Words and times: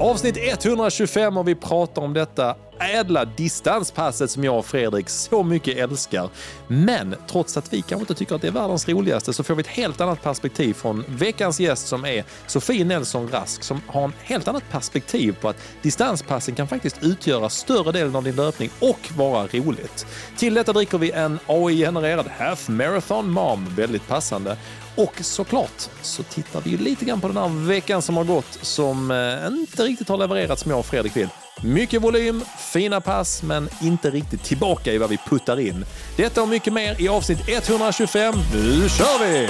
Avsnitt 0.00 0.36
125 0.36 1.36
och 1.36 1.48
vi 1.48 1.54
pratar 1.54 2.02
om 2.02 2.12
detta 2.12 2.56
ädla 2.80 3.24
distanspasset 3.24 4.30
som 4.30 4.44
jag 4.44 4.58
och 4.58 4.66
Fredrik 4.66 5.08
så 5.08 5.42
mycket 5.42 5.76
älskar. 5.76 6.28
Men 6.68 7.14
trots 7.30 7.56
att 7.56 7.72
vi 7.72 7.82
kanske 7.82 8.02
inte 8.02 8.14
tycker 8.14 8.34
att 8.34 8.42
det 8.42 8.48
är 8.48 8.52
världens 8.52 8.88
roligaste 8.88 9.32
så 9.32 9.44
får 9.44 9.54
vi 9.54 9.60
ett 9.60 9.66
helt 9.66 10.00
annat 10.00 10.22
perspektiv 10.22 10.74
från 10.74 11.04
veckans 11.08 11.60
gäst 11.60 11.86
som 11.86 12.04
är 12.04 12.24
Sofie 12.46 12.84
Nelson 12.84 13.28
Rask 13.28 13.62
som 13.62 13.80
har 13.86 14.04
en 14.04 14.12
helt 14.22 14.48
annat 14.48 14.70
perspektiv 14.70 15.36
på 15.40 15.48
att 15.48 15.56
distanspassen 15.82 16.54
kan 16.54 16.68
faktiskt 16.68 17.02
utgöra 17.02 17.48
större 17.48 17.92
delen 17.92 18.16
av 18.16 18.24
din 18.24 18.36
löpning 18.36 18.70
och 18.80 19.10
vara 19.16 19.46
roligt. 19.46 20.06
Till 20.36 20.54
detta 20.54 20.72
dricker 20.72 20.98
vi 20.98 21.10
en 21.10 21.38
AI-genererad 21.46 22.26
Half 22.38 22.68
Marathon 22.68 23.30
Mom, 23.30 23.66
väldigt 23.76 24.08
passande. 24.08 24.56
Och 24.98 25.14
såklart 25.20 25.88
så 26.02 26.22
tittar 26.22 26.60
vi 26.60 26.76
lite 26.76 27.04
grann 27.04 27.20
på 27.20 27.28
den 27.28 27.36
här 27.36 27.66
veckan 27.66 28.02
som 28.02 28.16
har 28.16 28.24
gått 28.24 28.58
som 28.62 29.10
eh, 29.10 29.46
inte 29.46 29.84
riktigt 29.84 30.08
har 30.08 30.16
levererat 30.16 30.58
som 30.58 30.70
jag 30.70 30.80
och 30.80 30.86
Fredrik 30.86 31.16
vill. 31.16 31.28
Mycket 31.62 32.02
volym, 32.02 32.42
fina 32.72 33.00
pass, 33.00 33.42
men 33.42 33.68
inte 33.82 34.10
riktigt 34.10 34.44
tillbaka 34.44 34.92
i 34.92 34.98
vad 34.98 35.10
vi 35.10 35.16
puttar 35.16 35.60
in. 35.60 35.84
Detta 36.16 36.42
och 36.42 36.48
mycket 36.48 36.72
mer 36.72 37.00
i 37.00 37.08
avsnitt 37.08 37.38
125. 37.48 38.34
Nu 38.54 38.88
kör 38.88 39.26
vi! 39.26 39.48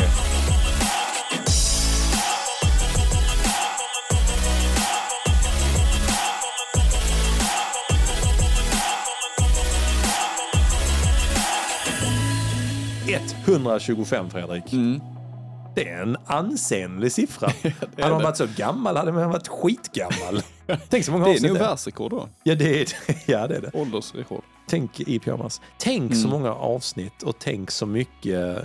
...125 13.47 14.31
Fredrik. 14.31 14.73
Mm. 14.73 15.18
Det 15.85 15.89
är 15.89 16.03
en 16.03 16.17
ansenlig 16.27 17.13
siffra. 17.13 17.53
hade 17.99 18.15
man 18.15 18.23
varit 18.23 18.37
så 18.37 18.47
gammal 18.57 18.97
hade 18.97 19.13
man 19.13 19.31
varit 19.31 19.49
skitgammal. 19.49 20.43
Tänk 20.89 21.05
så 21.05 21.13
många 21.13 21.25
Det 21.25 21.31
är 21.31 21.35
avsnitt 21.35 21.53
nog 21.53 21.61
världsrekord 21.61 22.11
då. 22.11 22.29
Ja, 22.43 22.55
det 22.55 22.81
är 22.81 22.89
ja, 23.27 23.47
det. 23.47 23.57
Är 23.57 23.61
det. 23.61 23.71
Åldersrekord. 23.75 24.43
Tänk 24.67 25.01
i 25.01 25.19
pyjamas. 25.19 25.61
Tänk 25.79 26.17
så 26.17 26.29
många 26.29 26.53
avsnitt 26.53 27.23
och 27.23 27.39
tänk 27.39 27.71
så 27.71 27.87
mycket 27.87 28.65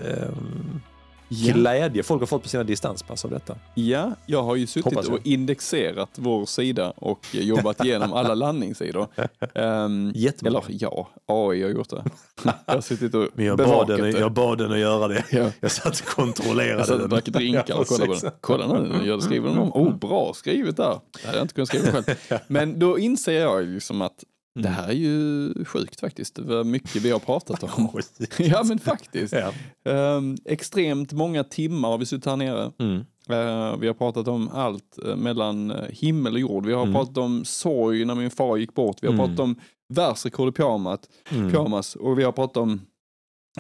ehm, 1.50 1.54
glädje 1.54 2.04
folk 2.04 2.22
har 2.22 2.28
fått 2.28 2.44
på 2.44 2.50
sina 2.50 2.64
distanspass 2.64 3.26
av 3.26 3.32
detta. 3.32 3.56
Ja, 3.74 4.12
jag 4.26 4.44
har 4.44 4.56
ju 4.56 4.68
suttit 4.68 5.08
och 5.08 5.20
indexerat 5.24 6.10
vår 6.16 6.46
sida 6.46 6.94
och 6.96 7.20
jobbat 7.32 7.86
igenom 7.86 8.14
alla 8.14 8.36
landningssidor. 8.36 9.08
Um, 9.56 10.12
Jättebra. 10.16 10.50
eller 10.50 10.64
ja, 10.70 11.10
AI 11.26 11.64
har 11.64 11.70
gjort 11.70 11.90
det. 11.90 12.04
Jag 12.66 12.74
har 12.74 12.82
suttit 12.82 13.16
och 13.16 13.28
Men 13.34 13.46
jag 13.46 13.58
bad, 13.58 13.88
den, 13.88 14.02
det. 14.02 14.10
jag 14.20 14.32
bad 14.32 14.58
den 14.58 14.72
att 14.72 14.80
göra 14.80 15.08
det. 15.08 15.24
Ja. 15.32 15.50
Jag 15.60 15.72
satt 15.72 16.00
och 16.00 16.06
kontrollerade 16.06 16.78
Jag 16.80 16.88
satt 16.88 16.94
och 16.96 17.00
den. 17.02 17.10
drack 17.10 17.26
drinkar 17.26 17.80
och 17.80 17.88
kollade 17.88 18.08
på 18.14 18.20
den. 18.22 18.32
Kolla 18.42 18.80
nu, 18.80 19.08
jag 19.08 19.24
skriver 19.24 19.50
den 19.50 19.58
om. 19.58 19.72
Oh, 19.74 19.96
bra 19.96 20.34
skrivet 20.34 20.78
där. 20.78 21.00
Det 21.22 21.26
hade 21.26 21.38
jag 21.38 21.44
inte 21.44 21.54
kunnat 21.54 21.68
skriva 21.68 21.92
själv. 21.92 22.40
Men 22.48 22.80
då 22.80 23.00
inser 23.00 23.40
jag 23.42 23.66
liksom 23.66 24.02
att 24.02 24.24
det 24.56 24.70
här 24.70 24.88
är 24.88 24.94
ju 24.94 25.54
sjukt 25.66 26.00
faktiskt. 26.00 26.36
Det 26.36 26.42
var 26.42 26.64
mycket 26.64 26.96
vi 27.02 27.12
har 27.12 27.20
pratat 27.20 27.64
om. 27.64 28.02
Ja 28.38 28.64
men 28.64 28.80
faktiskt. 28.80 29.34
Ja. 29.34 29.54
Ehm, 29.92 30.38
extremt 30.46 31.12
många 31.12 31.44
timmar 31.44 31.90
har 31.90 31.98
vi 31.98 32.06
suttit 32.06 32.26
här 32.26 32.36
nere. 32.36 32.72
Mm. 32.80 32.98
Eh, 33.30 33.78
vi 33.78 33.88
har 33.88 33.94
pratat 33.94 34.28
om 34.28 34.50
allt 34.50 34.98
eh, 35.08 35.16
mellan 35.16 35.72
eh, 35.72 35.90
himmel 35.90 36.34
och 36.34 36.40
jord. 36.40 36.66
Vi 36.66 36.74
har 36.74 36.82
Mm. 36.82 36.94
pratat 36.94 37.18
om 37.18 37.46
sorg 37.46 38.06
när 38.06 38.16
min 38.16 38.32
far 38.32 38.58
gick 38.58 38.74
bort. 38.74 38.98
Vi 39.02 39.08
har 39.08 39.14
Mm. 39.14 39.26
pratat 39.26 39.40
om 39.40 39.56
världsrekord 39.94 40.50
i 40.50 40.52
pyjamas, 40.52 41.00
Mm. 41.32 41.52
pyjamas 41.52 41.96
och 41.96 42.20
vi 42.20 42.24
har 42.24 42.32
pratat 42.32 42.58
om 42.58 42.82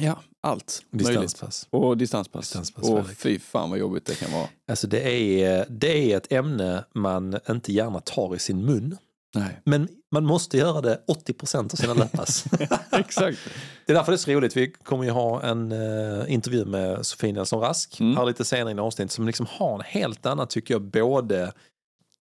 ja, 0.01 0.19
allt 0.41 0.83
möjligt. 0.91 1.07
Distanspass. 1.07 1.67
Och 1.69 1.97
distanspass. 1.97 2.41
Distanspass, 2.41 2.89
och 2.89 3.07
fy 3.17 3.39
fan 3.39 3.69
vad 3.69 3.79
jobbigt 3.79 4.05
det 4.05 4.15
kan 4.15 4.31
vara. 4.31 4.47
Alltså 4.67 4.87
det 4.87 5.09
är, 5.43 5.65
det 5.69 6.11
är 6.11 6.17
ett 6.17 6.31
ämne 6.31 6.83
man 6.93 7.37
inte 7.49 7.73
gärna 7.73 7.99
tar 7.99 8.35
i 8.35 8.39
sin 8.39 8.65
mun. 8.65 8.97
Nej. 9.35 9.61
Men 9.65 9.87
man 10.13 10.25
måste 10.25 10.57
göra 10.57 10.81
det 10.81 11.01
80% 11.07 11.73
av 11.73 11.75
sina 11.77 11.93
löppass. 11.93 12.45
Exakt. 12.91 13.37
Det 13.85 13.91
är 13.91 13.95
därför 13.95 14.11
det 14.11 14.15
är 14.15 14.17
så 14.17 14.31
roligt. 14.31 14.57
Vi 14.57 14.71
kommer 14.71 15.03
ju 15.03 15.09
ha 15.09 15.41
en 15.43 15.71
eh, 15.71 16.33
intervju 16.33 16.65
med 16.65 17.05
Sofie 17.05 17.33
Nelson 17.33 17.59
Rask 17.61 17.99
Mm. 17.99 18.17
här 18.17 18.25
lite 18.25 18.45
senare 18.45 18.75
i 18.75 18.79
avsnitt 18.79 19.11
som 19.11 19.27
liksom 19.27 19.45
har 19.49 19.75
en 19.75 19.81
helt 19.85 20.25
annan, 20.25 20.47
tycker 20.47 20.73
jag, 20.73 20.81
både 20.81 21.51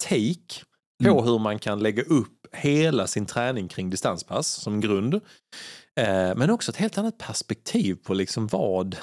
take 0.09 0.65
på 1.05 1.11
Mm. 1.11 1.25
hur 1.25 1.39
man 1.39 1.59
kan 1.59 1.81
lägga 1.81 2.03
upp 2.03 2.47
hela 2.53 3.07
sin 3.07 3.27
träning 3.27 3.69
kring 3.69 3.91
distanspass 3.91 4.49
som 4.49 4.81
grund. 4.81 5.15
Eh, 6.01 6.35
men 6.37 6.51
också 6.51 6.71
ett 6.71 6.77
helt 6.77 6.99
annat 6.99 7.19
perspektiv 7.19 7.95
på 7.95 8.15
liksom 8.15 8.47
vad 8.47 8.97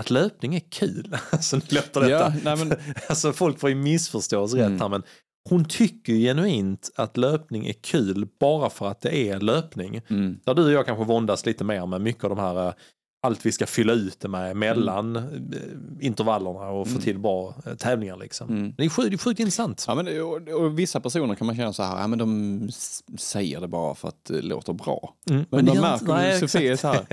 att 0.00 0.10
löpning 0.10 0.54
är 0.54 0.62
kul. 0.70 1.16
alltså, 1.30 1.56
nu 1.56 1.62
låter 1.68 2.00
detta. 2.00 2.10
Ja, 2.10 2.32
nej, 2.44 2.56
men, 2.56 2.72
Alltså 3.08 3.32
folk 3.32 3.60
får 3.60 3.68
ju 3.70 3.76
missförstå 3.76 4.40
oss 4.40 4.54
Mm. 4.54 4.72
rätt 4.72 4.80
här 4.80 4.88
men 4.88 5.02
hon 5.48 5.64
tycker 5.64 6.12
genuint 6.12 6.90
att 6.96 7.16
löpning 7.16 7.66
är 7.66 7.72
kul 7.72 8.28
bara 8.40 8.70
för 8.70 8.86
att 8.88 9.00
det 9.00 9.16
är 9.30 9.40
löpning. 9.40 10.00
mm. 10.10 10.38
Där 10.44 10.54
du 10.54 10.64
och 10.64 10.72
jag 10.72 10.86
kanske 10.86 11.04
våndas 11.04 11.46
lite 11.46 11.64
mer 11.64 11.86
med 11.86 12.00
mycket 12.00 12.24
av 12.24 12.30
de 12.30 12.38
här 12.38 12.66
eh, 12.68 12.72
allt 13.22 13.46
vi 13.46 13.52
ska 13.52 13.66
fylla 13.66 13.92
ut 13.92 14.20
det 14.20 14.28
med 14.28 14.56
mellan 14.56 15.16
eh, 15.16 15.22
intervallerna 16.00 16.68
och 16.68 16.86
få 16.86 16.90
Mm. 16.90 17.02
till 17.02 17.18
bra 17.18 17.54
eh, 17.66 17.74
tävlingar 17.74 18.16
liksom. 18.16 18.48
Mm. 18.48 18.74
Det 18.76 18.84
är 18.84 18.88
sjukt, 18.88 19.10
det 19.10 19.14
är 19.14 19.18
sjukt 19.18 19.40
intressant. 19.40 19.84
Ja, 19.88 19.94
men, 19.94 20.22
och, 20.22 20.48
och 20.64 20.78
vissa 20.78 21.00
personer 21.00 21.34
kan 21.34 21.46
man 21.46 21.56
känna 21.56 21.72
så 21.72 21.82
här, 21.82 22.00
ja, 22.00 22.06
men 22.06 22.18
de 22.18 22.68
säger 23.18 23.60
det 23.60 23.68
bara 23.68 23.94
för 23.94 24.08
att 24.08 24.24
det 24.24 24.42
låter 24.42 24.72
bra. 24.72 25.14
Mm. 25.30 25.44
Men, 25.50 25.64
det 25.64 25.74
man 25.80 25.82
märker 26.06 26.34
att 26.34 26.38
Sofie 26.50 26.72
är 26.72 26.76
så 26.76 26.88
här. 26.88 27.06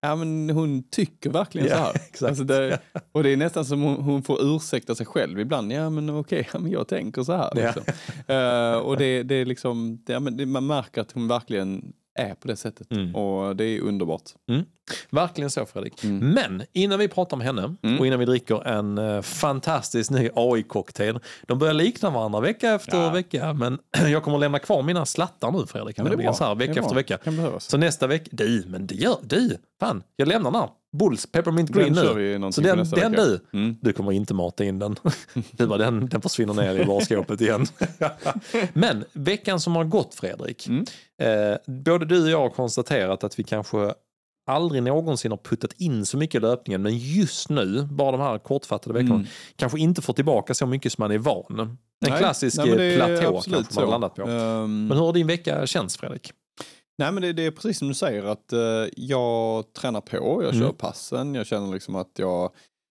Ja 0.00 0.16
men 0.16 0.50
hon 0.50 0.82
tycker 0.82 1.30
verkligen 1.30 1.68
Ja, 1.68 1.76
så 1.76 1.82
här. 1.82 1.94
exakt. 1.94 2.28
Alltså 2.28 2.44
det, 2.44 2.78
och 3.12 3.22
det 3.22 3.30
är 3.30 3.36
nästan 3.36 3.64
som 3.64 3.82
hon, 3.82 3.96
hon 3.96 4.22
får 4.22 4.38
ursäkta 4.42 4.94
sig 4.94 5.06
själv 5.06 5.40
ibland. 5.40 5.72
Ja 5.72 5.90
men 5.90 6.10
okej, 6.10 6.48
ja, 6.52 6.58
men 6.58 6.72
jag 6.72 6.88
tänker 6.88 7.22
så 7.22 7.32
här. 7.32 7.52
Ja. 7.54 7.66
Liksom. 7.66 7.82
Eh, 8.26 8.78
och 8.78 8.96
det, 8.96 9.22
det 9.22 9.34
är 9.34 9.44
liksom, 9.44 10.02
det, 10.06 10.12
ja, 10.12 10.20
men 10.20 10.36
det, 10.36 10.46
man 10.46 10.66
märker 10.66 11.00
att 11.00 11.12
hon 11.12 11.28
verkligen 11.28 11.92
är 12.20 12.34
på 12.34 12.48
det 12.48 12.56
sättet. 12.56 12.92
Mm. 12.92 13.14
Och 13.16 13.56
det 13.56 13.64
är 13.64 13.80
underbart. 13.80 14.22
Verkligen 15.10 15.50
så 15.50 15.66
Fredrik. 15.66 16.04
Mm. 16.04 16.18
Men 16.30 16.62
innan 16.72 16.98
vi 16.98 17.08
pratar 17.08 17.36
om 17.36 17.40
henne 17.40 17.76
Mm. 17.82 17.98
och 18.00 18.06
innan 18.06 18.18
vi 18.18 18.24
dricker 18.24 18.66
en 18.68 18.98
eh, 18.98 19.22
fantastisk 19.22 20.10
ny 20.10 20.28
AI-cocktail. 20.34 21.20
De 21.46 21.58
börjar 21.58 21.74
likna 21.74 22.10
varandra 22.10 22.40
vecka 22.40 22.72
efter 22.74 22.96
Ja. 23.02 23.10
vecka 23.10 23.52
men 23.52 23.78
jag 24.10 24.22
kommer 24.22 24.36
att 24.36 24.40
lämna 24.40 24.58
kvar 24.58 24.82
mina 24.82 25.06
slattar 25.06 25.50
nu 25.52 25.66
Fredrik. 25.66 25.98
Ja, 25.98 26.04
det 26.04 26.10
är 26.12 26.16
bra. 26.16 26.32
så 26.32 26.44
här, 26.44 26.54
vecka 26.54 26.80
efter 26.80 26.94
vecka. 26.94 27.18
Så 27.58 27.76
nästa 27.78 28.06
vecka, 28.06 28.28
du, 28.32 28.64
men 28.68 28.86
det 28.86 28.94
gör 28.94 29.16
du. 29.22 29.56
Fan, 29.80 30.02
jag 30.16 30.28
lämnar 30.28 30.50
den 30.50 30.60
här. 30.60 30.70
Bulls 30.98 31.26
Peppermint 31.32 31.72
Den 31.72 31.82
Green 31.82 31.94
kör 31.94 32.38
nu. 32.38 32.52
Så 32.52 32.60
den, 32.60 32.76
den 32.76 32.90
vecka. 32.90 33.08
du, 33.08 33.40
Mm. 33.52 33.76
du 33.80 33.92
kommer 33.92 34.12
inte 34.12 34.34
mata 34.34 34.64
in 34.64 34.78
den. 34.78 34.96
Du 35.52 35.66
bara, 35.66 35.78
den, 35.78 36.08
den 36.08 36.20
försvinner 36.20 36.54
ner 36.54 36.74
i 36.74 36.84
barskåpet 36.84 37.40
igen. 37.40 37.66
Men 38.72 39.04
veckan 39.12 39.60
som 39.60 39.76
har 39.76 39.84
gått 39.84 40.14
Fredrik. 40.14 40.66
Mm. 40.68 40.84
Eh, 41.22 41.56
både 41.66 42.04
du 42.06 42.22
och 42.24 42.30
jag 42.30 42.38
har 42.40 42.50
konstaterat 42.50 43.24
att 43.24 43.38
vi 43.38 43.44
kanske 43.44 43.94
aldrig 44.46 44.82
någonsin 44.82 45.30
har 45.30 45.38
puttat 45.38 45.72
in 45.72 46.06
så 46.06 46.16
mycket 46.16 46.34
i 46.34 46.40
löpningen. 46.40 46.82
Men 46.82 46.98
just 46.98 47.48
nu, 47.48 47.82
bara 47.90 48.10
de 48.12 48.20
här 48.20 48.38
kortfattade 48.38 48.94
veckorna, 48.94 49.14
Mm. 49.14 49.26
kanske 49.56 49.78
inte 49.80 50.02
får 50.02 50.12
tillbaka 50.12 50.54
så 50.54 50.66
mycket 50.66 50.92
som 50.92 51.02
man 51.02 51.10
är 51.10 51.18
van. 51.18 51.44
En 51.60 51.78
Nej, 52.10 52.18
klassisk 52.18 52.56
nej, 52.56 52.96
platå 52.96 53.40
kanske 53.50 53.74
man 53.74 53.84
har 53.84 53.90
landat 53.90 54.14
på. 54.14 54.22
Ehm, 54.22 54.86
Men 54.86 54.96
hur 54.98 55.04
har 55.04 55.12
din 55.12 55.26
vecka 55.26 55.66
känts 55.66 55.96
Fredrik? 55.96 56.32
Nej 57.00 57.12
men 57.12 57.22
det, 57.22 57.32
det 57.32 57.46
är 57.46 57.50
precis 57.50 57.78
som 57.78 57.88
du 57.88 57.94
säger 57.94 58.24
att 58.24 58.52
eh, 58.52 58.60
jag 58.96 59.72
tränar 59.72 60.00
på, 60.00 60.16
jag 60.42 60.54
Mm. 60.54 60.60
kör 60.66 60.72
passen, 60.72 61.34
jag 61.34 61.46
känner 61.46 61.72
liksom 61.72 61.94
att 61.96 62.10
jag, 62.18 62.50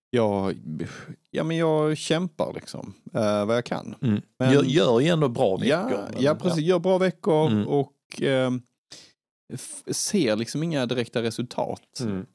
jag, 0.09 0.55
ja, 1.31 1.43
men 1.43 1.57
jag 1.57 1.97
kämpar 1.97 2.53
liksom 2.53 2.93
eh, 3.13 3.45
vad 3.45 3.55
jag 3.57 3.65
kan. 3.65 3.95
Mm. 4.01 4.21
Men- 4.39 4.53
Gör, 4.53 4.63
gör 4.63 4.99
ju 4.99 5.07
ändå 5.07 5.27
bra 5.29 5.57
veckor. 5.57 5.69
Ja, 5.91 6.07
men- 6.13 6.23
ja 6.23 6.35
precis, 6.35 6.63
gör 6.63 6.79
bra 6.79 6.97
veckor 6.97 7.47
Mm. 7.47 7.67
och 7.67 7.93
f- 9.53 9.83
ser 9.91 10.35
liksom 10.35 10.63
inga 10.63 10.85
direkta 10.85 11.21
resultat. 11.23 11.99
Mm. 12.01 12.25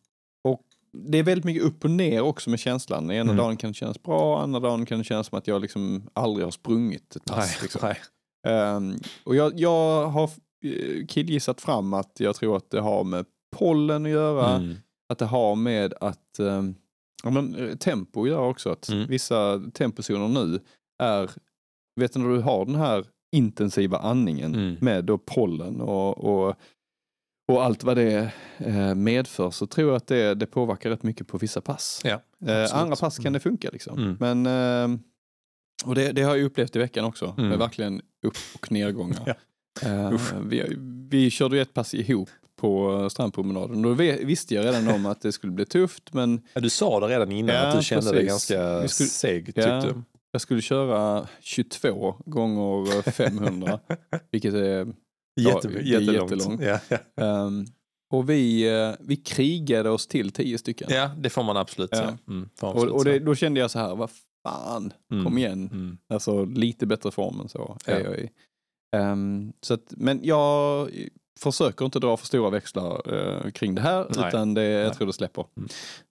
Det 0.97 1.19
är 1.19 1.23
väldigt 1.23 1.45
mycket 1.45 1.63
upp 1.63 1.85
och 1.85 1.91
ner 1.91 2.21
också 2.23 2.51
med 2.51 2.59
känslan. 2.59 3.11
Ena 3.11 3.21
Mm. 3.21 3.37
dagen 3.37 3.57
kan 3.57 3.71
det 3.71 3.75
kännas 3.75 4.03
bra, 4.03 4.43
andra 4.43 4.61
dagen 4.61 4.87
kan 4.87 4.99
det 4.99 5.05
kännas 5.05 5.27
som 5.27 5.39
att 5.39 5.47
jag 5.47 5.63
liksom 5.63 6.11
aldrig 6.13 6.47
har 6.47 6.51
sprungit 6.51 7.17
ett 7.17 7.25
pass. 7.25 7.37
Nej, 7.37 7.59
liksom. 7.63 7.81
nej. 7.85 7.97
Ehm, 8.47 8.99
och 9.25 9.37
jag, 9.37 9.61
jag 9.61 10.07
har 10.07 10.25
eh, 10.25 10.29
killgissat 11.09 11.61
fram 11.61 11.95
att 11.95 12.21
jag 12.21 12.37
tror 12.37 12.57
att 12.57 12.71
det 12.71 12.81
har 12.81 13.05
med 13.05 13.25
pollen 13.57 14.05
att 14.07 14.11
göra, 14.13 14.51
Mm. 14.57 14.75
att 15.09 15.19
det 15.19 15.25
har 15.27 15.57
med 15.57 15.95
att 16.01 16.39
ehm, 16.39 16.75
ja, 17.25 17.31
men, 17.31 17.55
eh, 17.55 17.75
tempo 17.77 18.23
att 18.23 18.29
göra 18.29 18.47
också. 18.49 18.71
Att 18.71 18.89
Mm. 18.89 19.07
vissa 19.09 19.63
tempozoner 19.75 20.29
nu 20.29 20.61
är, 21.03 21.31
vet 22.01 22.13
du 22.13 22.19
när 22.21 22.29
du 22.29 22.41
har 22.41 22.65
den 22.67 22.75
här 22.75 23.05
intensiva 23.37 23.99
andningen 23.99 24.55
Mm. 24.55 24.77
med 24.81 25.05
då 25.05 25.19
pollen 25.19 25.81
och, 25.81 26.19
och, 26.25 26.55
och 27.53 27.65
allt 27.65 27.85
vad 27.85 27.97
det 27.97 28.33
eh, 28.59 28.95
medför 28.95 29.51
så 29.51 29.67
tror 29.67 29.89
jag 29.89 29.97
att 29.97 30.07
det, 30.07 30.35
det 30.35 30.47
påverkar 30.47 30.91
rätt 30.91 31.03
mycket 31.03 31.29
på 31.29 31.39
vissa 31.39 31.61
pass. 31.61 32.01
Ja, 32.05 32.21
Eh, 32.47 32.75
andra 32.77 32.97
pass 32.97 33.17
kan 33.17 33.23
Mm. 33.23 33.33
det 33.33 33.41
funka 33.41 33.71
liksom. 33.73 33.99
Mm. 33.99 34.17
Men, 34.21 34.47
eh, 34.93 34.99
och 35.85 35.95
det, 35.95 36.13
det 36.13 36.23
har 36.23 36.37
jag 36.37 36.45
upplevt 36.45 36.77
i 36.77 36.79
veckan 36.79 37.05
också. 37.05 37.35
Mm. 37.39 37.49
Med 37.51 37.59
verkligen 37.59 38.03
upp 38.27 38.35
och 38.55 38.73
nedgångar. 38.73 39.23
Ja. 39.27 39.35
Eh, 39.83 40.13
Usch. 40.13 40.33
vi, 40.47 40.77
vi 41.11 41.31
körde 41.31 41.57
ju 41.57 41.63
ett 41.63 41.75
pass 41.75 41.95
ihop 41.95 42.29
på 42.61 43.09
strandpromenaden. 43.11 43.83
Då 43.83 43.93
ve- 43.93 44.25
visste 44.25 44.55
jag 44.55 44.65
redan 44.65 44.89
om 44.89 45.07
att 45.07 45.21
det 45.21 45.33
skulle 45.33 45.53
bli 45.53 45.65
tufft 45.65 46.13
men 46.13 46.43
Ja, 46.55 46.61
du 46.61 46.71
sa 46.71 47.01
det 47.01 47.07
redan 47.07 47.33
innan 47.33 47.55
Ja, 47.57 47.63
att 47.63 47.77
du 47.79 47.85
kände 47.85 48.13
dig 48.13 48.27
ganska 48.27 48.89
skulle- 48.89 49.09
seg 49.09 49.47
tyckte 49.47 49.61
Ja. 49.61 49.81
du. 49.81 50.03
Jag 50.33 50.41
skulle 50.41 50.63
köra 50.63 51.27
22 51.41 52.17
gånger 52.27 53.11
500, 53.11 53.79
vilket 54.31 54.55
är 54.55 54.87
Jätte, 55.41 55.69
är 55.69 55.81
jättelångt. 55.83 56.31
jättelångt. 56.31 56.63
Ja, 56.63 56.79
ja. 56.89 57.25
Ehm, 57.25 57.65
och 58.13 58.31
vi, 58.31 58.69
eh, 58.81 58.95
vi 59.01 59.17
krigade 59.17 59.91
oss 59.91 60.07
till 60.07 60.31
10 60.33 60.59
stycken. 60.59 60.89
ja, 60.91 61.11
det 61.19 61.31
får 61.31 61.43
man 61.43 61.57
absolut 61.57 61.91
Ja. 61.93 61.99
säga. 61.99 62.19
Mm, 62.29 62.49
och 62.61 62.77
och 62.89 63.05
det, 63.05 63.19
då 63.19 63.35
kände 63.35 63.61
jag 63.61 63.71
så 63.71 63.79
här, 63.79 63.95
vad 63.97 64.11
fan, 64.47 64.93
Mm. 65.13 65.25
kom 65.25 65.39
igen. 65.39 65.69
Mm. 65.73 65.99
Alltså 66.09 66.45
lite 66.45 66.87
bättre 66.87 67.11
form 67.11 67.41
än 67.41 67.49
så 67.49 67.77
Ja. 67.87 67.93
är 67.93 68.01
jag 68.01 68.19
i. 68.19 68.31
Ehm, 68.95 69.53
så 69.61 69.75
att, 69.75 69.85
men 69.97 70.21
jag 70.23 70.89
försöker 71.41 71.85
inte 71.85 71.99
dra 71.99 72.17
för 72.17 72.27
stora 72.27 72.51
växlar 72.51 73.15
eh, 73.15 73.51
kring 73.51 73.75
det 73.75 73.81
här, 73.81 74.07
Nej. 74.17 74.29
utan 74.29 74.55
det, 74.55 74.63
jag 74.65 74.87
Nej. 74.87 74.95
tror 74.95 75.07
det 75.07 75.13
släpper. 75.13 75.45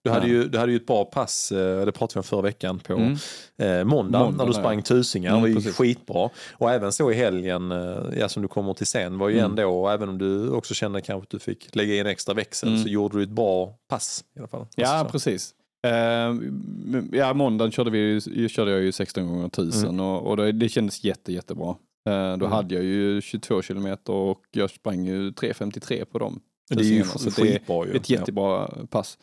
Du, 0.02 0.10
hade 0.10 0.26
Ja. 0.26 0.32
ju, 0.32 0.48
du 0.48 0.58
hade 0.58 0.72
ju 0.72 0.76
ett 0.76 0.86
bra 0.86 1.04
pass, 1.04 1.52
eh, 1.52 1.84
det 1.86 1.92
pratade 1.92 2.14
vi 2.14 2.18
om 2.20 2.24
förra 2.24 2.40
veckan, 2.42 2.78
på 2.78 2.92
Mm. 2.92 3.12
eh, 3.56 3.84
måndag, 3.84 4.18
Måndag, 4.18 4.30
när 4.30 4.44
du 4.44 4.52
ja. 4.52 4.58
sprang 4.58 4.82
tusingar. 4.82 5.30
Mm, 5.30 5.36
det 5.36 5.42
var 5.42 5.48
ju 5.48 5.54
precis. 5.54 5.76
skitbra. 5.76 6.30
Och 6.52 6.70
även 6.70 6.92
så 6.92 7.10
i 7.10 7.14
helgen, 7.14 7.70
ja, 8.18 8.28
som 8.28 8.42
du 8.42 8.48
kommer 8.48 8.74
till 8.74 8.86
sen, 8.86 9.18
var 9.18 9.28
ju 9.28 9.38
Mm. 9.38 9.50
ändå, 9.50 9.88
även 9.88 10.08
om 10.08 10.18
du 10.18 10.50
också 10.50 10.74
kände 10.74 11.00
kanske 11.00 11.22
att 11.24 11.30
du 11.30 11.38
fick 11.38 11.74
lägga 11.76 11.94
in 11.96 12.06
extra 12.06 12.34
växel, 12.34 12.68
Mm. 12.68 12.82
så 12.82 12.88
gjorde 12.88 13.16
du 13.18 13.22
ett 13.22 13.28
bra 13.28 13.74
pass 13.88 14.24
i 14.36 14.38
alla 14.38 14.48
fall. 14.48 14.66
Ja, 14.76 14.88
Alltså, 14.88 15.06
så. 15.06 15.12
precis. 15.12 15.54
Ehm, 15.86 17.10
ja, 17.12 17.34
måndagen 17.34 17.72
körde, 17.72 17.90
vi, 17.90 18.20
körde 18.48 18.70
jag 18.70 18.80
ju 18.80 18.92
16 18.92 19.26
gånger 19.26 19.46
1000 19.46 20.00
och, 20.00 20.22
och 20.26 20.36
det, 20.36 20.52
det 20.52 20.68
kändes 20.68 21.04
jätte, 21.04 21.32
jättebra. 21.32 21.74
Eh, 22.08 22.12
då 22.36 22.46
Mm. 22.46 22.52
hade 22.52 22.74
jag 22.74 22.84
ju 22.84 23.20
22 23.20 23.62
kilometer 23.62 24.12
och 24.12 24.40
jag 24.50 24.70
sprang 24.70 25.04
ju 25.06 25.30
3.53 25.30 26.04
på 26.04 26.18
dem. 26.18 26.40
det 26.70 26.80
är 26.80 26.84
ju 26.84 27.04
så 27.04 27.18
det 27.18 27.38
är 27.38 27.52
skitbra 27.52 27.86
ju. 27.86 27.96
Ett 27.96 28.10
jättebra 28.10 28.70
pass. 28.90 29.18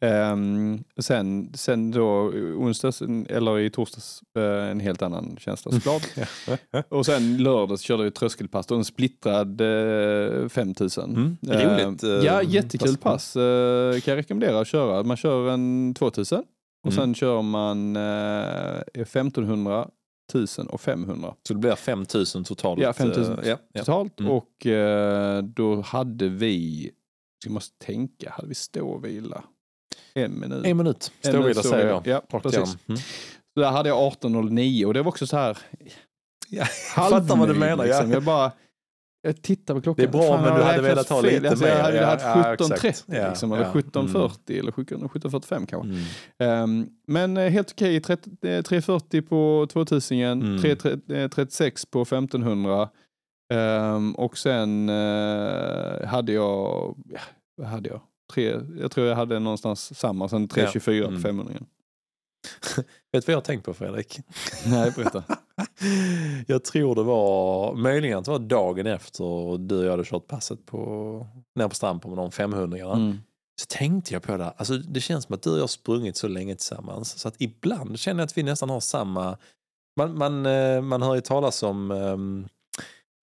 Ehm, 0.00 0.84
sen, 1.00 1.52
sen 1.54 1.90
då 1.90 2.04
onsdags, 2.56 3.02
eller 3.28 3.58
i 3.58 3.70
torsdags, 3.70 4.20
eh, 4.38 4.70
en 4.70 4.80
helt 4.80 5.02
annan 5.02 5.36
känsla 5.40 5.72
såklart. 5.72 6.02
Ja. 6.70 6.82
och 6.88 7.06
sen 7.06 7.36
lördags 7.42 7.82
körde 7.82 8.04
vi 8.04 8.10
tröskelpass, 8.10 8.66
då 8.66 8.74
en 8.74 8.84
splittrad 8.84 9.60
eh, 9.60 10.48
5000. 10.48 11.10
Mm, 11.10 11.36
Eh, 11.50 11.84
roligt, 11.86 12.02
ja, 12.24 12.42
jättekul 12.42 12.96
pass. 12.96 13.32
pass. 13.32 13.36
Eh, 13.36 14.00
kan 14.00 14.12
jag 14.12 14.18
rekommendera 14.18 14.60
att 14.60 14.68
köra. 14.68 15.02
Man 15.02 15.16
kör 15.16 15.50
en 15.50 15.94
2000 15.98 16.38
och 16.84 16.92
Mm. 16.92 16.96
sen 17.04 17.14
kör 17.14 17.42
man 17.42 17.96
eh, 17.96 19.04
1500, 20.28 20.64
1000 20.64 20.66
och 20.66 20.80
500 20.80 21.34
Så 21.48 21.54
det 21.54 21.60
blir 21.60 21.76
5000 21.76 22.44
totalt. 22.44 22.80
Ja, 22.80 22.92
5000 22.92 23.38
eh, 23.38 23.48
ja, 23.48 23.56
ja. 23.72 23.80
totalt. 23.80 24.20
Mm. 24.20 24.32
Och 24.32 24.66
eh, 24.66 25.42
då 25.42 25.80
hade 25.80 26.28
vi, 26.28 26.90
vi 27.44 27.50
måste 27.50 27.86
tänka, 27.86 28.30
hade 28.30 28.48
vi 28.48 28.54
stå 28.54 28.88
och 28.88 29.04
vila? 29.04 29.44
En 30.14 30.40
minut. 30.40 30.66
En 30.66 30.76
minut, 30.76 31.12
En 31.20 31.32
ståvila 31.32 31.48
minut 31.48 31.66
säger 31.66 31.86
jag. 31.86 32.06
Ja, 32.06 32.22
Rakt 32.30 32.42
precis. 32.42 32.76
Mm. 32.86 33.00
Så 33.54 33.60
där 33.60 33.70
hade 33.70 33.88
jag 33.88 34.12
18.09 34.12 34.84
och 34.84 34.94
det 34.94 35.02
var 35.02 35.08
också 35.08 35.26
så 35.26 35.36
här 35.36 35.58
Ja, 36.48 36.58
jag 36.96 37.10
fattar 37.10 37.36
vad 37.36 37.48
du 37.48 37.54
menar. 37.54 37.84
Liksom. 37.84 38.08
Ja. 38.08 38.14
Jag 38.14 38.22
bara, 38.22 38.52
jag 39.26 39.42
tittar 39.42 39.74
på 39.74 39.80
klockan. 39.80 40.02
Det 40.04 40.08
är 40.08 40.12
bra, 40.12 40.22
Fan, 40.22 40.42
men 40.44 40.54
du 40.54 40.60
jag 40.60 40.66
hade 40.66 40.82
velat 40.82 41.08
ha 41.08 41.20
lite 41.20 41.50
alltså, 41.50 41.66
Jag 41.66 41.74
mer. 41.76 41.82
hade 41.82 41.96
Ja, 41.96 42.00
velat 42.06 42.22
ja, 42.22 42.28
ha 42.42 42.52
exakt. 42.54 42.82
17.30 42.82 43.28
liksom, 43.28 43.50
Ja, 43.50 43.56
eller 43.56 43.66
ja. 43.66 43.72
17.40 43.72 44.58
eller 44.58 44.72
17 44.72 45.08
17.45 45.08 45.66
kanske. 45.66 45.76
Mm. 45.76 46.02
Ehm, 46.38 46.86
men 47.06 47.36
eh, 47.36 47.48
helt 47.50 47.70
okej, 47.72 48.00
30 48.00 48.30
eh, 48.30 48.46
3.40 48.48 49.20
på 49.22 49.66
2000, 49.72 50.18
Mm. 50.22 50.56
3.36 50.56 51.86
på 51.90 52.02
1500 52.02 52.88
Ehm, 53.54 54.14
och 54.14 54.38
sen 54.38 54.88
eh, 54.88 56.06
hade 56.06 56.32
jag, 56.32 56.94
ja, 57.56 57.64
hade 57.66 57.88
jag? 57.88 58.00
Tre, 58.34 58.56
jag 58.80 58.90
tror 58.90 59.06
jag 59.06 59.16
hade 59.16 59.38
någonstans 59.38 59.98
samma, 59.98 60.28
sen 60.28 60.48
3.24 60.48 61.04
Mm. 61.04 61.14
på 61.14 61.20
500. 61.28 61.52
Vet 62.76 62.86
du 63.12 63.20
vad 63.20 63.32
jag 63.32 63.36
har 63.36 63.40
tänkt 63.44 63.64
på 63.64 63.74
Fredrik? 63.74 64.20
Nej, 64.66 64.90
berätta. 64.96 65.22
jag 66.46 66.64
tror 66.64 66.94
det 66.94 67.02
var, 67.02 67.74
möjligen 67.74 68.18
att 68.18 68.24
det 68.24 68.30
var 68.30 68.38
dagen 68.38 68.86
efter 68.86 69.58
du 69.58 69.78
och 69.78 69.84
jag 69.84 69.90
hade 69.90 70.04
kört 70.04 70.26
passet 70.26 70.66
på, 70.66 71.26
ner 71.54 71.68
på 71.68 71.74
Stampen 71.74 72.10
med 72.10 72.18
de 72.18 72.32
500 72.32 72.78
Mm. 72.92 73.18
Så 73.60 73.66
tänkte 73.68 74.12
jag 74.14 74.22
på 74.22 74.36
det, 74.36 74.50
alltså 74.56 74.74
det 74.76 75.00
känns 75.00 75.24
som 75.24 75.34
att 75.34 75.42
du 75.42 75.50
och 75.50 75.56
jag 75.56 75.62
har 75.62 75.68
sprungit 75.68 76.16
så 76.16 76.28
länge 76.28 76.54
tillsammans 76.54 77.18
så 77.18 77.28
att 77.28 77.34
ibland 77.38 77.98
känner 77.98 78.20
jag 78.20 78.26
att 78.26 78.38
vi 78.38 78.42
nästan 78.42 78.70
har 78.70 78.80
samma, 78.80 79.36
man, 79.96 80.18
man, 80.18 80.46
eh, 80.46 80.80
man 80.80 81.02
hör 81.02 81.14
ju 81.14 81.20
talas 81.20 81.62
om 81.62 81.90
ehm, 81.90 82.48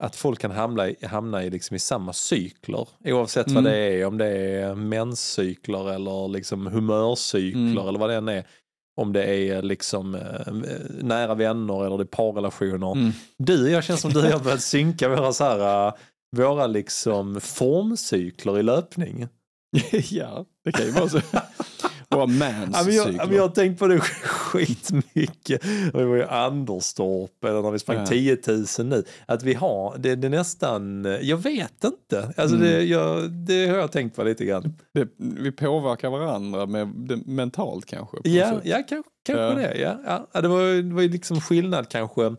att 0.03 0.15
folk 0.15 0.39
kan 0.39 0.51
hamna 0.51 0.89
i, 0.89 1.05
hamna 1.05 1.43
i, 1.43 1.49
liksom 1.49 1.75
i 1.75 1.79
samma 1.79 2.13
cykler 2.13 2.87
oavsett 3.05 3.47
Mm. 3.47 3.63
vad 3.63 3.73
det 3.73 3.77
är, 3.77 4.05
om 4.05 4.17
det 4.17 4.27
är 4.27 4.75
menscykler 4.75 5.91
eller 5.93 6.27
liksom 6.27 6.67
humörcykler 6.67 7.71
Mm. 7.71 7.87
eller 7.87 7.99
vad 7.99 8.09
det 8.09 8.15
än 8.15 8.27
är. 8.29 8.45
Om 8.95 9.13
det 9.13 9.23
är 9.23 9.61
liksom 9.61 10.15
eh, 10.15 10.53
nära 11.01 11.35
vänner 11.35 11.85
eller 11.85 11.97
det 11.97 12.03
är 12.03 12.05
parrelationer. 12.05 12.91
Mm. 12.91 13.11
Du, 13.37 13.71
jag 13.71 13.83
känns 13.83 14.01
som 14.01 14.13
du 14.13 14.19
och 14.19 14.31
jag 14.31 14.43
börjat 14.43 14.61
synka 14.61 15.09
våra, 15.09 15.33
så 15.33 15.43
här, 15.43 15.87
eh, 15.87 15.93
våra 16.31 16.67
liksom 16.67 17.41
formcykler 17.41 18.59
i 18.59 18.63
löpning. 18.63 19.27
ja, 20.09 20.45
det 20.65 20.71
kan 20.71 20.85
ju 20.85 20.91
vara 20.91 21.09
så. 21.09 21.19
Våra 22.15 22.27
Ja, 22.73 22.83
men 22.85 22.95
jag, 22.95 23.15
men 23.15 23.35
jag 23.35 23.41
har 23.43 23.49
tänkt 23.49 23.79
på 23.79 23.87
det 23.87 23.99
skitmycket. 24.23 25.65
Vi 25.93 26.03
var 26.03 26.17
i 26.17 26.23
Anderstorp 26.23 27.43
eller 27.45 27.61
när 27.61 27.71
vi 27.71 27.79
sprang 27.79 27.97
Ja. 27.97 28.05
10 28.05 28.37
000 28.47 28.87
nu. 28.87 29.03
Att 29.25 29.43
vi 29.43 29.53
har, 29.53 29.97
det, 29.97 30.15
det 30.15 30.27
är 30.27 30.29
nästan, 30.29 31.07
jag 31.21 31.37
vet 31.37 31.83
inte. 31.83 32.33
Alltså 32.37 32.55
Mm. 32.55 32.67
det, 32.67 32.83
jag, 32.83 33.31
det 33.31 33.67
har 33.67 33.77
jag 33.77 33.91
tänkt 33.91 34.15
på 34.15 34.23
lite 34.23 34.45
grann. 34.45 34.73
Det, 34.93 35.07
vi 35.17 35.51
påverkar 35.51 36.09
varandra 36.09 36.65
med, 36.65 36.87
det, 36.87 37.17
mentalt 37.25 37.85
kanske. 37.85 38.17
Ja, 38.23 38.49
sätt. 38.51 38.61
ja 38.63 38.83
kanske, 38.89 39.09
kanske 39.25 39.43
Ja. 39.43 39.53
det. 39.55 39.77
Ja, 39.77 40.27
ja. 40.33 40.41
Det, 40.41 40.47
var, 40.47 40.81
det 40.81 40.93
var 40.95 41.01
ju 41.01 41.09
liksom 41.09 41.41
skillnad 41.41 41.89
kanske 41.89 42.35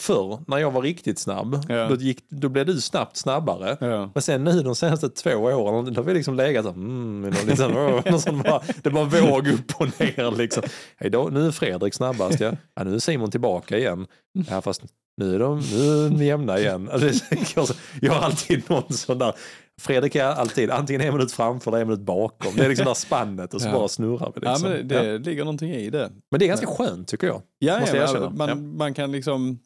förr 0.00 0.38
när 0.46 0.58
jag 0.58 0.70
var 0.70 0.82
riktigt 0.82 1.18
snabb. 1.18 1.64
Ja. 1.68 1.88
Då, 1.88 1.94
gick, 1.94 2.18
då 2.28 2.48
blev 2.48 2.66
du 2.66 2.80
snabbt 2.80 3.16
snabbare. 3.16 3.76
Ja. 3.80 4.10
Men 4.14 4.22
sen 4.22 4.44
nu 4.44 4.62
de 4.62 4.74
senaste 4.76 5.08
två 5.08 5.30
åren, 5.30 5.94
då 5.94 6.00
har 6.00 6.06
vi 6.06 6.14
liksom 6.14 6.34
legat 6.34 6.64
så 6.64 6.70
här, 6.70 6.76
mm, 6.78 7.20
någon 7.20 7.46
liten, 7.46 7.70
någon 8.12 8.20
sån 8.20 8.42
bara, 8.42 8.62
det 8.82 8.90
bara 8.90 9.04
våg 9.04 9.48
upp 9.48 9.72
och 9.80 10.00
ner 10.00 10.36
liksom. 10.36 10.62
Hej 10.96 11.10
då, 11.10 11.28
nu 11.32 11.46
är 11.46 11.50
Fredrik 11.50 11.94
snabbast 11.94 12.40
ja. 12.40 12.52
ja. 12.74 12.84
Nu 12.84 12.94
är 12.94 12.98
Simon 12.98 13.30
tillbaka 13.30 13.78
igen. 13.78 14.06
Ja 14.50 14.60
fast 14.60 14.82
nu 15.16 15.34
är 15.34 15.38
de, 15.38 15.58
nu 15.72 16.06
är 16.06 16.10
de 16.10 16.24
jämna 16.24 16.58
igen. 16.58 16.88
Alltså, 16.92 17.74
jag 18.00 18.12
har 18.12 18.22
alltid 18.24 18.70
någon 18.70 18.92
sån 18.92 19.18
där, 19.18 19.34
Fredrik 19.80 20.14
är 20.14 20.24
alltid 20.24 20.70
antingen 20.70 21.02
en 21.02 21.14
minut 21.14 21.32
framför 21.32 21.70
eller 21.70 21.80
en 21.80 21.88
minut 21.88 22.00
bakom. 22.04 22.52
Det 22.56 22.64
är 22.64 22.68
liksom 22.68 22.84
det 22.84 22.90
där 22.90 22.94
spannet 22.94 23.54
och 23.54 23.60
så 23.60 23.68
Ja. 23.68 23.72
bara 23.72 23.88
snurrar 23.88 24.32
vi 24.34 24.40
Ja, 24.44 24.50
liksom. 24.52 24.70
men 24.70 24.88
det, 24.88 25.04
Ja. 25.04 25.18
ligger 25.18 25.44
någonting 25.44 25.70
i 25.70 25.90
det. 25.90 26.10
Men 26.30 26.38
det 26.38 26.44
är 26.44 26.48
ganska 26.48 26.66
skönt 26.66 27.08
tycker 27.08 27.26
jag. 27.26 27.42
Ja, 27.58 27.80
ja, 27.94 28.30
man, 28.30 28.48
Ja. 28.48 28.54
man 28.54 28.94
kan 28.94 29.12
liksom, 29.12 29.58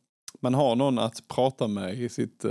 man 0.42 0.54
har 0.54 0.76
någon 0.76 0.98
att 0.98 1.28
prata 1.28 1.68
med 1.68 1.94
i 1.94 2.08
sitt, 2.08 2.44
eh, 2.44 2.50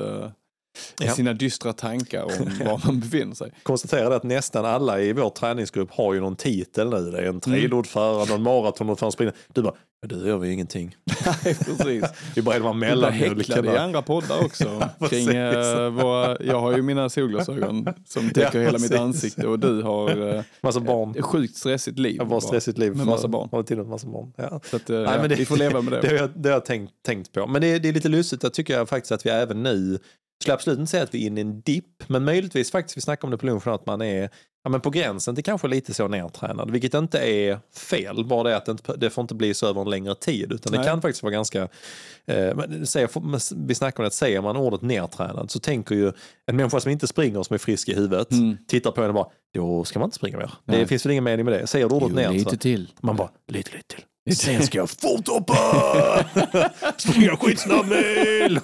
i 1.01 1.05
Ja. 1.05 1.13
sina 1.13 1.33
dystra 1.33 1.73
tankar 1.73 2.23
om 2.23 2.31
var 2.65 2.81
man 2.85 2.99
befinner 2.99 3.35
sig. 3.35 3.51
konstaterade 3.63 4.15
att 4.15 4.23
nästan 4.23 4.65
alla 4.65 5.01
i 5.01 5.13
vår 5.13 5.29
träningsgrupp 5.29 5.91
har 5.91 6.13
ju 6.13 6.19
någon 6.19 6.35
titel 6.35 6.89
nu. 6.89 7.11
Det 7.11 7.17
är 7.17 7.23
en 7.25 7.39
trailordförare, 7.39 8.29
någon 8.29 8.43
maratonordförare, 8.43 9.11
springa. 9.11 9.31
Du 9.53 9.61
bara, 9.61 9.73
"Ja, 9.75 9.79
du 10.07 10.27
gör 10.27 10.38
vi 10.38 10.51
ingenting. 10.51 10.95
Nej, 11.45 11.55
precis. 11.55 12.03
Vi 12.36 12.41
bara 12.41 12.55
är 12.55 12.60
de 12.60 12.81
här 12.81 12.91
häcklade 13.12 13.31
i 13.31 13.36
mellanmjölkarna. 13.36 13.79
andra 13.79 14.01
poddar 14.01 14.45
också. 14.45 14.89
precis. 15.00 15.27
kring, 15.27 15.38
eh, 15.38 15.89
våra, 15.89 16.38
jag 16.43 16.60
har 16.60 16.75
ju 16.75 16.81
mina 16.81 17.10
solglasögon 17.10 17.88
som 18.05 18.29
täcker 18.29 18.60
Ja, 18.60 18.65
hela 18.65 18.79
mitt 18.79 18.95
ansikte 18.95 19.48
och 19.48 19.60
du 19.60 19.81
har 19.81 20.36
eh, 20.36 20.41
Massa 20.62 20.79
barn. 20.79 21.15
ett 21.17 21.24
sjukt 21.24 21.55
stressigt 21.57 22.00
liv. 22.00 22.15
Jag 22.15 22.24
har 22.24 22.29
bara 22.29 22.41
stressigt 22.41 22.77
liv. 22.77 22.95
Med 22.95 23.05
massa 23.05 23.27
barn. 23.27 23.65
Till 23.65 23.77
med 23.77 23.88
massa 23.88 24.07
barn. 24.07 24.33
Ja. 24.38 24.60
Så 24.63 24.75
att, 24.75 24.89
eh, 24.89 24.95
Nej, 24.95 25.05
ja, 25.05 25.17
men 25.22 25.29
det- 25.29 25.36
vi 25.36 25.45
får 25.45 25.57
leva 25.57 25.81
med 25.81 25.93
det. 25.93 26.01
Det 26.01 26.07
har 26.07 26.15
jag, 26.15 26.29
det 26.36 26.50
har 26.50 26.53
jag 26.53 26.65
tänkt, 26.65 26.93
tänkt 27.05 27.31
på. 27.31 27.48
Men 27.48 27.62
det, 27.62 27.79
det 27.79 27.89
är 27.89 27.93
lite 27.93 28.10
lustigt, 28.10 28.43
jag 28.43 28.53
tycker 28.53 28.74
jag 28.77 28.89
faktiskt 28.89 29.12
att 29.12 29.25
vi 29.25 29.29
även 29.29 29.63
nu, 29.63 30.00
skulle 30.41 30.53
absolut 30.53 30.79
inte 30.79 30.91
säga 30.91 31.03
att 31.03 31.13
vi 31.13 31.24
är 31.24 31.27
inne 31.27 31.39
i 31.39 31.43
en 31.43 31.62
dipp, 31.62 32.03
men 32.07 32.24
möjligtvis 32.25 32.72
faktiskt, 32.72 32.98
vi 32.98 33.01
snackade 33.01 33.25
om 33.27 33.31
det 33.31 33.38
på 33.38 33.45
lunchen, 33.45 33.74
att 33.74 33.86
man 33.86 34.01
är 34.01 34.29
ja, 34.63 34.70
men 34.70 34.82
på 34.82 34.89
gränsen 34.89 35.36
till 35.36 35.43
kanske 35.43 35.67
lite 35.67 35.93
så 35.93 36.08
nedtränad, 36.08 36.72
vilket 36.72 36.93
inte 36.93 37.20
är 37.20 37.60
fel, 37.75 38.25
bara 38.25 38.43
det 38.43 38.58
att 38.58 38.65
det, 38.65 38.72
inte, 38.72 38.98
det 38.98 39.10
får 39.10 39.22
inte 39.22 39.36
bli 39.36 39.53
så 39.53 39.67
över 39.67 39.82
en 39.82 39.89
längre 39.89 40.15
tid, 40.15 40.51
utan 40.51 40.72
det 40.72 40.77
Nej. 40.77 40.88
kan 40.88 41.01
faktiskt 41.01 41.24
vara 41.24 41.32
ganska, 41.34 41.62
eh, 42.25 42.55
men 42.55 42.86
säger, 42.88 43.10
vi 43.67 43.75
snackar 43.75 44.03
om 44.03 44.08
att 44.08 44.13
säger 44.13 44.41
man 44.41 44.58
ordet 44.58 44.82
nedtränad 44.82 45.51
så 45.51 45.60
tänker 45.60 45.96
ju 45.96 46.12
en 46.46 46.55
människa 46.55 46.79
som 46.79 46.91
inte 46.91 47.08
springer 47.08 47.43
som 47.43 47.53
är 47.53 47.58
frisk 47.58 47.89
i 47.89 47.93
huvudet, 47.96 48.32
Mm. 48.32 48.58
tittar 48.67 48.91
på 48.91 49.01
henne 49.01 49.10
och 49.10 49.15
bara, 49.15 49.27
då 49.53 49.84
ska 49.84 50.00
man 50.00 50.08
inte 50.08 50.15
springa 50.17 50.38
mer. 50.38 50.51
Det 50.65 50.72
Nej. 50.77 50.86
finns 50.88 51.05
väl 51.05 51.12
ingen 51.12 51.24
mening 51.24 51.46
med 51.46 51.53
det. 51.53 51.67
Säger 51.67 51.89
du 51.89 51.96
ordet 51.96 52.15
nedtränad, 52.15 52.60
till. 52.60 52.91
man 53.01 53.15
bara, 53.15 53.29
lite, 53.48 53.72
lite 53.77 53.96
till. 53.96 54.03
Sen 54.31 54.63
ska 54.65 54.77
jag 54.77 54.89
fort 54.89 55.27
hoppa! 55.27 56.25
Springa 56.97 57.37
skitsnabb 57.41 57.85
mil! 57.85 58.59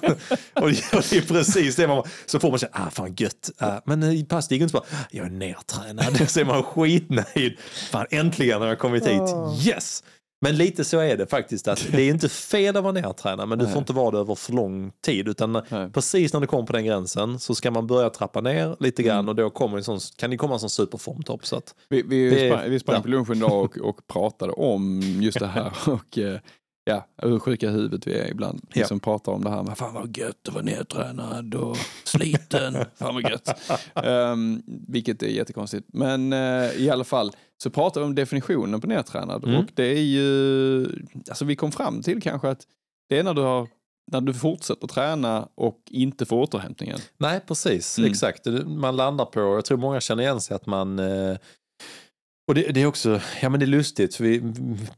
och 0.54 0.70
det 0.70 1.12
är 1.12 1.28
precis 1.28 1.76
det 1.76 1.86
man 1.88 1.96
bara, 1.96 2.08
så 2.26 2.40
får 2.40 2.50
man 2.50 2.58
säga, 2.58 2.70
ah 2.74 2.90
fan 2.90 3.14
gött. 3.18 3.50
Ah, 3.58 3.80
men 3.86 4.02
i 4.02 4.24
pass 4.24 4.50
gick 4.50 4.62
inte 4.62 4.70
så 4.72 4.78
bra. 4.78 4.86
"Ah, 4.92 5.04
Jag 5.10 5.26
är 5.26 5.30
nertränad. 5.30 6.28
Så 6.30 6.40
är 6.40 6.44
man 6.44 6.62
skitnöjd. 6.62 7.56
Fan 7.90 8.06
äntligen 8.10 8.60
har 8.60 8.68
jag 8.68 8.78
kommit 8.78 9.06
hit. 9.06 9.22
Yes! 9.66 10.02
Men 10.42 10.56
lite 10.56 10.84
så 10.84 10.98
är 10.98 11.16
det 11.16 11.26
faktiskt. 11.26 11.68
att 11.68 11.86
Det 11.92 12.02
är 12.02 12.10
inte 12.10 12.28
fel 12.28 12.76
att 12.76 12.82
vara 12.82 12.92
nertränad 12.92 13.48
men 13.48 13.58
du 13.58 13.66
får 13.68 13.78
inte 13.78 13.92
vara 13.92 14.10
det 14.10 14.18
över 14.18 14.34
för 14.34 14.52
lång 14.52 14.92
tid. 15.04 15.28
Utan 15.28 15.52
Nej. 15.68 15.90
precis 15.92 16.32
när 16.32 16.40
du 16.40 16.46
kommer 16.46 16.66
på 16.66 16.72
den 16.72 16.84
gränsen 16.84 17.38
så 17.38 17.54
ska 17.54 17.70
man 17.70 17.86
börja 17.86 18.10
trappa 18.10 18.40
ner 18.40 18.76
lite 18.80 19.02
grann 19.02 19.18
Mm. 19.18 19.28
och 19.28 19.34
då 19.34 19.50
kommer 19.50 19.76
en 19.76 19.84
sån, 19.84 19.98
kan 20.16 20.30
det 20.30 20.36
komma 20.36 20.54
en 20.54 20.60
sån 20.60 20.70
superformtopp. 20.70 21.46
Så 21.46 21.56
att, 21.56 21.74
Vi, 21.88 22.02
vi, 22.02 22.30
Det 22.30 22.50
sprang, 22.50 22.70
vi 22.70 22.80
sprang 22.80 22.96
ja. 22.96 23.02
på 23.02 23.08
lunchen 23.08 23.36
idag 23.36 23.52
och, 23.64 23.78
och 23.78 24.06
pratade 24.06 24.52
om 24.52 25.00
just 25.20 25.38
det 25.38 25.46
här. 25.46 25.72
Och, 25.86 26.18
eh, 26.18 26.38
ja, 26.90 27.28
hur 27.28 27.38
sjuka 27.38 27.66
i 27.66 27.70
huvudet 27.70 28.06
vi 28.06 28.18
är 28.18 28.30
ibland. 28.30 28.60
Ja. 28.62 28.80
Liksom 28.80 29.00
pratar 29.00 29.32
om 29.32 29.44
det 29.44 29.50
här 29.50 29.62
med 29.62 29.78
fan 29.78 29.94
vad 29.94 30.16
gött 30.16 30.48
att 30.48 30.54
vara 30.54 30.64
nedtränad 30.64 31.54
och 31.54 31.76
sliten. 32.04 32.74
fan 32.94 33.14
vad 33.14 33.30
gött. 33.30 33.60
Um, 34.04 34.62
vilket 34.88 35.22
är 35.22 35.26
jättekonstigt. 35.26 35.86
Men 35.92 36.32
eh, 36.32 36.72
i 36.76 36.90
alla 36.90 37.04
fall 37.04 37.32
så 37.62 37.70
pratar 37.70 38.00
vi 38.00 38.06
om 38.06 38.14
definitionen 38.14 38.80
på 38.80 38.86
nedtränad. 38.86 39.44
Mm. 39.44 39.56
Och 39.56 39.70
det 39.74 39.84
är 39.84 40.02
ju, 40.02 40.86
alltså 41.28 41.44
vi 41.44 41.56
kom 41.56 41.72
fram 41.72 42.02
till 42.02 42.22
kanske 42.22 42.48
att 42.48 42.62
det 43.08 43.18
är 43.18 43.22
när 43.22 43.34
du 43.34 43.42
har 43.42 43.68
när 44.12 44.20
du 44.20 44.34
fortsätter 44.34 44.86
träna 44.86 45.48
och 45.54 45.78
inte 45.90 46.26
får 46.26 46.36
återhämtningen. 46.36 46.98
Nej, 47.18 47.40
precis. 47.40 47.98
Mm. 47.98 48.10
Exakt. 48.10 48.46
Man 48.66 48.96
landar 48.96 49.24
på, 49.24 49.40
jag 49.40 49.64
tror 49.64 49.78
många 49.78 50.00
känner 50.00 50.22
igen 50.22 50.40
sig 50.40 50.54
att 50.54 50.66
man 50.66 50.98
eh, 50.98 51.36
och 52.50 52.54
det, 52.54 52.62
det 52.72 52.82
är 52.82 52.86
också, 52.86 53.20
ja 53.42 53.48
men 53.48 53.60
det 53.60 53.64
är 53.64 53.68
lustigt, 53.68 54.14
för 54.14 54.24
vi, 54.24 54.42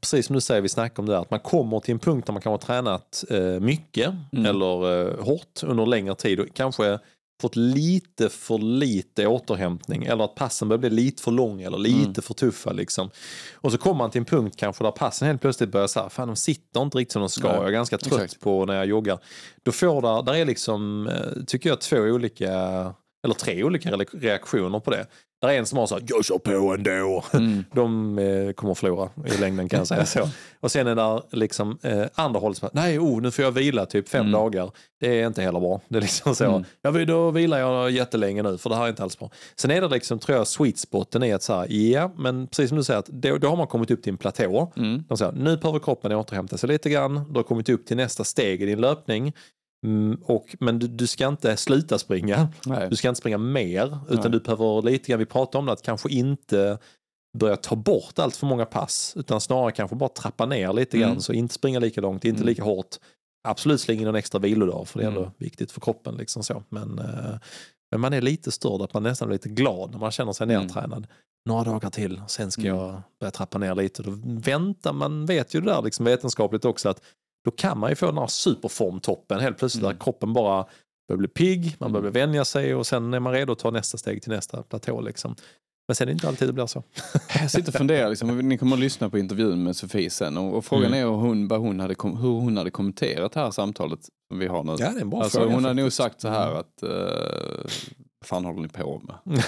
precis 0.00 0.26
som 0.26 0.34
du 0.34 0.40
säger, 0.40 0.60
vi 0.60 0.68
snackar 0.68 1.02
om 1.02 1.06
det 1.06 1.14
här, 1.14 1.22
att 1.22 1.30
man 1.30 1.40
kommer 1.40 1.80
till 1.80 1.92
en 1.92 1.98
punkt 1.98 2.26
där 2.26 2.32
man 2.32 2.42
kan 2.42 2.52
ha 2.52 2.58
tränat 2.58 3.24
eh, 3.30 3.40
mycket 3.40 4.14
Mm. 4.32 4.46
eller 4.46 5.08
eh, 5.08 5.24
hårt 5.24 5.62
under 5.62 5.86
längre 5.86 6.14
tid 6.14 6.40
och 6.40 6.46
kanske 6.54 6.98
fått 7.42 7.56
lite 7.56 8.28
för 8.28 8.58
lite 8.58 9.26
återhämtning 9.26 10.04
eller 10.04 10.24
att 10.24 10.34
passen 10.34 10.68
börjar 10.68 10.78
bli 10.78 10.90
lite 10.90 11.22
för 11.22 11.30
långa 11.30 11.66
eller 11.66 11.78
lite 11.78 11.98
Mm. 12.04 12.14
för 12.14 12.34
tuffa. 12.34 12.72
Liksom. 12.72 13.10
Och 13.54 13.72
så 13.72 13.78
kommer 13.78 13.98
man 13.98 14.10
till 14.10 14.18
en 14.18 14.24
punkt 14.24 14.56
kanske 14.58 14.84
där 14.84 14.90
passen 14.90 15.28
helt 15.28 15.40
plötsligt 15.40 15.70
börjar 15.72 15.86
säga, 15.86 16.08
fan 16.08 16.28
de 16.28 16.36
sitter 16.36 16.82
inte 16.82 16.98
riktigt 16.98 17.12
som 17.12 17.20
de 17.22 17.28
ska, 17.28 17.48
Nej, 17.48 17.56
jag 17.56 17.66
är 17.66 17.70
ganska 17.70 17.98
trött 17.98 18.22
exakt. 18.22 18.40
på 18.42 18.66
när 18.66 18.74
jag 18.74 18.86
joggar. 18.86 19.18
Då 19.62 19.72
får 19.72 20.02
där, 20.02 20.22
där 20.22 20.34
är 20.34 20.44
liksom, 20.44 21.06
eh, 21.08 21.44
tycker 21.46 21.68
jag, 21.68 21.80
två 21.80 21.96
olika, 21.96 22.50
eller 23.24 23.34
tre 23.38 23.64
olika 23.64 23.90
re- 23.90 24.20
reaktioner 24.20 24.80
på 24.80 24.90
det. 24.90 25.06
Där 25.42 25.48
är 25.48 25.58
en 25.58 25.66
som 25.66 25.78
har 25.78 25.86
så 25.86 25.94
här, 25.94 26.04
jag 26.06 26.24
kör 26.24 26.38
på 26.38 26.74
ändå. 26.74 27.24
Mm. 27.32 27.64
De 27.74 28.18
eh, 28.18 28.52
kommer 28.52 28.72
att 28.72 28.78
förlora 28.78 29.08
i 29.26 29.40
längden 29.40 29.68
kan 29.68 29.78
jag 29.78 29.86
säga 29.86 30.06
så. 30.06 30.28
Och 30.60 30.72
sen 30.72 30.86
är 30.86 30.94
där 30.94 31.22
liksom 31.30 31.78
eh, 31.82 32.02
andra 32.14 32.40
hållet 32.40 32.58
som 32.58 32.68
nej 32.72 32.98
oh, 32.98 33.20
nu 33.22 33.30
får 33.30 33.44
jag 33.44 33.52
vila 33.52 33.86
typ 33.86 34.08
fem 34.08 34.20
Mm. 34.20 34.32
dagar. 34.32 34.70
Det 35.00 35.20
är 35.20 35.26
inte 35.26 35.42
heller 35.42 35.60
bra. 35.60 35.80
Det 35.88 35.96
är 35.96 36.00
liksom 36.02 36.34
så, 36.34 36.44
Mm. 36.44 36.64
ja, 36.82 36.90
då 37.04 37.30
vilar 37.30 37.58
jag 37.58 37.90
jättelänge 37.90 38.42
nu 38.42 38.58
för 38.58 38.70
det 38.70 38.76
här 38.76 38.84
är 38.84 38.88
inte 38.88 39.02
alls 39.02 39.18
bra. 39.18 39.30
Sen 39.56 39.70
är 39.70 39.80
det 39.80 39.88
liksom, 39.88 40.18
tror 40.18 40.38
jag, 40.38 40.46
sweet 40.46 40.78
spoten 40.78 41.22
är 41.22 41.34
att 41.34 41.42
så 41.42 41.54
här, 41.54 41.66
ja, 41.72 42.12
men 42.16 42.46
precis 42.46 42.68
som 42.68 42.78
du 42.78 42.84
säger, 42.84 43.00
att 43.00 43.06
då, 43.06 43.38
då 43.38 43.48
har 43.48 43.56
man 43.56 43.66
kommit 43.66 43.90
upp 43.90 44.02
till 44.02 44.12
en 44.12 44.18
platå. 44.18 44.72
Mm. 44.76 45.04
De 45.08 45.18
säger, 45.18 45.32
nu 45.32 45.56
behöver 45.56 45.78
kroppen 45.78 46.12
återhämta 46.12 46.56
sig 46.58 46.68
lite 46.68 46.90
grann. 46.90 47.24
Du 47.32 47.38
har 47.38 47.42
kommit 47.44 47.68
upp 47.68 47.86
till 47.86 47.96
nästa 47.96 48.24
steg 48.24 48.62
i 48.62 48.66
din 48.66 48.80
löpning. 48.80 49.32
Mm, 49.86 50.20
och, 50.24 50.56
men 50.60 50.78
du, 50.78 50.86
du 50.88 51.06
ska 51.06 51.28
inte 51.28 51.56
sluta 51.56 51.98
springa. 51.98 52.48
Nej. 52.66 52.90
Du 52.90 52.96
ska 52.96 53.08
inte 53.08 53.18
springa 53.18 53.38
mer, 53.38 53.98
utan 54.10 54.20
Nej. 54.20 54.30
du 54.30 54.40
behöver 54.40 54.82
lite 54.82 55.08
grann, 55.10 55.18
vi 55.18 55.26
pratade 55.26 55.58
om 55.58 55.66
det, 55.66 55.72
att 55.72 55.82
kanske 55.82 56.10
inte 56.12 56.78
börja 57.38 57.56
ta 57.56 57.76
bort 57.76 58.18
allt 58.18 58.36
för 58.36 58.46
många 58.46 58.64
pass, 58.64 59.12
utan 59.16 59.40
snarare 59.40 59.72
kanske 59.72 59.96
bara 59.96 60.08
trappa 60.08 60.46
ner 60.46 60.72
lite 60.72 60.98
grann, 60.98 61.10
Mm. 61.10 61.20
så 61.20 61.32
inte 61.32 61.54
springa 61.54 61.78
lika 61.78 62.00
långt, 62.00 62.24
inte 62.24 62.38
Mm. 62.38 62.48
lika 62.48 62.64
hårt. 62.64 62.96
Absolut 63.48 63.80
släng 63.80 64.00
in 64.00 64.06
en 64.06 64.14
extra 64.14 64.38
vilodag, 64.38 64.88
för 64.88 64.98
det 64.98 65.04
är 65.04 65.08
ändå 65.08 65.20
Mm. 65.20 65.32
viktigt 65.38 65.72
för 65.72 65.80
kroppen. 65.80 66.14
Liksom 66.16 66.42
så. 66.42 66.62
Men, 66.68 66.98
eh, 66.98 67.34
men 67.90 68.00
man 68.00 68.12
är 68.12 68.20
lite 68.20 68.50
störd, 68.52 68.82
att 68.82 68.94
man 68.94 69.02
nästan 69.02 69.28
är 69.28 69.32
lite 69.32 69.48
glad 69.48 69.90
när 69.90 69.98
man 69.98 70.10
känner 70.10 70.32
sig 70.32 70.44
Mm. 70.44 70.62
nedtränad. 70.62 71.06
Några 71.48 71.64
dagar 71.64 71.90
till, 71.90 72.22
sen 72.28 72.50
ska 72.50 72.62
jag 72.62 73.02
börja 73.20 73.30
trappa 73.30 73.58
ner 73.58 73.74
lite. 73.74 74.02
Då 74.02 74.10
väntar, 74.24 74.92
man 74.92 75.26
vet 75.26 75.54
ju 75.54 75.60
det 75.60 75.66
där 75.72 75.82
liksom 75.82 76.04
vetenskapligt 76.04 76.64
också, 76.64 76.88
att 76.88 77.02
då 77.44 77.50
kan 77.50 77.78
man 77.78 77.90
ju 77.90 77.96
få 77.96 78.06
den 78.06 78.18
här 78.18 78.26
superformtoppen 78.26 79.40
helt 79.40 79.58
plötsligt, 79.58 79.84
Mm. 79.84 79.96
där 79.96 80.04
kroppen 80.04 80.32
bara 80.32 80.66
börjar 81.08 81.18
bli 81.18 81.28
pigg, 81.28 81.76
man 81.78 81.92
börjar 81.92 82.02
Mm. 82.02 82.12
vänja 82.12 82.44
sig 82.44 82.74
och 82.74 82.86
sen 82.86 83.14
är 83.14 83.20
man 83.20 83.32
redo 83.32 83.52
att 83.52 83.58
ta 83.58 83.70
nästa 83.70 83.98
steg 83.98 84.22
till 84.22 84.32
nästa 84.32 84.62
platå. 84.62 85.00
Liksom. 85.00 85.34
Men 85.88 85.94
sen 85.94 86.04
är 86.04 86.06
det 86.06 86.12
inte 86.12 86.28
alltid 86.28 86.48
det 86.48 86.52
blir 86.52 86.66
så. 86.66 86.82
Jag 87.40 87.50
sitter 87.50 87.68
och 87.68 87.74
funderar, 87.74 88.08
liksom, 88.08 88.38
ni 88.38 88.58
kommer 88.58 88.76
att 88.76 88.80
lyssna 88.80 89.10
på 89.10 89.18
intervjun 89.18 89.62
med 89.62 89.76
Sofie 89.76 90.10
sen 90.10 90.36
och, 90.36 90.54
och 90.56 90.64
frågan 90.64 90.86
Mm. 90.86 90.98
är 90.98 91.04
hur 91.04 91.10
hon, 91.16 91.50
hon 91.50 91.80
hade, 91.80 91.94
hur 92.02 92.40
hon 92.40 92.56
hade 92.56 92.70
kommenterat 92.70 93.32
det 93.32 93.40
här 93.40 93.50
samtalet 93.50 93.98
som 94.28 94.38
vi 94.38 94.46
har 94.46 94.64
nu. 94.64 94.72
Ja, 94.78 94.90
det 94.90 94.98
är 94.98 95.00
en 95.02 95.10
bra 95.10 95.22
alltså, 95.22 95.38
fråga. 95.38 95.54
hon 95.54 95.64
hade 95.64 95.82
nog 95.82 95.92
sagt 95.92 96.20
så 96.20 96.28
här 96.28 96.46
Mm. 96.48 96.58
att, 96.60 96.82
uh, 96.82 97.66
fan 98.24 98.44
håller 98.44 98.60
ni 98.60 98.68
på 98.68 99.02
med? 99.04 99.16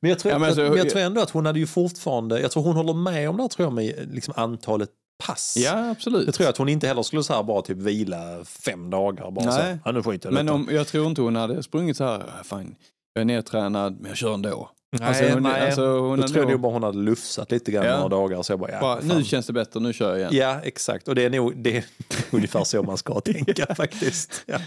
men 0.00 0.08
jag 0.10 0.18
tror, 0.18 0.32
Ja, 0.32 0.38
men 0.38 0.42
att- 0.42 0.58
alltså, 0.58 0.62
men 0.70 0.78
jag 0.78 0.90
tror 0.90 1.02
ändå 1.02 1.20
att 1.20 1.30
hon 1.30 1.46
hade 1.46 1.58
ju 1.58 1.66
fortfarande, 1.66 2.40
jag 2.40 2.50
tror 2.50 2.62
hon 2.62 2.76
håller 2.76 2.94
med 2.94 3.30
om 3.30 3.36
det 3.36 3.42
här, 3.42 3.48
tror 3.48 3.66
jag 3.66 3.72
med 3.72 4.08
liksom 4.14 4.34
antalet 4.36 4.90
pass. 5.20 5.56
Ja, 5.58 5.90
absolut. 5.90 6.26
Jag 6.26 6.34
tror 6.34 6.48
att 6.48 6.56
hon 6.56 6.68
inte 6.68 6.86
heller 6.86 7.02
skulle 7.02 7.22
så 7.22 7.32
här 7.34 7.42
bara 7.42 7.62
typ 7.62 7.76
vila 7.78 8.44
fem 8.44 8.90
dagar. 8.90 9.30
Bara 9.30 9.52
så, 9.52 9.58
Nej. 9.58 9.78
ja, 9.84 9.92
nu 9.92 10.02
skiter 10.02 10.28
jag 10.28 10.34
Men 10.34 10.46
detta." 10.46 10.54
om, 10.54 10.68
jag 10.70 10.86
tror 10.86 11.06
inte 11.06 11.22
hon 11.22 11.36
hade 11.36 11.62
sprungit 11.62 11.96
så 11.96 12.04
här, 12.04 12.18
"Ah, 12.40 12.44
fan, 12.44 12.74
jag 13.14 13.20
är 13.20 13.24
nedtränad 13.24 13.96
men 14.00 14.08
jag 14.08 14.16
kör 14.16 14.34
ändå. 14.34 14.70
Nej, 14.92 15.08
alltså, 15.08 15.24
hon- 15.28 15.42
nej. 15.42 15.60
alltså, 15.66 15.98
hon 15.98 16.20
då 16.20 16.26
jag 16.26 16.36
nog- 16.36 16.50
nog 16.50 16.60
bara 16.60 16.72
hon 16.72 16.82
hade 16.82 16.98
lufsat 16.98 17.50
lite 17.50 17.72
grann 17.72 17.84
Ja. 17.84 17.96
några 17.96 18.08
dagar. 18.08 18.42
Så 18.42 18.52
jag 18.52 18.58
bara, 18.60 18.70
ja, 18.70 18.80
Bara, 18.80 19.00
nu 19.00 19.24
känns 19.24 19.46
det 19.46 19.52
bättre, 19.52 19.80
nu 19.80 19.92
kör 19.92 20.10
jag 20.10 20.18
igen. 20.18 20.30
Ja, 20.32 20.60
exakt. 20.64 21.08
Och 21.08 21.14
det 21.14 21.24
är 21.24 21.30
nog 21.30 21.56
det 21.62 21.76
är 21.76 21.84
ungefär 22.30 22.64
så 22.64 22.82
man 22.82 22.96
ska 22.98 23.20
tänka 23.20 23.66
faktiskt. 23.74 24.42
Ja. 24.46 24.58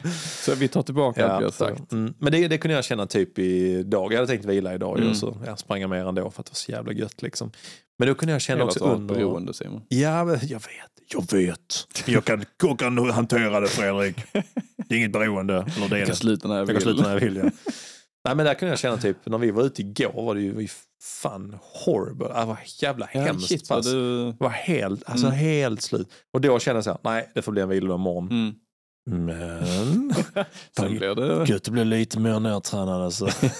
Så 0.41 0.55
vi 0.55 0.67
tar 0.67 0.83
tillbaka 0.83 1.27
allt 1.27 1.41
vi 1.41 1.45
har 1.45 1.51
sagt. 1.51 1.91
mm. 1.91 2.13
Men 2.19 2.31
det, 2.31 2.47
det 2.47 2.57
kunde 2.57 2.75
jag 2.75 2.83
känna 2.85 3.05
typ 3.07 3.39
idag. 3.39 4.13
Jag 4.13 4.17
hade 4.17 4.27
tänkt 4.27 4.45
vila 4.45 4.73
idag 4.73 4.97
Mm. 4.97 5.09
och 5.09 5.17
så 5.17 5.37
ja, 5.45 5.55
sprang 5.55 5.81
jag 5.81 5.89
mer 5.89 6.05
ändå 6.05 6.31
för 6.31 6.39
att 6.41 6.45
det 6.45 6.51
var 6.51 6.55
så 6.55 6.71
jävla 6.71 6.91
gött. 6.93 7.21
Liksom. 7.21 7.51
Men 7.99 8.07
då 8.07 8.15
kunde 8.15 8.31
jag 8.33 8.41
känna 8.41 8.63
också 8.63 8.79
under... 8.85 9.15
beroende 9.15 9.53
Simon. 9.53 9.81
Ja, 9.87 10.25
men 10.25 10.39
jag 10.41 10.59
vet. 10.59 10.91
Jag 11.13 11.31
vet. 11.37 11.87
Jag 12.05 12.25
kan, 12.25 12.45
jag 12.63 12.79
kan 12.79 12.97
hantera 13.11 13.59
det 13.59 13.67
Fredrik. 13.67 14.15
Det 14.77 14.95
är 14.95 14.97
inget 14.97 15.11
beroende. 15.11 15.53
Eller 15.53 15.89
det 15.89 15.95
är 15.95 15.99
Jag 15.99 16.07
kan 16.07 16.13
det. 16.13 16.15
sluta 16.15 16.47
när 16.47 16.55
jag 16.55 16.61
Jag 16.61 16.65
vill. 16.67 16.75
kan 16.75 16.81
sluta 16.81 17.03
när 17.03 17.13
jag 17.13 17.19
vill. 17.19 17.35
Ja. 17.43 17.71
Nej, 18.25 18.35
men 18.35 18.45
där 18.45 18.53
kunde 18.53 18.71
jag 18.71 18.79
känna 18.79 18.97
typ, 18.97 19.17
när 19.25 19.37
vi 19.37 19.51
var 19.51 19.63
ute 19.63 19.81
igår 19.81 20.23
var 20.25 20.35
det 20.35 20.41
ju 20.41 20.67
fan 21.01 21.57
horrible. 21.85 22.27
Det 22.27 22.45
var 22.45 22.57
jävla 22.81 23.09
Ja, 23.13 23.21
hemskt 23.21 23.47
shit, 23.47 23.69
vad 23.69 23.77
pass. 23.79 23.85
du... 23.91 24.31
Var 24.39 24.49
helt, 24.49 25.03
alltså 25.09 25.25
Mm. 25.27 25.37
helt 25.39 25.81
slut. 25.81 26.07
Och 26.33 26.41
då 26.41 26.59
kände 26.59 26.77
jag 26.77 26.83
så 26.83 26.89
här, 26.89 26.99
nej 27.03 27.31
det 27.35 27.41
får 27.41 27.51
bli 27.51 27.61
en 27.61 27.69
vilodag 27.69 27.95
imorgon. 27.95 28.29
Mm. 28.31 28.53
Men, 29.05 30.13
Sen 30.77 30.97
blir 30.97 31.15
det... 31.15 31.49
gött 31.49 31.67
att 31.67 31.73
bli 31.73 31.85
lite 31.85 32.19
mer 32.19 32.39
nedtränad 32.39 33.01
alltså. 33.01 33.27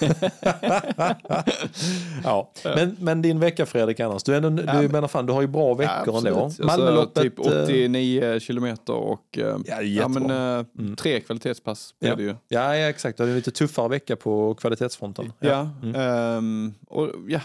ja, 2.24 2.52
men, 2.64 2.96
men 3.00 3.22
din 3.22 3.40
vecka 3.40 3.66
Fredrik 3.66 4.00
annars, 4.00 4.24
du, 4.24 4.36
är 4.36 4.42
Ja, 4.42 4.50
du 4.50 4.54
men- 4.64 4.92
menar 4.92 5.08
fan, 5.08 5.26
du 5.26 5.34
har 5.34 5.42
ju 5.42 5.48
bra 5.48 5.74
veckor 5.74 6.18
ändå. 6.18 6.46
absolut. 6.46 6.68
Malmöloppet. 6.68 7.18
Alltså, 7.18 7.44
typ 7.44 7.54
eh, 7.54 7.64
89 7.64 8.40
kilometer 8.40 8.94
och 8.94 9.38
eh, 9.38 9.58
Ja, 9.66 9.82
ja, 9.82 10.08
men, 10.08 10.30
eh, 10.30 10.66
Mm. 10.80 10.96
tre 10.96 11.20
kvalitetspass 11.20 11.94
blir 12.00 12.10
Ja. 12.10 12.16
det 12.16 12.24
ju. 12.24 12.36
Ja, 12.48 12.76
ja, 12.76 12.90
exakt. 12.90 13.18
Du 13.18 13.24
hade 13.24 13.32
en 13.32 13.36
lite 13.38 13.52
tuffare 13.52 13.88
vecka 13.90 14.16
på 14.16 14.56
kvalitetsfronten. 14.56 15.34
Ja, 15.40 15.70
Mm. 15.84 15.96
ehm, 15.96 16.74
och 16.88 17.10
ja, 17.28 17.40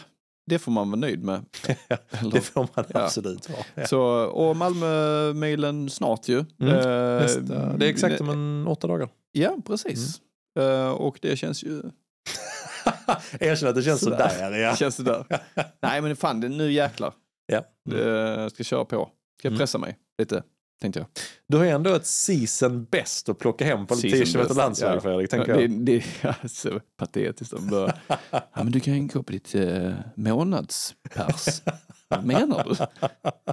det 0.48 0.58
får 0.58 0.72
man 0.72 0.90
vara 0.90 1.00
nöjd 1.00 1.24
med. 1.24 1.44
Det 2.32 2.40
får 2.40 2.60
man 2.60 2.84
Ja. 2.88 3.00
absolut 3.04 3.48
vara. 3.50 3.60
Ja. 3.74 3.86
Så, 3.86 4.00
och 4.24 4.56
Malmö-milen 4.56 5.90
snart 5.90 6.28
ju. 6.28 6.44
Mm, 6.60 6.74
Eh, 6.74 7.20
Nästa, 7.22 7.76
det 7.76 7.86
är 7.86 7.90
exakt 7.90 8.20
om 8.20 8.28
en 8.28 8.66
åtta 8.68 8.86
dagar. 8.86 9.08
Ja, 9.32 9.56
precis. 9.66 10.20
Mm. 10.58 10.70
Eh, 10.80 10.88
och 10.90 11.18
det 11.22 11.36
känns 11.36 11.64
ju... 11.64 11.82
Erkänn 13.40 13.68
att 13.68 13.74
det 13.74 13.82
känns 13.82 14.00
Sådär. 14.00 14.28
sådär. 14.28 14.58
Ja. 14.58 14.76
Känns 14.76 14.96
det 14.96 15.02
där. 15.02 15.24
Nej 15.80 16.00
men 16.02 16.16
fan, 16.16 16.40
det, 16.40 16.48
nu 16.48 16.72
jäklar. 16.72 17.12
Ja. 17.46 17.62
Jag 17.96 18.50
ska 18.52 18.64
köra 18.64 18.84
på. 18.84 19.08
Ska 19.38 19.48
Mm. 19.48 19.58
pressa 19.58 19.78
mig 19.78 19.96
lite, 20.18 20.42
tänkte 20.80 21.00
jag. 21.00 21.06
Du 21.46 21.56
har 21.56 21.64
ju 21.64 21.70
ändå 21.70 21.94
ett 21.94 22.06
season 22.06 22.84
best 22.84 23.28
att 23.28 23.38
plocka 23.38 23.64
hem 23.64 23.86
på 23.86 23.94
en 23.94 24.00
Season 24.00 24.18
10 24.26 24.32
km 24.32 24.42
best, 24.46 24.56
landsväg 24.56 24.96
ja. 24.96 25.00
Fredrik. 25.00 25.30
Tänker 25.30 25.54
det, 25.56 25.66
det 25.66 25.96
är 26.22 26.48
så 26.48 26.80
patetiskt 26.96 27.54
att 27.54 27.62
bara, 27.62 27.92
ja 28.30 28.40
men 28.54 28.72
du 28.72 28.80
kan 28.80 28.94
ju 28.94 29.06
gå 29.06 29.22
på 29.22 29.32
ditt 29.32 29.54
eh, 29.54 29.92
månadspers. 30.14 31.62
Vad 32.08 32.24
menar 32.24 32.64
du? 32.64 32.86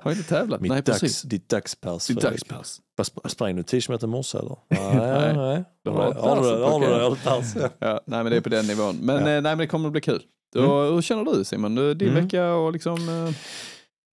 Har 0.04 0.12
inte 0.12 0.24
tävlat? 0.24 0.62
Mitt 0.62 0.72
Nej 0.72 0.82
dags, 0.82 1.00
precis. 1.00 1.22
ditt 1.22 1.50
dagspers. 1.50 2.08
Ditt 2.08 2.22
dagspers. 2.22 2.80
Vad 2.96 3.32
Sprang 3.32 3.56
du 3.56 3.64
10 3.64 3.82
km 3.82 4.00
i 4.04 4.08
morse 4.08 4.38
eller? 4.38 4.58
Nej, 4.70 5.34
Nej. 5.36 5.64
Har 5.94 6.42
du 6.42 6.50
det? 6.50 7.18
Ja. 7.26 7.72
Ja, 7.80 8.02
nej 8.06 8.24
men 8.24 8.26
det 8.32 8.38
är 8.38 8.42
på 8.42 8.50
den 8.50 8.68
nivån. 8.68 8.96
Men, 9.02 9.16
Ja. 9.16 9.22
eh, 9.22 9.26
nej, 9.26 9.42
men 9.42 9.58
det 9.58 9.68
kommer 9.68 9.88
att 9.88 9.92
bli 9.92 10.02
kul. 10.02 10.24
Mm. 10.56 10.70
Och, 10.70 10.94
hur 10.94 11.02
känner 11.02 11.24
du 11.34 11.44
Simon? 11.44 11.76
Din 11.76 12.10
Mm. 12.10 12.24
vecka 12.24 12.54
och 12.54 12.74
liksom... 12.74 13.10
Eh, 13.10 13.34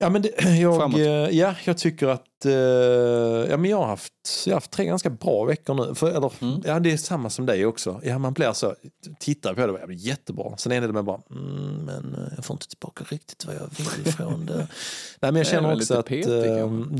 Ja, 0.02 0.09
men 0.11 0.23
det, 0.23 0.30
jag, 0.61 0.76
Framåt. 0.76 1.00
eh, 1.00 1.06
ja, 1.38 1.54
jag 1.64 1.78
tycker 1.78 2.06
att 2.09 2.44
eh, 2.44 2.52
ja, 3.50 3.56
men 3.56 3.71
jag, 3.71 3.76
har 3.76 3.87
haft, 3.87 4.12
jag 4.47 4.52
har 4.52 4.56
haft 4.56 4.71
tre 4.71 4.85
ganska 4.85 5.11
bra 5.11 5.44
veckor 5.44 5.75
nu. 5.75 5.94
För, 5.94 6.11
eller, 6.11 6.32
Mm. 6.40 6.62
ja, 6.64 6.80
det 6.80 6.92
är 6.92 6.97
samma 6.97 7.30
som 7.30 7.47
dig 7.47 7.66
också. 7.66 8.00
Ja, 8.04 8.18
man 8.18 8.32
blir 8.32 8.52
så, 8.52 8.75
tittar 9.21 9.54
på 9.54 9.66
det 9.66 9.87
blir 9.87 9.97
jättebra. 9.97 10.56
Sen 10.56 10.73
är 10.73 10.80
det 10.80 10.88
med 10.92 11.04
bara, 11.04 11.21
mm, 11.30 11.85
men 11.85 12.14
eh, 12.14 12.32
jag 12.37 12.44
får 12.44 12.54
inte 12.54 12.68
tillbaka 12.68 13.04
riktigt 13.09 13.47
vad 13.47 13.54
jag 13.56 13.68
vill 13.76 14.12
från 14.12 14.47
det. 14.47 14.56
Nej, 15.21 15.32
men 15.32 15.37
jag 15.37 15.47
känner 15.47 15.75
också 15.75 15.94
att, 15.94 16.06
petig, 16.06 16.50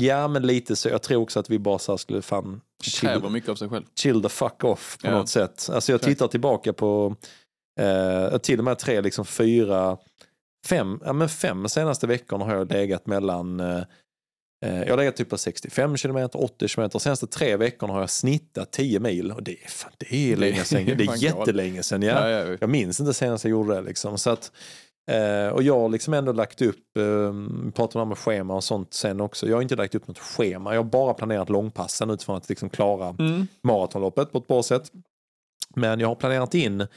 ja 0.09 0.27
men 0.27 0.47
lite 0.47 0.75
så. 0.75 0.89
Jag 0.89 1.01
tror 1.01 1.21
också 1.21 1.39
att 1.39 1.49
vi 1.49 1.59
bara 1.59 1.79
så 1.79 1.97
skulle 1.97 2.21
fan 2.21 2.61
chill, 2.83 3.29
mycket 3.29 3.49
av 3.49 3.55
sig 3.55 3.69
själv. 3.69 3.83
chill 3.99 4.21
the 4.21 4.29
fuck 4.29 4.63
off 4.63 4.97
på 5.01 5.07
Ja. 5.07 5.11
något 5.11 5.29
sätt. 5.29 5.69
Alltså 5.73 5.91
jag 5.91 6.01
tittar 6.01 6.27
tillbaka 6.27 6.73
på 6.73 7.15
eh, 7.79 8.37
till 8.37 8.59
och 8.59 8.65
med 8.65 8.79
tre, 8.79 9.01
liksom 9.01 9.25
fyra, 9.25 9.97
fem, 10.65 10.99
ja 11.05 11.13
men 11.13 11.29
fem 11.29 11.69
senaste 11.69 12.07
veckorna 12.07 12.45
har 12.45 12.55
jag 12.55 12.71
legat 12.71 13.05
mellan 13.07 13.59
eh, 13.59 13.83
eh, 14.65 14.79
jag 14.81 14.89
har 14.89 14.97
legat 14.97 15.15
typ 15.15 15.29
på 15.29 15.37
65 15.37 15.95
km, 15.97 16.29
80 16.33 16.67
km. 16.67 16.89
De 16.91 16.99
senaste 16.99 17.27
tre 17.27 17.57
veckorna 17.57 17.93
har 17.93 17.99
jag 17.99 18.09
snittat 18.09 18.71
10 18.71 18.99
mil. 18.99 19.31
Och 19.31 19.43
det 19.43 19.63
är, 19.63 19.69
fan, 19.69 19.91
det 19.97 20.15
är 20.15 20.35
länge 20.35 20.63
sedan. 20.63 20.85
Det 20.97 21.03
är 21.03 21.23
jättelänge 21.23 21.83
sedan. 21.83 22.01
Ja. 22.01 22.29
Ja, 22.29 22.45
ja, 22.45 22.57
Jag 22.61 22.69
minns 22.69 22.99
inte 22.99 23.13
senast 23.13 23.43
jag 23.43 23.51
gjorde 23.51 23.75
det. 23.75 23.81
Liksom. 23.81 24.17
Så 24.17 24.29
att, 24.29 24.51
Eh, 25.11 25.47
och 25.47 25.63
jag 25.63 25.79
har 25.79 25.89
liksom 25.89 26.13
ändå 26.13 26.31
lagt 26.31 26.61
upp, 26.61 26.97
eh, 26.97 27.31
vi 27.65 27.71
pratade 27.71 28.01
om 28.01 28.09
med 28.09 28.17
schema 28.17 28.55
och 28.55 28.63
sånt 28.63 28.93
sen 28.93 29.21
också. 29.21 29.47
Jag 29.47 29.55
har 29.57 29.61
inte 29.61 29.75
lagt 29.75 29.95
upp 29.95 30.07
något 30.07 30.19
schema, 30.19 30.73
jag 30.73 30.83
har 30.83 30.89
bara 30.89 31.13
planerat 31.13 31.49
långpassen 31.49 32.09
utifrån 32.09 32.37
att 32.37 32.49
liksom 32.49 32.69
klara 32.69 33.15
Mm. 33.19 33.47
maratonloppet 33.63 34.31
på 34.31 34.37
ett 34.37 34.47
bra 34.47 34.63
sätt. 34.63 34.91
Men 35.75 35.99
jag 35.99 36.07
har 36.07 36.15
planerat 36.15 36.53
in, 36.53 36.87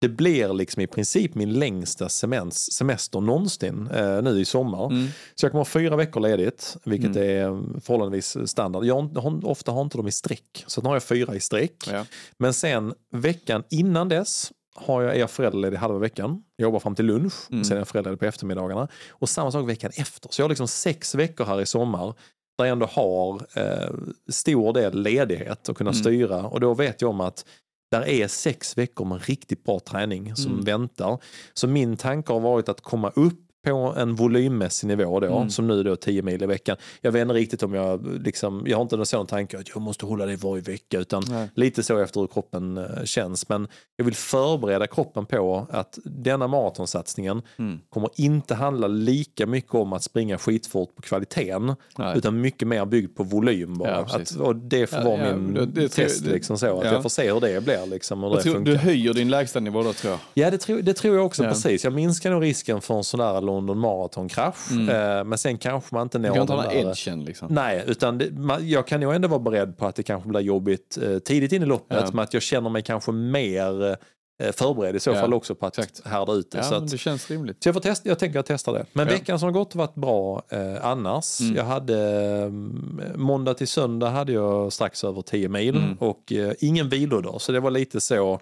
det 0.00 0.08
blir 0.08 0.52
liksom 0.54 0.82
i 0.82 0.86
princip 0.86 1.34
min 1.34 1.52
längsta 1.52 2.08
semester 2.08 3.20
någonsin 3.20 3.88
eh, 3.94 4.22
nu 4.22 4.40
i 4.40 4.44
sommar. 4.44 4.86
Mm. 4.86 5.08
Så 5.34 5.44
jag 5.46 5.52
kommer 5.52 5.60
ha 5.60 5.64
fyra 5.70 5.96
veckor 5.96 6.20
ledigt, 6.20 6.76
vilket 6.84 7.16
Mm. 7.16 7.22
är 7.28 7.80
förhållandevis 7.80 8.36
standard. 8.44 8.84
Jag 8.84 9.18
har, 9.20 9.46
ofta 9.46 9.72
har 9.72 9.82
inte 9.82 9.96
de 9.96 10.08
i 10.08 10.12
streck, 10.12 10.64
så 10.66 10.80
nu 10.82 10.88
har 10.88 10.94
jag 10.94 11.02
fyra 11.02 11.34
i 11.34 11.40
streck. 11.40 11.88
Ja. 11.92 12.06
Men 12.38 12.54
sen 12.54 12.94
veckan 13.12 13.62
innan 13.70 14.08
dess 14.08 14.52
har 14.74 15.02
jag, 15.02 15.14
är 15.14 15.20
jag 15.20 15.30
föräldraledig 15.30 15.76
halva 15.76 15.98
veckan. 15.98 16.42
Jag 16.56 16.66
jobbar 16.66 16.78
fram 16.80 16.94
till 16.94 17.04
lunch, 17.04 17.34
Mm. 17.50 17.64
sen 17.64 17.76
är 17.76 17.80
jag 17.80 17.88
föräldraledig 17.88 18.20
på 18.20 18.26
eftermiddagarna. 18.26 18.88
Och 19.10 19.28
samma 19.28 19.50
sak 19.52 19.68
veckan 19.68 19.90
efter. 19.96 20.28
Så 20.32 20.40
jag 20.40 20.44
har 20.44 20.48
liksom 20.48 20.68
sex 20.68 21.14
veckor 21.14 21.44
här 21.44 21.60
i 21.60 21.66
sommar 21.66 22.14
där 22.58 22.64
jag 22.64 22.72
ändå 22.72 22.86
har 22.86 23.34
eh, 23.54 23.94
stor 24.30 24.72
del 24.72 25.02
ledighet 25.02 25.68
att 25.68 25.76
kunna 25.76 25.90
Mm. 25.90 26.00
styra. 26.02 26.42
Och 26.46 26.60
då 26.60 26.74
vet 26.74 27.02
jag 27.02 27.10
om 27.10 27.20
att 27.20 27.44
där 27.88 28.08
är 28.08 28.28
sex 28.28 28.78
veckor 28.78 29.04
med 29.04 29.26
riktigt 29.28 29.64
bra 29.64 29.80
träning 29.80 30.36
som 30.36 30.52
Mm. 30.52 30.64
väntar. 30.64 31.18
Så 31.54 31.66
min 31.68 31.96
tanke 31.96 32.32
har 32.32 32.40
varit 32.40 32.68
att 32.68 32.80
komma 32.80 33.10
upp 33.10 33.40
på 33.66 33.94
en 33.96 34.14
volymmässig 34.14 34.86
nivå 34.88 35.20
då, 35.20 35.36
Mm. 35.36 35.50
som 35.50 35.66
nu 35.66 35.82
då 35.82 35.96
10 35.96 36.22
mil 36.22 36.42
i 36.42 36.46
veckan. 36.46 36.76
Jag 37.00 37.12
vet 37.12 37.22
inte 37.22 37.34
riktigt 37.34 37.62
om 37.62 37.74
jag, 37.74 38.06
liksom, 38.24 38.64
jag 38.66 38.76
har 38.76 38.82
inte 38.82 38.96
någon 38.96 39.06
sån 39.06 39.26
tanke 39.26 39.58
att 39.58 39.68
jag 39.68 39.82
måste 39.82 40.06
hålla 40.06 40.26
det 40.26 40.36
varje 40.36 40.62
vecka, 40.62 40.98
utan 40.98 41.22
Nej. 41.30 41.48
lite 41.54 41.82
så 41.82 41.98
efter 41.98 42.20
hur 42.20 42.26
kroppen 42.26 42.76
eh, 42.78 43.04
känns. 43.04 43.48
Men 43.48 43.68
jag 43.96 44.04
vill 44.04 44.14
förbereda 44.14 44.86
kroppen 44.86 45.26
på 45.26 45.66
att 45.70 45.98
denna 46.04 46.46
maratonsatsningen 46.46 47.42
Mm. 47.58 47.78
kommer 47.90 48.10
inte 48.16 48.54
handla 48.54 48.86
lika 48.86 49.46
mycket 49.46 49.74
om 49.74 49.92
att 49.92 50.02
springa 50.02 50.38
skitfort 50.38 50.94
på 50.96 51.02
kvaliteten, 51.02 51.74
Nej. 51.98 52.18
utan 52.18 52.40
mycket 52.40 52.68
mer 52.68 52.84
byggd 52.84 53.16
på 53.16 53.22
volym 53.24 53.78
bara. 53.78 53.90
Ja, 53.90 54.16
att, 54.16 54.30
och 54.36 54.56
det 54.56 54.86
får 54.86 54.98
Ja, 54.98 55.04
vara 55.04 55.28
ja, 55.28 55.36
min 55.36 55.54
det- 55.54 55.66
det 55.66 55.88
test, 55.88 56.24
det- 56.24 56.30
liksom 56.30 56.58
så, 56.58 56.78
att 56.78 56.84
ja. 56.86 56.92
jag 56.92 57.02
får 57.02 57.08
se 57.08 57.32
hur 57.32 57.40
det 57.40 57.64
blir. 57.64 57.86
Liksom, 57.86 58.22
hur 58.22 58.28
Jag 58.30 58.38
det 58.38 58.42
tror, 58.42 58.54
funkar. 58.54 58.72
du 58.72 58.78
höjer 58.78 59.14
din 59.14 59.28
lägstanivå 59.28 59.82
då 59.82 59.92
tror 59.92 60.10
jag. 60.10 60.20
Ja, 60.34 60.50
det 60.50 60.58
tror, 60.58 60.82
det 60.82 60.94
tror 60.94 61.16
jag 61.16 61.26
också 61.26 61.42
precis. 61.42 61.84
Jag 61.84 61.92
minskar 61.92 62.30
nog 62.30 62.42
risken 62.42 62.80
för 62.80 62.94
en 62.94 63.04
sån 63.04 63.20
där 63.20 63.40
London 63.56 63.78
Marathon-krasch. 63.78 64.70
Mm. 64.70 64.88
Eh, 65.18 65.24
men 65.24 65.38
sen 65.38 65.58
kanske 65.58 65.94
man 65.94 66.02
inte 66.02 66.18
Du 66.18 66.28
når 66.28 66.34
kan 66.34 66.46
ta 66.46 66.56
den 66.56 66.64
den 66.74 66.84
där... 66.86 66.90
edgen 66.90 67.24
liksom. 67.24 67.48
Nej, 67.50 67.84
utan 67.86 68.18
det, 68.18 68.30
man, 68.32 68.68
jag 68.68 68.86
kan 68.86 69.02
ju 69.02 69.12
ändå 69.12 69.28
vara 69.28 69.40
beredd 69.40 69.76
på 69.78 69.86
att 69.86 69.96
det 69.96 70.02
kanske 70.02 70.28
blir 70.28 70.40
jobbigt 70.40 70.98
eh, 71.02 71.18
tidigt 71.18 71.52
in 71.52 71.62
i 71.62 71.66
loppet, 71.66 71.98
Ja. 72.00 72.10
men 72.12 72.22
att 72.22 72.34
jag 72.34 72.42
känner 72.42 72.70
mig 72.70 72.82
kanske 72.82 73.12
mer 73.12 73.90
eh, 74.42 74.52
förberedd 74.52 74.96
i 74.96 75.00
så 75.00 75.10
Ja, 75.10 75.20
fall 75.20 75.34
också 75.34 75.54
på 75.54 75.66
att 75.66 75.78
exakt. 75.78 76.06
härda 76.06 76.32
ut 76.32 76.50
det. 76.50 76.58
Ja, 76.58 76.64
så 76.64 76.74
att, 76.74 76.90
det 76.90 76.98
känns 76.98 77.30
rimligt. 77.30 77.62
så 77.62 77.68
jag, 77.68 77.74
får 77.74 77.80
testa, 77.80 78.08
jag 78.08 78.18
tänker 78.18 78.38
att 78.38 78.46
testa 78.46 78.72
det. 78.72 78.86
Men 78.92 79.06
Ja. 79.06 79.12
veckan 79.12 79.38
som 79.38 79.46
har 79.46 79.52
gått 79.52 79.72
har 79.74 79.78
varit 79.78 79.94
bra 79.94 80.42
eh, 80.48 80.86
annars. 80.86 81.40
Mm. 81.40 81.56
Jag 81.56 81.64
hade 81.64 81.98
mm, 82.42 83.12
måndag 83.16 83.54
till 83.54 83.68
söndag 83.68 84.08
hade 84.10 84.32
jag 84.32 84.72
strax 84.72 85.04
över 85.04 85.22
10 85.22 85.48
mil 85.48 85.76
Mm. 85.76 85.96
och 86.00 86.32
eh, 86.32 86.52
ingen 86.58 86.88
vilodag. 86.88 87.40
Så 87.40 87.52
det 87.52 87.60
var 87.60 87.70
lite 87.70 88.00
så. 88.00 88.40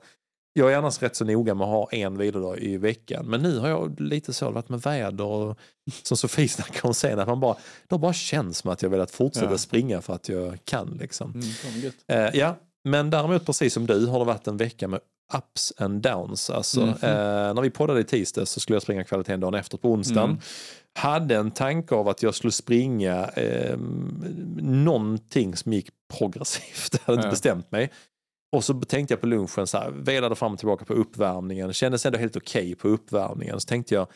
Jag 0.57 0.73
är 0.73 0.77
annars 0.77 1.03
rätt 1.03 1.17
så 1.17 1.25
noga 1.25 1.55
med 1.55 1.65
att 1.65 1.71
ha 1.71 1.89
en 1.93 2.19
vilodag 2.19 2.59
i 2.59 2.77
veckan. 2.77 3.27
Men 3.27 3.43
nu 3.43 3.59
har 3.59 3.69
jag 3.69 4.01
lite 4.01 4.33
så 4.33 4.51
varit 4.51 4.69
med 4.69 4.81
väder 4.81 5.25
och 5.25 5.59
som 6.03 6.17
Sofie 6.17 6.49
snackade 6.49 6.89
om 6.89 6.95
sen, 6.95 7.19
att 7.19 7.29
man 7.29 7.41
bara, 7.41 7.57
det 7.89 7.99
bara 7.99 8.13
känns 8.13 8.59
som 8.59 8.71
att 8.71 8.83
jag 8.83 8.91
velat 8.91 9.11
fortsätta 9.11 9.51
Ja. 9.51 9.59
springa 9.59 10.01
för 10.01 10.15
att 10.15 10.29
jag 10.29 10.59
kan. 10.65 10.97
Liksom. 11.01 11.31
Mm. 11.35 11.93
Eh, 12.09 12.39
ja, 12.41 12.57
men 12.85 13.11
däremot 13.11 13.47
precis 13.47 13.75
som 13.75 13.87
du 13.87 14.07
har 14.07 14.19
det 14.19 14.25
varit 14.25 14.47
en 14.47 14.57
vecka 14.57 14.89
med 14.89 15.01
ups 15.35 15.73
and 15.77 16.03
downs. 16.03 16.51
Alltså, 16.51 16.81
Mhm. 16.81 16.89
eh, 16.89 17.55
när 17.55 17.63
vi 17.63 17.71
poddade 17.71 18.01
i 18.01 18.05
tisdag 18.05 18.47
så 18.47 18.61
skulle 18.61 18.75
jag 18.77 18.83
springa 18.83 19.05
kvaliteten 19.05 19.41
dagen 19.41 19.55
efter 19.55 19.79
på 19.79 19.89
onsdagen. 19.93 20.31
Mm. 20.31 20.41
Hade 20.99 21.37
en 21.37 21.51
tanke 21.51 21.95
av 21.95 22.09
att 22.09 22.23
jag 22.23 22.35
skulle 22.35 22.53
springa 22.53 23.27
eh, 23.29 23.77
någonting 24.59 25.57
som 25.57 25.73
gick 25.73 25.89
progressivt. 26.19 26.93
Jag 26.93 27.01
hade 27.07 27.17
inte 27.19 27.29
bestämt 27.31 27.71
mig. 27.73 27.91
Och 28.55 28.65
så 28.65 28.75
tänkte 28.75 29.15
jag 29.15 29.21
på 29.21 29.27
lunchen, 29.27 29.67
så 29.67 29.79
här, 29.79 29.91
velade 29.91 30.35
fram 30.35 30.53
och 30.53 30.59
tillbaka 30.59 30.85
på 30.85 30.93
uppvärmningen. 30.95 31.73
Kändes 31.73 32.07
ändå 32.07 32.19
helt 32.19 32.37
okej 32.37 32.75
på 32.75 32.89
uppvärmningen. 32.89 33.61
Så 33.61 33.67
tänkte 33.69 33.95
jag, 33.95 34.07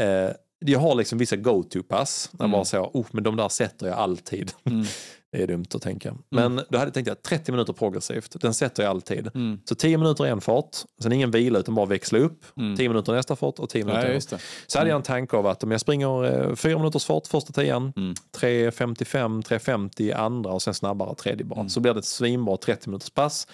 eh, 0.00 0.30
jag 0.66 0.78
har 0.78 0.94
liksom 0.94 1.18
vissa 1.18 1.36
go-to-pass. 1.36 2.28
Där 2.32 2.44
Mm. 2.44 2.64
så, 2.64 2.78
oh, 2.94 3.06
men 3.10 3.24
de 3.24 3.36
där 3.36 3.48
sätter 3.48 3.86
jag 3.86 3.96
alltid. 3.98 4.52
Mm. 4.64 4.84
Det 5.32 5.42
är 5.42 5.46
dumt 5.46 5.64
att 5.74 5.82
tänka. 5.82 6.14
Men 6.30 6.56
då 6.56 6.78
hade 6.78 6.86
jag 6.86 6.94
tänkt 6.94 7.10
att 7.10 7.22
30 7.22 7.52
minuter 7.52 7.72
progressivt, 7.72 8.40
den 8.40 8.54
sätter 8.54 8.82
jag 8.82 8.90
alltid. 8.90 9.30
Mm. 9.34 9.60
Så 9.64 9.74
10 9.74 9.98
minuter 9.98 10.26
i 10.26 10.28
en 10.30 10.40
fart, 10.40 10.76
sen 11.02 11.12
ingen 11.12 11.30
vila 11.30 11.58
utan 11.58 11.74
bara 11.74 11.86
växla 11.86 12.18
upp. 12.18 12.44
Mm. 12.56 12.76
10 12.76 12.88
minuter 12.88 13.12
i 13.12 13.16
nästa 13.16 13.36
fart 13.36 13.58
och 13.58 13.68
10 13.68 13.84
minuter 13.84 14.20
Ja. 14.30 14.38
Så 14.66 14.78
hade 14.78 14.90
jag 14.90 14.96
en 14.96 15.02
tanke 15.02 15.36
av 15.36 15.46
att 15.46 15.64
om 15.64 15.70
jag 15.70 15.80
springer 15.80 16.24
eh, 16.50 16.54
4 16.54 16.78
minuters 16.78 17.04
fart 17.04 17.26
första 17.26 17.52
tian, 17.52 17.92
Mm. 17.96 18.14
3.55, 18.36 19.42
3.50 19.42 20.02
i 20.02 20.12
andra 20.12 20.50
och 20.52 20.62
sen 20.62 20.74
snabbare 20.74 21.14
tredje 21.14 21.44
bara. 21.44 21.60
Mm. 21.60 21.68
Så 21.68 21.80
blir 21.80 21.92
det 21.94 21.98
ett 21.98 22.04
svinbra 22.04 22.56
30 22.56 22.88
minuters 22.90 23.10
pass. 23.10 23.46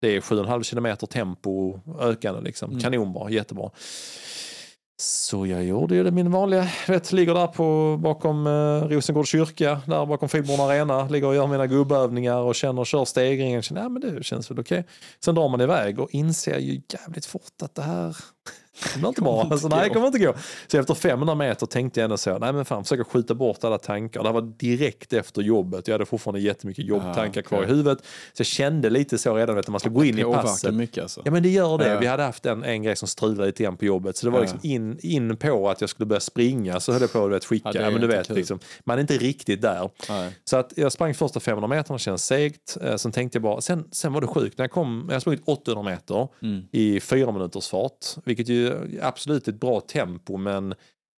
Det 0.00 0.16
är 0.16 0.20
7,5 0.20 0.62
kilometer 0.62 1.06
tempo 1.06 1.80
ökande 2.00 2.40
liksom. 2.40 2.70
Mm. 2.70 2.82
Kanonbra, 2.82 3.30
jättebra. 3.30 3.70
Så 5.00 5.46
jag 5.46 5.64
gjorde 5.64 5.94
ju 5.94 6.04
det 6.04 6.10
min 6.10 6.30
vanliga, 6.30 6.68
vet, 6.88 7.12
ligger 7.12 7.34
där 7.34 7.46
på, 7.46 7.96
bakom 8.02 8.46
eh, 8.46 8.88
Rosengårds 8.88 9.30
kyrka, 9.30 9.80
där 9.86 10.06
bakom 10.06 10.28
Filborn 10.28 10.60
Arena, 10.60 11.08
ligger 11.08 11.26
och 11.26 11.34
gör 11.34 11.46
mina 11.46 11.66
gubbövningar 11.66 12.36
och 12.36 12.54
känner, 12.54 12.84
kör 12.84 13.04
stegringen, 13.04 13.62
känner 13.62 13.82
ja 13.82 13.88
men 13.88 14.02
det 14.02 14.24
känns 14.24 14.50
väl 14.50 14.60
okej. 14.60 14.84
Sen 15.24 15.34
drar 15.34 15.48
man 15.48 15.60
iväg 15.60 16.00
och 16.00 16.10
inser 16.10 16.58
ju 16.58 16.80
jävligt 16.92 17.26
fort 17.26 17.62
att 17.62 17.74
det 17.74 17.82
här 17.82 18.16
det 18.94 18.98
blir 18.98 19.08
inte 19.08 19.20
bra. 19.22 19.48
Alltså, 19.50 19.68
nej, 19.68 19.88
det 19.88 19.94
kommer 19.94 20.06
inte 20.06 20.18
gå. 20.18 20.34
Så 20.66 20.78
efter 20.78 20.94
500 20.94 21.34
meter 21.34 21.66
tänkte 21.66 22.00
jag 22.00 22.04
ändå 22.04 22.16
så, 22.16 22.38
nej 22.38 22.52
men 22.52 22.64
fan, 22.64 22.84
försöka 22.84 23.04
skjuta 23.04 23.34
bort 23.34 23.64
alla 23.64 23.78
tankar. 23.78 24.20
Det 24.22 24.28
här 24.28 24.32
var 24.34 24.42
direkt 24.42 25.12
efter 25.12 25.42
jobbet. 25.42 25.88
Jag 25.88 25.94
hade 25.94 26.06
fortfarande 26.06 26.40
jättemycket 26.40 26.84
jobbtankar 26.84 27.42
kvar 27.42 27.62
i 27.62 27.66
huvudet. 27.66 27.98
Så 28.32 28.40
jag 28.40 28.46
kände 28.46 28.90
lite 28.90 29.18
så 29.18 29.34
redan 29.36 29.56
vet, 29.56 29.66
när 29.66 29.72
man 29.72 29.80
skulle 29.80 29.94
gå 29.94 30.04
in 30.04 30.18
i 30.18 30.22
passet. 30.24 30.74
mycket 30.74 31.02
alltså. 31.02 31.22
Ja 31.24 31.30
men 31.30 31.42
det 31.42 31.48
gör 31.48 31.78
det. 31.78 31.98
Vi 32.00 32.06
hade 32.06 32.22
haft 32.22 32.46
en, 32.46 32.64
en 32.64 32.82
grej 32.82 32.96
som 32.96 33.08
strulade 33.08 33.46
lite 33.46 33.62
grann 33.62 33.76
på 33.76 33.84
jobbet. 33.84 34.16
Så 34.16 34.26
det 34.26 34.32
var 34.32 34.40
liksom 34.40 34.58
in, 34.62 34.98
in 35.02 35.36
på 35.36 35.68
att 35.70 35.80
jag 35.80 35.90
skulle 35.90 36.06
börja 36.06 36.20
springa 36.20 36.80
så 36.80 36.92
höll 36.92 37.00
jag 37.00 37.12
på 37.12 37.24
att 37.24 37.32
vet, 37.32 37.44
skicka. 37.44 37.70
Ja, 37.74 37.80
det 37.84 37.90
men 37.90 38.00
du 38.00 38.06
vet, 38.06 38.28
liksom, 38.28 38.58
man 38.84 38.96
är 38.98 39.00
inte 39.00 39.16
riktigt 39.18 39.62
där. 39.62 39.90
Nej. 40.08 40.32
Så 40.44 40.56
att 40.56 40.72
jag 40.76 40.92
sprang 40.92 41.14
första 41.14 41.40
500 41.40 41.68
meterna, 41.68 41.98
kändes 41.98 42.24
segt. 42.26 42.76
Eh, 42.82 42.96
Sen 42.96 43.12
tänkte 43.12 43.36
jag 43.36 43.42
bara, 43.42 43.60
sen, 43.60 43.84
sen 43.92 44.12
var 44.12 44.20
det 44.20 44.26
sjukt. 44.26 44.58
När 44.58 44.62
jag 44.64 44.70
kom, 44.70 45.08
jag 45.12 45.20
sprungit 45.22 45.42
800 45.44 45.82
meter 45.82 46.28
Mm. 46.42 46.62
i 46.72 47.00
fyra 47.00 47.32
minuters 47.32 47.68
fart. 47.68 48.06
Vilket 48.24 48.48
ju 48.48 48.67
absolut 49.02 49.48
ett 49.48 49.60
bra 49.60 49.80
tempo 49.80 50.36
men 50.36 50.74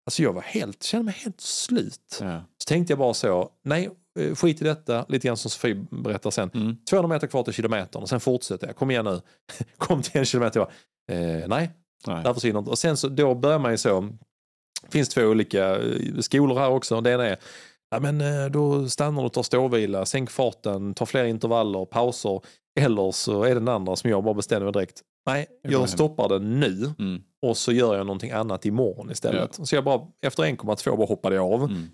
alltså 0.06 0.22
jag 0.22 0.32
var 0.32 0.42
helt, 0.42 0.82
kände 0.82 1.04
mig 1.04 1.14
helt 1.14 1.40
slut. 1.40 2.18
Ja. 2.20 2.42
Så 2.58 2.68
tänkte 2.68 2.92
jag 2.92 2.98
bara 2.98 3.14
så, 3.14 3.50
nej 3.64 3.90
eh, 4.18 4.34
skit 4.34 4.60
i 4.60 4.64
detta, 4.64 5.04
lite 5.08 5.26
grann 5.26 5.36
som 5.36 5.50
Sofie 5.50 5.86
berättar 5.90 6.30
sen. 6.30 6.50
Mm. 6.54 6.76
200 6.90 7.08
meter 7.14 7.26
kvar 7.26 7.42
till 7.42 7.52
kilometern 7.52 8.02
och 8.02 8.08
sen 8.08 8.20
fortsätter 8.20 8.66
jag, 8.66 8.76
kom 8.76 8.90
igen 8.90 9.04
nu. 9.04 9.20
kom 9.76 10.02
till 10.02 10.18
en 10.18 10.24
kilometer, 10.24 10.60
jag 10.60 10.68
bara, 10.68 11.18
eh, 11.18 11.48
nej, 11.48 11.70
Nej. 12.06 12.24
där 12.24 12.34
försvinner 12.34 12.58
inte. 12.58 12.70
Och 12.70 12.78
sen 12.78 12.96
så, 12.96 13.08
då 13.08 13.34
börjar 13.34 13.58
man 13.58 13.70
ju 13.70 13.76
så, 13.76 14.00
det 14.82 14.92
finns 14.92 15.08
två 15.08 15.22
olika 15.22 15.76
eh, 15.76 16.18
skolor 16.18 16.58
här 16.58 16.70
också. 16.70 17.00
Det 17.00 17.10
ena 17.10 17.26
är, 17.26 17.38
ja 17.90 18.00
men 18.00 18.20
eh, 18.20 18.46
då 18.50 18.88
stannar 18.88 19.22
du 19.22 19.26
och 19.26 19.32
tar 19.32 19.42
ståvila, 19.42 20.06
sänk 20.06 20.30
farten, 20.30 20.94
tar 20.94 21.06
fler 21.06 21.24
intervaller, 21.24 21.84
pauser. 21.84 22.40
Eller 22.80 23.10
så 23.10 23.42
är 23.42 23.48
det 23.48 23.54
den 23.54 23.68
andra 23.68 23.96
som 23.96 24.10
jag 24.10 24.24
bara 24.24 24.34
bestämmer 24.34 24.64
mig 24.64 24.72
direkt. 24.72 25.02
Nej, 25.32 25.46
Jag 25.62 25.88
stoppar 25.88 26.28
den 26.28 26.60
nu 26.60 26.92
Mm. 26.98 27.22
och 27.42 27.56
så 27.56 27.72
gör 27.72 27.96
jag 27.96 28.06
någonting 28.06 28.30
annat 28.30 28.66
imorgon 28.66 29.10
istället. 29.10 29.58
Så 29.68 29.74
jag 29.74 29.84
bara, 29.84 30.00
efter 30.22 30.42
1,2 30.42 30.96
bara 30.96 31.06
hoppade 31.06 31.36
jag 31.36 31.52
av. 31.52 31.62
Mm. 31.64 31.86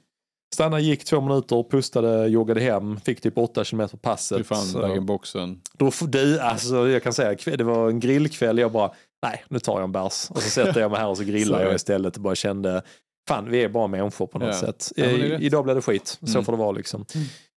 Stannade, 0.54 0.82
gick 0.82 1.04
två 1.04 1.20
minuter, 1.20 1.64
pustade, 1.70 2.26
joggade 2.28 2.60
hem, 2.60 3.00
fick 3.00 3.20
typ 3.20 3.38
8 3.38 3.64
km 3.64 3.88
på 3.88 3.96
passet. 3.96 4.46
fan, 4.46 4.62
Så- 4.66 4.78
bag-in-boxen. 4.80 5.60
du, 6.08 6.38
alltså 6.40 6.88
jag 6.88 7.02
kan 7.02 7.12
säga, 7.12 7.36
det 7.56 7.64
var 7.64 7.88
en 7.88 8.00
grillkväll, 8.00 8.58
jag 8.58 8.72
bara, 8.72 8.90
nej 9.22 9.44
nu 9.48 9.58
tar 9.58 9.72
jag 9.74 9.84
en 9.84 9.92
bärs. 9.92 10.30
Och 10.30 10.42
så 10.42 10.50
sätter 10.50 10.80
jag 10.80 10.90
mig 10.90 11.00
här 11.00 11.08
och 11.08 11.16
så 11.16 11.24
grillar 11.32 11.62
jag 11.64 11.74
istället 11.74 12.16
och 12.16 12.22
bara 12.22 12.34
kände, 12.34 12.82
fan 13.28 13.50
vi 13.50 13.62
är 13.62 13.68
bara 13.68 13.86
människor 13.86 14.26
på 14.26 14.38
något 14.38 14.48
Ja. 14.48 14.60
sätt. 14.60 14.92
Ja, 14.96 15.04
idag 15.40 15.64
blev 15.64 15.76
det 15.76 15.82
skit, 15.82 16.18
så 16.20 16.26
Mm. 16.32 16.44
får 16.44 16.52
det 16.52 16.58
vara 16.58 16.72
liksom. 16.72 17.04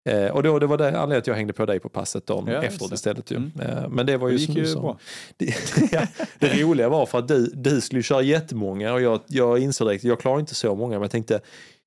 Eh, 0.10 0.28
och 0.28 0.44
då, 0.44 0.60
det 0.60 0.68
var 0.68 0.78
det 0.78 0.88
anledningen 0.88 1.18
att 1.18 1.28
jag 1.28 1.36
hängde 1.36 1.54
på 1.54 1.66
dig 1.66 1.80
på 1.80 1.90
passet 1.90 2.28
dagen 2.28 2.48
Ja, 2.48 2.64
efteråt 2.64 2.92
istället. 2.94 3.32
Ju. 3.32 3.38
Mm. 3.38 3.52
Eh, 3.60 3.90
men 3.90 4.06
det 4.06 4.18
var 4.18 4.30
ju 4.30 4.34
Det 4.36 4.42
gick 4.42 4.52
som 4.52 4.66
ju 4.66 4.76
bra. 4.76 5.00
Det, 5.38 5.54
ja, 5.92 6.08
det 6.40 6.62
roliga 6.64 6.90
var 6.90 7.06
för 7.06 7.20
att 7.20 7.28
du, 7.28 7.46
du 7.46 7.82
skulle 7.82 8.04
köra 8.04 8.22
jättemånga 8.22 8.94
och 8.94 9.02
jag, 9.02 9.22
jag 9.28 9.60
insåg 9.60 9.88
direkt, 9.88 10.04
jag 10.04 10.20
klarar 10.20 10.40
inte 10.40 10.56
så 10.56 10.76
många, 10.76 10.94
men 10.94 11.02
jag 11.02 11.12
tänkte, 11.12 11.42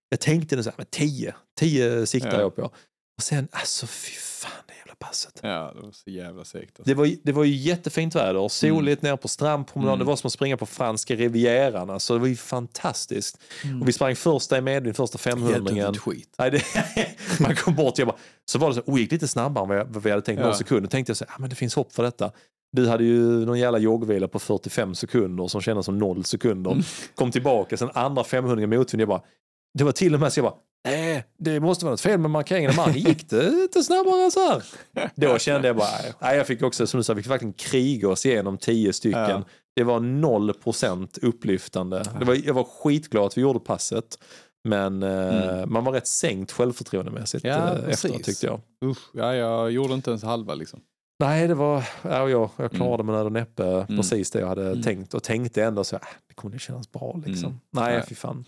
jag 0.08 0.20
tänkte 0.20 0.56
nu 0.56 0.62
så 0.62 0.70
här, 0.70 0.74
men 0.76 0.86
tio, 0.90 1.34
tio 1.60 2.06
siktar 2.06 2.32
Ja. 2.32 2.40
jag 2.40 2.56
på. 2.56 2.62
Och 2.62 3.22
sen, 3.22 3.48
alltså 3.50 3.86
fy 3.86 4.12
fan 4.12 4.62
det 4.66 4.81
passet. 5.02 5.40
Ja, 5.42 5.72
det 5.76 5.80
var 5.82 5.92
så 5.92 6.10
jävla 6.10 6.44
segt. 6.44 6.64
Alltså. 6.78 6.82
Det 6.82 6.94
var, 6.94 7.10
det 7.22 7.32
var 7.32 7.44
ju 7.44 7.54
jättefint 7.56 8.14
väder, 8.16 8.48
soligt 8.48 9.02
nere 9.02 9.16
på 9.16 9.28
strandpromenaden, 9.28 9.94
Mm. 9.94 9.98
det 10.06 10.08
var 10.10 10.16
som 10.16 10.26
att 10.28 10.32
springa 10.32 10.56
på 10.56 10.66
franska 10.66 11.14
rivieran. 11.14 11.90
Alltså, 11.90 12.14
det 12.14 12.20
var 12.20 12.26
ju 12.26 12.36
fantastiskt. 12.36 13.38
Och 13.80 13.88
vi 13.88 13.92
sprang 13.92 14.16
första 14.16 14.58
i 14.58 14.60
medvind, 14.60 14.96
första 14.96 15.18
500 15.18 15.58
Jätteont 15.58 15.98
skit. 15.98 16.34
Nej, 16.38 16.50
det, 16.50 16.62
Man 17.40 17.56
kom 17.56 17.74
bort, 17.74 17.98
jag 17.98 18.08
bara, 18.08 18.16
så 18.50 18.58
var 18.58 18.68
det 18.68 18.74
så, 18.74 18.80
och 18.80 18.98
gick 18.98 19.12
lite 19.12 19.28
snabbare 19.28 19.62
än 19.62 19.68
vad, 19.68 19.78
jag, 19.78 19.84
vad 19.84 20.02
vi 20.02 20.10
hade 20.10 20.22
tänkt, 20.22 20.38
Ja. 20.40 20.46
någon 20.46 20.54
sekund. 20.56 20.82
Då 20.82 20.88
tänkte 20.88 21.10
jag 21.10 21.16
så 21.16 21.24
här, 21.28 21.34
ah, 21.34 21.36
men 21.38 21.50
det 21.50 21.56
finns 21.56 21.74
hopp 21.74 21.92
för 21.92 22.02
detta. 22.02 22.30
Du 22.76 22.88
hade 22.88 23.04
ju 23.04 23.46
någon 23.46 23.58
jävla 23.58 23.78
joggvila 23.78 24.28
på 24.28 24.38
45 24.38 24.94
sekunder 24.94 25.46
som 25.48 25.60
kändes 25.60 25.86
som 25.86 25.98
noll 25.98 26.24
sekunder. 26.24 26.70
Mm. 26.70 26.82
Kom 27.14 27.30
tillbaka, 27.30 27.76
sen 27.76 27.90
andra 27.94 28.24
500 28.24 28.66
motvind. 28.66 29.00
Jag 29.00 29.08
bara, 29.08 29.22
det 29.78 29.84
var 29.84 29.92
till 29.92 30.14
och 30.14 30.20
med 30.20 30.32
så 30.32 30.38
jag 30.40 30.44
bara, 30.44 30.54
Nej, 31.12 31.24
det 31.38 31.60
måste 31.60 31.84
vara 31.84 31.92
något 31.92 32.00
fel 32.00 32.18
med 32.20 32.30
markeringen 32.30 32.76
marken. 32.76 32.94
Gick 33.02 33.30
det 33.30 33.46
inte 33.62 33.82
snabbare 33.82 34.30
så 34.30 34.40
här? 34.40 34.62
Då 35.14 35.38
kände 35.38 35.68
jag 35.68 35.76
bara, 35.76 35.88
nej, 36.18 36.36
jag 36.36 36.46
fick 36.46 36.62
också, 36.62 36.86
som 36.86 36.98
du 36.98 37.04
sa, 37.04 37.14
vi 37.14 37.22
fick 37.22 37.30
verkligen 37.32 37.52
kriga 37.52 38.08
oss 38.08 38.26
igenom 38.26 38.58
tio 38.58 38.92
stycken. 38.92 39.20
Ja. 39.30 39.42
Det 39.76 39.82
var 39.84 40.00
noll 40.00 40.54
procent 40.54 41.18
upplyftande. 41.22 42.02
Det 42.18 42.24
var, 42.24 42.34
jag 42.46 42.54
var 42.54 42.64
skitglad 42.64 43.24
att 43.26 43.36
vi 43.38 43.40
gjorde 43.42 43.60
passet. 43.60 44.18
Men 44.68 45.02
eh, 45.02 45.66
man 45.66 45.84
var 45.84 45.92
rätt 45.92 46.06
sänkt 46.06 46.52
självförtroendemässigt 46.52 47.44
Mm. 47.44 47.58
Ja, 47.58 47.74
eh, 47.78 47.84
precis. 47.84 48.22
tyckte 48.26 48.46
jag. 48.46 48.60
Usch, 48.84 48.98
ja, 49.12 49.34
jag 49.34 49.70
gjorde 49.70 49.94
inte 49.94 50.10
ens 50.10 50.22
halva 50.22 50.54
liksom. 50.54 50.80
Nej, 51.20 51.48
det 51.48 51.54
var, 51.54 51.84
ja, 52.02 52.28
jag, 52.28 52.50
jag 52.56 52.72
klarade 52.72 53.02
med 53.02 53.14
nöd 53.14 53.26
och 53.26 53.32
näppe 53.32 53.86
precis 53.88 54.30
det 54.30 54.40
jag 54.40 54.46
hade 54.48 54.66
Mm. 54.66 54.82
tänkt. 54.82 55.14
Och 55.14 55.22
tänkte 55.22 55.64
ändå 55.64 55.84
så, 55.84 55.96
äh, 55.96 56.02
det 56.28 56.34
kommer 56.34 56.58
kännas 56.58 56.92
bra 56.92 57.20
liksom. 57.26 57.48
Mm. 57.48 57.58
Nej, 57.70 57.96
Nej. 57.96 58.04
fy 58.08 58.14
fan. 58.14 58.36
Men, 58.36 58.44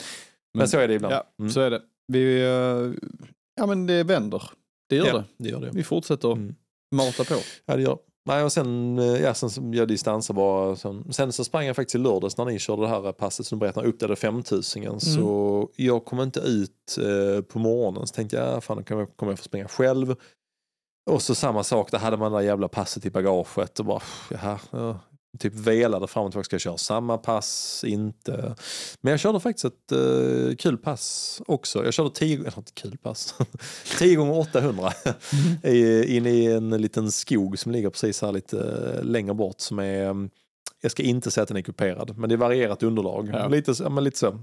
Men- 0.58 0.68
så 0.68 0.78
är 0.78 0.88
det 0.88 0.94
ibland. 0.94 1.14
Ja, 1.14 1.24
Mm. 1.38 1.50
så 1.50 1.60
är 1.60 1.70
det. 1.70 1.80
Vi, 2.06 2.42
eh, 2.42 3.08
ja 3.56 3.66
men 3.66 3.86
det 3.86 4.02
vänder. 4.04 4.42
Det 4.88 4.96
gör 4.96 5.06
ja, 5.06 5.12
det. 5.12 5.24
det 5.36 5.48
gör 5.48 5.60
det. 5.60 5.70
Vi 5.72 5.84
fortsätter 5.84 6.32
Mm. 6.32 6.54
mata 6.94 7.24
på. 7.24 7.34
Ja, 7.66 7.76
det 7.76 7.82
gör. 7.82 7.98
Nej, 8.26 8.44
och 8.44 8.52
sen, 8.52 8.98
eh, 8.98 9.04
ja, 9.22 9.34
sen 9.34 9.72
jag 9.72 9.88
distansar 9.88 10.34
bara. 10.34 10.76
Sen, 10.76 11.12
sen 11.12 11.32
så 11.32 11.44
sprang 11.44 11.66
jag 11.66 11.76
faktiskt 11.76 11.94
i 11.94 11.98
lördags 11.98 12.36
när 12.38 12.44
ni 12.44 12.58
körde 12.58 12.82
det 12.82 12.88
här 12.88 13.12
passet 13.12 13.46
som 13.46 13.58
du 13.58 13.60
berättade, 13.60 13.88
upp 13.88 14.00
där 14.00 14.14
5000 14.14 15.00
Så 15.00 15.68
jag 15.76 16.04
kom 16.04 16.20
inte 16.20 16.40
ut 16.40 16.98
eh, 16.98 17.42
på 17.42 17.58
morgonen. 17.58 18.06
Så 18.06 18.14
tänkte 18.14 18.36
jag, 18.36 18.64
fan 18.64 18.76
då 18.76 18.82
kommer 18.82 19.02
jag, 19.02 19.16
kommer 19.16 19.32
jag 19.32 19.38
få 19.38 19.44
springa 19.44 19.68
själv. 19.68 20.16
Och 21.10 21.22
så 21.22 21.34
samma 21.34 21.64
sak, 21.64 21.90
där 21.90 21.98
hade 21.98 22.16
man 22.16 22.32
det 22.32 22.38
där 22.38 22.44
jävla 22.44 22.68
passet 22.68 23.06
i 23.06 23.10
bagaget 23.10 23.78
och 23.80 23.86
bara, 23.86 24.02
jaha, 24.30 24.58
ja, 24.70 25.00
typ 25.38 25.54
velade 25.54 26.06
fram 26.06 26.24
och 26.24 26.30
tillbaka. 26.32 26.44
Ska 26.44 26.54
jag 26.54 26.60
köra 26.60 26.76
samma 26.78 27.18
pass? 27.18 27.84
Inte. 27.86 28.54
Men 29.00 29.10
jag 29.10 29.20
körde 29.20 29.40
faktiskt 29.40 29.64
ett 29.64 29.92
eh, 29.92 30.56
kul 30.58 30.78
pass 30.78 31.40
också. 31.46 31.84
Jag 31.84 31.94
körde 31.94 32.10
10, 32.10 32.38
eller 32.38 32.58
inte 32.58 32.72
kul 32.74 32.96
pass, 33.02 33.34
10 33.98 34.16
gånger 34.16 34.38
800 34.38 34.92
i- 35.62 36.16
in 36.16 36.26
i 36.26 36.44
en 36.46 36.70
liten 36.70 37.12
skog 37.12 37.58
som 37.58 37.72
ligger 37.72 37.90
precis 37.90 38.22
här 38.22 38.32
lite 38.32 38.58
eh, 38.98 39.04
längre 39.04 39.34
bort 39.34 39.60
som 39.60 39.78
är, 39.78 40.04
mm, 40.10 40.30
jag 40.80 40.90
ska 40.90 41.02
inte 41.02 41.30
säga 41.30 41.42
att 41.42 41.48
den 41.48 41.56
är 41.56 41.62
kuperad, 41.62 42.18
men 42.18 42.28
det 42.28 42.34
är 42.34 42.36
varierat 42.36 42.82
underlag. 42.82 43.30
Ja. 43.32 43.48
Lite, 43.48 43.74
ja, 43.78 43.88
men 43.88 44.04
lite 44.04 44.18
så. 44.18 44.38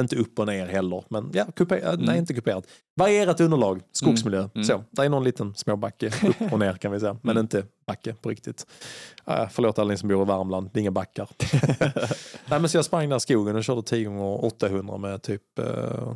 Inte 0.00 0.16
upp 0.16 0.38
och 0.38 0.46
ner 0.46 0.66
heller, 0.66 1.04
men 1.08 1.30
ja, 1.34 1.44
kuper, 1.56 1.80
nej 1.82 1.92
Mm. 1.94 2.16
inte 2.16 2.34
kuperat. 2.34 2.66
Varierat 3.00 3.40
underlag, 3.40 3.80
skogsmiljö. 3.92 4.48
Mm. 4.54 4.64
Så, 4.64 4.84
det 4.90 5.02
är 5.02 5.08
någon 5.08 5.24
liten 5.24 5.54
småbacke 5.54 6.06
upp 6.28 6.52
och 6.52 6.58
ner 6.58 6.72
kan 6.72 6.92
vi 6.92 7.00
säga, 7.00 7.16
men 7.22 7.30
Mm. 7.30 7.40
inte 7.40 7.64
backe 7.86 8.14
på 8.14 8.28
riktigt. 8.28 8.66
Uh, 9.28 9.48
förlåt 9.50 9.78
alla 9.78 9.90
ni 9.90 9.96
som 9.98 10.08
bor 10.08 10.22
i 10.22 10.24
Värmland, 10.24 10.70
det 10.72 10.78
är 10.78 10.80
inga 10.80 10.90
backar. 10.90 11.28
nej, 12.50 12.60
men 12.60 12.68
så 12.68 12.76
jag 12.78 12.84
sprang 12.84 13.08
där 13.08 13.16
i 13.16 13.20
skogen 13.20 13.56
och 13.56 13.64
körde 13.64 13.82
10 13.82 14.04
gånger 14.04 14.44
800 14.44 14.96
med 14.98 15.22
typ 15.22 15.42
uh, 15.60 16.14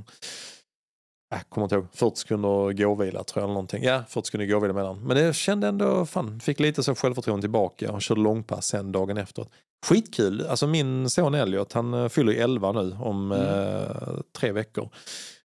jag 1.31 1.41
kommer 1.49 1.65
inte 1.65 1.75
ihåg, 1.75 1.87
40 1.93 2.17
sekunder 2.17 2.73
gåvila 2.73 3.25
tror 3.25 3.41
jag 3.41 3.45
eller 3.45 3.55
någonting. 3.55 3.83
Ja, 3.85 4.03
40 4.09 4.27
sekunder 4.27 4.47
gåvila 4.47 4.73
mellan. 4.75 5.01
Men 5.07 5.17
det 5.17 5.37
kände 5.37 5.69
ändå, 5.69 6.07
fan, 6.07 6.41
fick 6.41 6.61
lite 6.61 6.83
så 6.83 6.95
självförtroende 6.95 7.43
tillbaka 7.43 7.93
och 7.93 8.03
körde 8.03 8.21
långpass 8.21 8.67
sen 8.67 8.93
dagen 8.93 9.17
efteråt. 9.17 9.51
Skitkul, 9.87 10.47
alltså 10.47 10.67
min 10.67 11.11
son 11.11 11.35
Elliot 11.35 11.73
han 11.73 11.95
eh, 11.95 12.09
fyller 12.09 12.33
ju 12.33 12.39
11 12.39 12.73
nu 12.73 12.97
om 13.01 13.33
eh, 13.33 14.21
tre 14.39 14.53
veckor. 14.53 14.89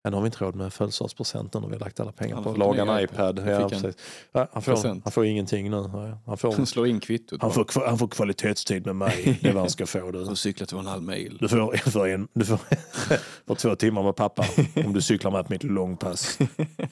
Ja, 0.03 0.09
nu 0.09 0.15
har 0.15 0.21
vi 0.23 0.25
inte 0.25 0.43
råd 0.45 0.55
med 0.55 0.73
födelsedagspresent 0.73 1.53
när 1.53 1.61
vi 1.61 1.73
har 1.73 1.79
lagt 1.79 1.99
alla 1.99 2.11
pengar 2.11 2.35
Han 2.35 2.43
på 2.43 2.49
får 2.49 2.55
att 2.55 2.77
laga 2.77 2.81
en 2.81 3.03
iPad. 3.03 3.39
iPad. 3.39 3.49
Ja, 3.49 3.69
han. 3.73 3.93
Ja, 4.31 4.47
han, 4.53 4.61
får, 4.61 4.87
han 5.03 5.11
får 5.11 5.25
ingenting 5.25 5.71
nu. 5.71 5.75
Han 6.25 6.37
får, 6.37 6.65
Slå 6.65 6.85
in 6.85 6.99
kvittot. 6.99 7.41
han, 7.41 7.51
får, 7.51 7.87
han 7.87 7.97
får 7.97 8.07
kvalitetstid 8.07 8.85
med 8.85 8.95
mig, 8.95 9.39
det 9.41 9.49
är 9.49 9.53
vad 9.53 9.61
han 9.61 9.69
ska 9.69 9.85
få. 9.85 10.11
Du. 10.11 10.19
Och 10.19 10.37
cykla 10.37 10.65
två 10.65 10.77
och 10.77 10.83
en 10.83 10.89
halv 10.89 11.03
mil. 11.03 11.37
Du 11.39 11.47
får, 11.47 11.77
för 11.91 12.07
en, 12.07 12.27
du 12.33 12.45
får, 12.45 12.59
får 13.47 13.55
två 13.55 13.75
timmar 13.75 14.03
med 14.03 14.15
pappa 14.15 14.45
om 14.85 14.93
du 14.93 15.01
cyklar 15.01 15.31
med 15.31 15.45
på 15.45 15.53
mitt 15.53 15.63
långpass. 15.63 16.39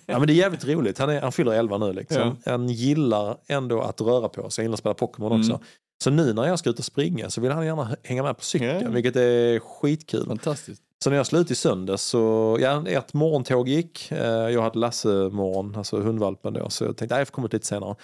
Ja, 0.05 0.19
men 0.19 0.27
det 0.27 0.33
är 0.33 0.35
jävligt 0.35 0.65
roligt. 0.65 0.97
Han, 0.97 1.09
är, 1.09 1.21
han 1.21 1.31
fyller 1.31 1.51
11 1.51 1.77
nu. 1.77 1.93
Liksom. 1.93 2.37
Han 2.45 2.69
gillar 2.69 3.37
ändå 3.47 3.81
att 3.81 4.01
röra 4.01 4.29
på 4.29 4.49
sig. 4.49 4.61
Han 4.61 4.65
gillar 4.65 4.73
att 4.73 4.79
spela 4.79 4.93
Pokémon 4.93 5.39
också. 5.39 5.51
Mm. 5.51 5.63
Så 6.03 6.09
nu 6.09 6.33
när 6.33 6.47
jag 6.47 6.59
ska 6.59 6.69
ut 6.69 6.79
och 6.79 6.85
springa 6.85 7.29
så 7.29 7.41
vill 7.41 7.51
han 7.51 7.65
gärna 7.65 7.95
hänga 8.03 8.23
med 8.23 8.37
på 8.37 8.43
cykeln, 8.43 8.81
Ja. 8.83 8.89
vilket 8.89 9.15
är 9.15 9.59
skitkul. 9.59 10.25
Fantastiskt. 10.27 10.81
Så 11.03 11.09
när 11.09 11.17
jag 11.17 11.27
slutade 11.27 11.51
i 11.53 11.55
söndags 11.55 12.03
så, 12.03 12.57
ja, 12.61 12.87
ett 12.87 13.13
morgontåg 13.13 13.67
gick. 13.69 14.11
Eh, 14.11 14.19
Jag 14.27 14.61
hade 14.61 14.79
Lasse-morgon, 14.79 15.75
alltså 15.75 15.99
hundvalpen 16.01 16.53
då, 16.53 16.69
så 16.69 16.83
jag 16.83 16.97
tänkte 16.97 17.15
att 17.15 17.19
jag 17.19 17.27
får 17.27 17.33
komma 17.33 17.45
ut 17.47 17.53
lite 17.53 17.65
senare. 17.67 17.95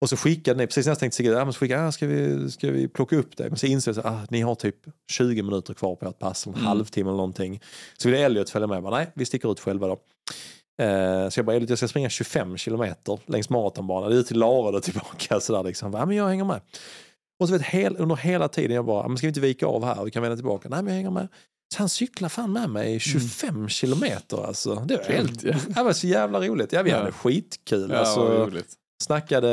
Och 0.00 0.08
så 0.08 0.16
skickade 0.16 0.58
ni, 0.58 0.66
precis 0.66 0.86
när 0.86 0.90
jag 0.90 0.98
tänkte 0.98 1.16
Sigrid, 1.16 1.34
ja, 1.34 1.44
men 1.44 1.52
så 1.52 1.58
skickade, 1.58 1.82
ja, 1.82 1.92
ska, 1.92 2.06
vi, 2.06 2.50
ska 2.50 2.70
vi 2.70 2.88
plocka 2.88 3.16
upp 3.16 3.36
det? 3.36 3.48
Men 3.48 3.56
så 3.58 3.66
insåg 3.66 3.96
jag 3.96 4.06
att 4.06 4.12
ah, 4.12 4.20
ni 4.30 4.40
har 4.40 4.54
typ 4.54 4.76
20 5.10 5.42
minuter 5.42 5.74
kvar 5.74 5.94
på 5.96 6.08
ert 6.08 6.18
pass, 6.18 6.46
en 6.46 6.52
Mm. 6.54 6.66
halvtimme 6.66 7.10
eller 7.10 7.16
någonting. 7.16 7.60
Så 7.98 8.08
ville 8.08 8.24
Elliot 8.24 8.50
följa 8.50 8.66
med, 8.66 8.76
jag 8.76 8.82
bara, 8.82 8.96
nej 8.96 9.10
vi 9.14 9.24
sticker 9.26 9.52
ut 9.52 9.60
själva 9.60 9.86
då. 9.86 9.92
Eh, 10.84 11.28
så 11.28 11.38
jag 11.38 11.46
bara, 11.46 11.56
Elliot 11.56 11.68
jag 11.70 11.78
ska 11.78 11.88
springa 11.88 12.08
25 12.10 12.56
kilometer 12.56 13.18
längs 13.26 13.50
maratonbanan, 13.50 14.10
det 14.10 14.16
är 14.16 14.20
ut 14.20 14.26
till 14.26 14.38
Lara 14.38 14.76
och 14.76 14.82
tillbaka. 14.82 15.40
Så 15.40 15.52
där, 15.52 15.62
liksom. 15.62 15.92
ja, 15.94 16.06
men 16.06 16.16
jag 16.16 16.28
hänger 16.28 16.44
med. 16.44 16.60
Och 17.40 17.48
så 17.48 17.52
vet, 17.52 17.62
hel, 17.62 17.96
under 17.98 18.16
hela 18.16 18.48
tiden 18.48 18.76
jag 18.76 18.84
bara, 18.84 19.02
"Ja, 19.04 19.08
men 19.08 19.16
ska 19.16 19.26
vi 19.26 19.28
inte 19.28 19.40
vika 19.40 19.66
av 19.66 19.84
här, 19.84 20.04
vi 20.04 20.10
kan 20.10 20.22
vända 20.22 20.36
tillbaka. 20.36 20.68
Nej 20.68 20.82
men 20.82 20.92
jag 20.92 20.96
hänger 20.96 21.10
med. 21.10 21.28
Så 21.74 21.78
han 21.78 21.88
cyklar 21.88 22.28
fan 22.28 22.52
med 22.52 22.70
mig 22.70 23.00
25 23.00 23.68
kilometer 23.68 24.46
alltså. 24.46 24.74
Det 24.74 24.96
var, 24.96 25.04
Helt, 25.04 25.42
ja. 25.44 25.54
det 25.68 25.82
var 25.82 25.92
så 25.92 26.06
jävla 26.06 26.40
roligt. 26.40 26.72
Ja, 26.72 26.82
vi 26.82 26.90
Ja. 26.90 26.96
hade 26.98 27.12
skitkul. 27.12 27.90
Ja, 27.90 27.96
alltså, 27.96 28.50
snackade 29.02 29.48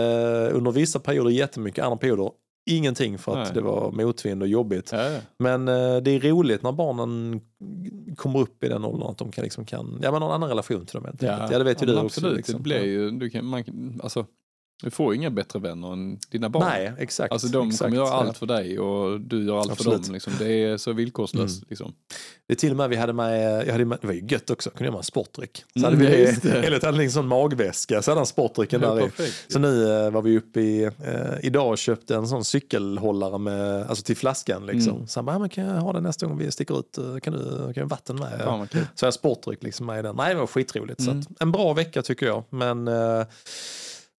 under 0.53 0.71
vissa 0.71 0.99
perioder 0.99 1.31
jättemycket, 1.31 1.83
andra 1.83 1.97
perioder 1.97 2.31
ingenting 2.69 3.17
för 3.17 3.31
att 3.31 3.37
Nej. 3.47 3.53
det 3.53 3.61
var 3.61 3.91
motvind 3.91 4.41
och 4.41 4.47
jobbigt. 4.47 4.89
Ja, 4.91 5.09
ja. 5.09 5.19
Men 5.39 5.67
eh, 5.67 5.97
det 5.97 6.11
är 6.11 6.19
roligt 6.19 6.63
när 6.63 6.71
barnen 6.71 7.41
kommer 8.15 8.39
upp 8.39 8.63
i 8.63 8.67
den 8.69 8.85
åldern 8.85 9.09
att 9.09 9.17
de 9.17 9.31
kan, 9.31 9.43
liksom 9.43 9.65
kan 9.65 9.99
ja, 10.03 10.11
men 10.11 10.19
någon 10.19 10.31
annan 10.31 10.49
relation 10.49 10.85
till 10.85 10.93
dem. 10.95 11.05
enkelt. 11.05 11.51
Ja, 11.51 11.57
det 11.57 11.63
vet 11.63 11.81
ju 11.81 11.85
du 11.85 11.97
absolut. 11.99 12.07
också. 12.09 12.37
Liksom. 12.37 12.53
Det 12.55 12.61
blir 12.63 12.83
ju, 12.83 13.11
du, 13.11 13.29
kan, 13.29 13.45
man, 13.45 13.63
alltså, 14.03 14.25
du 14.83 14.89
får 14.89 15.13
ju 15.13 15.19
inga 15.19 15.29
bättre 15.29 15.59
vänner 15.59 15.93
än 15.93 16.19
dina 16.31 16.49
barn. 16.49 16.63
Nej, 16.69 16.93
exakt. 16.97 17.31
Alltså 17.31 17.47
de 17.47 17.67
exakt. 17.67 17.83
kommer 17.83 17.95
göra 17.97 18.07
Ja. 18.07 18.13
allt 18.13 18.37
för 18.37 18.45
dig 18.45 18.79
och 18.79 19.21
du 19.21 19.45
gör 19.45 19.59
allt 19.59 19.71
Absolut. 19.71 19.93
för 19.99 20.03
dem. 20.03 20.13
Liksom. 20.13 20.33
Det 20.39 20.63
är 20.63 20.77
så 20.77 20.93
villkorslöst. 20.93 21.55
Mm. 21.57 21.65
Liksom. 21.69 21.93
Det 22.47 22.53
är 22.53 22.57
till 22.57 22.71
och 22.71 22.77
med 22.77 22.89
vi 22.89 22.95
hade 22.95 23.13
med, 23.13 23.67
jag 23.67 23.71
hade 23.71 23.85
med 23.85 23.97
det 24.01 24.07
var 24.07 24.13
ju 24.13 24.25
gött 24.27 24.49
också, 24.49 24.69
kunde 24.69 24.83
göra 24.83 24.91
med 24.91 24.97
en 24.99 25.03
sportdryck. 25.03 25.63
Så 25.73 25.79
Mm, 25.79 25.83
hade 25.93 26.05
vi, 26.05 26.21
ja, 26.23 26.29
just 26.29 26.41
det. 26.41 26.65
Elliot 26.65 26.83
hade 26.83 27.03
en 27.03 27.11
sån 27.11 27.27
magväska, 27.27 28.01
så 28.01 28.11
hade 28.11 28.19
han 28.19 28.25
sportdrycken 28.27 28.81
där 28.81 28.99
i. 28.99 29.01
perfekt. 29.03 29.51
Så 29.51 29.59
nu 29.59 29.91
eh, 30.05 30.11
var 30.11 30.21
vi 30.21 30.37
uppe 30.37 30.61
i, 30.61 30.83
eh, 30.83 30.91
idag 31.41 31.69
och 31.71 31.77
köpte 31.77 32.15
en 32.15 32.27
sån 32.27 32.45
cykelhållare 32.45 33.37
med, 33.37 33.87
alltså 33.89 34.03
till 34.03 34.17
flaskan 34.17 34.65
liksom. 34.65 34.95
Mm. 34.95 35.07
Så 35.07 35.19
han 35.19 35.25
bara, 35.25 35.39
"Ja, 35.39 35.49
kan 35.49 35.65
jag 35.65 35.73
ha 35.81 35.93
den 35.93 36.03
nästa 36.03 36.25
gång 36.25 36.37
vi 36.37 36.51
sticker 36.51 36.79
ut, 36.79 36.97
Eh, 36.97 37.17
kan 37.19 37.33
du, 37.33 37.39
kan 37.73 37.81
jag 37.81 37.85
vatten 37.87 38.15
med? 38.15 38.41
Vad 38.45 38.69
kul. 38.69 38.85
Så 38.95 39.05
jag 39.05 39.13
sportdryck 39.13 39.63
liksom 39.63 39.85
med 39.85 39.99
i 39.99 40.01
den. 40.01 40.15
Nej 40.15 40.33
det 40.33 40.39
var 40.39 40.47
skitroligt. 40.47 40.99
Mm. 41.01 41.23
Så 41.23 41.29
att, 41.31 41.41
en 41.41 41.51
bra 41.51 41.73
vecka 41.73 42.01
tycker 42.01 42.25
jag. 42.25 42.43
Men 42.49 42.87
eh, 42.87 43.23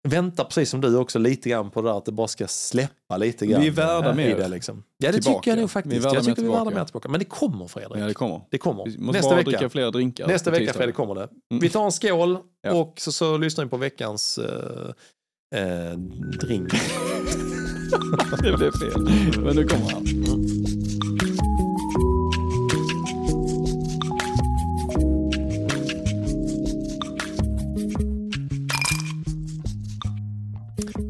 vänta 0.09 0.43
precis 0.43 0.69
som 0.69 0.81
du 0.81 0.97
också 0.97 1.19
lite 1.19 1.49
grann 1.49 1.71
på 1.71 1.81
det 1.81 1.89
där 1.89 1.97
att 1.97 2.05
det 2.05 2.11
bara 2.11 2.27
ska 2.27 2.47
släppa 2.47 3.17
lite 3.17 3.45
grann. 3.45 3.61
Vi 3.61 3.67
är 3.67 3.71
värda 3.71 4.09
eh, 4.09 4.15
mer 4.15 4.35
det, 4.37 4.47
liksom. 4.47 4.83
Ja 4.97 5.11
det 5.11 5.13
tillbaka. 5.21 5.39
tycker 5.39 5.51
jag 5.51 5.55
nog 5.57 5.61
Vi 5.61 5.63
är 5.63 5.67
faktiskt. 5.67 6.03
jag 6.03 6.23
tycker 6.25 6.41
vi 6.41 6.47
är 6.47 6.51
värda 6.51 6.69
mer 6.71 6.85
tillbaka. 6.85 7.09
Men 7.09 7.19
det 7.19 7.25
kommer 7.25 7.67
Fredrik. 7.67 8.01
Ja, 8.01 8.07
det 8.07 8.13
kommer. 8.13 8.41
Det 8.49 8.57
kommer. 8.57 8.85
Vi 8.85 8.97
måste 8.97 9.17
Nästa 9.19 9.29
bara 9.29 9.35
vecka. 9.37 9.49
dricka 9.49 9.69
fler 9.69 9.91
drinkar. 9.91 10.27
Nästa 10.27 10.51
vecka. 10.51 10.73
Fredrik 10.73 10.95
kommer 10.95 11.15
det. 11.15 11.27
Mm. 11.51 11.61
Vi 11.61 11.69
tar 11.69 11.85
en 11.85 11.91
skål 11.91 12.37
Ja. 12.61 12.73
och 12.73 12.93
så, 12.97 13.11
så 13.11 13.37
lyssnar 13.37 13.63
vi 13.65 13.69
på 13.69 13.77
veckans 13.77 14.37
eh, 14.37 15.61
eh, 15.61 15.97
drink. 16.41 16.69
det 18.43 18.57
blev 18.57 18.71
fel. 18.71 19.01
Men 19.43 19.55
nu 19.55 19.63
kommer 19.67 19.91
han. 19.91 20.05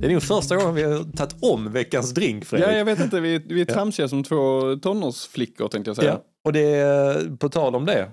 Det 0.01 0.07
är 0.07 0.11
nog 0.11 0.23
första 0.23 0.55
gången 0.55 0.75
vi 0.75 0.83
har 0.83 1.03
tagit 1.03 1.35
om 1.41 1.71
veckans 1.71 2.13
drink 2.13 2.45
Fredrik. 2.45 2.69
Ja, 2.69 2.73
jag 2.77 2.85
vet 2.85 2.99
inte. 2.99 3.19
Vi, 3.19 3.39
vi 3.39 3.61
är 3.61 3.65
Ja. 3.69 3.73
tramsiga 3.73 4.07
som 4.07 4.23
två 4.23 4.75
tonårsflickor 4.75 5.67
tänkte 5.67 5.89
jag 5.89 5.95
säga. 5.95 6.11
Ja, 6.11 6.23
Och 6.45 6.53
det 6.53 6.61
är, 6.75 7.37
på 7.37 7.49
tal 7.49 7.75
om 7.75 7.85
det, 7.85 8.11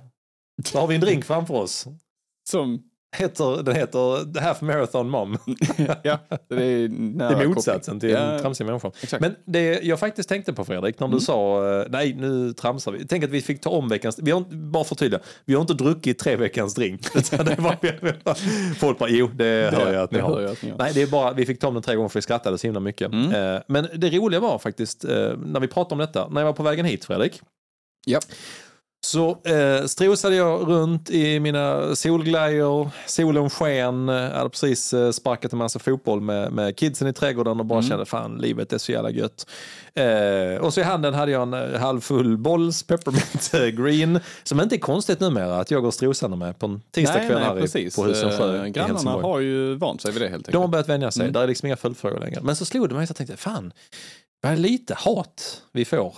så 0.64 0.78
har 0.78 0.86
vi 0.86 0.94
en 0.94 1.00
drink 1.00 1.24
framför 1.24 1.54
oss. 1.54 1.86
Som, 2.50 2.82
Heter, 3.16 3.62
den 3.62 3.76
heter 3.76 4.40
Half 4.40 4.60
Marathon 4.62 5.10
Mom. 5.10 5.38
ja, 6.02 6.18
det 6.48 6.62
är 6.64 6.88
nära 6.88 7.36
Det 7.38 7.44
är 7.44 7.48
motsatsen 7.48 8.00
till 8.00 8.10
koppling. 8.10 8.28
en 8.28 8.34
Ja, 8.34 8.38
tramsig 8.40 8.66
människa. 8.66 8.90
Exakt. 9.02 9.20
Men 9.20 9.34
det 9.44 9.80
jag 9.82 9.98
faktiskt 10.00 10.28
tänkte 10.28 10.52
på 10.52 10.64
Fredrik, 10.64 11.00
när 11.00 11.06
du 11.06 11.12
Mm. 11.12 11.20
sa 11.20 11.68
eh, 11.80 11.86
nej 11.90 12.14
nu 12.14 12.52
tramsar 12.52 12.92
vi. 12.92 13.06
Tänk 13.06 13.24
att 13.24 13.30
vi 13.30 13.40
fick 13.42 13.60
ta 13.60 13.70
om 13.70 13.88
veckans, 13.88 14.18
vi 14.22 14.30
har, 14.30 14.40
bara 14.70 14.84
för 14.84 14.94
att 14.94 14.98
tydliga, 14.98 15.20
vi 15.44 15.54
har 15.54 15.60
inte 15.60 15.74
druckit 15.74 16.18
tre 16.18 16.36
veckans 16.36 16.74
drink. 16.74 17.00
Det 17.14 17.58
var, 17.58 18.74
folk 18.74 18.98
bara, 18.98 19.08
jo 19.10 19.26
det, 19.34 19.70
hör 19.74 19.92
jag 19.92 20.02
att 20.02 20.10
ni 20.10 20.18
det 20.18 20.24
har. 20.24 20.42
att 20.42 20.62
ni 20.62 20.70
har. 20.70 20.78
Nej, 20.78 20.90
det 20.94 21.02
är 21.02 21.06
bara, 21.06 21.32
vi 21.32 21.46
fick 21.46 21.60
ta 21.60 21.68
om 21.68 21.74
den 21.74 21.82
tre 21.82 21.94
gånger 21.96 22.08
för 22.08 22.18
vi 22.18 22.22
skrattade 22.22 22.58
så 22.58 22.66
himla 22.66 22.80
mycket. 22.80 23.12
Mm. 23.12 23.54
Eh, 23.54 23.60
Men 23.68 23.88
det 23.94 24.10
roliga 24.10 24.40
var 24.40 24.58
faktiskt, 24.58 25.04
eh, 25.04 25.10
när 25.46 25.60
vi 25.60 25.68
pratade 25.68 25.92
om 25.94 25.98
detta, 25.98 26.28
när 26.28 26.40
jag 26.40 26.46
var 26.46 26.52
på 26.52 26.62
vägen 26.62 26.84
hit 26.86 27.04
Fredrik, 27.04 27.40
Ja. 28.06 28.20
Så 29.04 29.30
eh, 29.44 29.86
strosade 29.86 30.36
jag 30.36 30.68
runt 30.68 31.10
i 31.10 31.40
mina 31.40 31.96
solglajjor, 31.96 32.90
solen 33.06 33.50
sken, 33.50 34.08
jag 34.08 34.30
hade 34.30 34.50
precis 34.50 34.92
eh, 34.94 35.10
sparkat 35.10 35.52
en 35.52 35.58
massa 35.58 35.78
fotboll 35.78 36.20
med, 36.20 36.52
med 36.52 36.76
kidsen 36.76 37.08
i 37.08 37.12
trädgården 37.12 37.60
och 37.60 37.66
bara 37.66 37.82
kände 37.82 38.04
fan 38.06 38.38
livet 38.38 38.72
är 38.72 38.78
så 38.78 38.92
jävla 38.92 39.10
gött. 39.10 39.46
Eh, 39.94 40.60
och 40.60 40.74
så 40.74 40.80
i 40.80 40.82
handen 40.82 41.14
hade 41.14 41.32
jag 41.32 41.42
en 41.42 41.54
eh, 41.54 41.80
halvfull 41.80 42.36
Bolls 42.38 42.82
Peppermint 42.82 43.50
eh, 43.54 43.66
Green, 43.84 44.20
som 44.44 44.60
inte 44.60 44.76
är 44.76 44.78
konstigt 44.78 45.20
numera 45.20 45.56
att 45.60 45.70
jag 45.70 45.82
går 45.82 45.90
strosande 45.90 46.36
med 46.36 46.58
på 46.58 46.66
en 46.66 46.80
tisdagkväll 46.90 47.38
här 47.38 47.76
i, 47.76 47.90
på 47.90 48.04
Husensjö 48.04 48.60
Eh, 48.60 48.66
i 48.66 48.70
Grannarna 48.70 49.10
har 49.10 49.40
ju 49.40 49.74
vant 49.74 50.00
sig 50.02 50.12
vid 50.12 50.22
det 50.22 50.28
helt 50.28 50.46
De 50.46 50.52
har 50.56 50.62
enkelt. 50.62 50.72
börjat 50.72 50.88
vänja 50.88 51.10
sig, 51.10 51.22
Mm. 51.22 51.32
där 51.32 51.42
är 51.42 51.46
liksom 51.46 51.66
inga 51.66 51.76
följdfrågor 51.76 52.20
längre. 52.20 52.40
Men 52.42 52.56
så 52.56 52.64
slog 52.64 52.88
det 52.88 52.94
mig, 52.94 53.06
så 53.06 53.10
jag 53.10 53.16
tänkte 53.16 53.36
fan, 53.36 53.72
vad 54.42 54.58
lite 54.58 54.94
hat 54.94 55.62
vi 55.72 55.84
får? 55.84 56.14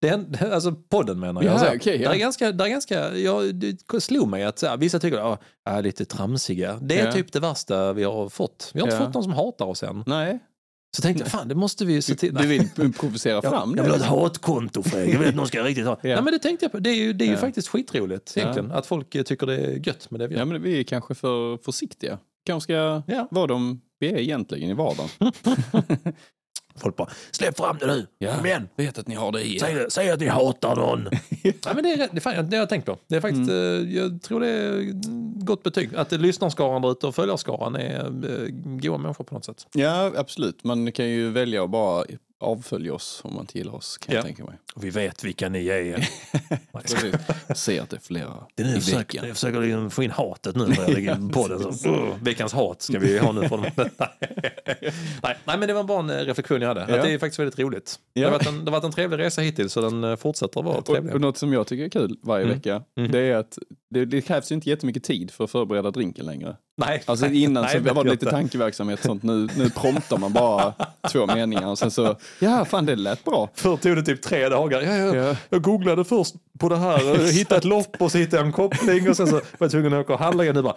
Det 0.00 0.08
är, 0.08 0.52
alltså 0.52 0.72
podden 0.72 1.20
menar 1.20 1.42
jag. 1.42 1.50
Ja, 1.50 1.58
Alltså, 1.58 1.76
okej, 1.76 2.02
ja. 2.02 2.10
Det 2.10 2.16
är 2.16 2.18
ganska, 2.18 2.52
det 2.52 2.64
är 2.64 2.68
ganska, 2.68 3.16
jag, 3.16 3.54
det 3.54 4.00
slog 4.00 4.28
mig 4.28 4.44
att 4.44 4.62
här, 4.62 4.76
vissa 4.76 4.98
tycker 4.98 5.18
att 5.18 5.40
jag 5.64 5.74
är 5.76 5.82
lite 5.82 6.04
tramsiga. 6.04 6.78
Det 6.82 7.00
är 7.00 7.06
Ja. 7.06 7.12
typ 7.12 7.32
det 7.32 7.40
värsta 7.40 7.92
vi 7.92 8.04
har 8.04 8.28
fått. 8.28 8.70
Vi 8.74 8.80
har 8.80 8.86
inte 8.86 8.98
fått 9.04 9.14
någon 9.14 9.22
som 9.22 9.32
hatar 9.32 9.64
oss 9.66 9.82
än. 9.82 10.04
Nej, 10.06 10.38
Så 10.96 11.02
tänkte 11.02 11.22
jag, 11.24 11.30
fan 11.30 11.48
det 11.48 11.54
måste 11.54 11.84
vi 11.84 11.92
ju 11.92 12.02
se 12.02 12.14
till. 12.14 12.34
du 12.34 12.46
vill 12.46 12.68
provocera 12.98 13.42
fram 13.42 13.74
jag 13.76 13.82
vill 13.82 13.92
ha 13.92 13.96
ett 13.96 14.02
det. 14.02 14.08
hatkonto 14.08 14.82
Fredrik, 14.82 15.14
jag 15.14 15.18
vill 15.18 15.28
att 15.28 15.34
någon 15.34 15.46
ska 15.48 15.62
riktigt 15.62 15.86
ha. 15.86 15.98
Ja. 16.02 16.14
Nej 16.14 16.22
men 16.22 16.32
det 16.32 16.38
tänkte 16.38 16.64
jag 16.64 16.72
på, 16.72 16.78
det 16.78 16.90
är 16.90 16.94
ju, 16.94 17.12
det 17.12 17.24
är 17.24 17.26
ju 17.26 17.32
Ja. 17.32 17.38
faktiskt 17.40 17.68
skitroligt 17.68 18.36
egentligen. 18.36 18.72
Att 18.72 18.86
folk 18.86 19.10
tycker 19.26 19.46
det 19.46 19.56
är 19.56 19.86
gött 19.88 20.10
med 20.10 20.20
det 20.20 20.26
vi 20.28 20.34
gör. 20.34 20.40
Ja, 20.40 20.44
men 20.44 20.62
vi 20.62 20.80
är 20.80 20.84
kanske 20.84 21.14
för 21.14 21.56
försiktiga. 21.56 22.18
Kanske 22.46 22.64
ska 22.64 23.02
Ja. 23.14 23.28
vara 23.30 23.46
de 23.46 23.80
vi 23.98 24.08
är 24.12 24.16
egentligen 24.18 24.70
i 24.70 24.74
vardagen. 24.74 25.08
Folk 26.78 26.96
bara, 26.96 27.08
släpp 27.30 27.56
fram 27.56 27.76
det 27.80 27.86
nu, 27.86 28.06
kom 28.36 28.46
igen. 28.46 28.68
Vet 28.76 28.98
att 28.98 29.06
ni 29.08 29.14
har 29.14 29.32
det 29.32 29.42
i 29.42 29.58
Säg, 29.58 29.74
det- 29.74 29.90
säg 29.90 30.10
att 30.10 30.20
ni 30.20 30.26
hatar 30.26 30.76
någon. 30.76 31.02
Nej, 31.42 31.54
men 31.74 31.82
det, 31.82 31.90
är, 31.92 31.96
det, 31.96 32.16
är 32.16 32.20
fan, 32.20 32.50
det 32.50 32.56
har 32.56 32.62
jag 32.62 32.68
tänkt 32.68 32.84
på. 32.86 32.98
Det 33.06 33.16
är 33.16 33.20
faktiskt, 33.20 33.50
Mm. 33.50 33.88
eh, 33.88 33.96
jag 33.96 34.22
tror 34.22 34.40
det 34.40 34.48
är 34.48 34.92
gott 35.44 35.62
betyg. 35.62 35.90
Att 35.96 36.12
lyssnarskaran 36.12 36.82
där 36.82 36.90
ute 36.92 37.06
och 37.06 37.14
följarskaran 37.14 37.76
är 37.76 38.04
eh, 38.04 38.48
goa 38.80 38.98
människor 38.98 39.24
på 39.24 39.34
något 39.34 39.44
sätt. 39.44 39.66
Ja, 39.74 40.12
absolut. 40.16 40.64
Man 40.64 40.92
kan 40.92 41.08
ju 41.08 41.30
välja 41.30 41.64
att 41.64 41.70
bara 41.70 42.04
avfölja 42.40 42.94
oss 42.94 43.20
om 43.24 43.34
man 43.34 43.40
inte 43.42 43.58
gillar 43.58 43.74
oss, 43.74 43.98
kan 43.98 44.12
Ja. 44.14 44.18
jag 44.18 44.24
tänka 44.24 44.44
mig. 44.44 44.58
Och 44.74 44.84
vi 44.84 44.90
vet 44.90 45.24
vilka 45.24 45.48
ni 45.48 45.66
är. 45.68 46.08
Jag 46.72 46.88
ser 47.58 47.82
att 47.82 47.90
det 47.90 47.96
är 47.96 48.00
flera 48.00 48.46
Det 48.54 48.62
är 48.62 48.66
nu 48.66 48.72
i 48.72 48.74
jag 48.74 48.82
försöker, 48.82 48.98
veckan. 48.98 49.26
jag 49.28 49.36
försöker 49.36 49.60
liksom 49.60 49.90
få 49.90 50.02
in 50.02 50.10
hatet 50.10 50.56
nu 50.56 50.66
Fredrik, 50.74 51.08
i 51.10 51.32
podden. 51.32 51.74
Så, 51.74 52.16
veckans 52.22 52.52
hat 52.52 52.82
ska 52.82 52.98
vi 52.98 53.18
ha 53.18 53.32
nu. 53.32 53.48
Från 53.48 53.60
nej, 55.22 55.36
nej, 55.44 55.58
men 55.58 55.60
det 55.60 55.72
var 55.74 55.84
bara 55.84 55.98
en 56.00 56.10
eh, 56.10 56.16
reflektion 56.16 56.60
jag 56.60 56.68
hade. 56.68 56.80
Ja. 56.88 56.96
Att 56.96 57.02
det 57.02 57.12
är 57.12 57.18
faktiskt 57.18 57.38
väldigt 57.38 57.58
roligt. 57.58 57.98
Det, 58.14 58.20
Ja. 58.20 58.26
har 58.26 58.32
varit 58.32 58.46
en, 58.48 58.64
det 58.64 58.70
har 58.70 58.72
varit 58.72 58.84
en 58.84 58.92
trevlig 58.92 59.18
resa 59.18 59.40
hittills 59.42 59.76
och 59.76 59.82
den 59.82 60.04
eh, 60.04 60.16
fortsätter 60.16 60.60
att 60.60 60.66
vara 60.66 60.76
Och, 60.78 60.86
trevlig. 60.86 61.14
och 61.14 61.20
något 61.20 61.36
som 61.38 61.52
jag 61.52 61.66
tycker 61.66 61.84
är 61.84 61.88
kul 61.88 62.18
varje 62.22 62.44
Mm. 62.44 62.56
vecka, 62.56 62.82
Mm. 62.96 63.10
det 63.12 63.18
är 63.20 63.36
att 63.36 63.58
det, 63.90 64.04
det 64.04 64.20
krävs 64.20 64.50
ju 64.52 64.54
inte 64.54 64.70
jättemycket 64.70 65.04
tid 65.04 65.30
för 65.30 65.44
att 65.44 65.50
förbereda 65.50 65.90
drinken 65.90 66.26
längre. 66.26 66.56
Nej, 66.78 67.02
Alltså 67.06 67.26
nej, 67.26 67.42
innan 67.42 67.62
nej, 67.64 67.82
så 67.86 67.94
var 67.94 68.04
det 68.04 68.10
lite 68.10 68.24
inte. 68.24 68.36
tankeverksamhet 68.36 68.98
och 68.98 69.04
sånt. 69.04 69.22
Nu, 69.22 69.48
nu 69.56 69.70
promptar 69.70 70.16
man 70.18 70.32
bara 70.32 70.72
två 71.12 71.26
meningar 71.26 71.66
och 71.66 71.78
sen 71.78 71.90
så, 71.90 72.16
ja 72.38 72.64
fan 72.64 72.86
det 72.86 72.96
lät 72.96 73.24
bra. 73.24 73.48
Förr 73.54 73.76
tog 73.76 73.96
det 73.96 74.02
typ 74.02 74.22
tre 74.22 74.48
dagar. 74.48 74.80
Ja, 74.82 74.96
ja, 74.96 75.14
Ja. 75.16 75.36
Jag 75.50 75.62
googlade 75.62 76.04
först 76.04 76.34
på 76.58 76.68
det 76.68 76.76
här, 76.76 77.04
jag 77.22 77.32
hittade 77.32 77.58
ett 77.58 77.64
lopp 77.64 77.96
och 77.98 78.12
så 78.12 78.18
hittade 78.18 78.36
jag 78.36 78.46
en 78.46 78.52
koppling 78.52 79.08
och 79.10 79.16
sen 79.16 79.26
så 79.26 79.34
var 79.34 79.42
jag 79.58 79.70
tvungen 79.70 79.92
att 79.94 80.00
åka 80.00 80.12
och 80.12 80.18
handla 80.18 80.42
igen. 80.42 80.56
Nu 80.56 80.62
bara, 80.62 80.76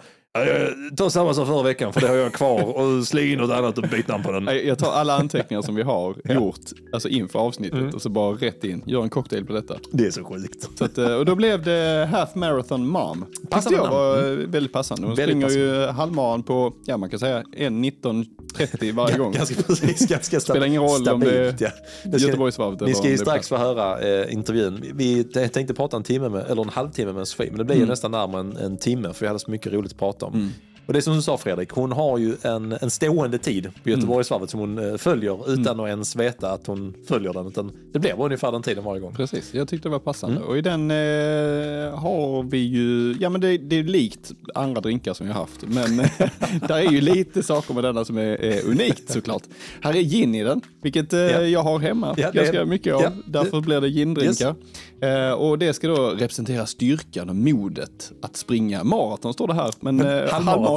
tar 0.96 1.08
samma 1.08 1.34
som 1.34 1.46
förra 1.46 1.62
veckan 1.62 1.92
för 1.92 2.00
det 2.00 2.08
har 2.08 2.14
jag 2.14 2.32
kvar 2.32 2.62
och 2.78 3.04
slå 3.06 3.20
in 3.20 3.38
något 3.38 3.50
annat 3.50 3.78
och 3.78 3.84
byta 3.88 4.12
namn 4.12 4.24
på 4.24 4.32
den. 4.32 4.66
Jag 4.66 4.78
tar 4.78 4.92
alla 4.92 5.16
anteckningar 5.18 5.62
som 5.62 5.74
vi 5.74 5.82
har 5.82 6.14
gjort 6.34 6.60
alltså 6.92 7.08
inför 7.08 7.38
avsnittet 7.38 7.78
Mm. 7.78 7.94
och 7.94 8.02
så 8.02 8.08
bara 8.08 8.32
rätt 8.34 8.64
in, 8.64 8.82
gör 8.86 9.02
en 9.02 9.10
cocktail 9.10 9.46
på 9.46 9.52
detta. 9.52 9.76
Det 9.92 10.06
är 10.06 10.10
så 10.10 10.24
sjukt. 10.24 10.68
Så 10.78 10.84
att, 10.84 10.98
eh, 10.98 11.14
och 11.14 11.24
då 11.24 11.34
blev 11.34 11.62
det 11.62 12.08
Half 12.12 12.34
Marathon 12.34 12.86
Mom. 12.86 13.24
Passande 13.50 13.78
jag 13.78 13.90
var 13.90 14.16
eh, 14.18 14.22
väldigt 14.36 14.72
passande. 14.72 15.06
Hon 15.06 15.16
Väldigt 15.16 15.50
springer 15.50 15.64
ju 15.66 15.86
halvmaran 15.86 16.42
på, 16.42 16.72
ja 16.86 16.96
man 16.96 17.10
kan 17.10 17.18
säga 17.18 17.42
1.19.30 17.56 18.92
varje 18.94 19.18
gång. 19.18 19.32
Ganska 19.32 19.62
precis, 19.62 20.08
ganska 20.08 20.38
sta- 20.38 20.40
Spelar 20.52 20.66
ingen 20.66 20.82
roll 20.82 21.08
om 21.08 21.20
det 21.20 21.26
är 21.38 21.52
stabilt. 21.52 21.60
ja. 22.04 22.10
Ska- 22.18 22.26
Göteborgsvarvet 22.26 22.80
Ni 22.80 22.94
ska 22.94 23.06
ju 23.08 23.12
är 23.14 23.18
strax 23.18 23.48
få 23.48 23.56
höra 23.56 24.00
eh, 24.00 24.32
intervjun. 24.32 24.84
Vi 24.94 25.24
tänkte 25.24 25.74
prata 25.74 25.96
en 25.96 26.02
timme 26.02 26.28
med, 26.28 26.44
eller 26.50 26.62
en 26.62 26.68
halvtimme 26.68 27.12
med 27.12 27.28
Sofie, 27.28 27.50
men 27.50 27.58
det 27.58 27.64
blir 27.64 27.76
ju 27.76 27.86
nästan 27.86 28.10
närmare 28.10 28.40
en, 28.40 28.56
en 28.56 28.76
timme 28.76 29.12
för 29.12 29.20
vi 29.20 29.26
hade 29.26 29.38
så 29.38 29.50
mycket 29.50 29.72
roligt 29.72 29.92
att 29.92 29.98
prata 29.98 30.21
om. 30.22 30.52
Och 30.86 30.92
det 30.92 30.98
är 30.98 31.00
som 31.00 31.14
du 31.14 31.22
sa 31.22 31.38
Fredrik, 31.38 31.70
hon 31.70 31.92
har 31.92 32.18
ju 32.18 32.36
en, 32.42 32.72
en 32.80 32.90
stående 32.90 33.38
tid 33.38 33.70
på 33.82 33.90
Göteborgsvarvet 33.90 34.50
som 34.50 34.60
hon 34.60 34.78
eh, 34.78 34.96
följer 34.96 35.52
utan 35.52 35.80
att 35.80 35.88
ens 35.88 36.16
veta 36.16 36.50
att 36.52 36.66
hon 36.66 36.94
följer 37.08 37.32
den. 37.32 37.46
Utan 37.46 37.72
det 37.92 37.98
blir 37.98 38.20
ungefär 38.20 38.52
den 38.52 38.62
tiden 38.62 38.84
varje 38.84 39.00
gång. 39.00 39.14
Precis, 39.14 39.54
jag 39.54 39.68
tyckte 39.68 39.88
det 39.88 39.92
var 39.92 39.98
passande. 39.98 40.36
Mm. 40.36 40.48
Och 40.48 40.58
i 40.58 40.60
den 40.60 40.90
eh, 40.90 41.98
har 41.98 42.42
vi 42.50 42.58
ju, 42.58 43.16
ja 43.20 43.28
men 43.30 43.40
det, 43.40 43.58
det 43.58 43.76
är 43.78 43.82
likt 43.84 44.32
andra 44.54 44.80
drinkar 44.80 45.14
som 45.14 45.26
jag 45.26 45.34
haft. 45.34 45.62
Men 45.66 45.96
där 46.68 46.76
är 46.76 46.90
ju 46.90 47.00
lite 47.00 47.42
saker 47.42 47.74
med 47.74 47.84
denna 47.84 48.04
som 48.04 48.16
är, 48.18 48.22
är 48.42 48.66
unikt 48.66 49.10
såklart. 49.12 49.42
Här 49.80 49.96
är 49.96 50.00
gin 50.02 50.34
i 50.34 50.44
den, 50.44 50.60
vilket 50.82 51.12
eh, 51.12 51.20
Ja. 51.20 51.42
jag 51.42 51.62
har 51.62 51.78
hemma 51.78 52.14
Ja, 52.16 52.30
det 52.30 52.38
ganska 52.38 52.60
är- 52.60 52.64
mycket 52.64 52.94
av. 52.94 53.02
ja, 53.02 53.10
Därför 53.26 53.60
blir 53.60 53.80
det 53.80 53.88
gindrinkar. 53.88 54.54
Eh, 55.00 55.32
och 55.32 55.58
det 55.58 55.72
ska 55.72 55.88
då 55.88 56.10
representera 56.10 56.66
styrkan 56.66 57.28
och 57.28 57.36
modet 57.36 58.12
att 58.22 58.36
springa 58.36 58.84
maraton 58.84 59.32
står 59.32 59.46
det 59.48 59.54
här. 59.54 59.70
Men 59.80 60.00
eh, 60.00 60.06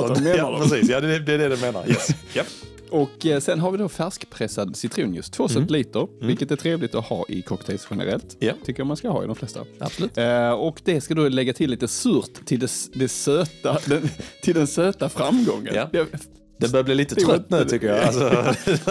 menar 0.01 0.37
Ja, 0.37 0.59
precis. 0.61 0.89
Ja, 0.89 1.01
det, 1.01 1.15
är- 1.15 1.19
det 1.19 1.33
är 1.33 1.37
det 1.37 1.49
det 1.49 1.57
menar. 1.61 1.87
Yes. 1.89 2.07
Yep. 2.35 2.47
Och 2.89 3.25
eh, 3.25 3.39
sen 3.39 3.59
har 3.59 3.71
vi 3.71 3.77
då 3.77 3.89
färskpressad 3.89 4.75
citronjuice, 4.75 5.29
två 5.29 5.47
centiliter, 5.47 6.07
vilket 6.21 6.51
är 6.51 6.55
trevligt 6.55 6.95
att 6.95 7.05
ha 7.05 7.25
i 7.29 7.41
cocktails 7.41 7.87
generellt. 7.89 8.37
Ja. 8.39 8.53
Tycker 8.65 8.79
jag 8.79 8.87
man 8.87 8.97
ska 8.97 9.09
ha 9.09 9.23
i 9.23 9.27
de 9.27 9.35
flesta. 9.35 9.59
Absolut. 9.79 10.17
Eh, 10.17 10.49
och 10.51 10.81
det 10.83 11.01
ska 11.01 11.13
då 11.13 11.29
lägga 11.29 11.53
till 11.53 11.69
lite 11.69 11.87
surt 11.87 12.45
till, 12.45 12.59
det, 12.59 12.71
det 12.93 13.07
söta, 13.07 13.77
den, 13.85 14.09
till 14.41 14.55
den 14.55 14.67
söta 14.67 15.09
framgången. 15.09 15.73
Det, 15.91 16.05
Det 16.57 16.67
börjar 16.71 16.83
bli 16.83 16.95
lite 16.95 17.15
trött 17.15 17.49
nu 17.49 17.65
tycker 17.65 17.87
jag. 17.87 17.99
Alltså, 18.03 18.23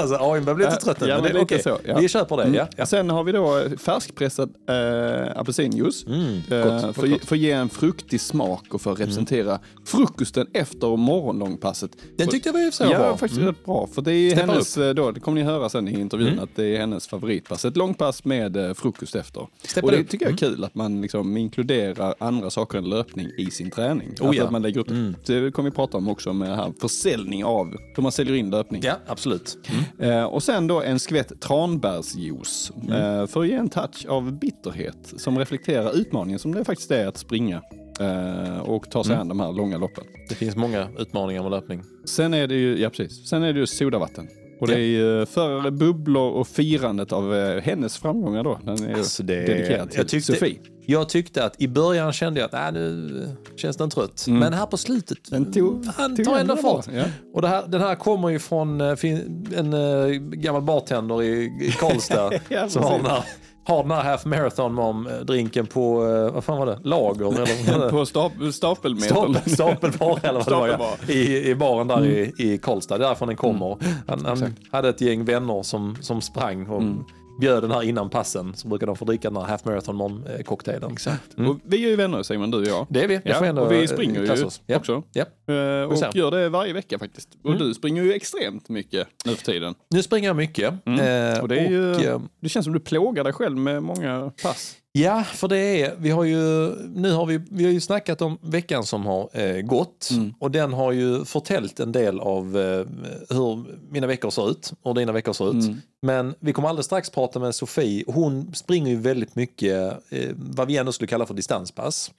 alltså 0.00 0.16
AIn 0.20 0.44
börjar 0.44 0.54
bli 0.56 0.64
lite 0.64 0.76
Ja, 0.80 0.84
trött 0.84 1.00
nu. 1.00 1.06
ja, 1.06 1.22
men 1.22 1.32
det 1.34 1.40
okej. 1.40 1.62
så, 1.62 1.78
ja. 1.84 1.98
Vi 1.98 2.08
köper 2.08 2.36
det. 2.36 2.48
Ja. 2.56 2.68
Ja. 2.76 2.86
Sen 2.86 3.10
har 3.10 3.24
vi 3.24 3.32
då 3.32 3.62
färskpressad 3.78 4.54
eh, 4.68 5.40
apelsinjuice. 5.40 6.06
Mm, 6.06 6.34
gott, 6.34 6.96
för, 6.96 7.06
gott, 7.06 7.24
för 7.24 7.36
att 7.36 7.40
ge 7.40 7.50
en 7.50 7.68
fruktig 7.68 8.20
smak 8.20 8.74
och 8.74 8.80
för 8.80 8.92
att 8.92 9.00
representera 9.00 9.58
frukosten 9.86 10.46
efter 10.52 10.96
morgonlångpasset. 10.96 11.90
Den 12.16 12.28
tyckte 12.28 12.48
jag 12.48 12.52
var 12.64 12.70
sig 12.70 12.90
Ja, 12.90 12.96
bra. 12.98 13.06
Mm. 13.06 13.18
faktiskt 13.18 13.40
rätt 13.42 13.64
bra. 13.64 13.88
För 13.94 14.02
det 14.02 14.12
är 14.12 14.36
hennes, 14.36 14.78
eh, 14.78 14.94
då, 14.94 15.10
det 15.10 15.20
kommer 15.20 15.40
ni 15.40 15.46
höra 15.46 15.68
sen 15.68 15.88
i 15.88 16.00
intervjun, 16.00 16.28
Mm. 16.28 16.44
att 16.44 16.50
det 16.56 16.64
är 16.76 16.78
hennes 16.78 17.06
favoritpass. 17.06 17.64
Ett 17.64 17.76
långpass 17.76 18.24
med 18.24 18.76
frukost 18.76 19.14
efter. 19.16 19.46
Steppar 19.64 19.88
och 19.88 19.92
det 19.92 20.00
upp. 20.00 20.08
tycker 20.08 20.24
jag 20.26 20.32
är 20.32 20.36
kul 20.36 20.64
att 20.64 20.74
man 20.74 21.00
liksom 21.00 21.36
inkluderar 21.36 22.14
andra 22.18 22.50
saker 22.50 22.78
än 22.78 22.88
löpning 22.88 23.26
i 23.38 23.50
sin 23.50 23.70
träning. 23.70 24.08
Oh, 24.08 24.26
alltså 24.26 24.40
ja. 24.40 24.44
att 24.44 24.50
man 24.52 24.62
lägger 24.62 24.80
upp, 24.80 24.90
Mm. 24.90 25.14
det 25.26 25.50
kommer 25.54 25.70
vi 25.70 25.76
prata 25.76 25.96
om 25.98 26.08
också 26.08 26.32
med 26.32 26.56
här 26.56 26.72
försäljning 26.80 27.44
av, 27.44 27.53
hur 27.96 28.02
man 28.02 28.12
säljer 28.12 28.34
in 28.34 28.50
löpning. 28.50 28.82
Ja, 28.84 28.94
absolut. 29.06 29.58
Eh, 29.98 30.24
och 30.24 30.42
sen 30.42 30.66
då 30.66 30.82
en 30.82 30.98
skvätt 30.98 31.40
tranbärsjuice 31.40 32.72
eh, 32.90 33.26
för 33.26 33.40
att 33.40 33.48
ge 33.48 33.54
en 33.54 33.68
touch 33.68 34.06
av 34.08 34.32
bitterhet 34.32 35.14
som 35.16 35.38
reflekterar 35.38 35.96
utmaningen 35.96 36.38
som 36.38 36.54
det 36.54 36.64
faktiskt 36.64 36.90
är 36.90 37.06
att 37.06 37.16
springa 37.16 37.62
eh, 38.00 38.58
och 38.58 38.90
ta 38.90 39.04
sig 39.04 39.16
an 39.16 39.28
de 39.28 39.40
här 39.40 39.52
långa 39.52 39.78
loppen. 39.78 40.04
Det 40.28 40.34
finns 40.34 40.56
många 40.56 40.88
utmaningar 40.98 41.42
med 41.42 41.50
löpning. 41.50 41.82
Sen 42.04 42.34
är 42.34 42.46
det 42.46 42.54
ju, 42.54 42.80
ja 42.80 42.90
precis, 42.90 43.28
sen 43.28 43.42
är 43.42 43.52
det 43.52 43.58
ju 43.58 43.66
sodavatten. 43.66 44.28
Och 44.60 44.66
det 44.66 44.74
är 44.74 44.78
ju 44.78 45.26
för 45.26 45.70
bubblor 45.70 46.30
och 46.32 46.48
firandet 46.48 47.12
av 47.12 47.34
eh, 47.34 47.62
hennes 47.62 47.98
framgångar 47.98 48.44
då. 48.44 48.58
Den 48.64 48.84
är 48.90 48.94
Alltså, 48.94 49.22
det- 49.22 49.34
dedikerad 49.46 49.90
till 49.90 49.98
jag 49.98 50.08
tyckte- 50.08 50.32
Sofie. 50.32 50.58
Jag 50.86 51.08
tyckte 51.08 51.44
att 51.44 51.62
i 51.62 51.68
början 51.68 52.12
kände 52.12 52.40
jag 52.40 52.54
att 52.54 52.66
äh, 52.66 52.72
nu 52.80 53.28
känns 53.56 53.76
den 53.76 53.90
trött. 53.90 54.24
Men 54.28 54.52
här 54.52 54.66
på 54.66 54.76
slutet, 54.76 55.18
Den 55.30 55.52
tog, 55.52 55.84
fan, 55.94 56.16
tog 56.16 56.24
tar 56.24 56.38
ändå 56.38 56.56
fart. 56.56 56.86
Ja. 56.94 57.04
Och 57.34 57.48
här, 57.48 57.64
den 57.68 57.80
här 57.80 57.94
kommer 57.94 58.28
ju 58.28 58.38
från 58.38 58.80
eh, 58.80 58.94
fin- 58.94 59.46
en 59.56 59.72
eh, 59.72 60.06
gammal 60.18 60.62
bartender 60.62 61.22
i, 61.22 61.28
i 61.44 61.74
Karlstad 61.80 62.30
Ja, 62.48 62.68
som 62.68 62.82
har 62.82 62.96
den, 62.98 63.06
här, 63.06 63.24
har 63.64 63.82
den 63.82 63.90
här 63.90 64.02
half 64.02 64.24
marathon 64.24 64.74
mom 64.74 65.08
drinken 65.22 65.66
på, 65.66 66.06
eh, 66.06 66.34
vad 66.34 66.44
fan 66.44 66.58
var 66.58 66.66
det, 66.66 66.78
lager 66.82 67.26
eller? 67.26 67.90
På 67.90 68.06
stap, 68.06 68.32
stapelmeter. 68.52 69.06
Stapel, 69.08 69.52
stapelbar 69.52 70.20
eller 70.22 70.50
vad 70.50 70.68
det 70.68 70.76
var 70.76 70.88
ja. 71.06 71.12
I, 71.12 71.50
i 71.50 71.54
baren 71.54 71.88
där 71.88 72.06
i, 72.06 72.32
i 72.38 72.58
Karlstad, 72.58 72.98
det 72.98 73.04
är 73.04 73.08
därifrån 73.08 73.28
den 73.28 73.36
kommer. 73.36 73.76
Han, 74.06 74.24
han 74.24 74.32
Exakt. 74.32 74.52
hade 74.70 74.88
ett 74.88 75.00
gäng 75.00 75.24
vänner 75.24 75.62
som, 75.62 75.96
som 76.00 76.20
sprang 76.20 76.68
och 76.68 76.82
bjöd 77.40 77.62
den 77.62 77.70
här 77.70 77.82
innan 77.82 78.10
passen. 78.10 78.54
Så 78.54 78.68
brukar 78.68 78.86
de 78.86 78.96
få 78.96 79.04
dricka 79.04 79.30
den 79.30 79.36
här 79.42 79.48
half 79.48 79.64
marathon 79.64 80.26
eh, 80.26 80.42
cocktailen. 80.42 80.92
Exakt. 80.92 81.34
Och 81.34 81.58
vi 81.64 81.84
är 81.84 81.88
ju 81.90 81.96
vänner 81.96 82.22
Simon, 82.22 82.50
du 82.50 82.58
och 82.58 82.66
jag. 82.66 82.86
Det 82.90 83.04
är 83.04 83.08
vi, 83.08 83.20
Ja, 83.24 83.44
ändå 83.44 83.62
och 83.62 83.72
vi 83.72 83.80
eh, 83.80 83.86
springer 83.86 84.20
ju. 84.20 84.26
Ja. 84.66 84.76
också. 84.76 85.02
Ja. 85.12 85.24
Se. 85.96 86.06
och 86.06 86.16
gör 86.16 86.30
det 86.30 86.48
varje 86.48 86.72
vecka 86.72 86.98
faktiskt. 86.98 87.28
Och 87.44 87.50
Mm. 87.50 87.58
du 87.62 87.74
springer 87.74 88.02
ju 88.02 88.12
extremt 88.12 88.68
mycket 88.68 89.08
nu 89.24 89.34
för 89.34 89.44
tiden. 89.44 89.74
Nu 89.90 90.02
springer 90.02 90.28
jag 90.28 90.36
mycket. 90.36 90.64
Eh, 90.86 91.42
Och 91.42 91.48
det 91.48 91.58
är 91.60 91.68
ju, 91.70 91.94
och, 91.94 92.02
eh, 92.02 92.20
det 92.40 92.48
känns 92.48 92.64
som 92.64 92.72
du 92.72 92.80
plågar 92.80 93.24
dig 93.24 93.32
själv 93.32 93.56
med 93.56 93.82
många 93.82 94.32
pass. 94.42 94.76
Ja, 94.96 95.24
för 95.24 95.48
det 95.48 95.58
är, 95.58 95.94
vi 95.98 96.10
har 96.10 96.24
ju, 96.24 96.70
nu 96.94 97.12
har 97.12 97.26
vi, 97.26 97.40
vi 97.50 97.64
har 97.64 97.72
ju 97.72 97.80
snackat 97.80 98.22
om 98.22 98.38
veckan 98.40 98.84
som 98.84 99.06
har 99.06 99.28
eh, 99.32 99.60
gått 99.60 100.08
Mm. 100.10 100.34
och 100.38 100.50
den 100.50 100.72
har 100.72 100.92
ju 100.92 101.24
förtäljt 101.24 101.80
en 101.80 101.92
del 101.92 102.20
av 102.20 102.58
eh, 102.58 102.86
hur 103.36 103.64
mina 103.92 104.06
veckor 104.06 104.30
ser 104.30 104.50
ut 104.50 104.72
och 104.82 104.94
dina 104.94 105.12
veckor 105.12 105.32
ser 105.32 105.48
ut. 105.58 105.64
Mm. 105.64 105.80
Men 106.02 106.34
vi 106.40 106.52
kommer 106.52 106.68
alldeles 106.68 106.86
strax 106.86 107.10
prata 107.10 107.38
med 107.38 107.54
Sofie. 107.54 108.04
Hon 108.06 108.54
springer 108.54 108.90
ju 108.90 108.96
väldigt 108.96 109.36
mycket 109.36 109.92
eh, 110.10 110.30
vad 110.36 110.66
vi 110.68 110.76
ändå 110.76 110.92
skulle 110.92 111.08
kalla 111.08 111.26
för 111.26 111.34
distanspass. 111.34 112.10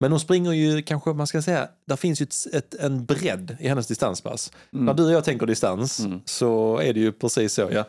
Men 0.00 0.10
hon 0.10 0.20
springer 0.20 0.52
ju 0.52 0.82
kanske, 0.82 1.10
man 1.12 1.26
ska 1.26 1.42
säga, 1.42 1.68
där 1.86 1.96
finns 1.96 2.20
ju 2.20 2.24
ett, 2.24 2.54
ett, 2.54 2.74
en 2.74 3.04
bredd 3.04 3.56
i 3.60 3.68
hennes 3.68 3.86
distanspass. 3.86 4.52
När 4.70 4.94
du 4.94 5.04
och 5.04 5.12
jag 5.12 5.24
tänker 5.24 5.46
distans 5.46 6.00
Mm. 6.00 6.20
så 6.24 6.78
är 6.78 6.92
det 6.94 7.00
ju 7.00 7.12
precis 7.12 7.52
så. 7.54 7.68
Ja. 7.72 7.84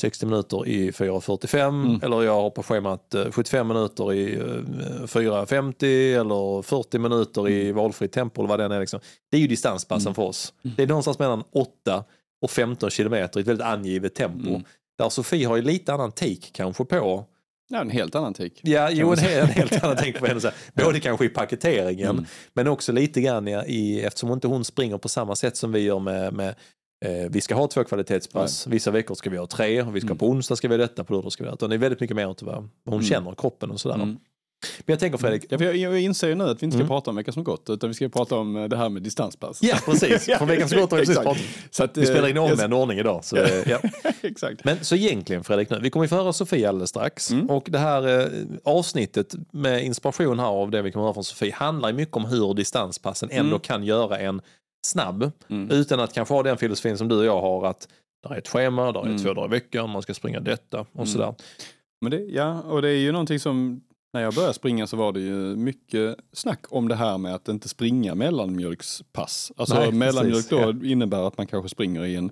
60 0.00 0.26
minuter 0.26 0.68
i 0.68 0.90
4.45 0.90 1.68
Mm. 1.68 2.00
eller 2.02 2.22
jag 2.22 2.34
har 2.34 2.50
på 2.50 2.62
schemat 2.62 3.14
eh, 3.14 3.30
75 3.30 3.68
minuter 3.68 4.12
i 4.12 4.34
eh, 4.34 4.44
4.50 5.06 6.20
eller 6.20 6.62
40 6.62 6.98
minuter 6.98 7.40
Mm. 7.40 7.52
i 7.52 7.72
valfritt 7.72 8.12
tempo 8.12 8.40
eller 8.40 8.48
vad 8.48 8.58
det 8.58 8.64
än 8.64 8.72
är. 8.72 8.80
Liksom. 8.80 9.00
Det 9.30 9.36
är 9.36 9.40
ju 9.40 9.46
distanspassen 9.46 10.14
för 10.14 10.22
oss. 10.22 10.52
Mm. 10.64 10.74
Det 10.76 10.82
är 10.82 10.86
någonstans 10.86 11.18
mellan 11.18 11.44
8 11.52 12.04
och 12.42 12.50
15 12.50 12.90
kilometer 12.90 13.40
i 13.40 13.42
ett 13.42 13.48
väldigt 13.48 13.66
angivet 13.66 14.14
tempo. 14.14 14.48
Mm. 14.48 14.62
Där 14.98 15.08
Sofie 15.08 15.46
har 15.46 15.56
ju 15.56 15.62
lite 15.62 15.92
annan 15.92 16.12
take 16.12 16.50
kanske 16.52 16.84
på 16.84 17.24
Ja, 17.72 17.80
en 17.80 17.90
helt 17.90 18.14
annan 18.14 18.34
tik. 18.34 18.60
Ja, 18.62 18.90
jo, 18.90 19.12
en, 19.12 19.18
en 19.18 19.46
helt 19.46 19.84
annan 19.84 19.96
tänk 20.00 20.18
på 20.18 20.26
henne. 20.26 20.40
så. 20.40 20.50
Både 20.84 21.00
kanske 21.00 21.24
i 21.24 21.28
paketeringen, 21.28 22.10
Mm. 22.10 22.24
men 22.54 22.68
också 22.68 22.92
lite 22.92 23.20
grann 23.20 23.48
i, 23.48 24.00
eftersom 24.06 24.32
inte 24.32 24.48
hon 24.48 24.64
springer 24.64 24.98
på 24.98 25.08
samma 25.08 25.36
sätt 25.36 25.56
som 25.56 25.72
vi 25.72 25.80
gör 25.80 25.98
med, 25.98 26.32
med 26.32 26.48
eh, 26.48 26.54
vi 27.30 27.40
ska 27.40 27.54
ha 27.54 27.66
två 27.68 27.84
kvalitetspass, 27.84 28.66
vissa 28.66 28.90
veckor 28.90 29.14
ska 29.14 29.30
vi 29.30 29.36
ha 29.36 29.46
tre, 29.46 29.82
och 29.82 29.96
vi 29.96 30.00
ska 30.00 30.06
Mm. 30.08 30.18
på 30.18 30.28
onsdag 30.28 30.56
ska 30.56 30.68
vi 30.68 30.74
ha 30.74 30.78
detta, 30.82 31.04
på 31.04 31.12
lördag 31.12 31.32
ska 31.32 31.44
vi 31.44 31.48
ha 31.48 31.54
detta. 31.54 31.68
Det 31.68 31.76
är 31.76 31.78
väldigt 31.78 32.00
mycket 32.00 32.16
mer 32.16 32.22
än 32.26 32.34
vad 32.40 32.54
hon 32.84 32.94
Mm. 32.94 33.02
känner 33.02 33.34
kroppen 33.34 33.70
och 33.70 33.80
sådär. 33.80 33.94
Mm. 33.94 34.08
Men 34.78 34.92
jag 34.92 34.98
tänker 35.00 35.18
Fredrik, 35.18 35.44
Ja, 35.48 35.58
för 35.58 35.64
jag, 35.64 35.76
jag 35.76 36.00
inser 36.00 36.28
ju 36.28 36.34
nu 36.34 36.44
att 36.44 36.62
vi 36.62 36.64
inte 36.64 36.74
ska 36.76 36.80
Mm. 36.80 36.88
prata 36.88 37.10
om 37.10 37.16
veckan 37.16 37.34
som 37.34 37.44
gått, 37.44 37.70
utan 37.70 37.90
vi 37.90 37.94
ska 37.94 38.08
prata 38.08 38.36
om 38.36 38.56
eh, 38.56 38.64
det 38.68 38.76
här 38.76 38.88
med 38.88 39.02
distanspass. 39.02 39.62
ja 39.62 39.76
precis, 39.84 40.24
från 40.38 40.48
veckan 40.48 40.68
som 40.68 40.80
gått 40.80 40.90
har 40.90 40.98
vi 40.98 41.06
precis 41.06 41.22
pratat. 41.22 41.42
Så 41.70 41.84
att, 41.84 41.96
Vi 41.96 42.06
spelar 42.06 42.28
in 42.28 42.36
eh, 42.36 42.42
om 42.52 42.60
en 42.60 42.72
ordning 42.72 42.98
idag. 42.98 43.24
Så, 43.24 43.36
eh, 43.36 43.68
ja. 43.70 43.78
Exakt. 44.22 44.64
Men 44.64 44.84
så 44.84 44.94
egentligen 44.96 45.44
Fredrik 45.44 45.70
nu, 45.70 45.78
vi 45.82 45.90
kommer 45.90 46.04
ju 46.04 46.08
få 46.08 46.16
höra 46.16 46.32
Sofie 46.32 46.68
alldeles 46.68 46.90
strax. 46.90 47.30
Mm. 47.30 47.50
Och 47.50 47.64
det 47.70 47.78
här 47.78 48.20
eh, 48.20 48.28
avsnittet 48.64 49.34
med 49.52 49.84
inspiration 49.84 50.38
här 50.38 50.46
av 50.46 50.70
det 50.70 50.82
vi 50.82 50.92
kommer 50.92 51.04
höra 51.04 51.14
från 51.14 51.24
Sofie 51.24 51.54
handlar 51.54 51.92
mycket 51.92 52.16
om 52.16 52.24
hur 52.24 52.54
distanspassen 52.54 53.28
ändå 53.32 53.48
Mm. 53.48 53.60
kan 53.60 53.84
göra 53.84 54.18
en 54.18 54.40
snabb. 54.86 55.30
Mm. 55.48 55.70
Utan 55.70 56.00
att 56.00 56.14
kanske 56.14 56.34
ha 56.34 56.42
den 56.42 56.56
filosofin 56.58 56.98
som 56.98 57.08
du 57.08 57.18
och 57.18 57.24
jag 57.24 57.40
har 57.40 57.66
att 57.66 57.88
det 58.28 58.34
är 58.34 58.38
ett 58.38 58.48
schema, 58.48 58.92
det 58.92 58.98
är 58.98 59.02
Mm. 59.06 59.18
två 59.18 59.34
dagar 59.34 59.48
i 59.48 59.50
veckan, 59.50 59.90
man 59.90 60.02
ska 60.02 60.14
springa 60.14 60.40
detta 60.40 60.80
och 60.80 60.86
Mm. 60.94 61.06
sådär. 61.06 61.34
Men 62.00 62.10
det, 62.10 62.16
ja, 62.20 62.60
och 62.62 62.82
det 62.82 62.88
är 62.88 62.96
ju 62.98 63.12
någonting 63.12 63.40
som, 63.40 63.80
när 64.12 64.20
jag 64.22 64.34
började 64.34 64.54
springa 64.54 64.86
så 64.86 64.96
var 64.96 65.12
det 65.12 65.20
ju 65.20 65.56
mycket 65.56 66.16
snack 66.32 66.64
om 66.70 66.88
det 66.88 66.94
här 66.94 67.18
med 67.18 67.34
att 67.34 67.48
inte 67.48 67.68
springa 67.68 68.14
mellanmjölkspass. 68.14 69.52
Alltså 69.56 69.74
Nej, 69.74 69.92
mellanmjölk 69.92 70.48
precis, 70.48 70.80
då 70.80 70.86
innebär 70.86 71.26
att 71.26 71.38
man 71.38 71.46
kanske 71.46 71.68
springer 71.68 72.04
i 72.04 72.16
en 72.16 72.30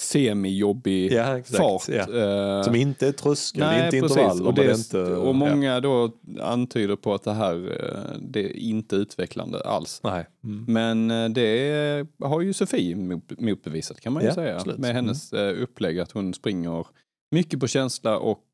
semi-jobbig 0.00 1.12
Ja, 1.12 1.38
exakt. 1.38 1.56
fart. 1.58 1.88
Ja. 1.88 2.58
eh, 2.58 2.62
Som 2.62 2.74
inte 2.74 3.08
är 3.08 3.12
tröskel, 3.12 3.60
Nej, 3.60 3.84
inte 3.84 4.00
precis. 4.00 4.16
intervall. 4.16 4.46
Och, 4.46 4.54
det, 4.54 4.72
inte, 4.74 5.02
och 5.02 5.34
många 5.34 5.80
då 5.80 6.10
antyder 6.40 6.96
på 6.96 7.14
att 7.14 7.22
det 7.24 7.32
här 7.32 7.54
eh, 7.54 8.18
det 8.20 8.40
är 8.44 8.56
inte 8.56 8.96
utvecklande 8.96 9.60
alls. 9.60 10.00
Nej. 10.04 10.26
Mm. 10.44 10.64
Men 10.68 11.10
eh, 11.24 11.28
det 11.30 12.06
har 12.24 12.40
ju 12.40 12.52
Sofie 12.52 12.96
mot- 12.96 13.40
motbevisat 13.40 14.00
kan 14.00 14.12
man 14.12 14.22
ju 14.22 14.28
Ja, 14.28 14.34
säga. 14.34 14.56
absolut. 14.56 14.78
Mm. 14.78 14.88
Med 14.88 14.94
hennes 14.96 15.32
eh, 15.32 15.62
upplägg 15.62 15.98
att 15.98 16.12
hon 16.12 16.34
springer 16.34 16.86
mycket 17.30 17.60
på 17.60 17.66
känsla 17.66 18.18
och 18.18 18.44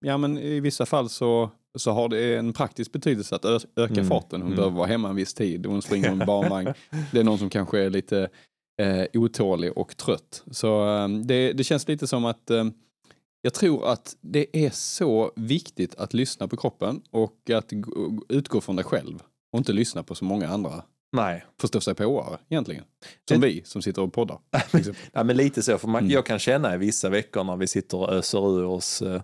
ja 0.00 0.16
men 0.18 0.38
i 0.38 0.60
vissa 0.60 0.86
fall 0.86 1.08
så, 1.08 1.50
så 1.78 1.90
har 1.90 2.08
det 2.08 2.36
en 2.36 2.52
praktisk 2.52 2.92
betydelse 2.92 3.34
att 3.36 3.44
öka 3.76 3.92
Mm, 3.94 4.06
farten. 4.06 4.40
Hon 4.42 4.46
mm. 4.52 4.56
behöver 4.56 4.76
vara 4.76 4.86
hemma 4.86 5.08
en 5.08 5.16
viss 5.16 5.34
tid. 5.34 5.66
Hon 5.66 5.82
springer 5.82 6.08
en 6.08 6.18
barnvagn. 6.26 6.72
Det 7.12 7.20
är 7.20 7.24
någon 7.24 7.38
som 7.38 7.50
kanske 7.50 7.80
är 7.80 7.90
lite 7.90 8.28
eh, 8.82 9.04
otålig 9.14 9.78
och 9.78 9.96
trött. 9.96 10.42
Så 10.50 10.96
eh, 10.96 11.08
det, 11.08 11.52
det 11.52 11.64
känns 11.64 11.88
lite 11.88 12.06
som 12.06 12.24
att 12.24 12.50
eh, 12.50 12.64
jag 13.42 13.54
tror 13.54 13.88
att 13.88 14.16
det 14.20 14.56
är 14.66 14.70
så 14.70 15.32
viktigt 15.36 15.94
att 15.94 16.14
lyssna 16.14 16.48
på 16.48 16.56
kroppen 16.56 17.02
och 17.10 17.50
att 17.50 17.72
utgå 18.28 18.60
från 18.60 18.76
dig 18.76 18.84
själv 18.84 19.22
och 19.52 19.58
inte 19.58 19.72
lyssna 19.72 20.02
på 20.02 20.14
så 20.14 20.24
många 20.24 20.48
andra 20.48 20.82
Nej. 21.12 21.44
förstå 21.60 21.80
sig 21.80 21.94
på 21.94 22.38
egentligen. 22.48 22.84
Som 23.28 23.40
vi 23.40 23.62
som 23.64 23.82
sitter 23.82 24.02
och 24.02 24.12
poddar. 24.12 24.38
Ja, 25.12 25.24
men 25.24 25.36
lite 25.36 25.62
så, 25.62 25.78
för 25.78 25.88
man, 25.88 26.00
Mm. 26.02 26.12
jag 26.12 26.26
kan 26.26 26.38
känna 26.38 26.74
i 26.74 26.78
vissa 26.78 27.08
veckor 27.08 27.44
när 27.44 27.56
vi 27.56 27.66
sitter 27.66 27.98
och 27.98 28.12
öser 28.12 28.58
ur 28.58 28.64
oss 28.64 29.02
eh, 29.02 29.22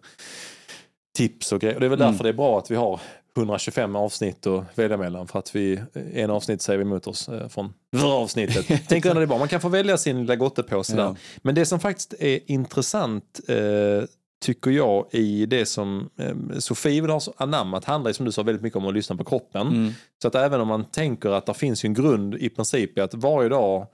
tips 1.16 1.52
och 1.52 1.60
grejer. 1.60 1.74
Och 1.74 1.80
det 1.80 1.86
är 1.86 1.90
väl 1.90 2.00
Mm. 2.00 2.12
därför 2.12 2.24
det 2.24 2.30
är 2.30 2.34
bra 2.34 2.58
att 2.58 2.70
vi 2.70 2.74
har 2.76 3.00
125 3.36 3.96
avsnitt 3.96 4.46
att 4.46 4.64
välja 4.74 4.96
mellan. 4.96 5.28
För 5.28 5.38
att 5.38 5.56
vi, 5.56 5.80
en 6.14 6.30
avsnitt 6.30 6.62
säger 6.62 6.78
vi 6.78 6.82
emot 6.82 7.06
oss 7.06 7.28
eh, 7.28 7.48
från 7.48 7.72
avsnittet. 8.02 8.92
Ändå 9.06 9.20
det 9.20 9.26
bra. 9.26 9.38
Man 9.38 9.48
kan 9.48 9.60
få 9.60 9.68
välja 9.68 9.98
sin 9.98 10.20
lilla 10.20 10.36
gottepåse 10.36 10.96
där. 10.96 11.02
Ja. 11.02 11.16
Men 11.42 11.54
det 11.54 11.66
som 11.66 11.80
faktiskt 11.80 12.14
är 12.18 12.40
intressant 12.46 13.40
eh, 13.48 14.08
tycker 14.40 14.70
jag 14.70 15.06
i 15.10 15.46
det 15.46 15.66
som 15.66 16.10
eh, 16.18 16.58
Sofie 16.58 17.00
vill 17.00 17.10
ha 17.10 17.20
så 17.20 17.34
anammat 17.36 17.84
handlar 17.84 18.12
som 18.12 18.26
du 18.26 18.32
sa 18.32 18.42
väldigt 18.42 18.62
mycket 18.62 18.76
om 18.76 18.86
att 18.86 18.94
lyssna 18.94 19.16
på 19.16 19.24
kroppen. 19.24 19.66
Mm. 19.66 19.92
Så 20.22 20.28
att 20.28 20.34
även 20.34 20.60
om 20.60 20.68
man 20.68 20.84
tänker 20.84 21.30
att 21.30 21.46
det 21.46 21.54
finns 21.54 21.84
en 21.84 21.94
grund 21.94 22.34
i 22.34 22.48
princip 22.48 22.98
i 22.98 23.00
att 23.00 23.14
varje 23.14 23.48
dag 23.48 23.86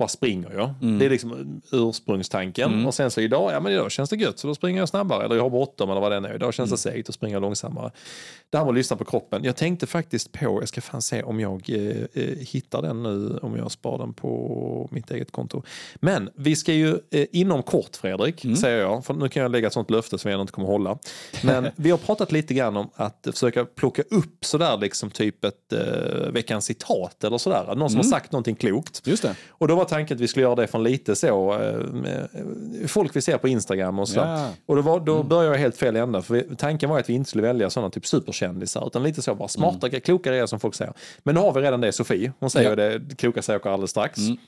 bara 0.00 0.08
springer 0.08 0.52
jag. 0.52 0.70
Mm. 0.82 0.98
Det 0.98 1.04
är 1.06 1.10
liksom 1.10 1.60
ursprungstanken. 1.72 2.72
Mm. 2.72 2.86
Och 2.86 2.94
sen 2.94 3.10
så 3.10 3.20
idag, 3.20 3.52
ja 3.52 3.60
men 3.60 3.72
idag 3.72 3.90
känns 3.90 4.10
det 4.10 4.16
gött 4.16 4.38
så 4.38 4.46
då 4.46 4.54
springer 4.54 4.80
jag 4.80 4.88
snabbare. 4.88 5.24
Eller 5.24 5.36
jag 5.36 5.42
har 5.42 5.50
bråttom 5.50 5.90
eller 5.90 6.00
vad 6.00 6.12
det 6.12 6.16
är. 6.28 6.34
Idag 6.34 6.54
känns 6.54 6.70
det 6.70 6.88
Mm. 6.88 6.96
segt 6.98 7.08
och 7.08 7.14
springer 7.14 7.40
långsammare. 7.40 7.90
Det 8.50 8.58
här 8.58 8.64
med 8.64 8.70
att 8.70 8.76
lyssna 8.76 8.96
på 8.96 9.04
kroppen. 9.04 9.44
Jag 9.44 9.56
tänkte 9.56 9.86
faktiskt 9.86 10.32
på, 10.32 10.44
jag 10.62 10.68
ska 10.68 10.80
fan 10.80 11.02
se 11.02 11.22
om 11.22 11.40
jag 11.40 11.70
eh, 11.70 12.22
eh, 12.24 12.36
hittar 12.38 12.82
den 12.82 13.02
nu, 13.02 13.38
om 13.42 13.56
jag 13.56 13.70
sparar 13.72 13.98
den 13.98 14.12
på 14.12 14.88
mitt 14.92 15.10
eget 15.10 15.32
konto. 15.32 15.62
Men 15.96 16.30
vi 16.34 16.56
ska 16.56 16.72
ju 16.72 16.98
eh, 17.10 17.26
inom 17.32 17.62
kort 17.62 17.96
Fredrik, 17.96 18.44
Mm. 18.44 18.56
säger 18.56 18.78
jag, 18.80 19.04
för 19.04 19.14
nu 19.14 19.28
kan 19.28 19.42
jag 19.42 19.52
lägga 19.52 19.66
ett 19.66 19.72
sånt 19.72 19.90
löfte 19.90 20.18
som 20.18 20.30
jag 20.30 20.40
inte 20.40 20.52
kommer 20.52 20.68
hålla. 20.68 20.98
Men 21.42 21.68
vi 21.76 21.90
har 21.90 21.98
pratat 21.98 22.32
lite 22.32 22.54
grann 22.54 22.76
om 22.76 22.90
att 22.94 23.26
försöka 23.32 23.64
plocka 23.64 24.02
upp 24.10 24.44
sådär 24.44 24.76
liksom 24.76 25.10
typ 25.10 25.44
ett 25.44 25.72
eh, 25.72 26.30
veckans 26.32 26.64
citat 26.64 27.24
eller 27.24 27.38
sådär. 27.38 27.64
Någon 27.66 27.90
som 27.90 28.00
Mm. 28.00 28.06
har 28.12 28.18
sagt 28.18 28.32
någonting 28.32 28.54
klokt. 28.54 29.06
Just 29.06 29.22
det. 29.22 29.34
Och 29.48 29.68
då 29.68 29.74
var 29.74 29.84
tanken 29.90 30.16
att 30.16 30.20
vi 30.20 30.28
skulle 30.28 30.42
göra 30.42 30.54
det 30.54 30.66
från 30.66 30.84
lite 30.84 31.16
så, 31.16 31.52
eh, 31.60 32.86
folk 32.86 33.16
vi 33.16 33.20
ser 33.20 33.38
på 33.38 33.48
Instagram 33.48 33.98
och 33.98 34.08
så. 34.08 34.18
Ja. 34.18 34.50
Och 34.66 34.76
då, 34.76 34.82
var, 34.82 35.00
då 35.00 35.22
började 35.22 35.54
jag 35.54 35.60
helt 35.60 35.76
fel 35.76 35.96
ända. 35.96 36.22
För 36.22 36.34
vi, 36.34 36.56
tanken 36.56 36.90
var 36.90 36.98
att 36.98 37.08
vi 37.08 37.14
inte 37.14 37.30
skulle 37.30 37.42
välja 37.42 37.70
sådana 37.70 37.90
typ 37.90 38.06
superkändisar. 38.06 38.86
Utan 38.86 39.02
lite 39.02 39.22
så 39.22 39.34
bara 39.34 39.48
smarta, 39.48 39.86
mm. 39.86 40.00
kloka 40.00 40.30
grejer 40.30 40.46
som 40.46 40.60
folk 40.60 40.74
säger. 40.74 40.94
Men 41.22 41.34
nu 41.34 41.40
har 41.40 41.52
vi 41.52 41.60
redan 41.60 41.80
det, 41.80 41.92
Sofie. 41.92 42.32
Hon 42.40 42.50
säger 42.50 42.70
Ja. 42.70 42.76
det 42.76 43.16
kloka 43.16 43.42
saker 43.42 43.70
alldeles 43.70 43.90
strax. 43.90 44.18
Mm. 44.18 44.38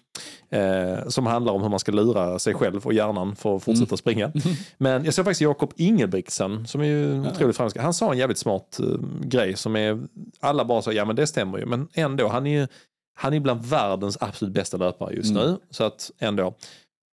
Eh, 0.50 1.08
som 1.08 1.26
handlar 1.26 1.52
om 1.52 1.62
hur 1.62 1.68
man 1.68 1.78
ska 1.78 1.92
lura 1.92 2.38
sig 2.38 2.54
själv 2.54 2.86
och 2.86 2.92
hjärnan 2.92 3.36
för 3.36 3.56
att 3.56 3.62
fortsätta 3.62 3.96
springa. 3.96 4.32
Men 4.78 5.04
jag 5.04 5.14
såg 5.14 5.24
faktiskt 5.24 5.40
Jakob 5.40 5.72
Ingebrigtsen 5.76 6.66
som 6.66 6.80
är 6.80 6.84
ju 6.84 7.20
otroligt 7.20 7.56
framgångsrik. 7.56 7.82
Han 7.82 7.94
sa 7.94 8.12
en 8.12 8.18
jävligt 8.18 8.38
smart 8.38 8.78
eh, 8.80 8.86
grej 9.20 9.56
som 9.56 9.76
är, 9.76 10.00
alla 10.40 10.64
bara 10.64 10.82
sa 10.82 10.92
ja 10.92 11.04
men 11.04 11.16
det 11.16 11.26
stämmer 11.26 11.58
ju. 11.58 11.66
Men 11.66 11.88
ändå, 11.94 12.28
han 12.28 12.46
är 12.46 12.60
ju 12.60 12.66
han 13.14 13.34
är 13.34 13.40
bland 13.40 13.64
världens 13.64 14.18
absolut 14.20 14.54
bästa 14.54 14.76
löpare 14.76 15.14
just 15.14 15.30
Mm. 15.30 15.42
nu. 15.50 15.58
Så 15.70 15.84
att 15.84 16.10
ändå. 16.18 16.54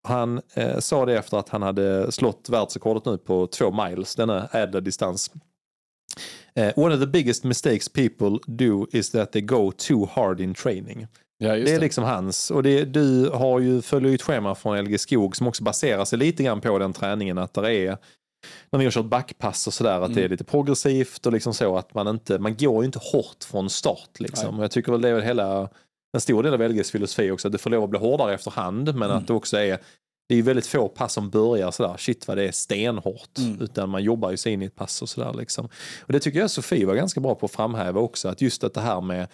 Han 0.09 0.41
eh, 0.55 0.79
sa 0.79 1.07
det 1.07 1.19
efter 1.19 1.37
att 1.37 1.49
han 1.49 1.63
hade 1.63 2.13
slått 2.13 2.49
världsrekordet 2.49 3.05
nu 3.05 3.19
på 3.19 3.47
två 3.47 3.71
miles, 3.85 4.15
denna 4.15 4.47
ädla 4.53 4.81
distans. 4.81 5.31
Eh, 6.55 6.73
one 6.77 6.95
of 6.95 7.01
the 7.01 7.07
biggest 7.07 7.45
mistakes 7.45 7.89
people 7.89 8.39
do 8.47 8.87
is 8.93 9.11
that 9.11 9.33
they 9.33 9.43
go 9.43 9.73
too 9.77 10.09
hard 10.13 10.41
in 10.41 10.55
training. 10.55 11.07
Ja, 11.39 11.49
Det 11.55 11.61
är 11.61 11.65
det. 11.65 11.79
liksom 11.79 12.05
hans. 12.05 12.51
Och 12.51 12.63
det, 12.63 12.85
du 12.85 13.29
har 13.31 13.61
ju, 13.61 13.79
ett 14.15 14.23
schema 14.23 14.55
från 14.55 14.79
LG 14.85 14.99
Skog 14.99 15.37
som 15.37 15.47
också 15.47 15.63
baserar 15.65 16.05
sig 16.05 16.19
lite 16.19 16.43
grann 16.43 16.61
på 16.61 16.79
den 16.79 16.93
träningen. 16.93 17.39
Att 17.39 17.55
det 17.55 17.75
är, 17.75 17.99
när 18.71 18.79
vi 18.79 18.85
har 18.85 18.93
kört 18.93 19.05
backpass 19.07 19.67
och 19.67 19.75
sådär, 19.75 20.01
att 20.01 20.15
det 20.15 20.21
är 20.21 20.25
Mm. 20.25 20.31
lite 20.31 20.45
progressivt 20.45 21.27
och 21.27 21.33
liksom 21.33 21.55
så 21.55 21.77
att 21.77 21.95
man 21.95 22.09
inte, 22.09 22.39
man 22.39 22.57
går 22.57 22.83
ju 22.83 22.87
inte 22.87 23.01
hårt 23.03 23.45
från 23.45 23.71
start 23.71 24.11
liksom. 24.21 24.59
Och 24.59 24.65
jag 24.65 24.71
tycker 24.71 24.93
väl 24.93 25.01
det 25.01 25.09
är 25.09 25.15
väl 25.15 25.23
hela, 25.23 25.69
en 26.15 26.21
stor 26.21 26.43
del 26.43 26.55
av 26.55 26.63
LGs 26.63 26.91
filosofi 26.91 27.31
också, 27.31 27.49
att 27.49 27.53
det 27.53 27.59
får 27.59 27.71
lov 27.71 27.85
att 27.85 27.91
bli 27.91 27.99
hårdare 27.99 28.35
efterhand, 28.35 28.95
men 28.95 29.11
Mm. 29.11 29.17
att 29.17 29.27
det 29.27 29.33
också 29.33 29.57
är 29.57 29.79
det 30.29 30.35
är 30.35 30.37
ju 30.37 30.43
väldigt 30.43 30.67
få 30.67 30.89
pass 30.89 31.13
som 31.13 31.31
börjar 31.31 31.71
sådär, 31.71 31.95
shit 31.99 32.29
vad 32.29 32.37
det 32.37 32.49
är 32.49 32.53
stenhårt. 32.53 33.39
Mm. 33.39 33.61
Utan 33.61 33.89
man 33.89 34.03
jobbar 34.03 34.31
ju 34.31 34.37
sig 34.37 34.53
in 34.53 34.63
i 34.63 34.65
ett 34.65 34.75
pass 34.77 35.03
och 35.03 35.09
sådär 35.09 35.33
liksom. 35.39 35.69
Och 36.07 36.13
det 36.13 36.21
tycker 36.21 36.39
jag 36.41 36.51
Sofie 36.51 36.87
var 36.87 36.95
ganska 36.95 37.21
bra 37.21 37.35
på 37.35 37.47
att 37.47 37.53
framhäva 37.53 38.01
också, 38.01 38.29
att 38.29 38.41
just 38.41 38.65
att 38.65 38.75
det 38.75 38.81
här 38.81 39.01
med 39.01 39.29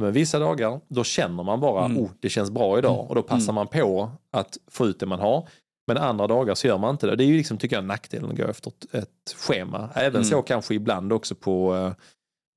men 0.00 0.12
vissa 0.12 0.38
dagar, 0.38 0.80
då 0.88 1.04
känner 1.04 1.42
man 1.44 1.60
bara, 1.60 1.84
Mm. 1.84 1.98
oh 1.98 2.10
det 2.20 2.28
känns 2.28 2.50
bra 2.50 2.78
idag. 2.78 3.06
Och 3.08 3.14
då 3.14 3.22
passar 3.22 3.52
man 3.52 3.66
på 3.66 4.10
att 4.32 4.58
få 4.70 4.86
ut 4.86 5.00
det 5.00 5.06
man 5.06 5.20
har. 5.20 5.48
Men 5.86 5.96
andra 5.96 6.26
dagar 6.26 6.54
så 6.54 6.66
gör 6.66 6.78
man 6.78 6.90
inte 6.90 7.06
det. 7.06 7.16
Det 7.16 7.24
är 7.24 7.26
ju 7.28 7.36
liksom, 7.36 7.58
tycker 7.58 7.76
jag, 7.76 7.84
nackdelen 7.84 8.30
att 8.30 8.36
gå 8.36 8.44
efter 8.44 8.70
ett, 8.70 8.94
ett 8.94 9.34
schema. 9.36 9.88
Även 9.94 10.14
Mm. 10.16 10.24
så 10.24 10.42
kanske 10.42 10.74
ibland 10.74 11.12
också 11.12 11.34
på, 11.34 11.74
eh, 11.76 11.92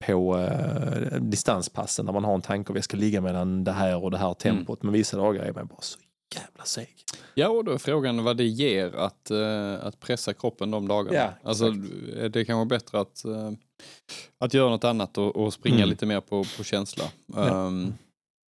på 0.07 0.37
eh, 0.37 1.19
distanspassen 1.21 2.05
när 2.05 2.13
man 2.13 2.23
har 2.23 2.35
en 2.35 2.41
tanke 2.41 2.69
om 2.69 2.75
jag 2.75 2.83
ska 2.83 2.97
ligga 2.97 3.21
mellan 3.21 3.63
det 3.63 3.71
här 3.71 4.03
och 4.03 4.11
det 4.11 4.17
här 4.17 4.33
tempot. 4.33 4.83
Men 4.83 4.93
vissa 4.93 5.17
dagar 5.17 5.43
är 5.43 5.53
man 5.53 5.67
bara 5.67 5.81
så 5.81 5.99
jävla 6.35 6.63
seg. 6.65 6.95
Ja, 7.33 7.49
och 7.49 7.65
då 7.65 7.71
är 7.71 7.77
frågan 7.77 8.23
vad 8.23 8.37
det 8.37 8.43
ger 8.45 8.95
att, 8.95 9.31
eh, 9.31 9.85
att 9.85 9.99
pressa 9.99 10.33
kroppen 10.33 10.71
de 10.71 10.87
dagarna. 10.87 11.17
Ja, 11.17 11.49
alltså, 11.49 11.65
är 12.17 12.29
det 12.29 12.45
kanske 12.45 12.65
bättre 12.75 12.99
att, 12.99 13.25
eh, 13.25 13.51
att 14.39 14.53
göra 14.53 14.69
något 14.69 14.83
annat 14.83 15.17
och, 15.17 15.35
och 15.35 15.53
springa 15.53 15.77
Mm. 15.77 15.89
lite 15.89 16.05
mer 16.05 16.21
på, 16.21 16.45
på 16.57 16.63
känsla. 16.63 17.03
Ja. 17.25 17.67
Ehm, 17.67 17.93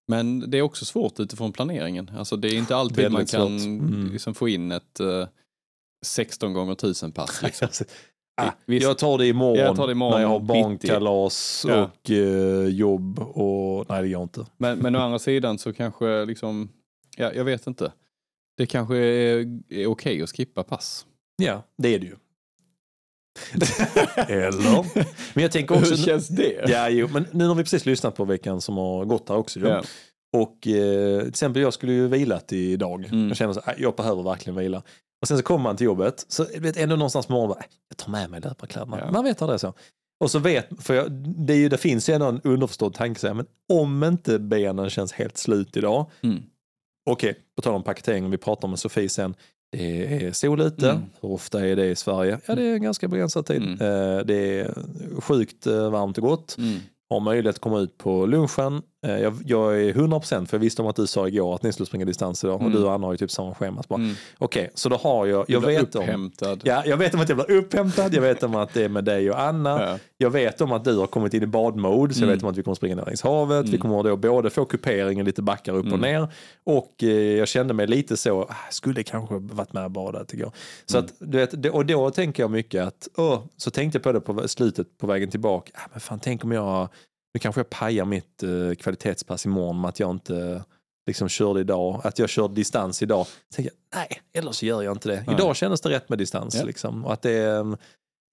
men 0.08 0.52
det 0.52 0.58
är 0.58 0.62
också 0.62 0.86
svårt 0.86 1.20
utifrån 1.20 1.52
planeringen. 1.52 2.12
Alltså, 2.18 2.36
det 2.36 2.48
är 2.48 2.56
inte 2.56 2.76
alltid 2.76 3.12
man 3.12 3.26
kan. 3.26 3.58
Mm. 3.58 4.10
liksom, 4.12 4.34
få 4.34 4.50
in 4.50 4.72
ett 4.72 5.00
eh, 5.00 5.28
16 6.06 6.54
gånger 6.54 6.74
1000 6.74 7.12
pass. 7.12 7.42
Liksom. 7.42 7.68
Ah, 8.42 8.52
Visst. 8.66 8.84
jag 8.84 8.98
tar 8.98 9.18
det 9.18 9.28
imorgon, 9.28 9.58
Jag 9.58 9.76
tar 9.76 9.88
det 9.88 9.92
imorgon 9.92 10.14
när 10.16 10.22
jag 10.22 10.30
har 10.30 10.40
barnkalas 10.40 11.66
Ja. 11.68 11.84
och 11.84 12.12
eh, 12.12 12.68
jobb 12.68 13.20
och 13.20 13.86
nej 13.90 14.02
det 14.04 14.10
går 14.10 14.24
inte. 14.24 14.46
Men, 14.58 14.80
men 14.80 14.96
å 14.96 15.00
andra 15.00 15.20
sidan 15.20 15.58
så 15.58 15.74
kanske, 15.74 16.26
liksom, 16.26 16.70
ja, 17.18 17.32
jag 17.34 17.44
vet 17.44 17.68
inte. 17.68 17.92
Det 18.58 18.66
kanske 18.66 18.98
är, 18.98 19.60
är 19.70 19.88
okej 19.88 20.22
att 20.22 20.30
skippa 20.30 20.64
pass. 20.64 21.06
Ja, 21.36 21.64
det 21.78 21.96
är 21.96 22.00
det 22.00 22.06
ju. 22.06 22.16
Eller? 24.28 24.86
Men 25.36 25.42
jag 25.42 25.52
tänker 25.52 25.76
också... 25.76 25.90
Hur 25.96 26.04
känns 26.04 26.28
det? 26.28 26.66
Ja, 26.68 26.90
jo, 26.90 27.08
men 27.14 27.26
nu 27.32 27.48
har 27.48 27.56
vi 27.56 27.64
precis 27.64 27.86
lyssnat 27.86 28.16
på 28.16 28.26
veckan 28.26 28.62
som 28.62 28.78
har 28.78 29.06
gått 29.06 29.30
här 29.30 29.36
också. 29.36 29.60
Ja. 29.60 29.84
Och 30.38 30.68
eh, 30.68 31.20
till 31.20 31.30
exempel 31.30 31.62
jag 31.62 31.74
skulle 31.74 31.94
ju 31.94 32.08
vilat 32.08 32.54
idag. 32.54 33.06
Mm. 33.12 33.28
Jag 33.28 33.38
känner 33.38 33.54
så 33.54 33.62
här, 33.66 33.76
jag 33.80 33.96
behöver 33.96 34.24
verkligen 34.24 34.56
vila. 34.58 34.84
Och 35.24 35.28
sen 35.28 35.38
så 35.38 35.44
kommer 35.44 35.64
man 35.64 35.78
till 35.78 35.86
jobbet, 35.86 36.26
så 36.28 36.46
vet 36.60 36.78
ändå 36.78 36.96
någonstans 36.96 37.26
på 37.26 37.34
morgonen, 37.34 37.50
bara, 37.56 37.60
"Äh, 37.64 37.66
jag 37.90 37.98
tar 37.98 38.12
med 38.12 38.30
mig 38.30 38.42
löparkläderna. 38.42 39.00
Ja. 39.00 39.12
Man 39.12 39.24
vet 39.24 39.42
är 39.42 39.58
så. 39.58 39.74
Och 40.20 40.32
så 40.32 40.40
vet, 40.40 40.68
för 40.80 40.94
jag, 40.94 41.12
det, 41.12 41.54
är 41.54 41.58
ju, 41.58 41.70
det 41.70 41.78
finns 41.78 42.10
ju 42.10 42.14
ändå 42.14 42.26
en 42.26 42.42
underförstådd 42.44 42.94
tanke, 42.94 43.20
så 43.20 43.28
här, 43.28 43.34
men 43.34 43.46
om 43.74 44.04
inte 44.04 44.40
benen 44.40 44.90
känns 44.90 45.14
helt 45.14 45.38
slut 45.38 45.78
idag, 45.78 46.06
Mm. 46.24 46.44
okej, 47.10 47.36
på 47.56 47.62
tal 47.62 47.74
om 47.76 47.84
paketeringen, 47.84 48.32
vi 48.32 48.38
pratar 48.38 48.68
med 48.68 48.80
Sofie 48.80 49.10
sen, 49.10 49.36
det 49.72 50.24
är 50.26 50.32
sol 50.32 50.62
ute, 50.62 50.90
Mm. 50.90 51.04
hur 51.22 51.30
ofta 51.32 51.68
är 51.68 51.76
det 51.76 51.86
i 51.90 51.96
Sverige? 51.96 52.40
Ja, 52.46 52.56
det 52.56 52.64
är 52.64 52.74
en 52.74 52.82
ganska 52.84 53.08
begränsad 53.08 53.46
tid. 53.46 53.62
Mm. 53.64 53.74
Eh, 53.74 54.26
det 54.26 54.60
är 54.60 54.74
sjukt 55.22 55.68
eh, 55.68 55.90
varmt 55.92 56.18
och 56.18 56.24
gott 56.24 56.56
Mm. 56.58 56.80
har 57.10 57.20
möjlighet 57.20 57.56
att 57.56 57.62
komma 57.62 57.80
ut 57.80 57.98
på 57.98 58.26
lunchen. 58.26 58.82
Eh, 59.04 59.18
Jag, 59.20 59.34
jag 59.46 59.82
är 59.82 59.94
100% 59.94 60.46
för 60.46 60.58
jag 60.58 60.60
visste 60.62 60.82
om 60.82 60.88
att 60.88 60.96
du 60.96 61.08
sa 61.08 61.28
igår 61.28 61.56
att 61.56 61.64
ni 61.64 61.74
skulle 61.74 61.86
springa 61.86 62.06
distans 62.06 62.44
idag 62.44 62.56
och 62.56 62.62
Mm. 62.62 62.74
du 62.74 62.84
och 62.84 62.92
Anna 62.94 63.08
har 63.08 63.14
ju 63.14 63.18
typ 63.18 63.32
samma 63.32 63.56
schema. 63.56 63.84
Så 63.84 63.88
bara, 63.90 63.96
Mm. 64.02 64.16
Okej, 64.38 64.72
så 64.74 64.90
då 64.90 64.96
har 64.96 65.26
jag, 65.26 65.46
jag 65.48 65.62
vet 65.62 65.96
om, 65.96 66.32
ja, 66.64 66.84
jag 66.86 66.98
vet 66.98 67.14
om 67.14 67.20
att 67.22 67.30
jag 67.30 67.38
blir 67.38 67.52
upphämtad, 67.58 68.14
jag 68.14 68.22
vet 68.22 68.44
om 68.44 68.56
att 68.56 68.74
det 68.74 68.84
är 68.84 68.90
med 68.90 69.04
dig 69.04 69.32
och 69.32 69.40
Anna, 69.42 69.82
Ja. 69.84 69.98
jag 70.18 70.30
vet 70.30 70.62
om 70.62 70.72
att 70.72 70.84
du 70.84 70.98
har 70.98 71.08
kommit 71.08 71.34
in 71.34 71.44
i 71.44 71.46
badmode, 71.48 72.14
så 72.14 72.20
jag 72.20 72.24
Mm. 72.24 72.36
vet 72.38 72.44
om 72.44 72.50
att 72.50 72.58
vi 72.58 72.64
kommer 72.64 72.76
springa 72.76 72.96
ner 72.96 73.06
längs 73.06 73.22
havet, 73.22 73.66
vi 73.66 73.70
Mm. 73.70 73.80
kommer 73.82 74.04
då 74.04 74.16
både 74.18 74.50
få 74.50 74.66
kuperingen 74.66 75.26
lite 75.26 75.42
backar 75.42 75.74
upp 75.74 75.86
och 75.86 75.92
Mm. 75.98 76.02
ner 76.02 76.28
och 76.64 77.04
eh, 77.04 77.10
jag 77.10 77.48
kände 77.48 77.74
mig 77.74 77.88
lite 77.88 78.18
så, 78.18 78.42
ah, 78.42 78.56
skulle 78.72 79.04
kanske 79.04 79.36
varit 79.40 79.74
med 79.74 79.86
och 79.86 79.92
badat 79.92 80.34
igår. 80.34 80.52
Så 80.86 80.98
att, 80.98 81.14
du 81.20 81.38
vet, 81.38 81.66
och 81.66 81.86
då 81.86 82.10
tänker 82.12 82.44
jag 82.44 82.52
mycket 82.52 82.84
att, 82.88 83.08
åh, 83.18 83.40
så 83.58 83.72
tänkte 83.72 83.96
jag 83.98 84.04
på 84.04 84.12
det 84.12 84.22
på 84.22 84.48
slutet 84.48 84.98
på 84.98 85.08
vägen 85.08 85.30
tillbaka, 85.30 85.72
ah, 85.76 85.88
men 85.92 86.00
fan 86.00 86.20
tänk 86.20 86.44
om 86.44 86.52
jag, 86.52 86.88
nu 87.34 87.40
kanske 87.40 87.60
jag 87.60 87.70
pajar 87.70 88.06
mitt 88.06 88.44
eh, 88.44 88.50
kvalitetspass 88.80 89.46
imorgon 89.46 89.82
med 89.82 89.90
att 89.90 90.00
jag 90.00 90.12
inte 90.12 90.64
liksom 91.08 91.30
körde 91.30 91.60
idag, 91.60 92.02
att 92.04 92.20
jag 92.20 92.30
körde 92.30 92.54
distans 92.54 93.02
idag. 93.02 93.26
Så 93.26 93.56
tänkte 93.56 93.74
jag, 93.92 94.00
nej, 94.00 94.22
eller 94.34 94.52
så 94.52 94.66
gör 94.66 94.82
jag 94.82 94.92
inte 94.96 95.10
det. 95.10 95.24
Nej. 95.28 95.36
Idag 95.36 95.56
kändes 95.56 95.82
det 95.82 95.90
rätt 95.90 96.10
med 96.10 96.18
distans. 96.18 96.56
Ja. 96.56 96.64
Liksom. 96.66 97.06
Och 97.06 97.14
att 97.14 97.22
det, 97.22 97.44
eh, 97.46 97.74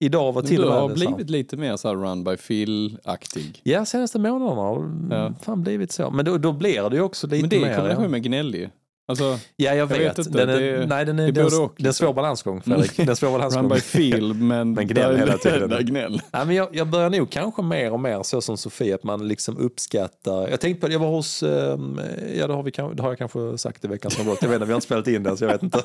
idag 0.03 0.31
var 0.33 0.41
till 0.41 0.61
du 0.61 0.67
och 0.67 0.69
med 0.73 0.81
har 0.81 0.89
så 0.95 1.03
här- 1.03 1.07
blivit 1.15 1.29
lite 1.29 1.57
mer 1.57 1.77
så 1.77 1.95
run 1.95 2.23
by 2.23 2.37
feel-aktig. 2.37 3.61
Ja, 3.63 3.85
senaste 3.85 4.19
månaderna 4.19 4.61
har 4.61 4.91
Ja. 5.11 5.33
fan 5.41 5.61
blivit 5.63 5.91
så. 5.91 6.09
Men 6.11 6.25
då, 6.25 6.37
då 6.37 6.51
blir 6.51 6.89
det 6.89 6.95
ju 6.95 7.01
också 7.01 7.27
lite 7.27 7.41
Men 7.43 7.49
det 7.49 7.55
är 7.55 7.61
mer... 7.61 7.71
i 7.71 7.75
kombination 7.75 8.11
med 8.11 8.23
gnällig. 8.23 8.69
Alltså, 9.11 9.23
Ja, 9.23 9.39
jag, 9.69 9.77
Jag 9.77 9.87
vet. 9.87 9.99
vet 9.99 10.17
inte, 10.27 10.37
Den 10.45 10.49
är, 10.49 10.61
det- 10.61 10.85
nej, 10.85 11.05
den 11.05 11.19
är, 11.19 11.25
det 11.25 11.31
den, 11.31 11.45
och, 11.61 11.73
det 11.77 11.83
är 11.83 11.87
en 11.87 11.93
svår 11.93 12.07
liksom. 12.07 12.15
balansgång, 12.15 12.61
Fredrik. 12.61 12.97
Det 12.97 13.03
är 13.03 13.09
en 13.09 13.15
svår 13.15 13.31
balansgång. 13.37 13.63
run 13.63 13.69
by 13.69 13.79
feel, 13.79 14.33
men, 14.33 14.73
Men 14.73 14.87
gnäll 14.87 15.17
hela 15.17 15.37
tiden. 15.37 15.69
där 15.69 15.81
gnäll. 15.81 16.21
Nej, 16.33 16.45
men 16.45 16.55
jag, 16.55 16.67
jag 16.71 16.87
börjar 16.87 17.09
nog 17.09 17.29
kanske 17.29 17.61
mer 17.61 17.91
och 17.93 17.99
mer 17.99 18.23
så 18.23 18.41
som 18.41 18.57
Sofie, 18.57 18.95
att 18.95 19.03
man 19.03 19.27
liksom 19.27 19.57
uppskattar. 19.57 20.47
Jag 20.49 20.59
tänkte 20.59 20.81
på 20.81 20.87
det, 20.87 20.93
jag 20.93 20.99
var 20.99 21.09
hos, 21.09 21.43
ehm, 21.43 21.99
ja 22.35 22.47
det 22.47 22.53
har, 22.53 22.63
vi, 22.63 22.71
det 22.71 23.01
har 23.01 23.09
jag 23.09 23.17
kanske 23.17 23.57
sagt 23.57 23.85
i 23.85 23.87
veckan 23.87 24.11
som 24.11 24.25
gått. 24.25 24.41
Jag 24.41 24.49
vet 24.49 24.55
inte, 24.55 24.65
vi 24.65 24.71
har 24.71 24.77
inte 24.77 24.85
spelat 24.85 25.07
in 25.07 25.23
den 25.23 25.37
så 25.37 25.43
jag 25.43 25.51
vet 25.51 25.63
inte. 25.63 25.83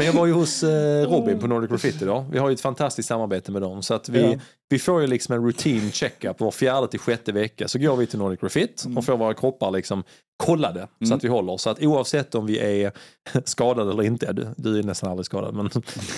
Men 0.00 0.06
jag 0.06 0.12
var 0.14 0.26
ju 0.26 0.32
hos 0.32 0.62
eh, 0.62 1.08
Robin 1.10 1.38
på 1.38 1.46
Nordic 1.46 1.70
Graffiti 1.70 2.04
då. 2.04 2.26
Vi 2.32 2.38
har 2.38 2.48
ju 2.48 2.54
ett 2.54 2.60
fantastiskt 2.60 3.08
samarbete 3.08 3.52
med 3.52 3.62
dem. 3.62 3.82
Så 3.82 3.94
att 3.94 4.08
vi, 4.08 4.22
Ja. 4.32 4.38
vi 4.68 4.78
får 4.78 5.00
ju 5.00 5.06
liksom 5.06 5.34
en 5.34 5.44
routine 5.44 5.90
checkup 5.92 6.40
var 6.40 6.50
fjärde 6.50 6.88
till 6.88 7.00
sjätte 7.00 7.32
vecka. 7.32 7.68
Så 7.68 7.78
går 7.78 7.96
vi 7.96 8.06
till 8.06 8.18
Nordic 8.18 8.40
Graffiti 8.40 8.88
och 8.96 9.04
får 9.04 9.16
våra 9.16 9.34
kroppar 9.34 9.70
liksom 9.70 10.02
kollade 10.44 10.88
så 10.98 11.04
Mm. 11.04 11.16
att 11.16 11.24
vi 11.24 11.28
håller. 11.28 11.56
Så 11.56 11.70
att 11.70 11.82
oavsett 11.82 12.34
om 12.34 12.46
vi 12.46 12.58
är 12.58 12.92
skadade 13.44 13.90
eller 13.92 14.02
inte, 14.02 14.32
du, 14.32 14.46
du 14.56 14.78
är 14.78 14.82
nästan 14.82 15.10
aldrig 15.10 15.26
skadad, 15.26 15.54
men 15.54 15.70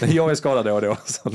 jag 0.15 0.31
är 0.31 0.35
skadad 0.35 0.65
då 0.67 0.75
och 0.75 0.83
då. 0.83 0.97
Så. 1.05 1.31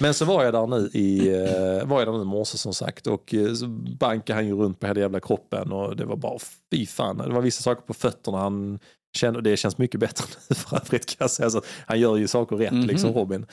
Men 0.00 0.14
så 0.14 0.24
var 0.24 0.44
jag 0.44 0.52
där 0.54 0.66
nu 0.66 0.90
i, 0.92 1.28
eh, 1.28 1.86
var 1.88 1.98
jag 2.00 2.08
där 2.08 2.12
nu 2.12 2.22
i 2.22 2.24
morse 2.24 2.58
som 2.58 2.74
sagt 2.74 3.06
och 3.06 3.34
eh, 3.34 3.52
så 3.54 3.66
bankade 4.00 4.36
han 4.36 4.46
ju 4.46 4.56
runt 4.56 4.80
på 4.80 4.86
hela 4.86 5.00
jävla 5.00 5.20
kroppen 5.20 5.72
och 5.72 5.96
det 5.96 6.04
var 6.04 6.16
bara 6.16 6.38
fy 6.72 6.86
fan. 6.86 7.18
Det 7.18 7.28
var 7.34 7.40
vissa 7.40 7.62
saker 7.62 7.82
på 7.82 7.94
fötterna 7.94 8.38
han 8.38 8.78
kände, 9.16 9.36
och 9.38 9.42
det 9.42 9.56
känns 9.56 9.78
mycket 9.78 10.00
bättre 10.00 10.24
nu 10.48 10.56
för 10.56 10.76
övrigt 10.76 11.06
kan 11.06 11.16
jag 11.18 11.30
säga. 11.30 11.50
Så 11.50 11.62
han 11.86 12.00
gör 12.00 12.16
ju 12.16 12.28
saker 12.28 12.56
rätt 12.56 12.72
Mhm. 12.72 12.86
liksom 12.86 13.12
Robin. 13.12 13.46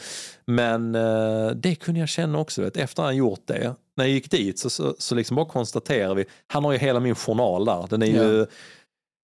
Men 0.46 0.96
eh, 0.96 1.48
det 1.56 1.76
kunde 1.76 2.00
jag 2.00 2.10
känna 2.10 2.40
också, 2.40 2.62
vet, 2.62 2.78
efter 2.78 3.04
han 3.04 3.16
gjort 3.16 3.42
det. 3.46 3.76
När 3.98 4.06
jag 4.06 4.12
gick 4.14 4.32
dit 4.32 4.60
så, 4.60 4.70
så, 4.70 4.96
så 4.98 5.16
liksom 5.16 5.36
bara 5.36 5.46
konstaterar 5.46 6.16
vi, 6.16 6.26
han 6.48 6.64
har 6.66 6.72
ju 6.72 6.78
hela 6.78 7.00
min 7.00 7.16
journal 7.16 7.66
där. 7.66 7.88
Den 7.90 8.02
är 8.02 8.06
ju 8.06 8.40
Ja 8.40 8.46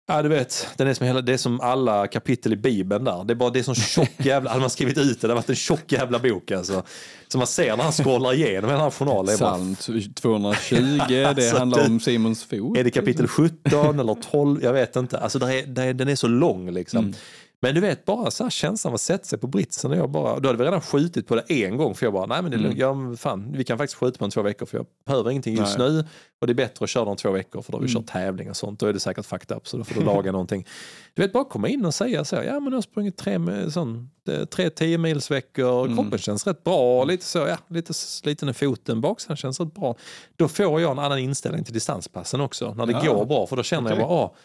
du 0.07 0.29
vet, 0.29 0.67
den 0.77 0.87
är 0.87 0.93
som 0.93 1.07
hela, 1.07 1.21
det 1.21 1.33
är 1.33 1.37
som 1.37 1.61
alla 1.61 2.07
kapitel 2.07 2.53
i 2.53 2.55
bibeln 2.55 3.03
där. 3.03 3.23
Det 3.23 3.33
är 3.33 3.35
bara 3.35 3.49
det 3.49 3.59
är 3.59 3.63
som 3.63 3.75
tjock 3.75 4.11
jävla, 4.17 4.49
hade 4.49 4.61
man 4.61 4.69
skrivit 4.69 4.97
ut 4.97 5.21
det, 5.21 5.27
det 5.27 5.33
har 5.33 5.35
varit 5.35 5.49
en 5.49 5.55
tjock 5.55 5.91
jävla 5.91 6.19
bok 6.19 6.51
alltså. 6.51 6.83
Så 7.27 7.37
man 7.37 7.47
ser 7.47 7.77
när 7.77 7.83
han 7.83 7.93
scrollar 7.93 8.33
igenom 8.33 8.69
hela 8.69 8.91
journalen. 8.91 9.37
bara, 9.39 9.75
Psalm 9.75 9.75
220, 10.13 10.75
det 11.35 11.57
handlar 11.57 11.85
om 11.85 11.99
Simons 11.99 12.43
fot. 12.43 12.77
är 12.77 12.83
det 12.83 12.91
kapitel 12.91 13.27
17 13.27 13.99
eller 13.99 14.31
12? 14.31 14.63
Jag 14.63 14.73
vet 14.73 14.95
inte. 14.95 15.17
Alltså 15.17 15.39
det 15.39 15.53
är, 15.53 15.65
det 15.65 15.83
är, 15.83 15.93
den 15.93 16.07
är 16.07 16.15
så 16.15 16.27
lång 16.27 16.71
liksom. 16.71 16.99
Mm. 16.99 17.15
Men 17.61 17.75
du 17.75 17.81
vet, 17.81 18.05
bara 18.05 18.31
så 18.31 18.43
här 18.43 18.49
känslan 18.51 18.91
av 18.91 18.95
att 18.95 19.01
sätta 19.01 19.23
sig 19.23 19.39
på 19.39 19.47
britsen 19.47 19.91
och 19.91 19.97
jag 19.97 20.09
bara, 20.09 20.39
då 20.39 20.49
hade 20.49 20.57
vi 20.59 20.65
redan 20.65 20.81
skjutit 20.81 21.27
på 21.27 21.35
det 21.35 21.41
en 21.65 21.77
gång 21.77 21.95
för 21.95 22.05
jag 22.05 22.13
bara, 22.13 22.25
nej 22.25 22.41
men 22.41 22.51
det. 22.51 22.57
Mm. 22.57 22.77
ja, 22.77 23.15
fan, 23.17 23.51
vi 23.51 23.63
kan 23.63 23.77
faktiskt 23.77 23.99
skjuta 23.99 24.17
på 24.17 24.23
den 24.23 24.31
två 24.31 24.41
veckor 24.41 24.65
för 24.65 24.77
jag 24.77 24.85
behöver 25.05 25.31
ingenting 25.31 25.55
just 25.57 25.77
Nej. 25.77 25.89
nu 25.91 26.05
och 26.41 26.47
det 26.47 26.53
är 26.53 26.55
bättre 26.55 26.83
att 26.83 26.89
köra 26.89 27.05
de 27.05 27.15
två 27.15 27.31
veckor 27.31 27.61
för 27.61 27.71
då 27.71 27.77
har 27.77 27.83
vi 27.83 27.91
Mm. 27.91 28.01
kört 28.03 28.13
tävling 28.13 28.49
och 28.49 28.57
sånt. 28.57 28.79
Då 28.79 28.85
är 28.85 28.93
det 28.93 28.99
säkert 28.99 29.25
fucked 29.25 29.57
up 29.57 29.67
så 29.67 29.77
då 29.77 29.83
får 29.83 29.95
du 29.99 30.05
laga 30.05 30.31
någonting. 30.31 30.65
Du 31.13 31.21
vet, 31.21 31.33
bara 31.33 31.43
komma 31.45 31.67
in 31.67 31.85
och 31.85 31.93
säga 31.93 32.25
så, 32.25 32.35
ja 32.35 32.59
men 32.59 32.63
jag 32.65 32.77
har 32.77 32.81
sprungit 32.81 33.17
tre, 33.17 33.39
sån, 33.71 34.09
tre 34.51 34.69
10 34.69 34.97
mils 34.97 35.31
veckor, 35.31 35.85
Mm. 35.85 35.97
kroppen 35.97 36.19
känns 36.19 36.47
rätt 36.47 36.63
bra, 36.63 37.03
lite 37.03 37.25
så, 37.25 37.37
ja, 37.39 37.57
lite 37.67 37.93
sliten 37.93 38.49
i 38.49 38.53
foten, 38.53 39.01
baksidan 39.01 39.37
känns 39.37 39.59
rätt 39.59 39.73
bra. 39.73 39.95
Då 40.35 40.47
får 40.47 40.65
jag 40.81 40.91
en 40.91 40.99
annan 40.99 41.19
inställning 41.19 41.63
till 41.63 41.73
distanspassen 41.73 42.41
också, 42.41 42.73
när 42.73 42.85
det 42.85 42.91
Ja. 43.03 43.13
går 43.13 43.25
bra, 43.25 43.47
för 43.47 43.55
då 43.55 43.63
känner 43.63 43.89
jag 43.89 43.97
Okej. 43.97 44.07
bara, 44.07 44.19
ah, 44.19 44.35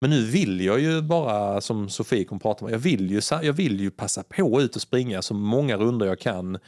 men 0.00 0.10
nu 0.10 0.24
vill 0.24 0.60
jag 0.60 0.80
ju 0.80 1.02
bara, 1.02 1.60
som 1.60 1.88
Sofie 1.88 2.24
kommer 2.24 2.40
prata 2.40 2.64
om, 2.64 2.70
jag 2.70 2.78
vill 2.78 3.10
ju, 3.10 3.20
jag 3.42 3.52
vill 3.52 3.80
ju 3.80 3.90
passa 3.90 4.22
på 4.22 4.60
ut 4.62 4.76
och 4.76 4.82
springa 4.82 5.22
så 5.22 5.34
många 5.34 5.76
runder 5.76 6.06
jag 6.06 6.18
kan. 6.18 6.58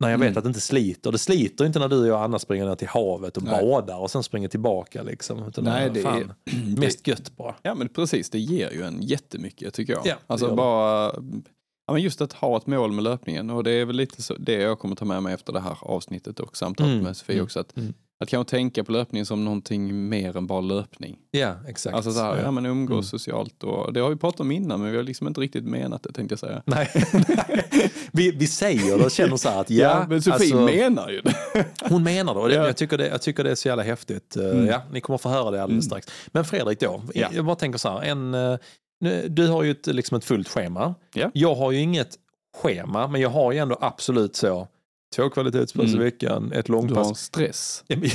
När 0.00 0.10
jag 0.10 0.18
vet 0.18 0.26
Mm. 0.28 0.38
att 0.38 0.44
det 0.44 0.48
inte 0.48 0.60
sliter. 0.60 1.12
Det 1.12 1.18
sliter 1.18 1.64
inte 1.64 1.78
när 1.78 1.88
du 1.88 2.00
och 2.00 2.06
jag 2.06 2.16
och 2.16 2.22
Anna 2.24 2.38
springer 2.38 2.66
ner 2.66 2.74
till 2.74 2.88
havet 2.88 3.36
och 3.36 3.42
Nej. 3.42 3.60
badar 3.62 3.98
och 3.98 4.10
sen 4.10 4.22
springer 4.22 4.48
tillbaka. 4.48 5.02
Liksom. 5.02 5.42
Utan 5.48 5.64
Nej, 5.64 5.90
det 5.94 6.00
är- 6.00 6.02
fan, 6.02 6.32
mest 6.78 7.06
gött 7.06 7.36
bara. 7.36 7.54
Ja 7.62 7.74
men 7.74 7.88
precis, 7.88 8.30
det 8.30 8.38
ger 8.38 8.70
ju 8.70 8.82
en 8.82 9.02
jättemycket 9.02 9.74
tycker 9.74 9.92
jag. 9.92 10.02
Ja, 10.06 10.14
alltså 10.26 10.54
bara, 10.54 11.12
ja, 11.86 11.92
men 11.92 12.02
just 12.02 12.20
att 12.20 12.32
ha 12.32 12.56
ett 12.56 12.66
mål 12.66 12.92
med 12.92 13.04
löpningen 13.04 13.50
och 13.50 13.64
det 13.64 13.70
är 13.72 13.84
väl 13.84 13.96
lite 13.96 14.22
så, 14.22 14.34
det 14.34 14.52
jag 14.52 14.78
kommer 14.78 14.96
ta 14.96 15.04
med 15.04 15.22
mig 15.22 15.34
efter 15.34 15.52
det 15.52 15.60
här 15.60 15.76
avsnittet 15.80 16.40
och 16.40 16.56
samtalet 16.56 16.92
Mm, 16.92 17.04
med 17.04 17.16
Sofie 17.16 17.34
mm, 17.36 17.44
också. 17.44 17.60
Att, 17.60 17.76
mm. 17.76 17.94
Att 18.22 18.28
kanske 18.28 18.50
tänka 18.50 18.84
på 18.84 18.92
löpning 18.92 19.26
som 19.26 19.44
någonting 19.44 20.08
mer 20.08 20.36
än 20.36 20.46
bara 20.46 20.60
löpning. 20.60 21.18
Ja, 21.30 21.54
exakt. 21.68 21.96
Alltså 21.96 22.10
så 22.12 22.20
här, 22.20 22.42
ja. 22.42 22.50
men 22.50 22.66
umgås 22.66 22.92
Mm. 22.92 23.02
socialt 23.02 23.62
och 23.64 23.92
det 23.92 24.00
har 24.00 24.10
vi 24.10 24.16
pratat 24.16 24.40
om 24.40 24.50
innan 24.50 24.80
men 24.80 24.90
vi 24.90 24.96
har 24.96 25.04
liksom 25.04 25.26
inte 25.28 25.40
riktigt 25.40 25.64
menat 25.64 26.02
det 26.02 26.12
tänkte 26.12 26.32
jag 26.32 26.38
säga. 26.38 26.62
Nej. 26.66 26.88
vi, 28.12 28.30
vi 28.30 28.46
säger 28.46 28.98
det 28.98 29.04
och 29.04 29.10
känner 29.10 29.36
så 29.36 29.48
här 29.48 29.60
att 29.60 29.70
ja, 29.70 29.88
Ja, 30.00 30.06
men 30.08 30.22
Sofie 30.22 30.34
alltså, 30.56 30.60
menar 30.76 31.08
ju 31.10 31.20
det. 31.20 31.34
hon 31.88 32.02
menar 32.04 32.34
det 32.34 32.40
och 32.40 32.48
det, 32.48 32.54
Ja. 32.54 32.66
jag, 32.66 32.76
tycker 32.76 32.98
det, 32.98 33.08
jag 33.08 33.22
tycker 33.22 33.44
det 33.44 33.50
är 33.50 33.54
så 33.54 33.68
jävla 33.68 33.82
häftigt. 33.82 34.36
Eh, 34.36 34.42
Mm. 34.52 34.66
Ja, 34.66 34.82
ni 34.92 35.00
kommer 35.00 35.18
få 35.18 35.28
höra 35.28 35.50
det 35.50 35.62
alldeles 35.62 35.84
strax. 35.84 36.06
Men 36.26 36.44
Fredrik 36.44 36.80
då, 36.80 37.02
Ja. 37.14 37.28
jag 37.34 37.44
bara 37.44 37.56
tänker 37.56 37.78
så 37.78 37.88
här, 37.88 38.02
en, 38.02 38.34
eh, 38.34 38.58
du 39.28 39.46
har 39.48 39.62
ju 39.62 39.70
ett, 39.70 39.86
liksom 39.86 40.16
ett 40.18 40.24
fullt 40.24 40.48
schema. 40.48 40.94
Ja. 41.14 41.30
Jag 41.34 41.54
har 41.54 41.70
ju 41.72 41.78
inget 41.78 42.08
schema, 42.62 43.06
men 43.08 43.20
jag 43.20 43.30
har 43.30 43.52
ju 43.52 43.58
ändå 43.58 43.78
absolut 43.80 44.36
så 44.36 44.68
två 45.16 45.30
kvalitetspass 45.30 45.84
Mm. 45.86 46.00
i 46.00 46.04
veckan, 46.04 46.52
ett 46.54 46.66
Du 46.66 46.72
har 46.72 46.82
en 46.82 46.88
långpass. 46.88 47.18
stress. 47.20 47.84
jag, 47.88 48.08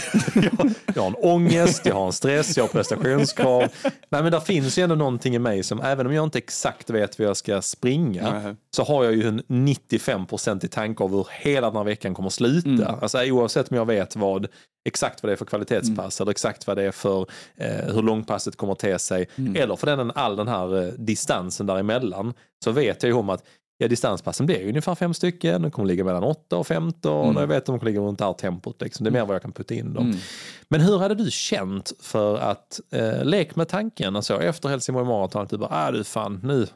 jag 0.95 1.01
har 1.01 1.07
en 1.07 1.15
ångest, 1.15 1.85
jag 1.85 1.95
har 1.95 2.05
en 2.05 2.13
stress, 2.13 2.57
jag 2.57 2.63
har 2.63 2.69
prestationskrav. 2.69 3.61
Nej 4.09 4.23
men 4.23 4.31
där 4.31 4.39
finns 4.39 4.77
ju 4.77 4.83
ändå 4.83 4.95
någonting 4.95 5.35
i 5.35 5.39
mig 5.39 5.63
som, 5.63 5.81
även 5.81 6.07
om 6.07 6.13
jag 6.13 6.23
inte 6.23 6.37
exakt 6.37 6.89
vet 6.89 7.19
vad 7.19 7.27
jag 7.27 7.37
ska 7.37 7.61
springa, 7.61 8.39
Nej. 8.39 8.55
så 8.75 8.83
har 8.83 9.03
jag 9.03 9.13
ju 9.15 9.27
en 9.27 9.41
95% 9.41 10.65
i 10.65 10.67
tanke 10.67 11.03
av 11.03 11.11
hur 11.11 11.27
hela 11.31 11.67
den 11.67 11.77
här 11.77 11.83
veckan 11.83 12.13
kommer 12.13 12.27
att 12.27 12.33
sluta. 12.33 12.69
Mm. 12.69 12.95
Alltså 13.01 13.23
oavsett 13.25 13.71
om 13.71 13.77
jag 13.77 13.85
vet 13.85 14.15
vad, 14.15 14.47
exakt 14.85 15.23
vad 15.23 15.29
det 15.29 15.33
är 15.33 15.37
för 15.37 15.45
kvalitetspass 15.45 16.21
eller 16.21 16.31
exakt 16.31 16.67
vad 16.67 16.77
det 16.77 16.83
är 16.83 16.91
för 16.91 17.25
eh, 17.57 17.93
hur 17.93 18.01
långpasset 18.01 18.55
kommer 18.55 18.73
att 18.73 18.79
te 18.79 18.99
sig. 18.99 19.27
Mm. 19.35 19.55
Eller 19.55 19.75
för 19.75 19.87
den 19.87 20.11
all 20.15 20.35
den 20.35 20.47
här 20.47 20.81
eh, 20.83 20.87
distansen 20.93 21.65
däremellan. 21.65 22.33
Så 22.63 22.71
vet 22.71 23.03
jag 23.03 23.09
ju 23.09 23.13
om 23.17 23.29
att 23.29 23.43
ja, 23.77 23.87
distanspassen 23.87 24.45
blir 24.45 24.67
ungefär 24.69 24.95
fem 24.95 25.13
stycken. 25.13 25.61
De 25.61 25.71
kommer 25.71 25.87
ligga 25.87 26.03
mellan 26.03 26.23
8 26.23 26.57
och 26.57 26.67
15 26.67 27.23
Mm. 27.25 27.35
och 27.35 27.41
jag 27.41 27.47
vet 27.47 27.57
att 27.57 27.65
de 27.65 27.79
kommer 27.79 27.91
ligga 27.91 28.01
runt 28.01 28.19
det 28.19 28.25
här 28.25 28.33
tempot. 28.33 28.81
Liksom. 28.81 29.03
Det 29.03 29.09
är 29.09 29.11
mer 29.11 29.25
vad 29.25 29.35
jag 29.35 29.41
kan 29.41 29.51
putta 29.51 29.73
in 29.73 29.93
dem. 29.93 30.05
Mm. 30.05 30.17
Men 30.69 30.81
hur 30.81 30.97
hade 30.97 31.15
du 31.15 31.31
känt 31.31 31.91
för 31.99 32.37
att 32.37 32.79
eh, 32.91 33.23
lek 33.25 33.55
med 33.55 33.67
tanken 33.67 34.15
alltså, 34.15 34.41
efter 34.41 34.69
Helsingborg 34.69 35.07
Marathon 35.07 35.41
att 35.41 35.49
du 35.49 35.57
bara, 35.57 35.69
ah 35.71 35.91
du 35.91 36.03
fan 36.03 36.39
nu 36.43 36.67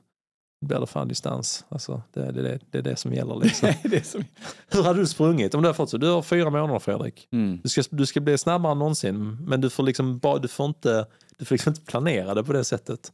blir 0.66 0.80
det 0.80 0.88
fan 0.88 1.08
distans. 1.08 1.66
Alltså, 1.70 2.02
det, 2.14 2.32
det, 2.32 2.41
det, 2.41 2.60
det 2.72 2.78
är 2.78 2.82
det 2.82 2.95
som 2.95 3.14
gäller 3.14 3.36
liksom. 3.36 3.70
det 3.84 4.06
som... 4.06 4.24
hur 4.72 4.84
hade 4.84 4.99
du 4.99 5.08
sprungit 5.08 5.56
om 5.56 5.62
du 5.62 5.68
har 5.70 5.74
fått 5.74 5.89
så? 5.89 5.97
Du 5.97 6.08
har 6.08 6.22
fyra 6.22 6.49
månader 6.49 6.80
Fredrik. 6.80 7.28
Mm. 7.32 7.60
Du 7.64 7.70
ska, 7.70 7.82
du 7.89 8.06
ska 8.06 8.20
bli 8.20 8.38
snabbare 8.38 8.72
än 8.72 8.80
någonsin 8.80 9.38
men 9.47 9.62
du 9.62 9.70
får 9.70 9.84
liksom 9.84 10.20
du 10.41 10.47
får 10.47 10.66
inte, 10.66 11.06
du 11.38 11.45
får 11.45 11.56
liksom 11.56 11.70
inte 11.72 11.82
planera 11.86 12.34
det 12.34 12.43
på 12.43 12.54
det 12.54 12.64
sättet. 12.64 13.12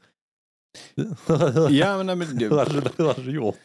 Ja, 1.69 1.97
men, 1.97 2.05
nej, 2.05 2.15
men, 2.15 2.27
hur, 2.39 2.57
hade, 2.57 2.81
du- 2.81 2.89
hur 2.97 3.07
hade 3.07 3.21
du 3.23 3.31
gjort? 3.31 3.55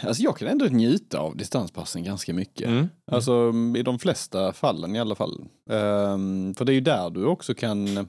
Alltså, 0.00 0.22
jag 0.22 0.36
kan 0.36 0.48
ändå 0.48 0.64
njuta 0.64 1.18
av 1.18 1.36
distanspassen 1.36 2.04
ganska 2.04 2.34
mycket. 2.34 2.68
Mm. 2.68 2.88
Alltså 3.12 3.52
i 3.76 3.82
de 3.82 3.98
flesta 3.98 4.52
fallen 4.52 4.96
i 4.96 5.00
alla 5.00 5.14
fall. 5.14 5.44
Ehm, 5.70 6.54
för 6.54 6.64
det 6.64 6.72
är 6.72 6.74
ju 6.74 6.80
där 6.80 7.10
du 7.10 7.24
också 7.24 7.54
kan... 7.54 8.08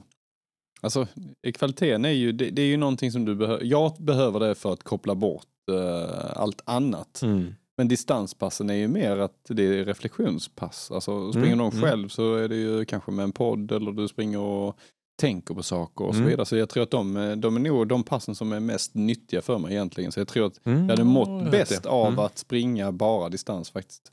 Alltså 0.82 1.06
kvaliteten 1.54 2.04
är 2.04 2.10
ju, 2.10 2.32
det, 2.32 2.50
det 2.50 2.62
är 2.62 2.66
ju 2.66 2.76
någonting 2.76 3.12
som 3.12 3.24
du 3.24 3.34
behöver. 3.34 3.64
Jag 3.64 3.96
behöver 3.98 4.40
det 4.40 4.54
för 4.54 4.72
att 4.72 4.82
koppla 4.82 5.14
bort 5.14 5.46
eh, 5.70 6.40
allt 6.40 6.62
annat. 6.64 7.22
Mm. 7.22 7.54
Men 7.76 7.88
distanspassen 7.88 8.70
är 8.70 8.74
ju 8.74 8.88
mer 8.88 9.16
att 9.16 9.44
det 9.48 9.62
är 9.62 9.84
reflektionspass. 9.84 10.90
Alltså 10.90 11.32
springer 11.32 11.46
Mm, 11.46 11.58
någon 11.58 11.72
mm. 11.72 11.84
själv 11.84 12.08
så 12.08 12.34
är 12.34 12.48
det 12.48 12.56
ju 12.56 12.84
kanske 12.84 13.10
med 13.10 13.22
en 13.22 13.32
podd 13.32 13.72
eller 13.72 13.92
du 13.92 14.08
springer 14.08 14.38
och 14.38 14.78
tänker 15.20 15.54
på 15.54 15.62
saker 15.62 16.04
och 16.04 16.14
så 16.14 16.18
Mm. 16.18 16.30
vidare. 16.30 16.46
Så 16.46 16.56
jag 16.56 16.68
tror 16.68 16.82
att 16.82 16.90
de, 16.90 17.16
eh, 17.16 17.36
de 17.36 17.56
är 17.56 17.60
nog 17.60 17.88
de 17.88 18.02
passen 18.02 18.34
som 18.34 18.52
är 18.52 18.60
mest 18.60 18.94
nyttiga 18.94 19.42
för 19.42 19.58
mig 19.58 19.72
egentligen. 19.72 20.12
Så 20.12 20.20
jag 20.20 20.28
tror 20.28 20.46
att 20.46 20.66
Mm. 20.66 20.80
jag 20.82 20.88
hade 20.90 21.04
mått 21.04 21.42
vet 21.44 21.68
bäst 21.68 21.86
av 21.86 22.06
Mm. 22.06 22.18
att 22.18 22.38
springa 22.38 22.92
bara 22.92 23.28
distans 23.28 23.70
faktiskt. 23.70 24.12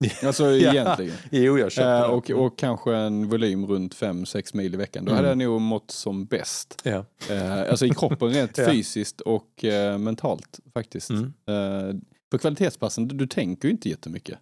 Alltså 0.26 0.50
egentligen. 0.50 1.14
Jo, 1.30 1.58
jag 1.58 1.72
köper 1.72 2.02
Eh, 2.04 2.10
och, 2.10 2.30
och 2.30 2.58
kanske 2.58 2.94
en 2.96 3.28
volym 3.28 3.66
runt 3.66 3.94
5-6 3.94 4.54
mil 4.54 4.74
i 4.74 4.76
veckan. 4.76 5.04
Då 5.04 5.10
Mm. 5.10 5.16
hade 5.16 5.28
jag 5.28 5.38
nog 5.38 5.60
mått 5.60 5.90
som 5.90 6.24
bäst. 6.24 6.80
Ja. 6.84 7.04
Eh, 7.30 7.60
alltså 7.70 7.86
i 7.86 7.90
kroppen 7.90 8.28
rent 8.30 8.58
Ja. 8.58 8.66
fysiskt 8.66 9.20
och 9.20 9.64
eh, 9.64 9.98
mentalt 9.98 10.60
faktiskt. 10.74 11.10
Mm. 11.10 11.32
Eh, 11.46 11.94
på 12.30 12.38
kvalitetspassen, 12.38 13.08
du, 13.08 13.14
du 13.16 13.26
tänker 13.26 13.68
ju 13.68 13.72
inte 13.72 13.88
jättemycket. 13.88 14.38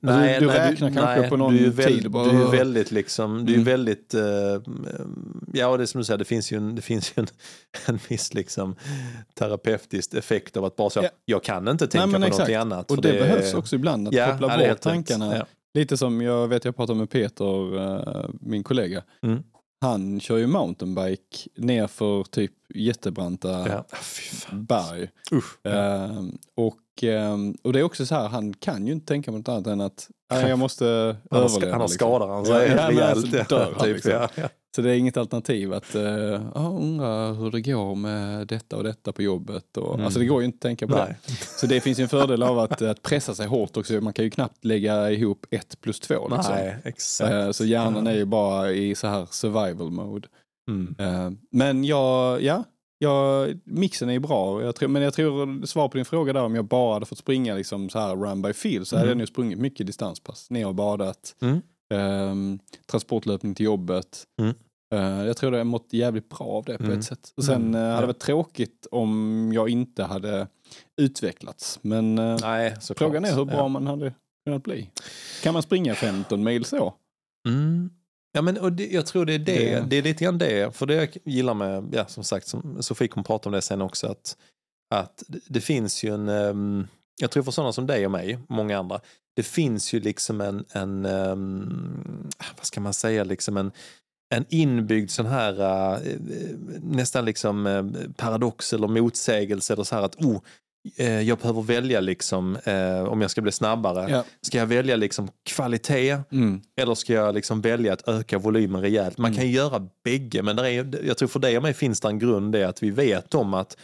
Nej, 0.00 0.40
du 0.40 0.46
nej, 0.46 0.70
räknar 0.70 0.90
kanske 0.90 1.28
på 1.28 1.36
någon 1.36 1.56
du 1.56 1.66
är 1.66 1.70
väl, 1.70 1.86
tid 1.86 2.10
bara, 2.10 2.32
Du 2.32 2.42
är 2.42 2.50
väldigt 2.50 2.90
liksom, 2.90 3.44
du 3.46 3.52
är 3.52 3.56
Mm. 3.56 3.64
väldigt, 3.64 4.14
eh, 4.14 4.22
ja 5.52 5.76
det 5.76 5.84
är 5.84 5.86
som 5.86 5.98
du 5.98 6.04
säger, 6.04 6.18
det 6.18 6.24
finns 6.24 6.52
ju 6.52 6.56
en, 6.56 6.74
det 6.74 6.82
finns 6.82 7.12
en, 7.16 7.26
en 7.86 7.98
viss 8.08 8.34
liksom 8.34 8.76
terapeutisk 9.38 10.14
effekt 10.14 10.56
av 10.56 10.64
att 10.64 10.76
bara 10.76 10.90
säga, 10.90 11.04
Ja. 11.04 11.10
jag 11.24 11.42
kan 11.44 11.68
inte 11.68 11.86
tänka 11.86 12.06
men 12.06 12.20
på 12.20 12.26
exakt. 12.26 12.38
någonting 12.38 12.56
annat. 12.56 12.90
Och 12.90 12.94
för 12.94 13.02
det, 13.02 13.12
behövs 13.12 13.54
också 13.54 13.76
ibland 13.76 14.08
att 14.08 14.14
ja, 14.14 14.30
koppla 14.30 14.48
ja, 14.48 14.56
det 14.56 14.68
bort 14.68 14.80
tankarna. 14.80 15.36
Ja. 15.36 15.46
Lite 15.74 15.96
som 15.96 16.20
jag 16.22 16.48
vet 16.48 16.64
jag 16.64 16.76
pratade 16.76 16.98
med 16.98 17.10
Peter, 17.10 17.76
eh, 17.78 18.26
min 18.40 18.62
kollega. 18.62 19.02
Mm. 19.22 19.42
Han 19.84 20.20
kör 20.20 20.36
ju 20.36 20.46
mountainbike 20.46 21.48
ner 21.56 21.86
för 21.86 22.24
typ 22.24 22.52
jättebranta 22.74 23.48
Ja. 23.68 23.84
Berg. 24.52 25.08
Usch. 25.32 25.66
Ehm, 25.66 26.38
och, 26.56 27.02
ehm, 27.04 27.56
och 27.62 27.72
det 27.72 27.78
är 27.78 27.82
också 27.82 28.06
så 28.06 28.14
här, 28.14 28.28
han 28.28 28.54
kan 28.54 28.86
ju 28.86 28.92
inte 28.92 29.06
tänka 29.06 29.30
på 29.32 29.38
något 29.38 29.48
annat 29.48 29.66
än 29.66 29.80
att 29.80 30.08
"Nej, 30.30 30.48
jag 30.48 30.58
måste 30.58 30.84
Han 31.30 31.40
överleva. 31.40 31.48
ska, 31.48 31.70
han 31.70 31.80
har 31.80 31.88
liksom. 31.88 31.88
skadar 32.08 32.28
han 32.28 32.44
Ja, 32.44 32.44
sig 32.44 32.68
ja, 32.70 32.88
rejält. 32.88 33.16
alltså, 33.16 33.36
ja, 33.36 33.44
dör 33.48 33.74
typ, 33.80 33.94
liksom. 33.94 34.28
Så 34.74 34.82
det 34.82 34.90
är 34.90 34.96
inget 34.98 35.16
alternativ 35.16 35.72
att 35.72 35.94
uh, 35.96 36.40
undra 36.54 37.32
hur 37.32 37.50
det 37.50 37.60
går 37.60 37.94
med 37.94 38.46
detta 38.46 38.76
och 38.76 38.84
detta 38.84 39.12
på 39.12 39.22
jobbet. 39.22 39.76
Och, 39.76 39.94
Mm. 39.94 40.04
Alltså 40.04 40.20
det 40.20 40.26
går 40.26 40.40
ju 40.40 40.46
inte 40.46 40.56
att 40.56 40.60
tänka 40.60 40.86
på 40.86 40.94
det. 40.94 41.04
Nej. 41.04 41.16
Så 41.56 41.66
det 41.66 41.80
finns 41.80 41.98
ju 41.98 42.02
en 42.02 42.08
fördel 42.08 42.42
av 42.42 42.58
att, 42.58 42.82
att 42.82 43.02
pressa 43.02 43.34
sig 43.34 43.46
hårt 43.46 43.76
också. 43.76 43.92
Man 44.00 44.12
kan 44.12 44.24
ju 44.24 44.30
knappt 44.30 44.64
lägga 44.64 45.10
ihop 45.10 45.46
ett 45.50 45.80
plus 45.80 46.00
två. 46.00 46.28
Liksom. 46.28 46.54
Nej, 46.54 46.76
exakt. 46.84 47.32
Eh, 47.32 47.50
Så 47.50 47.64
hjärnan 47.64 48.06
är 48.06 48.14
ju 48.14 48.24
bara 48.24 48.72
i 48.72 48.94
så 48.94 49.06
här 49.06 49.26
survival 49.30 49.90
mode. 49.90 50.28
Mm. 50.70 50.94
Eh, 50.98 51.30
Men 51.50 51.84
jag, 51.84 52.42
ja, 52.42 52.64
jag, 52.98 53.54
mixen 53.64 54.08
är 54.08 54.12
ju 54.12 54.18
bra. 54.20 54.62
Jag 54.62 54.74
tror, 54.76 54.88
men 54.88 55.02
jag 55.02 55.14
tror, 55.14 55.66
svar 55.66 55.88
på 55.88 55.96
din 55.96 56.04
fråga 56.04 56.32
där, 56.32 56.42
om 56.42 56.54
jag 56.54 56.64
bara 56.64 56.94
hade 56.94 57.06
fått 57.06 57.18
springa 57.18 57.54
liksom 57.54 57.88
så 57.90 57.98
här 57.98 58.16
run 58.16 58.42
by 58.42 58.52
feel 58.52 58.86
så 58.86 58.96
hade 58.96 59.06
Mm. 59.06 59.10
jag 59.10 59.18
nog 59.18 59.28
sprungit 59.28 59.58
mycket 59.58 59.86
distanspass. 59.86 60.50
Ner 60.50 60.66
och 60.66 60.74
badat, 60.74 61.34
Mm. 61.42 61.60
Ehm, 61.94 62.58
transportlöpning 62.86 63.54
till 63.54 63.66
jobbet. 63.66 64.24
Mm. 64.40 64.54
Eh, 64.94 65.26
jag 65.26 65.36
tror 65.36 65.50
det 65.50 65.56
har 65.56 65.64
mått 65.64 65.88
jävligt 65.92 66.28
bra 66.28 66.46
av 66.46 66.64
det 66.64 66.78
på 66.78 66.84
Mm. 66.84 66.98
ett 66.98 67.04
sätt. 67.04 67.32
Och 67.36 67.44
sen 67.44 67.62
Mm. 67.62 67.74
eh, 67.74 67.88
hade 67.88 68.00
det 68.00 68.06
varit 68.06 68.18
tråkigt 68.20 68.86
om 68.90 69.50
jag 69.54 69.68
inte 69.68 70.04
hade 70.04 70.48
utvecklats. 71.00 71.78
Men 71.82 72.18
eh, 72.18 72.36
Nej, 72.42 72.76
frågan 72.96 73.24
är 73.24 73.34
hur 73.36 73.44
bra 73.44 73.56
Ja. 73.56 73.68
man 73.68 73.86
hade 73.86 74.14
kunnat 74.46 74.62
bli. 74.62 74.90
Kan 75.42 75.52
man 75.52 75.62
springa 75.62 75.94
15 75.94 76.44
mil 76.44 76.64
så? 76.64 76.94
Mm. 77.48 77.90
Ja, 78.32 78.42
men, 78.42 78.58
och 78.58 78.72
det, 78.72 78.86
jag 78.92 79.06
tror 79.06 79.24
det 79.24 79.34
är 79.34 79.38
det. 79.38 79.52
Det- 79.80 79.84
det. 79.88 79.96
är 79.96 80.02
lite 80.02 80.24
grann 80.24 80.38
det. 80.38 80.76
För 80.76 80.86
det 80.86 80.94
jag 80.94 81.08
gillar 81.24 81.54
med, 81.54 81.88
ja, 81.92 82.06
som 82.06 82.24
sagt, 82.24 82.46
som 82.48 82.82
Sofie 82.82 83.08
kommer 83.08 83.24
prata 83.24 83.48
om 83.48 83.52
det 83.52 83.62
sen 83.62 83.82
också, 83.82 84.06
att, 84.06 84.36
att 84.94 85.22
det- 85.28 85.40
det 85.46 85.60
finns 85.60 86.04
ju 86.04 86.14
en, 86.14 86.28
ehm, 86.28 86.86
jag 87.20 87.30
tror 87.30 87.42
för 87.42 87.50
sådana 87.52 87.72
som 87.72 87.86
dig 87.86 88.04
och 88.04 88.10
mig, 88.12 88.38
många 88.48 88.78
andra, 88.78 89.00
det 89.36 89.42
finns 89.42 89.92
ju 89.94 90.00
liksom 90.00 90.40
en, 90.40 90.64
en 90.72 91.04
ehm, 91.04 92.28
vad 92.56 92.66
ska 92.66 92.80
man 92.80 92.94
säga, 92.94 93.24
liksom 93.24 93.56
en, 93.56 93.72
en 94.34 94.44
inbyggd 94.48 95.10
sån 95.10 95.26
här 95.26 95.60
eh, 95.94 95.98
nästan 96.82 97.24
liksom 97.24 97.66
eh, 97.66 97.84
paradox 98.16 98.72
eller 98.72 98.88
motsägelse 98.88 99.72
eller 99.72 99.84
så 99.84 99.94
här 99.94 100.02
att 100.02 100.16
oh, 100.16 100.40
jag 101.26 101.38
behöver 101.38 101.62
välja 101.62 102.00
liksom 102.00 102.58
om 103.08 103.20
jag 103.20 103.30
ska 103.30 103.40
bli 103.40 103.52
snabbare. 103.52 104.10
Ja. 104.10 104.24
Ska 104.42 104.58
jag 104.58 104.66
välja 104.66 104.96
liksom 104.96 105.28
kvalitet 105.44 106.18
Mm. 106.32 106.60
eller 106.80 106.94
ska 106.94 107.12
jag 107.12 107.34
liksom 107.34 107.60
välja 107.60 107.92
att 107.92 108.08
öka 108.08 108.38
volymen 108.38 108.80
rejält? 108.80 109.18
Man 109.18 109.30
Mm. 109.30 109.38
kan 109.40 109.50
göra 109.50 109.88
bägge, 110.04 110.42
men 110.42 110.56
där 110.56 110.64
är, 110.64 111.04
jag 111.06 111.18
tror 111.18 111.28
för 111.28 111.40
dig 111.40 111.56
och 111.56 111.62
mig 111.62 111.74
finns 111.74 112.00
det 112.00 112.08
en 112.08 112.18
grund 112.18 112.52
det 112.52 112.64
att 112.68 112.82
vi 112.82 112.90
vet 112.90 113.34
om 113.34 113.54
att 113.54 113.76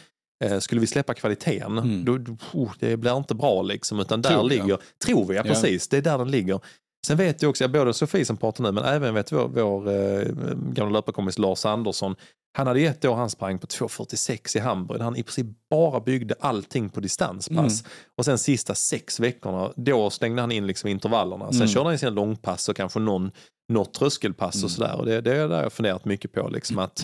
skulle 0.59 0.81
vi 0.81 0.87
släppa 0.87 1.13
kvaliteten, 1.13 1.77
Mm. 1.77 2.05
då, 2.05 2.13
oh, 2.53 2.71
det 2.79 2.97
blir 2.97 3.17
inte 3.17 3.35
bra 3.35 3.61
liksom, 3.61 3.99
utan 3.99 4.21
där 4.21 4.29
Tror 4.29 4.43
vi, 4.49 4.49
ligger, 4.49 4.77
tror 5.05 5.25
vi, 5.25 5.35
ja, 5.35 5.41
Ja. 5.45 5.53
precis, 5.53 5.87
det 5.87 5.97
är 5.97 6.01
där 6.01 6.17
den 6.17 6.31
ligger. 6.31 6.59
Sen 7.07 7.17
vet 7.17 7.41
jag 7.41 7.49
också, 7.49 7.67
både 7.67 7.93
Sofie 7.93 8.25
som 8.25 8.37
pratar 8.37 8.63
nu, 8.63 8.71
men 8.71 8.83
även 8.83 9.13
vet 9.13 9.31
vår, 9.31 9.47
vår 9.47 9.89
eh, 9.89 10.27
gamla 10.73 10.93
löparkompis 10.99 11.37
Lars 11.37 11.65
Andersson, 11.65 12.15
han 12.57 12.67
hade 12.67 12.79
ett 12.79 13.05
år 13.05 13.15
han 13.15 13.29
sprang 13.29 13.59
på 13.59 13.67
2.46 13.67 14.57
i 14.57 14.59
Hamburg, 14.59 14.99
där 14.99 15.03
han 15.03 15.15
i 15.15 15.23
princip 15.23 15.47
bara 15.69 15.99
byggde 15.99 16.35
allting 16.39 16.89
på 16.89 16.99
distanspass. 16.99 17.83
Och 18.17 18.25
sen 18.25 18.37
sista 18.37 18.75
sex 18.75 19.19
veckorna, 19.19 19.71
då 19.75 20.09
slängde 20.09 20.41
han 20.41 20.51
in 20.51 20.67
liksom 20.67 20.89
intervallerna. 20.89 21.45
Sen 21.47 21.55
Mm. 21.55 21.67
körde 21.67 21.89
han 21.89 21.97
sina 21.99 22.11
långpass 22.11 22.69
och 22.69 22.75
kanske 22.75 22.99
någon, 22.99 23.31
något 23.73 23.93
tröskelpass 23.93 24.55
Mm. 24.55 24.65
och 24.65 24.71
sådär. 24.71 24.95
Och 24.99 25.05
det, 25.05 25.21
det 25.21 25.37
är 25.37 25.47
där 25.47 25.63
jag 25.63 25.73
funderat 25.73 26.05
mycket 26.05 26.31
på. 26.31 26.49
Liksom, 26.49 26.79
att 26.79 27.03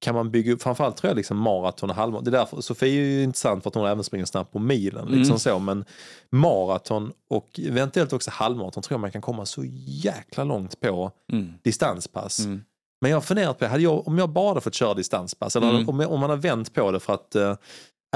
kan 0.00 0.14
man 0.14 0.30
bygga 0.30 0.52
upp, 0.52 0.62
framförallt 0.62 0.96
tror 0.96 1.10
jag 1.10 1.16
liksom 1.16 1.36
maraton 1.38 1.90
och 1.90 1.96
halvmaraton. 1.96 2.24
Det 2.32 2.36
är 2.36 2.38
därför 2.38 2.60
Sofie 2.60 3.00
är 3.02 3.04
ju 3.06 3.22
intressant 3.22 3.62
för 3.62 3.70
att 3.70 3.74
hon 3.74 3.86
även 3.86 4.04
springer 4.04 4.24
snabbt 4.24 4.52
på 4.52 4.58
milen. 4.58 5.06
Liksom 5.06 5.24
Mm. 5.32 5.38
så, 5.38 5.58
men 5.58 5.84
maraton 6.32 7.12
och 7.30 7.60
eventuellt 7.66 8.12
också 8.12 8.30
halvmaraton 8.30 8.82
tror 8.82 8.94
jag 8.94 9.00
man 9.00 9.10
kan 9.12 9.22
komma 9.22 9.46
så 9.46 9.62
jäkla 9.86 10.44
långt 10.44 10.80
på 10.80 11.10
Mm. 11.32 11.52
distanspass. 11.62 12.38
Mm. 12.38 12.62
Men 13.00 13.10
jag 13.10 13.16
har 13.16 13.22
funderat 13.22 13.58
på, 13.58 13.66
hade 13.66 13.82
jag, 13.82 14.08
om 14.08 14.18
jag 14.18 14.30
bara 14.30 14.60
fått 14.60 14.74
köra 14.74 14.94
distanspass, 14.94 15.56
eller 15.56 15.70
Mm. 15.70 15.88
om, 15.88 16.00
jag- 16.00 16.12
om 16.12 16.20
man 16.20 16.30
har 16.30 16.36
vänt 16.36 16.74
på 16.74 16.90
det 16.90 17.00
för 17.00 17.14
att 17.14 17.34
eh, 17.34 17.54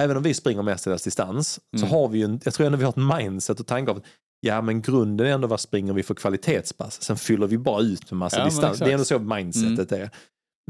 även 0.01 0.17
om 0.17 0.23
vi 0.23 0.35
springer 0.35 0.63
mestadels 0.63 1.03
distans, 1.05 1.61
så 1.77 1.87
Mm. 1.87 1.91
har 1.91 2.09
vi 2.09 2.19
ju, 2.19 2.25
en, 2.25 2.41
jag 2.45 2.55
tror 2.55 2.67
ändå 2.67 2.79
vi 2.79 2.85
har 2.85 2.91
ett 2.91 3.21
mindset 3.21 3.61
och 3.61 3.67
tanke 3.67 3.91
av 3.91 3.97
att 3.97 4.03
ja 4.41 4.63
men 4.63 4.83
grunden 4.83 5.27
är 5.27 5.31
ändå 5.31 5.49
vad 5.49 5.61
springer 5.61 5.93
vi 5.93 6.03
för 6.03 6.15
kvalitetspass, 6.15 7.03
sen 7.03 7.17
fyller 7.17 7.47
vi 7.47 7.59
bara 7.59 7.81
ut 7.83 8.11
med 8.11 8.19
massa 8.19 8.39
Ja, 8.39 8.45
distans. 8.45 8.81
Mm. 8.81 8.87
Det 8.87 8.91
är 8.91 8.95
ändå 8.95 9.05
så 9.05 9.19
mindsetet 9.19 9.93
är. 9.93 10.11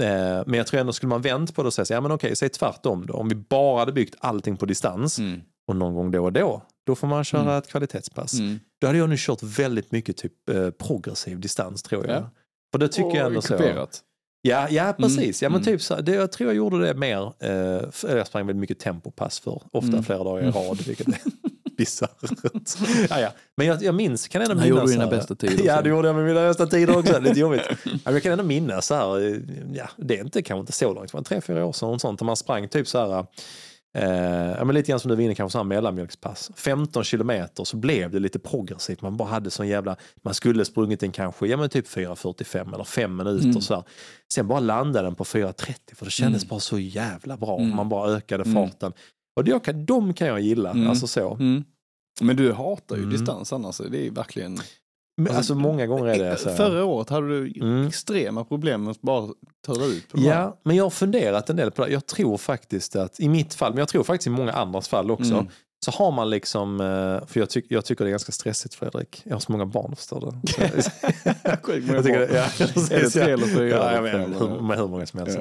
Eh, 0.03 0.43
men 0.47 0.55
jag 0.55 0.67
tror 0.67 0.81
ändå 0.81 0.93
skulle 0.93 1.09
man 1.11 1.23
vänt 1.23 1.55
på 1.55 1.63
det 1.63 1.67
och 1.67 1.75
säga, 1.75 1.85
så, 1.85 1.93
ja 1.93 2.01
men 2.01 2.13
okej, 2.13 2.37
säg 2.37 2.49
tvärtom 2.49 3.07
då. 3.07 3.15
Om 3.15 3.29
vi 3.29 3.35
bara 3.35 3.79
hade 3.79 3.93
byggt 3.93 4.15
allting 4.19 4.57
på 4.57 4.67
distans 4.67 5.19
Mm. 5.19 5.41
och 5.69 5.77
någon 5.77 5.95
gång 5.95 6.11
då 6.11 6.25
och 6.25 6.33
då, 6.33 6.63
då 6.87 6.95
får 6.95 7.07
man 7.07 7.25
köra 7.25 7.43
Mm. 7.43 7.55
ett 7.55 7.69
kvalitetspass. 7.69 8.35
Mm. 8.39 8.61
Då 8.81 8.87
hade 8.87 8.99
jag 8.99 9.09
nu 9.09 9.17
kört 9.19 9.43
väldigt 9.43 9.93
mycket 9.93 10.17
typ 10.17 10.49
eh, 10.49 10.71
progressiv 10.71 11.41
distans 11.41 11.83
tror 11.83 12.07
jag. 12.07 12.17
Ja. 12.17 12.31
För 12.73 12.79
det 12.79 12.89
tycker 12.89 13.17
jag 13.17 13.27
ändå 13.27 13.39
Och 13.39 13.45
så. 13.45 13.57
kuperat. 13.57 14.01
Ja, 14.43 14.69
ja 14.71 14.95
precis. 14.99 15.43
Ja, 15.43 15.49
men 15.49 15.61
Mm. 15.61 15.65
typ 15.65 15.83
så, 15.83 16.01
det, 16.01 16.13
jag 16.15 16.33
tror 16.33 16.49
jag 16.51 16.57
gjorde 16.57 16.87
det 16.87 16.95
mer, 16.95 17.33
eh, 17.39 18.13
jag 18.17 18.27
sprang 18.27 18.47
väldigt 18.47 18.61
mycket 18.61 18.79
tempopass 18.79 19.41
för 19.41 19.63
ofta 19.73 19.89
Mm. 19.93 20.03
flera 20.05 20.25
dagar 20.25 20.43
i 20.49 20.51
rad, 20.51 20.83
vilket 20.87 21.09
är 21.09 21.15
bisarrt. 21.85 22.19
ja, 23.11 23.21
ja. 23.21 23.33
Men 23.57 23.67
jag, 23.67 23.83
jag 23.83 23.95
minns, 23.95 24.29
kan 24.29 24.43
ändå 24.43 24.55
minnas... 24.55 24.69
gjorde 24.69 24.83
du 24.87 24.93
dina 24.93 25.07
bästa 25.07 25.35
tider 25.35 25.65
Ja, 25.67 25.83
det 25.83 25.89
gjorde 25.89 26.09
jag 26.09 26.15
med 26.17 26.25
mina 26.25 26.41
bästa 26.49 26.67
tider 26.67 26.99
också. 26.99 27.21
Lite 27.21 27.41
jobbigt. 27.47 27.63
Ja, 27.69 27.77
men 28.05 28.15
jag 28.15 28.23
kan 28.23 28.33
ändå 28.33 28.45
minnas 28.45 28.87
så 28.87 28.95
här, 28.95 29.41
ja, 29.75 29.89
det 29.97 30.19
är 30.19 30.25
inte, 30.25 30.43
kanske 30.43 30.61
inte 30.61 30.73
så 30.73 30.93
långt, 30.95 31.13
det 31.13 31.17
var 31.19 31.25
tre, 31.25 31.41
fyra 31.41 31.65
år 31.67 31.73
sedan, 31.73 31.89
och 31.89 32.01
sånt, 32.01 32.19
där 32.19 32.27
man 32.27 32.37
sprang 32.37 32.69
typ 32.69 32.89
så 32.89 32.99
här, 32.99 33.27
eh, 33.99 34.51
ja, 34.59 34.65
men 34.65 34.75
lite 34.75 34.91
grann 34.91 35.01
som 35.01 35.09
du 35.09 35.15
var 35.15 35.23
inne 35.23 35.35
kanske 35.35 35.53
så 35.53 35.59
här 35.59 35.65
mellanmjölkspass. 35.65 36.51
15 36.57 37.05
kilometer 37.05 37.65
så 37.65 37.77
blev 37.77 38.11
det 38.11 38.19
lite 38.19 38.39
progressivt. 38.39 39.03
Man 39.03 39.17
bara 39.17 39.29
hade 39.29 39.51
sån 39.51 39.69
jävla, 39.69 39.97
man 40.25 40.35
skulle 40.35 40.65
sprungit 40.65 41.03
en 41.03 41.13
kanske, 41.13 41.47
ja 41.47 41.57
men 41.57 41.69
typ 41.69 41.87
4.45 41.89 42.75
eller 42.75 42.85
5 42.85 43.17
minuter 43.17 43.45
Mm. 43.49 43.61
så 43.61 43.75
här. 43.75 43.85
Sen 44.35 44.49
bara 44.49 44.61
landade 44.61 45.07
den 45.07 45.15
på 45.15 45.25
4.30 45.25 45.75
för 45.95 46.05
det 46.05 46.11
kändes 46.11 46.43
Mm. 46.43 46.49
bara 46.49 46.61
så 46.61 46.79
jävla 46.79 47.37
bra. 47.37 47.59
Mm. 47.59 47.77
Man 47.77 47.89
bara 47.89 48.11
ökade 48.11 48.45
Mm. 48.45 48.55
farten. 48.55 48.93
Och 49.37 49.45
det, 49.45 49.61
kan, 49.65 49.85
de 49.87 50.15
kan 50.15 50.27
jag 50.29 50.41
gilla, 50.41 50.71
Mm. 50.71 50.91
alltså 50.91 51.07
så. 51.07 51.39
Men 52.23 52.37
du 52.37 52.53
hatar 52.53 52.97
ju 52.97 53.03
Mm. 53.03 53.13
distans 53.15 53.53
annars. 53.53 53.79
Det 53.91 54.07
är 54.07 54.11
verkligen... 54.11 54.59
Men, 55.17 55.27
Alltså, 55.27 55.37
alltså 55.37 55.55
många 55.55 55.87
gånger 55.87 56.07
är 56.07 56.19
det 56.31 56.37
så. 56.37 56.49
här. 56.49 56.57
Förra 56.57 56.85
året 56.85 57.09
hade 57.11 57.29
du 57.29 57.53
Mm. 57.61 57.87
extrema 57.89 58.45
problem 58.45 58.85
med 58.85 58.91
att 58.91 59.03
bara 59.03 59.29
ta 59.67 59.75
dig 59.75 59.97
ut 59.97 60.09
på 60.09 60.17
de 60.17 60.23
här. 60.29 60.41
Ja, 60.41 60.61
men 60.63 60.77
jag 60.77 60.85
har 60.85 60.91
funderat 60.91 61.51
en 61.51 61.57
del 61.57 61.71
på 61.71 61.85
det. 61.87 61.93
Jag 61.93 62.07
tror 62.07 62.39
faktiskt 62.39 62.97
att, 62.97 63.21
i 63.21 63.29
mitt 63.29 63.55
fall, 63.55 63.71
men 63.73 63.79
jag 63.79 63.89
tror 63.89 64.05
faktiskt 64.05 64.27
i 64.27 64.31
många 64.31 64.53
andras 64.53 64.89
fall 64.89 65.11
också, 65.11 65.33
Mm. 65.35 65.47
så 65.85 65.91
har 65.91 66.13
man 66.13 66.31
liksom, 66.31 66.81
eh, 66.81 67.27
för 67.27 67.41
jag, 67.41 67.51
tyck, 67.51 67.65
jag 67.69 67.85
tycker 67.85 68.05
det 68.05 68.09
är 68.09 68.11
ganska 68.11 68.33
stressigt 68.33 68.75
Fredrik. 68.75 69.23
Jag 69.25 69.35
har 69.35 69.41
så 69.41 69.53
många 69.53 69.67
barn 69.67 69.97
förstår 69.97 70.21
du. 70.43 70.53
Så- 70.53 70.61
Jag 71.45 72.05
tycker, 72.05 72.19
det- 72.19 72.35
ja, 72.35 72.45
det 72.59 72.75
precis, 72.75 73.17
ja. 73.17 73.29
Ja, 73.29 73.93
jag 73.97 74.03
hur, 74.03 74.61
med 74.63 74.79
hur 74.79 74.89
många 74.89 75.07
som 75.07 75.21
helst. 75.21 75.39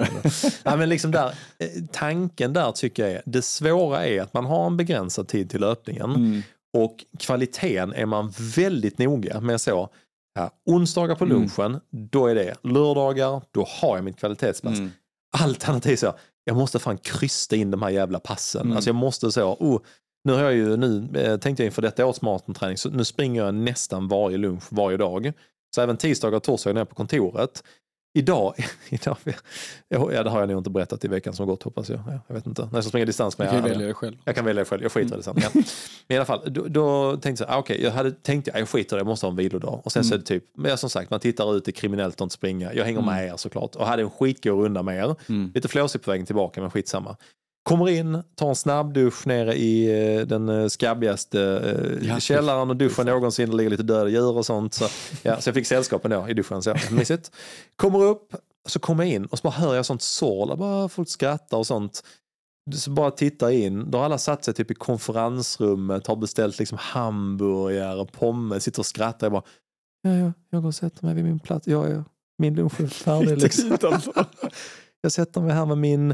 Ja. 0.63 0.75
men 0.75 0.89
liksom 0.89 1.11
där, 1.11 1.27
eh, 1.59 1.67
tanken 1.91 2.53
där 2.53 2.71
tycker 2.71 3.03
jag 3.03 3.11
är, 3.11 3.21
det 3.25 3.41
svåra 3.41 4.05
är 4.07 4.21
att 4.21 4.33
man 4.33 4.45
har 4.45 4.67
en 4.67 4.77
begränsad 4.77 5.27
tid 5.27 5.49
till 5.49 5.61
löpningen 5.61 6.05
Mm. 6.15 6.41
Och 6.73 7.05
kvaliteten 7.19 7.93
är 7.93 8.05
man 8.05 8.33
väldigt 8.55 8.97
noga 8.97 9.41
med 9.41 9.61
så. 9.61 9.89
Ja, 10.33 10.51
onsdagar 10.65 11.15
på 11.15 11.23
Mm. 11.23 11.37
lunchen, 11.37 11.79
då 11.89 12.27
är 12.27 12.35
det. 12.35 12.55
Lördagar, 12.63 13.41
då 13.51 13.65
har 13.81 13.95
jag 13.95 14.03
mitt 14.03 14.17
kvalitetspass. 14.17 14.79
Mm. 14.79 14.91
Alternativt 15.37 15.99
så, 15.99 16.13
jag 16.43 16.55
måste 16.57 16.79
fan 16.79 16.97
krysta 16.97 17.55
in 17.55 17.71
de 17.71 17.81
här 17.81 17.89
jävla 17.89 18.19
passen. 18.19 18.61
Mm. 18.61 18.75
Alltså 18.75 18.89
jag 18.89 18.95
måste 18.95 19.31
så, 19.31 19.53
oh, 19.59 19.81
nu 20.23 20.33
har 20.33 20.39
jag 20.43 20.53
ju, 20.53 20.77
nu 20.77 21.09
eh, 21.15 21.37
tänkte 21.37 21.63
jag 21.63 21.67
inför 21.67 21.81
detta 21.81 22.05
års 22.05 22.21
marathonträning, 22.21 22.77
så 22.77 22.89
nu 22.89 23.03
springer 23.05 23.43
jag 23.45 23.53
nästan 23.53 24.07
varje 24.07 24.37
lunch 24.37 24.63
varje 24.69 24.97
dag. 24.97 25.33
Så 25.75 25.81
även 25.81 25.97
tisdagar 25.97 26.37
och 26.37 26.43
torsdagar 26.43 26.73
när 26.73 26.81
jag 26.81 26.85
är 26.85 26.89
på 26.89 26.95
kontoret. 26.95 27.63
Idag, 28.13 28.53
idag 28.89 29.17
ja 29.89 30.23
det 30.23 30.29
har 30.29 30.39
jag 30.39 30.49
nog 30.49 30.57
inte 30.57 30.69
berättat 30.69 31.05
i 31.05 31.07
veckan 31.07 31.33
som 31.33 31.47
gått 31.47 31.63
hoppas 31.63 31.89
jag. 31.89 31.99
Ja, 32.07 32.19
jag 32.27 32.35
vet 32.35 32.47
inte. 32.47 32.61
När 32.61 32.69
jag 32.73 32.83
ska 32.83 32.89
springa 32.89 33.05
distans 33.05 33.35
Du 33.35 33.43
med 33.43 33.51
kan 33.51 33.59
ju 33.59 33.63
jag- 33.67 33.69
välja 33.73 33.87
det 33.87 33.93
själv. 33.93 34.17
jag 34.25 34.35
kan 34.35 34.45
välja 34.45 34.63
det 34.63 34.69
själv, 34.69 34.81
jag 34.83 34.91
skiter 34.91 35.13
i 35.15 35.17
det 35.17 35.23
sen. 35.23 35.35
Ja. 35.41 35.49
Men 35.53 35.63
i 36.07 36.15
alla 36.15 36.25
fall, 36.25 36.41
då, 36.53 36.65
då 36.67 37.11
tänkte 37.11 37.29
jag 37.29 37.37
så 37.37 37.45
här, 37.45 37.55
ah, 37.55 37.59
okej, 37.59 37.83
jag 37.83 37.91
hade 37.91 38.11
tänkt 38.11 38.49
jag 38.53 38.69
skiter 38.69 38.95
i 38.95 38.97
det, 38.97 38.99
jag 38.99 39.07
måste 39.07 39.25
ha 39.25 39.31
en 39.31 39.35
vilodag. 39.37 39.81
Och 39.83 39.91
sen 39.91 40.03
så 40.03 40.13
är 40.13 40.17
det 40.17 40.23
typ, 40.25 40.43
men 40.57 40.77
som 40.77 40.89
sagt, 40.89 41.09
man 41.09 41.19
tittar 41.19 41.55
ut, 41.57 41.65
det 41.65 41.69
är 41.71 41.73
kriminellt 41.73 42.15
att 42.15 42.21
inte 42.21 42.33
springa. 42.35 42.73
Jag 42.73 42.85
hänger 42.85 43.01
med 43.01 43.27
er 43.27 43.37
såklart 43.37 43.75
och 43.75 43.85
hade 43.85 44.01
en 44.03 44.09
skitgod 44.09 44.63
runda 44.63 44.83
med 44.83 44.97
er. 44.97 45.15
Mm. 45.29 45.51
Lite 45.55 45.67
flåsig 45.67 46.01
på 46.01 46.11
vägen 46.11 46.25
tillbaka, 46.25 46.61
men 46.61 46.69
skitsamma. 46.71 47.17
Kommer 47.63 47.89
in, 47.89 48.23
tar 48.35 48.49
en 48.49 48.55
snabbdusch 48.55 49.27
nere 49.27 49.55
i 49.55 49.85
eh, 50.17 50.27
den 50.27 50.49
eh, 50.49 50.67
skabbigaste 50.67 51.41
eh, 51.41 52.07
Ja, 52.07 52.19
källaren 52.19 52.69
och 52.69 52.75
duschen 52.75 53.05
någonsin. 53.05 53.49
Det 53.49 53.55
ligger 53.55 53.69
lite 53.69 53.83
döda 53.83 54.09
djur 54.09 54.37
och 54.37 54.45
sånt. 54.45 54.73
Så, 54.73 54.85
ja, 55.23 55.41
så 55.41 55.49
jag 55.49 55.55
fick 55.55 55.67
sällskap 55.67 56.05
ändå 56.05 56.29
i 56.29 56.33
duschen. 56.33 56.61
Så, 56.61 56.75
mysigt. 56.91 57.31
Kommer 57.75 58.03
upp, 58.03 58.35
så 58.67 58.79
kommer 58.79 59.03
jag 59.03 59.13
in 59.13 59.25
och 59.25 59.37
så 59.37 59.41
bara 59.41 59.53
hör 59.53 59.75
jag 59.75 59.85
sånt 59.85 60.01
sorl. 60.01 60.57
Bara 60.57 60.89
folk 60.89 61.09
skrattar 61.09 61.57
och 61.57 61.67
sånt. 61.67 62.03
Så 62.75 62.91
bara 62.91 63.11
tittar 63.11 63.49
in, 63.49 63.91
då 63.91 63.97
har 63.97 64.05
alla 64.05 64.17
satt 64.17 64.43
sig 64.43 64.53
typ 64.53 64.71
i 64.71 64.73
konferensrummet, 64.73 66.07
har 66.07 66.15
beställt 66.15 66.59
liksom 66.59 66.77
hamburgare, 66.81 68.05
pommes, 68.05 68.63
sitter 68.63 68.79
och 68.79 68.85
skrattar. 68.85 69.27
Jag 69.27 69.31
bara, 69.31 69.43
ja, 70.01 70.11
ja, 70.11 70.33
jag 70.49 70.61
går 70.61 70.67
och 70.67 70.75
sätter 70.75 71.05
mig 71.05 71.15
vid 71.15 71.23
min 71.23 71.39
plats. 71.39 71.67
Ja, 71.67 71.87
ja, 71.87 72.03
min 72.37 72.55
lunch 72.55 72.81
är 72.81 72.87
färdig. 72.87 73.37
Liksom. 73.37 73.77
Jag 75.03 75.11
sätter 75.11 75.41
mig 75.41 75.53
här 75.53 75.65
med 75.65 75.77
min 75.77 76.13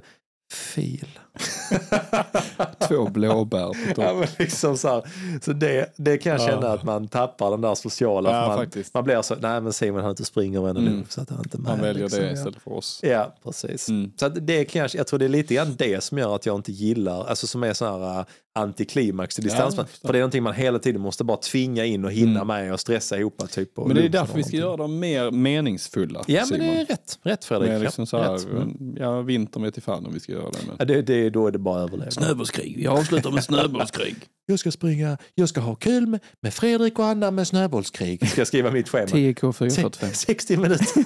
fil. 0.54 1.20
Två 2.88 3.06
blåbär 3.10 3.68
på 3.68 4.02
Ja, 4.02 4.10
topp. 4.10 4.18
men 4.20 4.28
liksom 4.40 4.78
så 4.78 4.88
här, 4.88 5.04
så 5.42 5.54
det, 5.54 5.94
det 5.96 6.18
kan 6.18 6.32
jag 6.32 6.42
känna 6.42 6.68
Ja. 6.68 6.74
att 6.74 6.84
man 6.84 7.08
tappar 7.08 7.52
den 7.52 7.62
där 7.62 7.76
sociala. 7.76 8.32
Ja, 8.42 8.48
man, 8.48 8.58
faktiskt. 8.58 8.94
man 8.94 9.04
blir 9.04 9.22
så, 9.22 9.36
nej 9.40 9.62
men 9.62 9.74
Simon 9.74 10.02
han 10.02 10.10
inte 10.10 10.26
springer 10.26 10.60
varenda 10.60 10.82
Mm. 10.82 11.06
så 11.10 11.22
att 11.22 11.30
han 11.30 11.40
inte 11.40 11.58
med. 11.58 11.72
Han 11.72 11.82
väljer 11.82 12.04
liksom, 12.04 12.20
det 12.22 12.28
ja. 12.28 12.34
istället 12.34 12.62
för 12.64 12.74
oss. 12.74 13.00
Ja, 13.04 13.36
precis. 13.44 13.90
Mm. 13.90 14.12
Så 14.20 14.30
det 14.30 14.66
kan 14.66 14.82
jag, 14.82 14.90
jag 14.94 15.08
tror 15.08 15.20
det 15.20 15.26
är 15.26 15.30
lite 15.30 15.54
grann 15.54 15.76
det 15.78 16.04
som 16.04 16.18
gör 16.18 16.36
att 16.36 16.46
jag 16.46 16.56
inte 16.56 16.72
gillar, 16.72 17.26
alltså 17.26 17.48
som 17.48 17.64
är 17.64 17.74
sån 17.74 18.02
här 18.02 18.20
uh, 18.20 18.26
antiklimax 18.56 19.40
i 19.40 19.42
distans. 19.42 19.76
förstår. 19.76 20.08
för 20.08 20.14
det 20.14 20.20
är 20.20 20.22
någonting 20.22 20.44
man 20.44 20.54
hela 20.54 20.80
tiden 20.80 21.02
måste 21.02 21.24
bara 21.24 21.38
tvinga 21.38 21.86
in 21.86 22.06
och 22.06 22.12
hinna 22.12 22.42
Mm. 22.42 22.48
med 22.48 22.74
och 22.74 22.80
stressa 22.80 23.18
ihop. 23.18 23.50
Typ, 23.52 23.78
Men 23.78 23.96
det 23.96 24.06
är 24.06 24.10
därför 24.10 24.38
vi 24.38 24.44
ska 24.44 24.58
göra 24.58 24.78
dem 24.78 25.00
mer 25.00 25.32
meningsfulla. 25.32 26.24
Ja 26.28 26.46
men 26.50 26.60
det 26.60 26.66
Simon. 26.66 26.78
är 26.78 26.86
rätt, 26.86 27.20
rätt 27.24 27.46
Fredrik. 27.46 27.70
Med 27.70 27.82
liksom 27.82 28.06
så 28.08 28.18
Ja, 28.18 28.24
här, 28.24 28.34
rätt. 28.34 28.46
Mm. 28.46 28.96
ja, 29.00 29.22
vinter 29.22 29.60
med 29.60 29.74
till 29.74 29.84
fan 29.84 30.06
om 30.06 30.14
vi 30.14 30.20
ska 30.20 30.32
göra 30.32 30.50
det. 30.52 30.58
Ja, 30.68 30.74
Men. 30.78 31.06
det, 31.06 31.27
det, 31.30 31.40
då 31.40 31.48
är 31.48 31.52
det 31.52 31.60
bara 31.60 31.84
att 31.84 31.90
överleva. 31.90 32.12
Snöbollskrig, 32.12 32.78
vi 32.78 32.88
avslutar 32.88 33.32
med 33.32 33.44
snöbollskrig. 33.44 34.16
Jag 34.50 34.60
ska 34.60 34.72
springa, 34.72 35.18
jag 35.36 35.50
ska 35.50 35.62
ha 35.62 35.76
kul 35.76 36.08
med, 36.08 36.20
med 36.42 36.54
Fredrik 36.54 37.00
och 37.00 37.06
Anna 37.06 37.32
med 37.32 37.48
snöbollskrig. 37.48 38.30
Ska 38.30 38.42
jag 38.42 38.48
skriva 38.48 38.72
mitt 38.72 38.90
schema. 38.90 39.08
TK 39.08 39.54
445. 39.54 40.10
60 40.14 40.58
minuter. 40.58 40.88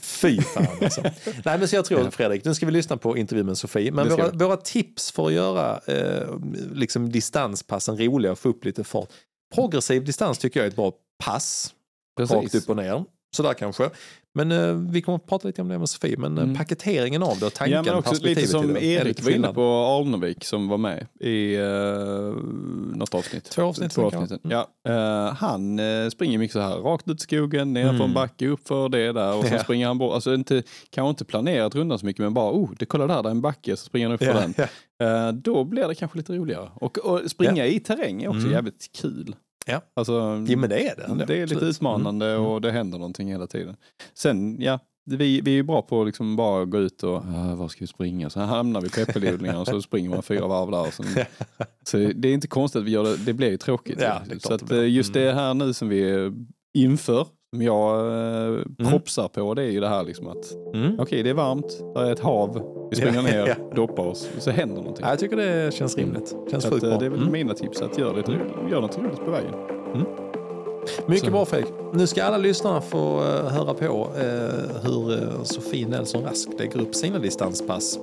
Fy 0.00 0.40
fan 0.40 0.66
alltså. 0.82 1.02
Nej 1.22 1.58
men 1.58 1.68
så 1.68 1.76
jag 1.76 1.84
tror 1.84 2.10
Fredrik, 2.10 2.44
nu 2.44 2.54
ska 2.54 2.66
vi 2.66 2.72
lyssna 2.72 2.96
på 2.96 3.16
intervjun 3.16 3.46
med 3.46 3.58
Sofie. 3.58 3.92
Men 3.92 4.08
våra, 4.08 4.30
våra 4.30 4.56
tips 4.56 5.12
för 5.12 5.26
att 5.26 5.32
göra 5.32 5.80
eh, 5.86 6.28
liksom 6.72 7.12
distanspassen 7.12 7.98
roliga 7.98 8.32
och 8.32 8.38
få 8.38 8.48
upp 8.48 8.64
lite 8.64 8.84
fart. 8.84 9.08
Progressiv 9.54 10.04
distans 10.04 10.38
tycker 10.38 10.60
jag 10.60 10.64
är 10.64 10.68
ett 10.70 10.76
bra 10.76 10.92
pass. 11.24 11.74
Rakt 12.20 12.30
Precis. 12.30 12.62
upp 12.62 12.70
och 12.70 12.76
ner. 12.76 13.04
Sådär 13.36 13.54
kanske. 13.54 13.90
Men 14.34 14.52
eh, 14.52 14.74
vi 14.74 15.02
kommer 15.02 15.16
att 15.16 15.26
prata 15.26 15.46
lite 15.48 15.62
om 15.62 15.68
det 15.68 15.78
med 15.78 15.88
Sofie. 15.88 16.16
Men 16.18 16.38
eh, 16.38 16.44
Mm. 16.44 16.56
paketeringen 16.56 17.22
av 17.22 17.38
det 17.38 17.46
och 17.46 17.54
tanken, 17.54 17.74
Ja, 17.76 17.82
men 17.82 17.94
också 17.94 18.24
lite 18.24 18.46
som 18.46 18.76
Erik 18.76 19.22
var 19.24 19.30
inne 19.30 19.52
på 19.52 19.62
Alnevik 19.62 20.44
som 20.44 20.68
var 20.68 20.78
med 20.78 21.06
i 21.20 21.56
uh, 21.56 22.34
något 22.96 23.14
avsnitt. 23.14 23.44
Två 23.44 23.62
avsnitt 23.62 23.90
Två 23.92 24.02
avsnitt. 24.02 24.28
kanske. 24.28 24.48
Ja, 24.48 24.68
eh, 24.88 25.34
han 25.34 25.80
springer 26.10 26.38
mycket 26.38 26.52
så 26.52 26.60
här 26.60 26.76
rakt 26.76 27.08
ut 27.08 27.16
i 27.20 27.22
skogen, 27.22 27.72
ner 27.72 27.88
Mm. 27.88 28.00
en 28.00 28.14
backe, 28.14 28.48
upp 28.48 28.68
för 28.68 28.88
det 28.88 29.12
där 29.12 29.34
och 29.36 29.44
sen 29.44 29.56
Ja. 29.56 29.62
springer 29.64 29.86
han 29.86 29.98
bort. 29.98 30.14
Alltså 30.14 30.34
inte, 30.34 30.62
kanske 30.90 31.08
inte 31.10 31.24
planerat 31.24 31.74
rundan 31.74 31.98
så 31.98 32.06
mycket 32.06 32.20
men 32.22 32.34
bara 32.34 32.52
oh, 32.52 32.70
det 32.78 32.86
kolla 32.86 33.06
där, 33.06 33.22
där 33.22 33.28
är 33.28 33.30
en 33.30 33.40
backe 33.40 33.76
så 33.76 33.84
springer 33.84 34.06
han 34.06 34.14
upp 34.14 34.20
för 34.24 34.26
Ja, 34.26 34.40
den. 34.40 34.54
ja. 34.98 35.32
Då 35.32 35.64
blir 35.64 35.88
det 35.88 35.94
kanske 35.94 36.18
lite 36.18 36.32
roligare. 36.32 36.68
Och, 36.74 36.98
och 36.98 37.30
springa 37.30 37.66
i 37.66 37.80
terräng 37.80 38.22
är 38.22 38.28
också 38.28 38.40
Mm. 38.40 38.52
jävligt 38.52 38.86
kul. 39.00 39.36
Ja. 39.68 39.80
Alltså, 39.94 40.44
Jo, 40.48 40.58
men 40.58 40.70
det 40.70 40.88
är 40.88 40.96
det. 40.96 41.02
ändå. 41.02 41.24
det 41.24 41.34
är 41.34 41.40
lite 41.40 41.54
Absolut. 41.54 41.74
utmanande 41.76 42.26
Mm. 42.30 42.46
och 42.46 42.60
det 42.60 42.70
händer 42.72 42.98
någonting 42.98 43.28
hela 43.28 43.46
tiden. 43.46 43.76
Sen, 44.14 44.60
ja, 44.60 44.78
vi, 45.04 45.40
vi 45.40 45.50
är 45.50 45.54
ju 45.54 45.62
bra 45.62 45.82
på 45.82 46.00
att 46.00 46.06
liksom 46.06 46.36
bara 46.36 46.64
gå 46.64 46.78
ut 46.78 47.02
och, 47.02 47.16
"Ah, 47.16 47.54
var 47.54 47.68
ska 47.68 47.80
vi 47.80 47.86
springa? 47.86 48.30
Så 48.30 48.40
hamnar 48.40 48.80
vi 48.80 48.90
på 48.90 49.00
äppelodlingar 49.00 49.58
och 49.60 49.66
så 49.66 49.82
springer 49.82 50.10
man 50.10 50.22
fyra 50.22 50.46
varv 50.46 50.70
där. 50.70 50.80
Och 50.80 50.94
sen, 50.94 51.06
så 51.86 51.96
det 51.96 52.28
är 52.28 52.34
inte 52.34 52.48
konstigt 52.48 52.80
att 52.80 52.86
vi 52.86 52.90
gör 52.90 53.04
det, 53.04 53.16
det 53.16 53.32
blir 53.32 53.50
ju 53.50 53.56
tråkigt. 53.56 53.98
Ja, 54.00 54.22
så 54.40 54.48
det 54.48 54.54
att 54.54 54.62
blir. 54.62 54.78
eh, 54.82 54.88
just 54.90 55.16
Mm. 55.16 55.26
det 55.28 55.32
här 55.34 55.54
nu 55.54 55.72
som 55.72 55.88
vi 55.88 56.10
är 56.10 56.32
inför, 56.78 57.26
som 57.50 57.62
jag 57.62 57.98
eh, 58.00 58.60
propsar 58.90 59.28
på, 59.28 59.54
det 59.54 59.62
är 59.62 59.70
ju 59.70 59.80
det 59.80 59.88
här 59.88 60.02
liksom 60.04 60.28
att 60.28 60.54
Mm. 60.74 60.96
okej, 61.00 61.22
det 61.22 61.30
är 61.30 61.34
varmt, 61.34 61.80
det 61.94 62.00
är 62.00 62.12
ett 62.12 62.20
hav, 62.20 62.62
vi 62.90 62.96
springer 63.00 63.22
ner, 63.22 63.46
ja. 63.46 63.54
doppar 63.76 64.02
oss 64.06 64.28
och 64.36 64.42
så 64.42 64.50
händer 64.50 64.76
någonting. 64.76 65.04
Ja, 65.04 65.10
jag 65.10 65.18
tycker 65.18 65.36
det 65.36 65.74
känns 65.74 65.96
rimligt. 65.96 66.36
Känns 66.50 66.62
Så 66.62 66.68
att, 66.68 66.74
sjukt 66.74 66.84
eh, 66.84 66.90
bra. 66.90 66.98
det 66.98 67.06
är 67.06 67.10
väl 67.10 67.20
Mm. 67.20 67.32
mina 67.32 67.54
tips, 67.54 67.82
att 67.82 67.98
göra, 67.98 68.12
lite, 68.16 68.32
gör 68.70 68.80
något 68.80 68.98
roligt 68.98 69.24
på 69.24 69.30
vägen. 69.30 69.52
Mycket 71.06 71.24
Så- 71.24 71.30
bra 71.30 71.44
Fredrik. 71.44 71.72
Nu 71.92 72.06
ska 72.06 72.24
alla 72.24 72.36
lyssnarna 72.38 72.80
få 72.80 72.98
eh, 73.18 73.44
höra 73.52 73.74
på 73.74 74.08
eh, 74.18 74.82
hur 74.82 75.10
uh, 75.12 75.42
Sofie 75.42 75.88
Nelson 75.88 76.22
Rask 76.24 76.48
lägger 76.58 76.80
upp 76.80 76.94
sina 76.94 77.18
distanspass. 77.18 77.98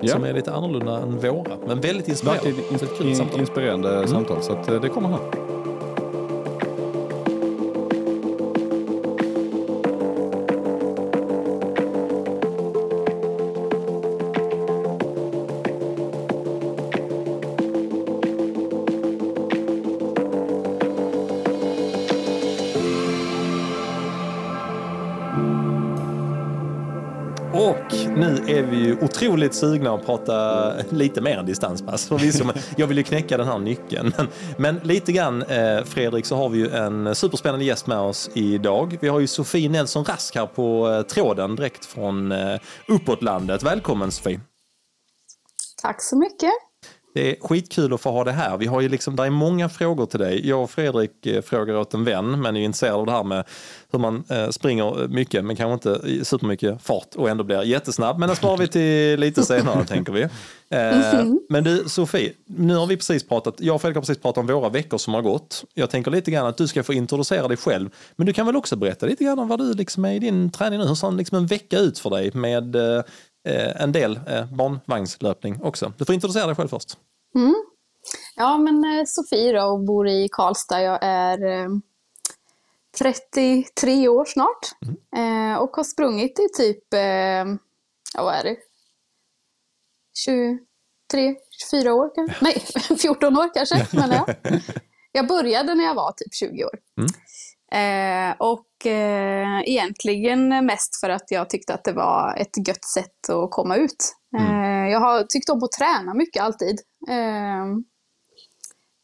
Ja. 0.00 0.08
Som 0.08 0.24
är 0.24 0.32
lite 0.32 0.52
annorlunda 0.52 0.98
än 0.98 1.18
våra, 1.18 1.56
men 1.66 1.80
väldigt 1.80 2.08
inspirerande. 2.08 2.50
Verkligen 2.50 2.78
Så 2.78 2.84
ett 2.84 2.98
kul 2.98 3.06
ins- 3.06 3.14
samtal. 3.14 3.40
inspirerande 3.40 4.08
samtal, 4.08 4.42
så 4.42 4.52
att, 4.52 4.68
eh, 4.68 4.80
det 4.80 4.88
kommer 4.88 5.08
här. 5.08 5.18
Otroligt 29.22 29.54
sugna 29.54 29.94
att 29.94 30.06
prata 30.06 30.72
lite 30.90 31.20
mer 31.20 31.42
distanspass. 31.42 32.08
Förvisso, 32.08 32.44
jag 32.76 32.86
vill 32.86 32.96
ju 32.96 33.02
knäcka 33.02 33.36
den 33.36 33.46
här 33.46 33.58
nyckeln. 33.58 34.12
Men, 34.16 34.28
men 34.56 34.80
lite 34.82 35.12
grann, 35.12 35.42
eh, 35.42 35.84
Fredrik, 35.84 36.26
så 36.26 36.36
har 36.36 36.48
vi 36.48 36.58
ju 36.58 36.70
en 36.70 37.14
superspännande 37.14 37.64
gäst 37.64 37.86
med 37.86 37.98
oss 37.98 38.30
idag. 38.34 38.98
Vi 39.00 39.08
har 39.08 39.20
ju 39.20 39.26
Sofie 39.26 39.68
Nelson 39.68 40.04
Rask 40.04 40.34
här 40.34 40.46
på 40.46 40.90
eh, 40.90 41.02
tråden 41.02 41.56
direkt 41.56 41.84
från 41.84 42.32
eh, 42.32 42.60
uppåtlandet. 42.88 43.62
Välkommen 43.62 44.10
Sofie! 44.10 44.40
Tack 45.82 46.02
så 46.02 46.16
mycket. 46.16 46.71
Det 47.14 47.30
är 47.30 47.36
skitkul 47.40 47.94
att 47.94 48.00
få 48.00 48.10
ha 48.10 48.24
det 48.24 48.32
här. 48.32 48.56
Vi 48.56 48.66
har 48.66 48.80
ju 48.80 48.88
liksom, 48.88 49.16
där 49.16 49.24
är 49.24 49.30
många 49.30 49.68
frågor 49.68 50.06
till 50.06 50.20
dig. 50.20 50.48
Jag 50.48 50.62
och 50.62 50.70
Fredrik 50.70 51.26
eh, 51.26 51.42
frågar 51.42 51.74
åt 51.74 51.94
en 51.94 52.04
vän, 52.04 52.40
men 52.40 52.56
är 52.56 52.60
intresserad 52.60 52.94
av 52.94 53.06
det 53.06 53.12
här 53.12 53.24
med 53.24 53.44
hur 53.92 53.98
man 53.98 54.24
eh, 54.28 54.48
springer 54.48 55.08
mycket, 55.08 55.44
men 55.44 55.56
kanske 55.56 55.90
inte 55.90 56.24
supermycket 56.24 56.82
fart 56.82 57.14
och 57.14 57.30
ändå 57.30 57.44
blir 57.44 57.62
jättesnabb. 57.62 58.18
Men 58.18 58.28
det 58.28 58.36
sparar 58.36 58.56
vi 58.56 58.68
till 58.68 59.20
lite 59.20 59.42
senare, 59.42 59.84
tänker 59.84 60.12
vi. 60.12 60.22
Eh, 60.72 61.24
men 61.48 61.64
du, 61.64 61.84
Sofie, 61.86 62.32
nu 62.46 62.74
har 62.74 62.86
vi 62.86 62.96
precis 62.96 63.28
pratat, 63.28 63.54
jag 63.58 63.74
och 63.74 63.80
Fredrik 63.80 63.96
har 63.96 64.02
precis 64.02 64.22
pratat 64.22 64.38
om 64.38 64.46
våra 64.46 64.68
veckor 64.68 64.98
som 64.98 65.14
har 65.14 65.22
gått. 65.22 65.64
Jag 65.74 65.90
tänker 65.90 66.10
lite 66.10 66.30
grann 66.30 66.46
att 66.46 66.56
du 66.56 66.68
ska 66.68 66.82
få 66.82 66.92
introducera 66.92 67.48
dig 67.48 67.56
själv, 67.56 67.90
men 68.16 68.26
du 68.26 68.32
kan 68.32 68.46
väl 68.46 68.56
också 68.56 68.76
berätta 68.76 69.06
lite 69.06 69.24
grann 69.24 69.38
om 69.38 69.48
vad 69.48 69.58
du 69.58 69.74
liksom 69.74 70.04
är 70.04 70.12
i 70.12 70.18
din 70.18 70.50
träning 70.50 70.78
nu. 70.78 70.86
Hur 70.86 70.94
ser 70.94 71.10
liksom 71.10 71.38
en 71.38 71.46
vecka 71.46 71.78
ut 71.78 71.98
för 71.98 72.10
dig 72.10 72.30
med 72.34 72.76
eh, 73.48 73.82
en 73.82 73.92
del 73.92 74.20
eh, 74.28 74.52
barnvagnslöpning 74.52 75.62
också? 75.62 75.92
Du 75.98 76.04
får 76.04 76.14
introducera 76.14 76.46
dig 76.46 76.54
själv 76.54 76.68
först. 76.68 76.98
Mm. 77.34 77.54
Ja, 78.36 78.58
men 78.58 78.84
eh, 78.84 79.04
Sofie 79.06 79.52
då, 79.52 79.62
och 79.62 79.84
bor 79.84 80.08
i 80.08 80.28
Karlstad. 80.32 80.82
Jag 80.82 80.98
är 81.02 81.44
eh, 81.44 81.68
33 82.98 84.08
år 84.08 84.24
snart 84.24 84.68
mm. 84.82 85.52
eh, 85.52 85.58
och 85.58 85.70
har 85.76 85.84
sprungit 85.84 86.38
i 86.38 86.48
typ, 86.56 86.94
eh, 86.94 87.00
ja 88.14 88.24
vad 88.24 88.34
är 88.34 88.42
det, 88.42 88.56
23, 90.24 91.34
24 91.70 91.94
år 91.94 92.14
kanske? 92.14 92.36
Nej, 92.40 92.62
14 92.98 93.36
år 93.36 93.54
kanske 93.54 93.86
menar 93.96 94.14
jag. 94.14 94.60
Jag 95.14 95.26
började 95.26 95.74
när 95.74 95.84
jag 95.84 95.94
var 95.94 96.12
typ 96.12 96.34
20 96.34 96.64
år. 96.64 96.78
Mm. 96.96 97.10
Eh, 97.72 98.36
och 98.38 98.66
eh, 98.86 99.60
egentligen 99.60 100.66
mest 100.66 101.00
för 101.00 101.10
att 101.10 101.30
jag 101.30 101.50
tyckte 101.50 101.74
att 101.74 101.84
det 101.84 101.92
var 101.92 102.36
ett 102.36 102.68
gött 102.68 102.84
sätt 102.84 103.30
att 103.30 103.50
komma 103.50 103.76
ut. 103.76 104.14
Mm. 104.38 104.50
Eh, 104.50 104.92
jag 104.92 105.00
har 105.00 105.22
tyckt 105.22 105.50
om 105.50 105.62
att 105.62 105.72
träna 105.72 106.14
mycket 106.14 106.42
alltid. 106.42 106.80
Eh, 107.08 107.66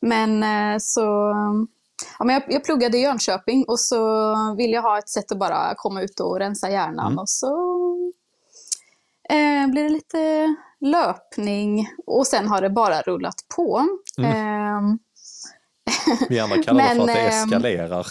men 0.01 0.43
eh, 0.43 0.79
så... 0.81 1.35
Ja, 2.19 2.25
men 2.25 2.35
jag, 2.35 2.43
jag 2.49 2.65
pluggade 2.65 2.99
i 2.99 3.03
Jönköping 3.03 3.65
och 3.69 3.81
så 3.81 4.25
ville 4.59 4.73
jag 4.73 4.83
ha 4.83 4.99
ett 4.99 5.09
sätt 5.09 5.33
att 5.33 5.39
bara 5.39 5.75
komma 5.77 6.03
ut 6.03 6.21
och 6.21 6.39
rensa 6.39 6.71
hjärnan. 6.71 7.07
Mm. 7.07 7.19
Och 7.19 7.29
så 7.29 7.49
eh, 9.31 9.71
blir 9.71 9.83
det 9.83 9.89
lite 9.89 10.55
löpning 10.81 11.89
och 12.07 12.27
sen 12.27 12.49
har 12.49 12.61
det 12.61 12.71
bara 12.71 13.03
rullat 13.03 13.35
på. 13.57 13.87
Mm. 14.19 14.99
Vi 16.29 16.39
andra 16.41 16.63
kallar 16.63 16.95
men, 16.95 17.07
det 17.07 17.13
för 17.13 17.13
att 17.13 17.17
det 17.17 17.21
ehm, 17.21 17.45
eskalerar. 17.45 18.07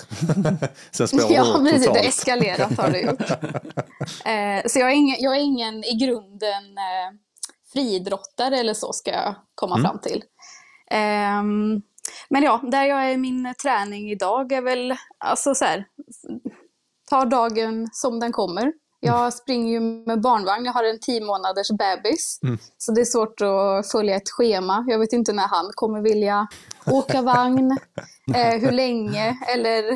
Sen 0.91 1.07
spårar 1.07 1.31
ja, 1.31 1.57
det 1.57 1.71
precis, 1.71 1.93
det 1.93 2.07
eskalerat 2.07 2.77
har 2.77 2.89
det 2.89 3.01
gjort. 3.01 3.21
eh, 4.25 4.69
så 4.69 4.79
jag 4.79 4.91
är, 4.91 4.95
ingen, 4.95 5.15
jag 5.19 5.35
är 5.35 5.41
ingen 5.41 5.83
i 5.83 5.97
grunden 6.01 6.77
eh, 6.77 7.17
friidrottare 7.73 8.59
eller 8.59 8.73
så 8.73 8.93
ska 8.93 9.11
jag 9.11 9.35
komma 9.55 9.75
mm. 9.75 9.89
fram 9.89 9.99
till. 9.99 10.23
Eh, 10.91 11.43
men 12.29 12.43
ja, 12.43 12.61
där 12.63 12.83
jag 12.83 13.05
är 13.05 13.09
i 13.09 13.17
min 13.17 13.53
träning 13.61 14.11
idag 14.11 14.51
är 14.51 14.61
väl, 14.61 14.95
alltså 15.17 15.55
så 15.55 15.65
här, 15.65 15.85
tar 17.09 17.25
dagen 17.25 17.87
som 17.91 18.19
den 18.19 18.31
kommer. 18.31 18.73
Jag 18.99 19.33
springer 19.33 19.71
ju 19.71 19.79
med 19.79 20.21
barnvagn, 20.21 20.65
jag 20.65 20.73
har 20.73 20.83
en 20.83 20.99
tio 20.99 21.25
månaders 21.25 21.71
bebis. 21.71 22.39
Mm. 22.43 22.57
Så 22.77 22.91
det 22.91 23.01
är 23.01 23.05
svårt 23.05 23.41
att 23.41 23.91
följa 23.91 24.15
ett 24.15 24.29
schema. 24.29 24.85
Jag 24.87 24.99
vet 24.99 25.13
inte 25.13 25.33
när 25.33 25.47
han 25.47 25.71
kommer 25.75 26.01
vilja 26.01 26.47
åka 26.85 27.21
vagn, 27.21 27.71
eh, 28.35 28.61
hur 28.61 28.71
länge 28.71 29.37
eller 29.53 29.91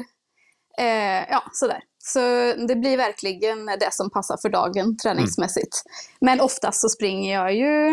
eh, 0.78 1.30
ja, 1.30 1.43
sådär. 1.52 1.84
Så 2.04 2.20
det 2.68 2.76
blir 2.76 2.97
verkligen 2.97 3.66
det 3.66 3.93
som 3.93 4.10
passar 4.10 4.38
för 4.38 4.49
dagen 4.49 4.97
träningsmässigt. 4.97 5.84
Mm. 5.86 6.38
Men 6.38 6.45
oftast 6.45 6.82
så 6.82 6.89
springer 6.89 7.34
jag 7.34 7.56
ju 7.56 7.88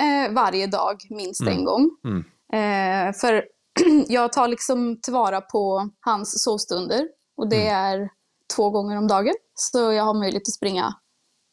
eh, 0.00 0.32
varje 0.32 0.66
dag 0.66 0.96
minst 1.10 1.40
mm. 1.40 1.58
en 1.58 1.64
gång. 1.64 1.90
Mm. 2.04 2.24
Eh, 2.52 3.12
för 3.12 3.44
jag 4.08 4.32
tar 4.32 4.48
liksom 4.48 5.00
tillvara 5.00 5.40
på 5.40 5.90
hans 6.00 6.42
sovstunder 6.42 7.08
och 7.36 7.48
det 7.48 7.68
mm. 7.68 8.02
är 8.02 8.08
två 8.56 8.70
gånger 8.70 8.98
om 8.98 9.08
dagen. 9.08 9.34
Så 9.60 9.92
jag 9.92 10.04
har 10.04 10.14
möjlighet 10.14 10.48
att 10.48 10.54
springa 10.54 10.94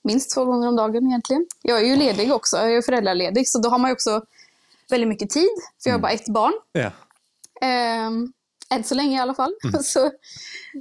minst 0.03 0.34
två 0.34 0.45
gånger 0.45 0.68
om 0.68 0.76
dagen 0.76 1.08
egentligen. 1.08 1.45
Jag 1.62 1.80
är 1.80 1.86
ju 1.86 1.95
ledig 1.95 2.34
också, 2.34 2.58
jag 2.58 2.76
är 2.76 2.82
föräldraledig, 2.82 3.47
så 3.47 3.60
då 3.60 3.70
har 3.70 3.78
man 3.78 3.89
ju 3.89 3.93
också 3.93 4.22
väldigt 4.89 5.10
mycket 5.10 5.30
tid, 5.30 5.49
för 5.84 5.89
jag 5.89 5.93
har 5.93 5.99
mm. 5.99 6.01
bara 6.01 6.12
ett 6.12 6.28
barn. 6.28 6.53
Ja. 6.72 6.91
Um, 8.08 8.34
än 8.70 8.84
så 8.84 8.95
länge 8.95 9.18
i 9.18 9.20
alla 9.20 9.34
fall. 9.34 9.53
Mm. 9.64 9.84
så, 9.84 10.12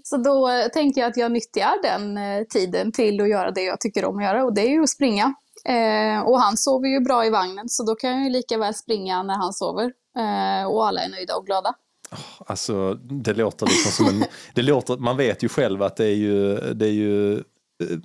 så 0.04 0.16
då 0.16 0.50
tänker 0.72 1.00
jag 1.00 1.10
att 1.10 1.16
jag 1.16 1.32
nyttjar 1.32 1.82
den 1.82 2.16
eh, 2.18 2.44
tiden 2.44 2.92
till 2.92 3.20
att 3.20 3.28
göra 3.28 3.50
det 3.50 3.62
jag 3.62 3.80
tycker 3.80 4.04
om 4.04 4.18
att 4.18 4.24
göra 4.24 4.44
och 4.44 4.54
det 4.54 4.60
är 4.60 4.70
ju 4.70 4.82
att 4.82 4.90
springa. 4.90 5.34
Eh, 5.64 6.20
och 6.20 6.40
han 6.40 6.56
sover 6.56 6.88
ju 6.88 7.00
bra 7.00 7.26
i 7.26 7.30
vagnen 7.30 7.68
så 7.68 7.82
då 7.82 7.94
kan 7.94 8.10
jag 8.10 8.24
ju 8.24 8.30
lika 8.30 8.58
väl 8.58 8.74
springa 8.74 9.22
när 9.22 9.34
han 9.34 9.52
sover. 9.52 9.92
Eh, 10.18 10.66
och 10.66 10.86
alla 10.86 11.00
är 11.00 11.08
nöjda 11.08 11.36
och 11.36 11.46
glada. 11.46 11.74
Alltså 12.46 12.94
det 12.94 13.34
låter 13.34 13.66
liksom 13.66 13.92
som 13.92 14.06
en, 14.06 14.24
det 14.54 14.62
låter, 14.62 14.96
man 14.96 15.16
vet 15.16 15.42
ju 15.42 15.48
själv 15.48 15.82
att 15.82 15.96
det 15.96 16.04
är 16.04 16.14
ju, 16.14 16.54
det 16.74 16.86
är 16.86 16.92
ju 16.92 17.34
eh, 17.38 17.42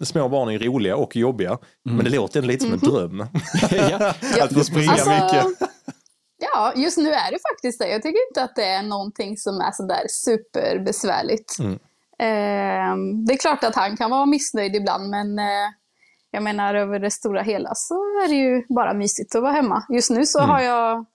små 0.02 0.30
barn 0.30 0.50
är 0.50 0.60
roliga 0.60 0.96
och 0.96 1.16
jobbiga. 1.16 1.50
Mm. 1.50 1.98
Men 1.98 2.06
det 2.06 2.12
låter 2.12 2.42
lite 2.42 2.64
som 2.64 2.74
en 2.74 2.80
mm. 2.80 2.94
dröm. 2.94 3.28
ja. 3.90 4.44
att 4.44 4.54
få 4.54 4.64
springa 4.64 4.92
alltså, 4.92 5.10
mycket. 5.10 5.46
Ja, 6.54 6.74
just 6.76 6.98
nu 6.98 7.10
är 7.10 7.32
det 7.32 7.40
faktiskt 7.52 7.80
det. 7.80 7.88
Jag 7.88 8.02
tycker 8.02 8.28
inte 8.30 8.44
att 8.44 8.56
det 8.56 8.66
är 8.66 8.84
någonting 8.84 9.38
som 9.38 9.62
är 9.62 9.72
sådär 9.72 10.06
superbesvärligt. 10.08 11.60
Mm. 11.60 11.74
Eh, 12.20 13.26
det 13.28 13.34
är 13.34 13.38
klart 13.38 13.64
att 13.64 13.76
han 13.76 13.98
kan 13.98 14.12
vara 14.12 14.26
missnöjd 14.26 14.76
ibland, 14.76 15.10
men 15.10 15.40
eh, 15.40 15.70
jag 16.32 16.44
menar 16.44 16.76
över 16.76 17.00
det 17.00 17.12
stora 17.12 17.42
hela 17.42 17.76
så 17.76 17.94
är 17.96 18.28
det 18.28 18.36
ju 18.36 18.64
bara 18.70 18.94
mysigt 18.94 19.36
att 19.36 19.42
vara 19.42 19.52
hemma. 19.52 19.86
Just 19.90 20.10
nu 20.10 20.26
så 20.26 20.40
mm. 20.40 20.50
har 20.50 20.62
jag 20.62 21.06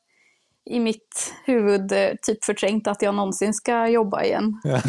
i 0.66 0.80
mitt 0.80 1.34
huvud 1.44 1.92
eh, 1.92 2.08
typ 2.22 2.44
förträngt 2.44 2.86
att 2.88 3.02
jag 3.02 3.14
någonsin 3.14 3.54
ska 3.54 3.88
jobba 3.88 4.22
igen. 4.22 4.60
Ja. 4.64 4.80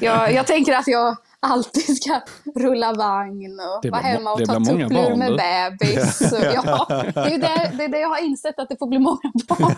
jag, 0.00 0.32
jag 0.32 0.46
tänker 0.46 0.72
att 0.72 0.86
jag 0.86 1.16
alltid 1.44 1.96
ska 1.96 2.20
rulla 2.54 2.92
vagn 2.92 3.60
och 3.60 3.90
vara 3.90 4.02
hemma 4.02 4.32
och 4.32 4.44
ta 4.44 4.54
tupplur 4.54 5.16
med 5.16 5.32
bebis. 5.36 6.22
ja, 6.32 6.86
det, 7.14 7.20
är 7.20 7.38
det, 7.38 7.72
det 7.78 7.84
är 7.84 7.88
det 7.88 7.98
jag 7.98 8.08
har 8.08 8.24
insett, 8.24 8.58
att 8.58 8.68
det 8.68 8.76
får 8.78 8.86
bli 8.86 8.98
många 8.98 9.32
barn. 9.48 9.74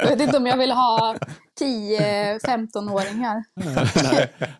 jag 0.00 0.08
vet 0.08 0.20
inte 0.20 0.36
om 0.36 0.46
jag 0.46 0.56
vill 0.56 0.70
ha 0.70 1.16
10-15-åringar. 1.60 3.44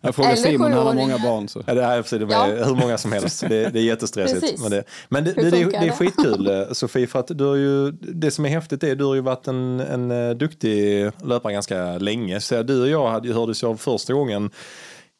jag 0.01 0.15
frågar 0.15 0.35
Simon, 0.35 0.71
han 0.71 0.87
har 0.87 0.93
många 0.93 1.17
barn. 1.17 1.47
Så. 1.47 1.63
Ja, 1.67 1.73
det 1.73 1.83
är, 1.83 2.19
det 2.19 2.25
är 2.35 2.57
ja. 2.57 2.65
hur 2.65 2.75
många 2.75 2.97
som 2.97 3.11
helst. 3.11 3.41
Det, 3.49 3.69
det 3.69 3.79
är 3.79 3.83
jättestressigt. 3.83 4.41
Precis. 4.41 4.61
Men, 4.61 4.71
det, 4.71 4.83
men 5.09 5.23
det, 5.23 5.33
det, 5.33 5.49
det, 5.49 5.75
är 5.75 5.91
skitkul 5.91 6.47
eh, 6.47 6.71
Sofie, 6.71 7.07
för 7.07 7.19
att 7.19 7.27
du 7.27 7.45
har 7.45 7.55
ju, 7.55 7.91
det 7.91 8.31
som 8.31 8.45
är 8.45 8.49
häftigt 8.49 8.83
är 8.83 8.91
att 8.91 8.97
du 8.97 9.03
har 9.03 9.15
ju 9.15 9.21
varit 9.21 9.47
en, 9.47 9.79
en 9.79 10.11
eh, 10.11 10.35
duktig 10.35 11.11
löpare 11.23 11.53
ganska 11.53 11.97
länge. 11.97 12.41
Så 12.41 12.63
du 12.63 12.81
och 12.81 12.89
jag 12.89 13.07
hade, 13.07 13.33
hördes 13.33 13.63
av 13.63 13.77
första 13.77 14.13
gången 14.13 14.51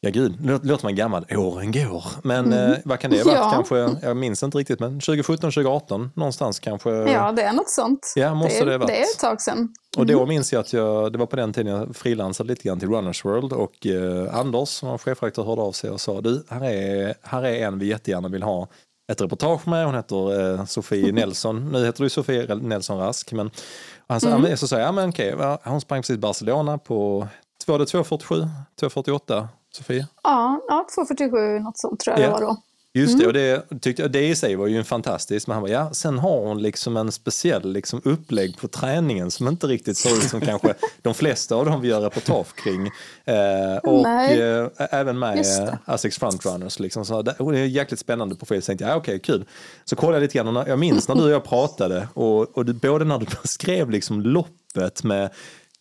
Ja 0.00 0.10
gud, 0.10 0.36
nu 0.40 0.58
låter 0.62 0.84
man 0.84 0.94
gammal. 0.94 1.26
Åren 1.30 1.72
går. 1.72 2.04
Men 2.22 2.46
mm. 2.46 2.72
eh, 2.72 2.78
vad 2.84 2.98
kan 2.98 3.10
det 3.10 3.16
ha 3.16 3.24
varit? 3.24 3.36
Ja. 3.36 3.50
Kanske, 3.50 4.06
jag 4.06 4.16
minns 4.16 4.42
inte 4.42 4.58
riktigt, 4.58 4.80
men 4.80 5.00
2017, 5.00 5.36
2018 5.36 6.10
någonstans 6.14 6.60
kanske? 6.60 6.90
Ja, 6.90 7.32
det 7.32 7.42
är 7.42 7.52
något 7.52 7.70
sånt. 7.70 8.12
Ja, 8.16 8.34
måste 8.34 8.64
det, 8.64 8.70
det, 8.70 8.78
varit. 8.78 8.88
det 8.88 8.98
är 8.98 9.02
ett 9.02 9.18
tag 9.18 9.40
sedan. 9.40 9.58
Mm. 9.58 9.70
Och 9.98 10.06
då 10.06 10.16
mm. 10.16 10.28
minns 10.28 10.52
jag 10.52 10.60
att 10.60 10.72
jag, 10.72 11.12
det 11.12 11.18
var 11.18 11.26
på 11.26 11.36
den 11.36 11.52
tiden 11.52 11.72
jag 11.72 11.96
frilansade 11.96 12.48
lite 12.48 12.62
grann 12.62 12.78
till 12.78 12.88
Runners 12.88 13.24
World 13.24 13.52
och 13.52 13.86
eh, 13.86 14.38
Anders 14.38 14.68
som 14.68 14.88
var 14.88 14.98
chefredaktör 14.98 15.42
hörde 15.42 15.62
av 15.62 15.72
sig 15.72 15.90
och 15.90 16.00
sa 16.00 16.20
du, 16.20 16.44
här 16.48 16.64
är, 16.64 17.14
här 17.22 17.42
är 17.42 17.66
en 17.66 17.78
vi 17.78 17.86
jättegärna 17.86 18.28
vill 18.28 18.42
ha 18.42 18.68
ett 19.12 19.20
reportage 19.20 19.68
med. 19.68 19.86
Hon 19.86 19.94
heter 19.94 20.54
eh, 20.54 20.64
Sofie 20.64 21.12
Nelson. 21.12 21.72
Nu 21.72 21.84
heter 21.84 22.02
du 22.02 22.10
Sofie 22.10 22.54
Nelson 22.54 22.98
Rask. 22.98 23.32
Men 23.32 23.50
han 24.06 24.20
sa, 24.20 24.28
mm. 24.28 24.56
så 24.56 24.68
sa 24.68 24.78
jag, 24.78 24.88
ja, 24.88 24.92
men 24.92 25.08
okej, 25.08 25.34
hon 25.64 25.80
sprang 25.80 26.02
precis 26.02 26.18
Barcelona 26.18 26.78
på 26.78 27.28
var 27.66 27.78
det 27.78 27.84
2.47, 27.84 28.48
2.48 28.80 29.46
Sofia? 29.76 30.06
Ja, 30.22 30.60
ja 30.68 30.86
2,47 30.96 31.60
något 31.60 31.78
sånt 31.78 32.00
tror 32.00 32.12
jag 32.12 32.20
yeah. 32.20 32.38
det 32.38 32.44
var 32.44 32.52
då. 32.52 32.62
Just 32.96 33.14
mm. 33.14 33.32
det, 33.32 33.56
och 33.56 33.64
det, 33.68 33.80
tyckte 33.80 34.02
jag, 34.02 34.10
det 34.10 34.28
i 34.28 34.36
sig 34.36 34.56
var 34.56 34.66
ju 34.66 34.78
en 34.78 34.84
fantastisk, 34.84 35.46
men 35.46 35.54
han 35.54 35.62
var, 35.62 35.68
ja, 35.68 35.92
sen 35.92 36.18
har 36.18 36.40
hon 36.40 36.62
liksom 36.62 36.96
en 36.96 37.12
speciell 37.12 37.72
liksom 37.72 38.00
upplägg 38.04 38.58
på 38.58 38.68
träningen 38.68 39.30
som 39.30 39.48
inte 39.48 39.66
riktigt 39.66 39.96
ser 39.96 40.10
ut 40.10 40.22
som 40.22 40.40
kanske 40.40 40.74
de 41.02 41.14
flesta 41.14 41.54
av 41.54 41.64
dem 41.64 41.80
vi 41.80 41.88
gör 41.88 42.00
reportage 42.00 42.54
kring. 42.56 42.86
Eh, 43.24 43.76
och 43.82 44.08
eh, 44.08 44.70
även 44.78 45.18
med 45.18 45.46
Asics 45.84 46.18
Frontrunners. 46.18 46.78
Liksom, 46.78 47.04
så 47.04 47.22
det, 47.22 47.34
det 47.38 47.58
är 47.58 47.64
jäkligt 47.64 48.00
spännande 48.00 48.34
profil. 48.34 48.62
Så 48.62 48.66
tänkte 48.66 48.84
jag, 48.84 48.92
ja, 48.92 48.96
okej, 48.96 49.18
kul. 49.18 49.44
Så 49.84 49.96
kollade 49.96 50.16
jag 50.16 50.22
lite 50.22 50.38
grann, 50.38 50.56
och 50.56 50.68
jag 50.68 50.78
minns 50.78 51.08
när 51.08 51.14
du 51.14 51.24
och 51.24 51.30
jag 51.30 51.44
pratade, 51.44 52.08
och, 52.14 52.58
och 52.58 52.64
du, 52.64 52.72
både 52.72 53.04
när 53.04 53.18
du 53.18 53.26
beskrev 53.42 53.90
liksom 53.90 54.20
loppet 54.20 55.04
med 55.04 55.30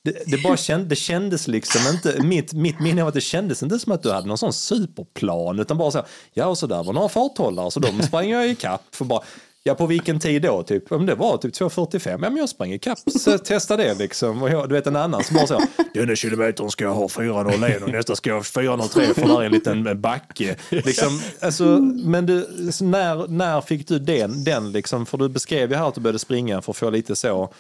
det, 0.06 0.24
det, 0.26 0.44
bara 0.44 0.58
känd, 0.58 0.88
det 0.88 0.96
kändes 0.96 1.48
liksom 1.48 1.82
inte, 1.94 2.24
mitt, 2.24 2.54
mitt 2.54 2.80
minne 2.80 3.02
av 3.02 3.08
att 3.08 3.14
det 3.14 3.22
kändes 3.22 3.64
inte 3.64 3.80
som 3.80 3.92
att 3.92 4.04
du 4.04 4.12
hade 4.12 4.28
någon 4.28 4.38
sån 4.38 4.54
superplan, 4.54 5.60
utan 5.60 5.78
bara 5.78 5.92
så, 5.92 6.06
ja 6.34 6.46
och 6.46 6.58
så 6.58 6.68
där 6.68 6.84
var 6.84 6.94
några 6.94 7.10
farthållare, 7.10 7.72
så 7.72 7.80
de 7.80 8.02
sprang 8.02 8.30
jag 8.30 8.50
ikapp 8.50 8.82
för 8.92 9.06
bara, 9.06 9.22
Ja, 9.68 9.76
på 9.76 9.86
vilken 9.86 10.20
tid 10.20 10.42
då? 10.42 10.64
Typ, 10.64 10.92
om 10.92 11.06
det 11.06 11.16
var 11.16 11.38
typ 11.38 11.54
2.45, 11.54 12.10
ja 12.10 12.18
men 12.18 12.38
jag 12.38 12.50
sprang 12.50 12.72
ikapp, 12.72 13.00
så 13.20 13.38
testa 13.38 13.78
det 13.78 13.94
liksom. 13.94 14.44
Och 14.44 14.50
jag, 14.50 14.70
du 14.70 14.76
vet 14.76 14.88
en 14.88 14.96
annan 14.96 15.24
som 15.24 15.36
bara 15.36 15.48
så, 15.48 15.62
denna 15.94 16.16
kilometern 16.16 16.70
ska 16.70 16.84
jag 16.84 16.94
ha 16.94 17.08
4.01 17.08 17.84
och 17.84 17.90
nästa 17.90 18.16
ska 18.16 18.30
jag 18.30 18.38
ha 18.38 18.44
4.03 18.44 19.14
för 19.14 19.28
där 19.28 19.42
är 19.42 19.46
en 19.46 19.52
liten 19.52 19.88
eh, 19.88 19.94
backe. 19.94 20.56
Liksom, 20.70 21.22
alltså, 21.40 21.66
men 22.06 22.26
du, 22.26 22.48
när, 22.82 23.28
när 23.28 23.62
fick 23.62 23.88
du 23.88 24.00
den, 24.00 24.44
den 24.44 24.72
liksom, 24.72 25.06
för 25.06 25.18
du 25.18 25.30
beskrev 25.30 25.72
ju 25.72 25.78
här 25.78 25.88
att 25.88 25.96
du 25.96 26.02
började 26.02 26.20
springa 26.20 26.62
för 26.62 26.72
att 26.72 26.78
få 26.78 26.90
lite 26.90 27.16
så 27.16 27.54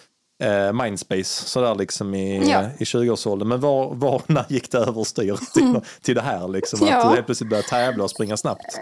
eh, 0.43 0.73
mindspace 0.73 1.23
sådär 1.23 1.75
liksom 1.75 2.13
i, 2.15 2.49
Ja. 2.51 2.63
i 2.79 2.83
20-årsåldern. 2.83 3.47
Men 3.47 3.59
var, 3.59 3.95
var, 3.95 4.21
när 4.31 4.45
gick 4.49 4.71
det 4.71 4.77
överstyr 4.77 5.39
till, 5.53 5.81
till 6.01 6.15
det 6.15 6.21
här 6.21 6.47
liksom? 6.47 6.83
Att 6.83 6.89
Ja. 6.89 7.09
du 7.09 7.15
helt 7.15 7.25
plötsligt 7.25 7.49
började 7.49 7.67
tävla 7.67 8.03
och 8.03 8.11
springa 8.11 8.37
snabbt? 8.37 8.79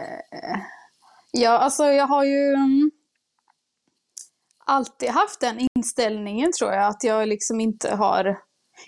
Ja, 1.31 1.57
alltså 1.57 1.83
jag 1.85 2.07
har 2.07 2.23
ju 2.23 2.53
mm, 2.53 2.91
alltid 4.65 5.09
haft 5.09 5.39
den 5.39 5.67
inställningen 5.75 6.51
tror 6.59 6.71
jag, 6.71 6.83
att 6.87 7.03
jag 7.03 7.27
liksom 7.27 7.59
inte 7.61 7.95
har... 7.95 8.39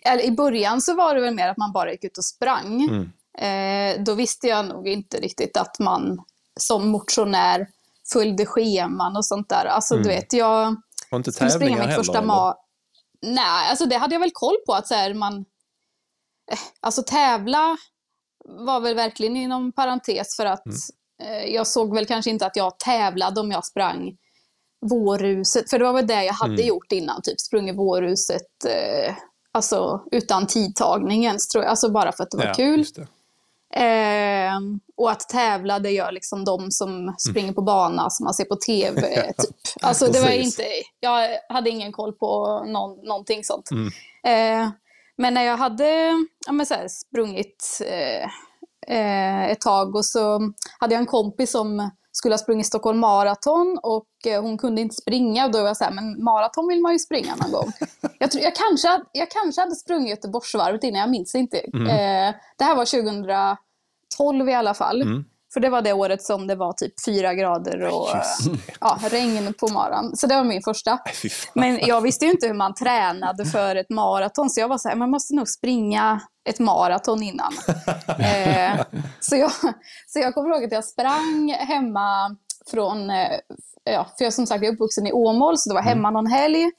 Eller 0.03 0.23
i 0.23 0.31
början 0.31 0.81
så 0.81 0.93
var 0.95 1.15
det 1.15 1.21
väl 1.21 1.33
mer 1.35 1.47
att 1.47 1.57
man 1.57 1.71
bara 1.71 1.91
gick 1.91 2.03
ut 2.03 2.17
och 2.17 2.25
sprang. 2.25 2.81
Mm. 2.89 3.11
Eh, 3.37 4.03
då 4.03 4.13
visste 4.13 4.47
jag 4.47 4.65
nog 4.65 4.87
inte 4.87 5.17
riktigt 5.17 5.57
att 5.57 5.79
man 5.79 6.23
som 6.59 6.87
motionär 6.87 7.67
följde 8.13 8.45
scheman 8.45 9.17
och 9.17 9.25
sånt 9.25 9.49
där. 9.49 9.65
Alltså 9.65 9.95
du 9.97 10.03
vet, 10.09 10.33
jag 10.33 10.75
Och 11.15 11.19
inte 11.19 11.31
springa 11.31 11.49
tävlingar 11.51 11.77
min 11.79 11.89
heller? 11.89 12.03
första 12.03 12.21
ma... 12.21 12.55
Nej, 13.21 13.69
alltså 13.69 13.85
det 13.85 13.97
hade 13.97 14.15
jag 14.15 14.19
väl 14.19 14.31
koll 14.33 14.55
på 14.65 14.73
att 14.73 14.87
så 14.87 14.93
här, 14.93 15.13
man... 15.13 15.37
eh, 16.51 16.57
Alltså 16.79 17.03
tävla 17.03 17.77
var 18.45 18.79
väl 18.79 18.95
verkligen 18.95 19.35
inom 19.37 19.71
parentes 19.71 20.35
för 20.35 20.45
att 20.45 20.65
Mm. 20.65 21.33
eh, 21.33 21.45
jag 21.53 21.67
såg 21.67 21.93
väl 21.95 22.05
kanske 22.05 22.31
inte 22.31 22.45
att 22.45 22.55
jag 22.55 22.79
tävlade 22.79 23.39
om 23.41 23.51
jag 23.51 23.65
sprang 23.65 24.17
vårruset. 24.85 25.69
För 25.69 25.79
det 25.79 25.85
var 25.85 25.93
väl 25.93 26.07
det 26.07 26.23
jag 26.23 26.33
hade 26.33 26.53
Mm. 26.53 26.65
gjort 26.67 26.91
innan, 26.91 27.21
typ 27.21 27.39
sprungit 27.41 27.75
vårruset 27.75 28.65
eh, 28.67 29.15
alltså 29.51 30.03
utan 30.11 30.47
tidtagning 30.47 31.25
ens 31.25 31.47
tror 31.47 31.63
jag. 31.63 31.69
Alltså 31.71 31.89
bara 31.91 32.11
för 32.11 32.23
att 32.23 32.31
det 32.31 32.37
var 32.37 32.45
Ja, 32.45 32.53
kul. 32.53 32.85
det. 32.95 33.07
Eh, 33.75 34.59
och 34.97 35.11
att 35.11 35.29
tävla, 35.29 35.79
det 35.79 35.91
gör 35.91 36.11
liksom 36.11 36.45
de 36.45 36.71
som 36.71 37.15
springer 37.29 37.53
på 37.53 37.61
bana 37.61 38.09
som 38.09 38.23
man 38.23 38.33
ser 38.33 38.45
på 38.45 38.55
tv. 38.55 39.01
typ. 39.37 39.55
Alltså 39.81 40.07
det 40.07 40.21
var 40.21 40.29
inte, 40.29 40.63
jag 40.99 41.29
hade 41.49 41.69
ingen 41.69 41.91
koll 41.91 42.13
på 42.13 42.63
någon, 42.67 43.07
någonting 43.07 43.43
sånt. 43.43 43.69
Mm. 43.71 43.87
Eh, 44.25 44.69
men 45.17 45.33
när 45.33 45.43
jag 45.43 45.57
hade 45.57 46.11
ja, 46.47 46.65
så 46.65 46.73
här, 46.73 46.87
sprungit 46.87 47.81
eh, 47.85 48.29
eh, 48.97 49.51
ett 49.51 49.61
tag 49.61 49.95
och 49.95 50.05
så 50.05 50.39
hade 50.79 50.93
jag 50.93 50.99
en 50.99 51.05
kompis 51.05 51.51
som 51.51 51.89
skulle 52.11 52.33
ha 52.33 52.39
sprungit 52.39 52.67
Stockholm 52.67 52.99
Marathon 52.99 53.79
och 53.83 54.07
eh, 54.25 54.41
hon 54.41 54.57
kunde 54.57 54.81
inte 54.81 54.95
springa 54.95 55.45
och 55.45 55.51
då 55.51 55.59
var 55.59 55.67
jag 55.67 55.77
så 55.77 55.83
här, 55.83 55.91
men 55.91 56.23
maraton 56.23 56.67
vill 56.67 56.81
man 56.81 56.93
ju 56.93 56.99
springa 56.99 57.35
någon 57.35 57.51
gång. 57.51 57.71
Jag, 58.19 58.31
tror, 58.31 58.43
jag, 58.43 58.55
kanske, 58.55 59.01
jag 59.11 59.31
kanske 59.31 59.61
hade 59.61 59.75
sprungit 59.75 60.09
Göteborgsvarvet 60.09 60.83
innan, 60.83 61.01
jag 61.01 61.09
minns 61.09 61.35
inte. 61.35 61.57
Eh, 61.57 62.35
det 62.57 62.63
här 62.63 62.75
var 62.75 62.85
2012 64.17 64.49
i 64.49 64.53
alla 64.53 64.73
fall. 64.73 65.01
Mm. 65.01 65.25
För 65.53 65.59
det 65.59 65.69
var 65.69 65.81
det 65.81 65.93
året 65.93 66.23
som 66.23 66.47
det 66.47 66.55
var 66.55 66.73
typ 66.73 66.93
fyra 67.05 67.33
grader 67.33 67.81
och 67.81 68.07
ja, 68.81 68.99
regn 69.09 69.53
på 69.53 69.67
maran. 69.67 70.15
Så 70.15 70.27
det 70.27 70.35
var 70.35 70.43
min 70.43 70.61
första. 70.61 70.91
Fan. 70.91 71.51
Men 71.53 71.79
jag 71.81 72.01
visste 72.01 72.25
ju 72.25 72.31
inte 72.31 72.47
hur 72.47 72.53
man 72.53 72.73
tränade 72.73 73.45
för 73.45 73.75
ett 73.75 73.89
maraton, 73.89 74.49
så 74.49 74.59
jag 74.59 74.67
var 74.67 74.77
så 74.77 74.89
här, 74.89 74.95
man 74.95 75.09
måste 75.09 75.35
nog 75.35 75.47
springa 75.47 76.21
ett 76.49 76.59
maraton 76.59 77.23
innan. 77.23 77.53
eh, 78.19 78.85
så, 79.19 79.35
jag, 79.35 79.51
så 80.07 80.19
jag 80.19 80.33
kommer 80.33 80.49
ihåg 80.49 80.63
att 80.63 80.71
jag 80.71 80.85
sprang 80.85 81.55
hemma 81.59 82.35
från, 82.71 83.09
eh, 83.09 83.39
ja, 83.83 84.07
för 84.17 84.23
jag 84.23 84.33
som 84.33 84.47
sagt 84.47 84.63
är 84.63 84.73
uppvuxen 84.73 85.07
i 85.07 85.11
Åmål, 85.11 85.57
så 85.57 85.69
det 85.69 85.73
var 85.73 85.81
hemma 85.81 86.11
någon 86.11 86.27
helg. 86.27 86.71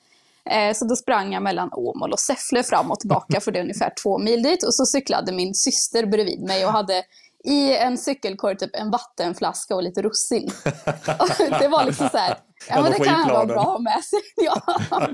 Eh, 0.51 0.75
så 0.75 0.85
då 0.85 0.97
sprang 0.97 1.33
jag 1.33 1.43
mellan 1.43 1.71
Åmål 1.73 2.13
och 2.13 2.21
Säffle 2.21 2.63
fram 2.63 2.91
och 2.91 3.01
tillbaka, 3.01 3.41
för 3.41 3.53
det 3.53 3.59
är 3.59 3.63
ungefär 3.63 3.93
två 4.03 4.19
mil 4.19 4.43
dit. 4.43 4.65
Och 4.65 4.75
så 4.75 4.87
cyklade 4.87 5.33
min 5.33 5.55
syster 5.55 6.07
bredvid 6.07 6.43
mig 6.43 6.67
och 6.67 6.73
hade 6.73 7.03
i 7.47 7.77
en 7.77 7.99
cykelkorg 7.99 8.59
typ 8.59 8.71
en 8.77 8.91
vattenflaska 8.91 9.75
och 9.75 9.83
lite 9.83 10.03
russin. 10.03 10.51
Och 11.19 11.29
det 11.61 11.69
var 11.69 11.85
liksom 11.85 12.09
så 12.09 12.19
här, 12.19 12.39
ja 12.69 12.83
men 12.83 12.93
det 12.93 12.99
kan 12.99 13.29
vara 13.29 13.43
Energiplanen. 13.43 13.47
bra 13.49 13.79
med 13.79 14.05
sig. 14.05 14.21
Ja, 14.37 14.63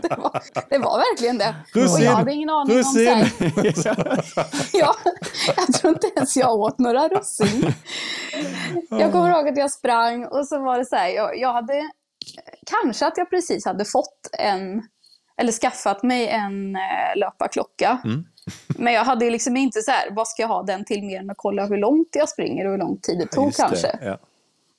det 0.03 0.09
var, 0.09 0.43
det 0.70 0.78
var 0.78 0.99
verkligen 0.99 1.39
det. 1.39 1.55
Och 1.74 1.80
Russin! 1.80 2.05
jag 2.05 2.12
hade 2.12 2.33
ingen 2.33 2.51
aning 2.51 2.76
om 2.76 2.85
så 2.85 2.99
här, 2.99 3.24
Russin! 3.24 4.70
ja, 4.80 4.95
jag 5.57 5.72
tror 5.74 5.93
inte 5.93 6.11
ens 6.16 6.37
jag 6.37 6.55
åt 6.55 6.78
några 6.78 7.09
russin. 7.09 7.74
Jag 8.91 9.12
kommer 9.12 9.30
ihåg 9.30 9.49
att 9.49 9.59
jag 9.59 9.70
sprang 9.70 10.24
och 10.26 10.49
så 10.49 10.59
var 10.59 10.78
det 10.78 10.85
så 10.85 10.97
här, 10.97 11.09
jag, 11.09 11.39
jag 11.39 11.53
hade, 11.53 11.91
kanske 12.66 13.07
att 13.07 13.16
jag 13.16 13.30
precis 13.30 13.64
hade 13.64 13.85
fått 13.85 14.28
en, 14.39 14.83
eller 15.37 15.53
skaffat 15.53 16.03
mig 16.03 16.28
en 16.28 16.76
eh, 16.76 17.16
löparklocka. 17.16 17.99
Mm. 18.05 18.24
Men 18.68 18.93
jag 18.93 19.05
hade 19.05 19.30
liksom 19.30 19.57
inte 19.57 19.82
så 19.82 19.90
här, 19.90 20.11
vad 20.11 20.28
ska 20.28 20.43
jag 20.43 20.49
ha 20.49 20.62
den 20.62 20.84
till 20.84 21.05
mer 21.05 21.20
än 21.20 21.30
att 21.30 21.36
kolla 21.36 21.66
hur 21.66 21.76
långt 21.76 22.09
jag 22.12 22.28
springer 22.28 22.64
och 22.64 22.70
hur 22.70 22.78
lång 22.78 22.99
tid 22.99 23.18
det 23.18 23.26
tog 23.26 23.47
Just 23.47 23.59
det, 23.59 23.62
kanske. 23.62 23.99
Ja. 24.03 24.18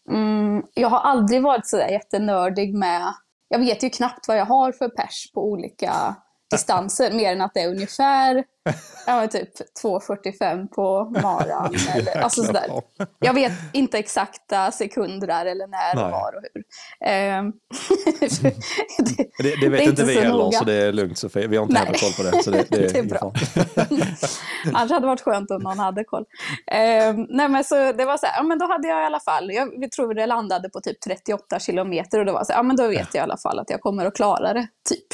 Mm, 0.09 0.63
jag 0.73 0.89
har 0.89 0.99
aldrig 0.99 1.41
varit 1.41 1.67
så 1.67 1.77
där 1.77 1.87
jättenördig 1.87 2.73
med... 2.75 3.13
Jag 3.47 3.59
vet 3.59 3.83
ju 3.83 3.89
knappt 3.89 4.27
vad 4.27 4.37
jag 4.37 4.45
har 4.45 4.71
för 4.71 4.89
pers 4.89 5.31
på 5.33 5.43
olika 5.43 6.15
distanser, 6.53 7.11
mer 7.11 7.31
än 7.31 7.41
att 7.41 7.53
det 7.53 7.59
är 7.61 7.69
ungefär 7.69 8.43
ja, 9.07 9.27
typ 9.27 9.49
2.45 9.83 10.67
på 10.67 11.05
maran. 11.21 11.75
eller, 11.95 12.21
alltså 12.21 12.43
sådär. 12.43 12.81
Jag 13.19 13.33
vet 13.33 13.51
inte 13.73 13.97
exakta 13.97 14.71
sekunder 14.71 15.45
eller 15.45 15.67
när 15.67 15.95
Nej. 15.95 16.03
och 16.05 16.11
var 16.11 16.33
och 16.35 16.41
hur. 16.53 16.63
Ehm, 17.09 17.51
det, 18.19 19.27
Det, 19.43 19.55
det 19.61 19.69
vet 19.69 19.81
är 19.81 19.89
inte 19.89 20.03
vi 20.03 20.13
så 20.13 20.19
heller, 20.19 20.37
noga. 20.37 20.57
så 20.59 20.65
det 20.65 20.73
är 20.73 20.91
lugnt 20.93 21.17
Sofie. 21.17 21.47
Vi 21.47 21.57
har 21.57 21.63
inte 21.63 21.79
heller 21.79 21.99
koll 21.99 22.25
på 22.25 22.31
det. 22.31 22.43
Så 22.43 22.51
det, 22.51 22.65
det, 22.69 22.93
Det 22.93 22.99
är 22.99 23.03
bra. 23.03 23.33
Annars 24.73 24.91
hade 24.91 24.99
det 24.99 25.07
varit 25.07 25.21
skönt 25.21 25.51
om 25.51 25.61
någon 25.61 25.79
hade 25.79 26.03
koll. 26.03 26.25
Ehm, 26.67 27.25
nej 27.29 27.49
men 27.49 27.63
så 27.63 27.75
det 27.75 28.05
var 28.05 28.17
så 28.17 28.25
här, 28.25 28.37
ja 28.37 28.43
men 28.43 28.59
då 28.59 28.67
hade 28.67 28.87
jag 28.87 29.01
i 29.01 29.05
alla 29.05 29.19
fall, 29.19 29.51
jag 29.53 29.79
vi 29.79 29.89
tror 29.89 30.13
det 30.13 30.25
landade 30.25 30.69
på 30.69 30.81
typ 30.81 31.01
38 31.01 31.59
kilometer 31.59 32.19
och 32.19 32.25
det 32.25 32.31
var 32.31 32.43
så 32.43 32.51
här, 32.51 32.59
ja 32.59 32.63
men 32.63 32.75
då 32.75 32.87
vet 32.87 33.13
jag 33.13 33.21
i 33.21 33.23
alla 33.23 33.37
fall 33.37 33.59
att 33.59 33.69
jag 33.69 33.81
kommer 33.81 34.05
att 34.05 34.15
klara 34.15 34.53
det, 34.53 34.67
typ. 34.89 35.07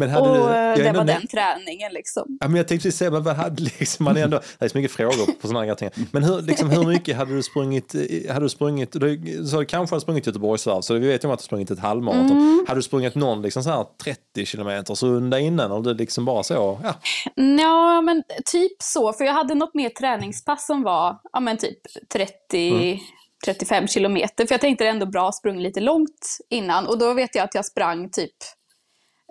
Men 0.00 0.10
hade 0.10 0.28
och 0.28 0.36
du, 0.36 0.42
eh, 0.42 0.92
det 0.92 0.98
var 0.98 1.04
den 1.04 1.26
träningen 1.26 1.92
liksom. 1.92 2.38
Ja, 2.40 2.48
men 2.48 2.56
jag 2.56 2.68
tänkte 2.68 2.92
säga, 2.92 3.10
men 3.10 3.22
vad 3.22 3.36
hade 3.36 3.62
liksom, 3.78 4.04
man 4.04 4.16
är 4.16 4.24
ändå, 4.24 4.40
det 4.58 4.64
är 4.64 4.68
så 4.68 4.78
mycket 4.78 4.92
frågor 4.92 5.32
på 5.40 5.46
sådana 5.46 5.66
här 5.66 5.76
grejer. 5.76 5.92
Men 6.12 6.22
hur, 6.22 6.42
liksom, 6.42 6.70
hur 6.70 6.86
mycket 6.86 7.16
hade 7.16 7.34
du 7.34 7.42
sprungit, 7.42 7.94
eh, 7.94 8.32
hade 8.32 8.44
du 8.44 8.48
sprungit, 8.48 8.92
du 8.92 9.46
sa 9.46 9.64
kanske 9.64 9.94
hade 9.94 10.00
sprungit 10.00 10.26
Göteborgsvarv, 10.26 10.80
så 10.80 10.94
vi 10.94 11.08
vet 11.08 11.24
ju 11.24 11.28
om 11.28 11.34
att 11.34 11.40
du 11.40 11.44
sprungit 11.44 11.70
ett 11.70 11.78
halvmaraton. 11.78 12.30
Mm. 12.30 12.64
Hade 12.68 12.78
du 12.78 12.82
sprungit 12.82 13.14
någon 13.14 13.42
liksom 13.42 13.62
så 13.62 13.70
här 13.70 13.86
30 14.04 14.46
kilometers 14.46 15.02
runda 15.02 15.38
innan 15.38 15.72
och 15.72 15.96
liksom 15.96 16.24
bara 16.24 16.42
så, 16.42 16.54
ja, 16.82 16.94
Ja, 17.34 18.00
men 18.00 18.22
typ 18.44 18.82
så. 18.82 19.12
För 19.12 19.24
jag 19.24 19.32
hade 19.32 19.54
något 19.54 19.74
mer 19.74 19.88
träningspass 19.88 20.66
som 20.66 20.82
var 20.82 21.18
ja, 21.32 21.40
men 21.40 21.56
typ 21.56 21.78
30, 22.12 23.00
35 23.44 23.88
kilometer. 23.88 24.46
För 24.46 24.54
jag 24.54 24.60
tänkte 24.60 24.84
det 24.84 24.88
är 24.88 24.92
ändå 24.92 25.06
bra 25.06 25.28
att 25.28 25.36
sprunga 25.36 25.60
lite 25.60 25.80
långt 25.80 26.38
innan. 26.50 26.86
Och 26.86 26.98
då 26.98 27.14
vet 27.14 27.34
jag 27.34 27.44
att 27.44 27.54
jag 27.54 27.64
sprang 27.64 28.10
typ 28.10 28.34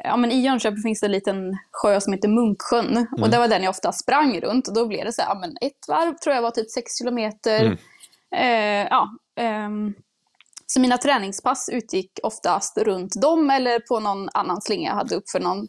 Ja, 0.04 0.18
men 0.18 0.32
I 0.32 0.42
Jönköping 0.42 0.82
finns 0.82 1.00
det 1.00 1.08
en 1.08 1.12
liten 1.12 1.58
sjö 1.72 2.02
som 2.02 2.14
heter 2.14 2.28
Munksjön. 2.28 3.08
Och 3.22 3.30
det 3.30 3.38
var 3.38 3.48
den 3.48 3.64
jag 3.64 3.70
ofta 3.70 3.92
sprang 3.92 4.40
runt. 4.42 4.68
Och 4.68 4.74
då 4.74 4.88
blev 4.88 5.06
det 5.06 5.14
så 5.14 5.22
här, 5.22 5.30
ja, 5.30 5.40
men 5.40 5.58
ett 5.62 5.88
varv 5.88 6.14
tror 6.14 6.36
jag 6.36 6.42
var 6.42 6.52
typ 6.52 6.72
6 6.72 6.98
kilometer. 6.98 7.66
Mm. 7.66 7.78
Eh, 8.36 8.88
ja, 8.90 9.10
ehm, 9.36 9.94
så 10.66 10.80
mina 10.80 10.98
träningspass 10.98 11.70
utgick 11.70 12.20
oftast 12.24 12.78
runt 12.78 13.22
dem 13.22 13.50
eller 13.50 13.80
på 13.80 14.00
någon 14.00 14.30
annan 14.34 14.62
slinga 14.62 14.90
jag 14.90 14.96
hade 14.96 15.16
upp 15.16 15.30
för 15.30 15.40
någon 15.40 15.68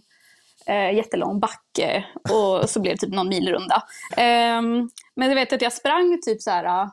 eh, 0.66 0.96
jättelång 0.96 1.40
backe 1.40 2.04
och 2.30 2.70
så 2.70 2.80
blev 2.80 2.94
det 2.94 3.00
typ 3.06 3.14
någon 3.14 3.28
milrunda. 3.28 3.82
Ehm, 4.16 4.90
men 5.16 5.28
jag 5.28 5.34
vet 5.34 5.52
att 5.52 5.62
jag 5.62 5.72
sprang 5.72 6.20
typ 6.22 6.42
så 6.42 6.50
här, 6.50 6.88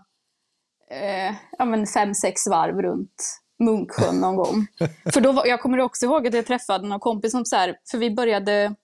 eh, 0.91 1.35
ja 1.57 1.65
men 1.65 1.87
fem, 1.87 2.13
sex 2.15 2.47
varv 2.47 2.81
runt 2.81 3.41
Munksjön 3.59 4.21
någon 4.21 4.35
gång. 4.35 4.67
För 5.13 5.21
då 5.21 5.31
var, 5.31 5.45
jag 5.45 5.61
kommer 5.61 5.79
också 5.79 6.05
ihåg 6.05 6.27
att 6.27 6.33
jag 6.33 6.45
träffade 6.45 6.87
någon 6.87 6.99
kompis 6.99 7.31
som 7.31 7.45
så 7.45 7.55
här, 7.55 7.75
för 7.91 7.97
vi 7.97 8.11
började, 8.11 8.75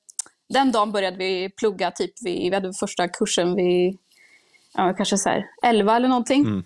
den 0.49 0.71
dagen 0.71 0.91
började 0.91 1.17
vi 1.17 1.49
plugga 1.49 1.91
typ, 1.91 2.11
vi, 2.21 2.49
vi 2.49 2.55
hade 2.55 2.73
första 2.73 3.07
kursen 3.07 3.55
vid, 3.55 3.97
ja 4.73 4.93
kanske 4.93 5.17
så 5.17 5.29
här 5.29 5.45
11 5.63 5.95
eller 5.95 6.07
någonting. 6.07 6.41
Mm. 6.41 6.63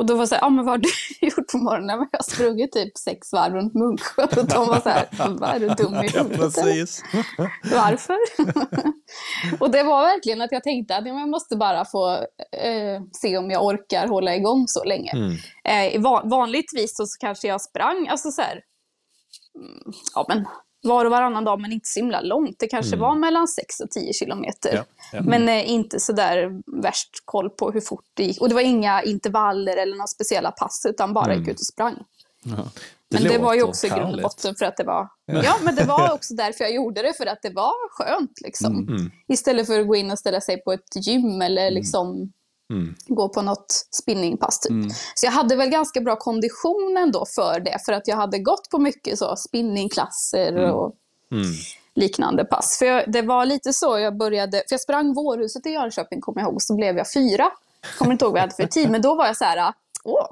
Och 0.00 0.06
då 0.06 0.14
var 0.16 0.26
så 0.26 0.34
här, 0.34 0.42
ja 0.42 0.48
men 0.50 0.64
vad 0.64 0.72
har 0.72 0.78
du 0.78 0.88
gjort 1.26 1.52
på 1.52 1.58
morgonen? 1.58 2.08
Jag 2.12 2.18
har 2.18 2.22
sprungit 2.22 2.72
typ 2.72 2.98
sex 2.98 3.32
varv 3.32 3.54
runt 3.54 3.74
Munksjön. 3.74 4.28
Och 4.36 4.46
de 4.46 4.66
var 4.66 4.80
så 4.80 4.88
här, 4.88 5.08
vad 5.40 5.50
är 5.50 5.60
du 5.60 5.68
dum 5.68 5.94
i 5.94 6.08
huvudet? 6.18 6.40
Varför? 7.72 8.16
och 9.60 9.70
det 9.70 9.82
var 9.82 10.02
verkligen 10.02 10.40
att 10.40 10.52
jag 10.52 10.62
tänkte 10.62 10.96
att 10.96 11.06
jag 11.06 11.28
måste 11.28 11.56
bara 11.56 11.84
få 11.84 12.12
eh, 12.52 13.02
se 13.12 13.38
om 13.38 13.50
jag 13.50 13.64
orkar 13.64 14.06
hålla 14.06 14.36
igång 14.36 14.64
så 14.68 14.84
länge. 14.84 15.10
Mm. 15.12 15.36
Eh, 15.94 16.00
va- 16.02 16.22
vanligtvis 16.24 16.96
så 16.96 17.04
kanske 17.20 17.48
jag 17.48 17.60
sprang, 17.60 18.08
alltså 18.08 18.30
så 18.30 18.42
här, 18.42 18.60
mm, 19.54 19.92
ja 20.14 20.24
men 20.28 20.46
var 20.82 21.04
och 21.04 21.10
varannan 21.10 21.44
dag 21.44 21.60
men 21.60 21.72
inte 21.72 21.88
så 21.88 22.00
himla 22.00 22.20
långt. 22.20 22.56
Det 22.58 22.66
kanske 22.66 22.96
Mm. 22.96 23.00
var 23.00 23.14
mellan 23.14 23.48
6 23.48 23.80
och 23.80 23.90
10 23.90 24.12
kilometer. 24.12 24.74
Ja, 24.74 24.84
ja. 25.12 25.22
Men 25.22 25.48
eh, 25.48 25.70
inte 25.70 26.00
så 26.00 26.12
där 26.12 26.60
värst 26.82 27.08
koll 27.24 27.50
på 27.50 27.70
hur 27.70 27.80
fort 27.80 28.04
det 28.14 28.24
gick. 28.24 28.40
Och 28.40 28.48
det 28.48 28.54
var 28.54 28.62
inga 28.62 29.02
intervaller 29.02 29.76
eller 29.76 29.96
några 29.96 30.06
speciella 30.06 30.50
pass 30.50 30.86
utan 30.88 31.12
bara 31.12 31.34
gick 31.34 31.48
ut 31.48 31.60
och 31.60 31.66
sprang. 31.66 31.96
Men 33.12 33.22
det 33.22 33.38
var 33.38 33.54
ju 33.54 33.62
också 33.62 33.86
i 33.86 33.90
grund 33.90 34.14
och 34.16 34.22
botten 34.22 34.54
för 34.54 34.64
att 34.66 34.76
det 34.76 34.84
var... 34.84 35.08
Ja, 35.26 35.54
men 35.62 35.74
det 35.74 35.84
var 35.84 36.12
också 36.14 36.34
därför 36.34 36.64
jag 36.64 36.74
gjorde 36.74 37.02
det, 37.02 37.12
för 37.16 37.26
att 37.26 37.38
det 37.42 37.50
var 37.50 37.90
skönt. 37.90 38.40
Liksom. 38.40 38.88
Mm. 38.88 39.10
Istället 39.28 39.66
för 39.66 39.80
att 39.80 39.86
gå 39.86 39.96
in 39.96 40.10
och 40.10 40.18
ställa 40.18 40.40
sig 40.40 40.62
på 40.64 40.72
ett 40.72 41.06
gym 41.06 41.42
eller 41.42 41.70
liksom 41.70 42.32
Mm. 42.70 42.94
gå 43.06 43.28
på 43.28 43.42
något 43.42 43.86
spinningpass. 43.90 44.60
Typ. 44.60 44.70
Mm. 44.70 44.90
Så 45.14 45.26
jag 45.26 45.32
hade 45.32 45.56
väl 45.56 45.68
ganska 45.70 46.00
bra 46.00 46.16
kondition 46.16 46.96
ändå 46.98 47.26
för 47.26 47.60
det, 47.60 47.78
för 47.86 47.92
att 47.92 48.08
jag 48.08 48.16
hade 48.16 48.38
gått 48.38 48.68
på 48.70 48.78
mycket 48.78 49.18
så 49.18 49.36
spinningklasser 49.36 50.52
Mm. 50.52 50.70
och 50.70 50.94
Mm. 51.32 51.46
liknande 51.94 52.44
pass. 52.44 52.76
För 52.78 52.86
jag, 52.86 53.12
det 53.12 53.22
var 53.22 53.46
lite 53.46 53.72
så 53.72 53.98
jag 53.98 54.16
började, 54.16 54.56
för 54.56 54.74
jag 54.74 54.80
sprang 54.80 55.14
Vårhuset 55.14 55.66
i 55.66 55.70
Jönköping, 55.70 56.20
kommer 56.20 56.40
jag 56.40 56.50
ihåg, 56.50 56.62
så 56.62 56.74
blev 56.74 56.96
jag 56.96 57.12
fyra. 57.12 57.50
Kommer 57.98 58.12
inte 58.12 58.24
ihåg 58.24 58.32
vad 58.32 58.38
jag 58.38 58.42
hade 58.42 58.54
för 58.54 58.66
tid, 58.66 58.90
men 58.90 59.02
då 59.02 59.14
var 59.14 59.26
jag 59.26 59.36
så 59.36 59.44
här, 59.44 59.72
åh, 60.04 60.26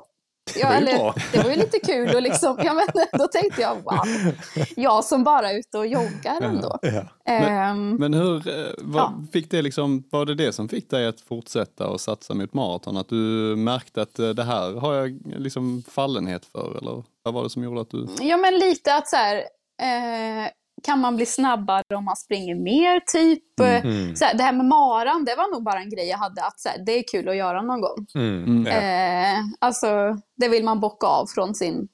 Ja, 0.57 0.69
var 0.69 0.75
eller, 0.75 0.97
bra. 0.99 1.15
det 1.33 1.39
var 1.43 1.51
ju 1.51 1.57
lite 1.57 1.79
kul 1.79 2.15
och 2.15 2.23
liksom, 2.23 2.59
ja, 2.65 2.75
men, 2.75 2.87
då 3.21 3.27
tänkte 3.29 3.63
jag 3.63 3.75
wow, 3.77 4.33
jag 4.77 5.05
som 5.05 5.25
bara 5.25 5.51
är 5.51 5.59
ute 5.59 5.79
och 5.79 5.87
joggar 5.87 6.41
ändå. 6.43 6.79
Ja. 6.83 7.03
Ehm, 7.33 7.95
Men 7.97 8.15
hur 8.15 8.49
eh, 8.49 8.67
vad, 8.79 9.03
Ja. 9.03 9.13
fick 9.33 9.51
det 9.51 9.63
liksom, 9.63 10.05
var 10.11 10.27
det 10.27 10.35
det 10.35 10.53
som 10.53 10.69
fick 10.69 10.91
dig 10.91 11.07
att 11.07 11.21
fortsätta 11.21 11.87
och 11.89 12.01
satsa 12.01 12.35
mot 12.35 12.55
maraton? 12.55 12.97
Att 12.97 13.09
du 13.09 13.17
märkte 13.57 14.03
att 14.03 14.19
eh, 14.19 14.29
det 14.29 14.45
här 14.45 14.73
har 14.73 14.95
jag 14.95 15.19
liksom 15.39 15.83
fallenhet 15.91 16.45
för 16.45 16.79
eller 16.79 17.03
vad 17.23 17.35
var 17.35 17.43
det 17.43 17.51
som 17.51 17.63
gjorde 17.65 17.81
att 17.81 17.91
du... 17.91 18.07
Ja, 18.21 18.37
men 18.37 18.55
lite 18.59 18.95
att 18.95 19.09
så 19.09 19.17
här, 19.17 19.37
eh, 19.83 20.49
kan 20.83 20.99
man 20.99 21.17
bli 21.17 21.27
snabbare 21.27 21.97
om 21.97 22.05
man 22.05 22.17
springer 22.17 22.55
mer, 22.55 23.01
typ? 23.01 23.61
Mm. 23.61 24.17
Så 24.17 24.25
här, 24.25 24.35
det 24.35 24.43
här 24.43 24.53
med 24.53 24.67
maran, 24.67 25.25
det 25.25 25.35
var 25.35 25.53
nog 25.53 25.65
bara 25.65 25.81
en 25.81 25.91
grej 25.91 26.09
jag 26.09 26.19
hade, 26.19 26.45
att 26.45 26.61
så 26.61 26.69
här, 26.69 26.79
det 26.87 26.93
är 26.93 27.03
kul 27.03 27.29
att 27.29 27.37
göra 27.37 27.63
någon 27.63 27.81
gång. 27.81 28.07
Mm. 28.15 28.45
Mm. 28.45 28.67
Eh, 28.67 29.45
alltså, 29.59 30.17
det 30.37 30.49
vill 30.49 30.65
man 30.65 30.81
bocka 30.81 31.07
av 31.07 31.27
från 31.27 31.55
sin 31.55 31.89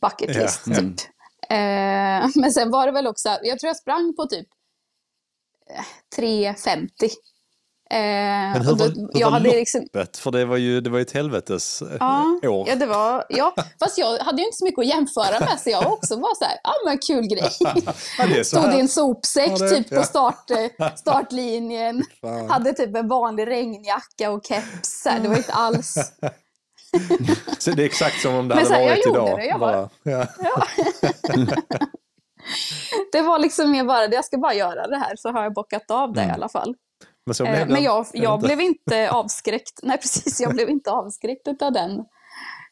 bucket 0.00 0.36
list, 0.36 0.62
ja. 0.66 0.74
typ. 0.74 1.00
Eh, 1.48 2.28
men 2.40 2.52
sen 2.52 2.70
var 2.70 2.86
det 2.86 2.92
väl 2.92 3.06
också, 3.06 3.28
jag 3.28 3.58
tror 3.58 3.68
jag 3.68 3.76
sprang 3.76 4.14
på 4.16 4.26
typ 4.26 4.48
eh, 5.70 6.20
3.50. 6.22 6.88
Eh, 7.92 7.96
Men 7.96 8.62
hur 8.66 8.74
då- 8.74 8.74
var, 8.74 8.86
hur 8.88 9.20
jag 9.20 9.30
var 9.30 9.40
loppet? 9.40 9.54
liksom, 9.58 9.86
För 10.18 10.30
det 10.30 10.44
var 10.44 10.56
ju, 10.56 10.80
det 10.80 10.90
var 10.90 10.98
ju 10.98 11.02
ett 11.02 11.12
helvetes 11.12 11.82
eh, 11.82 11.88
Ja, 12.00 12.24
år. 12.48 12.68
ja, 12.68 12.74
det 12.74 12.86
var, 12.86 13.24
ja, 13.28 13.54
fast 13.80 13.98
jag 13.98 14.18
hade 14.18 14.38
ju 14.42 14.46
inte 14.46 14.56
så 14.56 14.64
mycket 14.64 14.78
att 14.78 14.86
jämföra 14.86 15.40
med, 15.40 15.60
så 15.60 15.70
jag 15.70 15.92
också 15.92 16.16
var 16.16 16.34
så 16.38 16.44
här, 16.44 16.56
ja 16.64 16.72
men 16.84 16.98
kul 16.98 17.26
grej. 17.26 17.50
Ja, 18.18 18.44
Stod 18.44 18.74
i 18.74 18.80
en 18.80 18.88
sopsäck 18.88 19.52
Ja, 19.60 19.68
typ 19.70 19.90
på 19.90 20.02
start, 20.02 20.50
eh, 20.50 20.94
startlinjen. 20.96 22.04
Fan. 22.20 22.50
Hade 22.50 22.72
typ 22.72 22.96
en 22.96 23.08
vanlig 23.08 23.46
regnjacka 23.46 24.30
och 24.30 24.46
keps. 24.46 25.02
Så 25.02 25.08
här, 25.08 25.20
det 25.20 25.28
var 25.28 25.36
inte 25.36 25.52
alls... 25.52 25.94
Så 27.58 27.70
det 27.70 27.82
är 27.82 27.86
exakt 27.86 28.20
som 28.22 28.34
om 28.34 28.48
det 28.48 28.54
Men 28.54 28.64
hade 28.64 28.66
så 28.68 28.74
här, 28.74 28.80
jag 28.82 28.88
varit 28.90 29.06
gjorde 29.06 29.18
idag. 29.20 29.38
det, 29.38 29.44
jag 29.46 29.60
bara, 29.60 29.88
ja. 30.02 30.26
Det 33.12 33.22
var 33.22 33.38
liksom 33.38 33.70
mer 33.70 33.84
bara, 33.84 34.06
jag 34.06 34.24
ska 34.24 34.38
bara 34.38 34.54
göra 34.54 34.86
det 34.86 34.96
här 34.96 35.16
så 35.16 35.30
har 35.32 35.42
jag 35.42 35.54
bockat 35.54 35.90
av 35.90 36.12
det 36.12 36.24
i 36.24 36.30
alla 36.30 36.48
fall. 36.48 36.74
Men 37.30 37.34
så 37.34 37.44
Eh, 37.44 37.52
blev 37.52 37.66
det. 37.66 37.72
Men 37.72 37.82
jag, 37.82 38.06
jag 38.12 38.34
inte. 38.34 38.46
blev 38.46 38.60
inte 38.60 39.10
avskräckt. 39.12 39.80
Nej, 39.82 39.98
precis. 39.98 40.40
Jag 40.40 40.54
blev 40.54 40.68
inte 40.68 40.90
avskräckt 40.90 41.62
av 41.62 41.72
den 41.72 42.04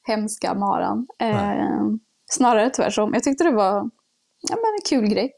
hemska 0.07 0.55
maran. 0.55 1.07
Eh, 1.21 1.83
snarare 2.31 2.71
tvärtom. 2.71 3.15
Jag 3.15 3.23
tyckte 3.23 3.45
det 3.45 3.51
var 3.51 3.91
ja, 4.41 4.57
men 4.57 4.75
en 4.75 4.85
kul 4.89 5.09
grej. 5.09 5.33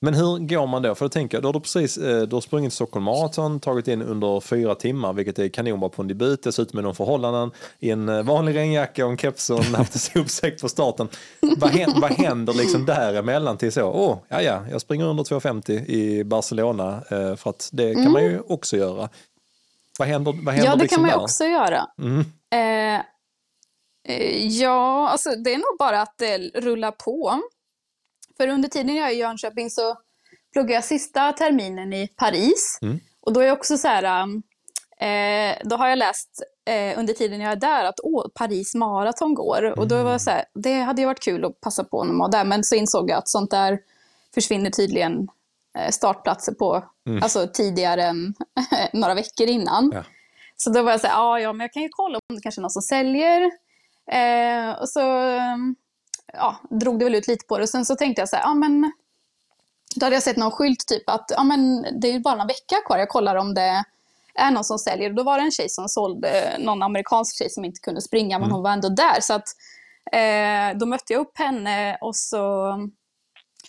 Men 0.00 0.14
hur 0.14 0.38
går 0.38 0.66
man 0.66 0.82
då? 0.82 0.94
För 0.94 1.04
då 1.04 1.08
tänker 1.08 1.36
jag, 1.36 1.42
då 1.42 1.48
har 1.48 1.52
du 1.52 1.60
precis 1.60 1.98
eh, 1.98 2.22
du 2.22 2.36
har 2.36 2.40
sprungit 2.40 2.72
Stockholm 2.72 3.04
Marathon, 3.04 3.60
tagit 3.60 3.88
in 3.88 4.02
under 4.02 4.40
fyra 4.40 4.74
timmar, 4.74 5.12
vilket 5.12 5.38
är 5.38 5.48
kanonbra 5.48 5.88
på 5.88 6.02
en 6.02 6.08
debut, 6.08 6.42
dessutom 6.42 6.76
med 6.76 6.84
de 6.84 6.94
förhållanden, 6.94 7.50
i 7.78 7.90
en 7.90 8.08
eh, 8.08 8.22
vanlig 8.22 8.56
regnjacka 8.56 9.04
och 9.06 9.12
en 9.12 9.18
keps 9.18 9.50
och 9.50 9.64
en 9.64 9.86
sopsäck 9.92 10.60
på 10.60 10.68
starten. 10.68 11.08
vad, 11.56 11.70
händer, 11.70 12.00
vad 12.00 12.10
händer 12.10 12.54
liksom 12.54 12.86
däremellan 12.86 13.56
till 13.56 13.72
så, 13.72 13.82
åh, 13.82 14.18
ja 14.28 14.42
ja, 14.42 14.64
jag 14.70 14.80
springer 14.80 15.04
under 15.04 15.24
2.50 15.24 15.86
i 15.86 16.24
Barcelona, 16.24 17.02
eh, 17.10 17.36
för 17.36 17.50
att 17.50 17.68
det 17.72 17.94
kan 17.94 18.12
man 18.12 18.24
ju 18.24 18.40
också 18.40 18.76
göra. 18.76 19.08
Vad 19.98 20.08
händer, 20.08 20.34
vad 20.44 20.54
händer 20.54 20.70
Ja, 20.70 20.76
det 20.76 20.82
liksom 20.82 20.96
kan 20.96 21.02
man 21.02 21.10
ju 21.10 21.24
också 21.24 21.44
göra. 21.44 21.86
Mm. 21.98 22.24
Eh, 22.50 23.02
ja, 24.46 25.08
alltså 25.08 25.30
det 25.30 25.54
är 25.54 25.56
nog 25.56 25.78
bara 25.78 26.02
att 26.02 26.14
det 26.18 26.38
rullar 26.38 26.90
på. 26.90 27.42
För 28.40 28.48
under 28.48 28.68
tiden 28.68 28.96
jag 28.96 29.08
är 29.08 29.14
i 29.14 29.18
Jönköping 29.18 29.70
så 29.70 29.96
pluggar 30.52 30.74
jag 30.74 30.84
sista 30.84 31.32
terminen 31.32 31.92
i 31.92 32.08
Paris. 32.08 32.78
Mm. 32.82 33.00
Och 33.20 33.32
då 33.32 33.40
är 33.40 33.46
jag 33.46 33.56
också 33.58 33.78
så 33.78 33.88
här, 33.88 34.22
um, 34.22 34.42
eh, 35.00 35.56
då 35.64 35.76
har 35.76 35.88
jag 35.88 35.98
läst 35.98 36.42
eh, 36.64 36.98
under 36.98 37.14
tiden 37.14 37.40
jag 37.40 37.52
är 37.52 37.56
där 37.56 37.84
att 37.84 38.00
åh, 38.02 38.26
Paris 38.34 38.74
maraton 38.74 39.34
går. 39.34 39.78
Och 39.78 39.88
då 39.88 40.02
var 40.02 40.10
jag 40.10 40.20
så 40.20 40.30
här, 40.30 40.44
det 40.54 40.80
hade 40.80 41.02
ju 41.02 41.06
varit 41.06 41.22
kul 41.22 41.44
att 41.44 41.60
passa 41.60 41.84
på 41.84 42.04
när 42.04 42.12
man 42.12 42.30
var 42.30 42.38
där. 42.38 42.44
Men 42.44 42.64
så 42.64 42.74
insåg 42.74 43.10
jag 43.10 43.18
att 43.18 43.28
sånt 43.28 43.50
där 43.50 43.78
försvinner 44.34 44.70
tydligen 44.70 45.28
eh, 45.78 45.90
startplatser 45.90 46.52
på, 46.52 46.84
alltså 47.22 47.46
tidigare 47.54 48.02
än 48.02 48.34
några 48.92 49.14
veckor 49.14 49.46
innan. 49.46 49.90
Ja. 49.94 50.02
Så 50.56 50.70
då 50.70 50.82
var 50.82 50.90
jag 50.90 51.00
så 51.00 51.06
här, 51.06 51.38
ja, 51.38 51.52
men 51.52 51.60
jag 51.64 51.72
kan 51.72 51.82
ju 51.82 51.88
kolla 51.92 52.18
om 52.28 52.36
det 52.36 52.42
kanske 52.42 52.60
är 52.60 52.62
någon 52.62 52.70
som 52.70 52.82
säljer. 52.82 53.50
Eh, 54.12 54.70
och 54.80 54.88
så 54.88 55.00
um, 55.54 55.76
ja, 56.32 56.56
drog 56.70 56.98
det 56.98 57.04
väl 57.04 57.14
ut 57.14 57.28
lite 57.28 57.46
på 57.46 57.58
det. 57.58 57.62
Och 57.62 57.68
sen 57.68 57.84
så 57.84 57.96
tänkte 57.96 58.22
jag 58.22 58.28
så 58.28 58.36
här, 58.36 58.42
ja 58.42 58.54
men 58.54 58.92
då 59.96 60.06
hade 60.06 60.16
jag 60.16 60.22
sett 60.22 60.36
någon 60.36 60.50
skylt 60.50 60.86
typ 60.86 61.10
att 61.10 61.30
ja, 61.36 61.44
men 61.44 61.86
det 62.00 62.08
är 62.08 62.12
ju 62.12 62.20
bara 62.20 62.34
några 62.34 62.46
vecka 62.46 62.76
kvar. 62.86 62.98
Jag 62.98 63.08
kollar 63.08 63.36
om 63.36 63.54
det 63.54 63.84
är 64.34 64.50
någon 64.50 64.64
som 64.64 64.78
säljer. 64.78 65.10
Och 65.10 65.16
då 65.16 65.22
var 65.22 65.38
det 65.38 65.44
en 65.44 65.50
tjej 65.50 65.68
som 65.68 65.88
sålde, 65.88 66.56
någon 66.58 66.82
amerikansk 66.82 67.38
tjej 67.38 67.50
som 67.50 67.64
inte 67.64 67.80
kunde 67.80 68.00
springa, 68.00 68.38
men 68.38 68.50
hon 68.50 68.62
var 68.62 68.70
ändå 68.70 68.88
där. 68.88 69.20
Så 69.20 69.34
att, 69.34 69.48
eh, 70.12 70.78
då 70.78 70.86
mötte 70.86 71.12
jag 71.12 71.20
upp 71.20 71.38
henne 71.38 71.98
och 72.00 72.16
så 72.16 72.74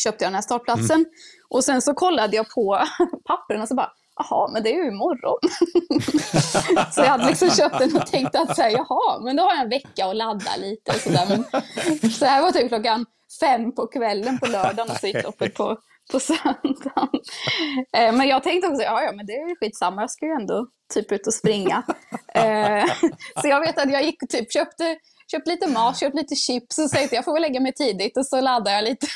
köpte 0.04 0.24
jag 0.26 0.32
den 0.32 0.36
här 0.36 0.42
startplatsen. 0.42 1.06
Och 1.50 1.64
sen 1.64 1.82
så 1.82 1.94
kollade 1.94 2.36
jag 2.36 2.50
på 2.50 2.84
pappren 3.26 3.62
och 3.62 3.68
så 3.68 3.76
bara, 3.76 3.92
jaha, 4.20 4.50
men 4.54 4.64
det 4.64 4.70
är 4.70 4.84
ju 4.84 4.88
imorgon. 4.88 5.40
så 6.94 7.02
jag 7.02 7.08
hade 7.08 7.28
liksom 7.28 7.50
köpt 7.50 7.80
den 7.80 7.96
och 7.96 8.08
tänkt 8.08 8.36
att 8.36 8.56
så 8.56 8.62
här, 8.62 8.70
jaha, 8.70 9.20
men 9.20 9.36
då 9.36 9.44
har 9.44 9.52
jag 9.52 9.62
en 9.62 9.70
vecka 9.70 10.06
att 10.06 10.16
ladda 10.16 10.56
lite 10.58 10.92
och 10.92 10.98
sådär. 10.98 11.26
Men, 11.30 12.12
så 12.12 12.26
här 12.26 12.42
var 12.42 12.52
typ 12.52 12.68
klockan 12.68 13.06
fem 13.40 13.76
på 13.76 13.88
kvällen 13.88 14.40
på 14.40 14.46
lördagen 14.46 14.92
och 14.92 14.98
så 14.98 15.08
gick 15.08 15.24
loppet 15.24 15.54
på, 15.54 15.78
på 16.12 16.20
söndagen. 16.20 17.10
Eh, 17.98 18.14
men 18.14 18.28
jag 18.28 18.44
tänkte 18.44 18.68
också, 18.68 18.84
ja, 18.84 19.04
ja, 19.04 19.12
men 19.16 19.26
det 19.26 19.34
är 19.34 19.50
ju 19.50 19.56
skitsamma, 19.56 20.02
jag 20.02 20.12
ska 20.12 20.26
ju 20.26 20.32
ändå 20.32 20.68
typ 20.94 21.12
ut 21.12 21.28
och 21.28 21.34
springa. 21.34 21.84
Eh, 22.34 22.86
så 23.42 23.48
jag 23.48 23.60
vet 23.60 23.80
att 23.80 23.92
jag 23.92 24.04
gick 24.04 24.24
och 24.24 24.30
typ 24.30 24.54
köpte 24.54 24.98
köpte 25.32 25.52
lite 25.52 25.68
mat, 25.68 26.00
köpte 26.00 26.18
lite 26.18 26.36
chips 26.36 26.78
och 26.78 26.90
tänkte 26.90 27.16
jag 27.16 27.26
får 27.26 27.34
väl 27.34 27.42
lägga 27.42 27.60
mig 27.60 27.74
tidigt 27.74 28.18
och 28.18 28.26
så 28.26 28.42
laddade 28.42 28.76
jag 28.76 28.84
lite. 28.84 29.08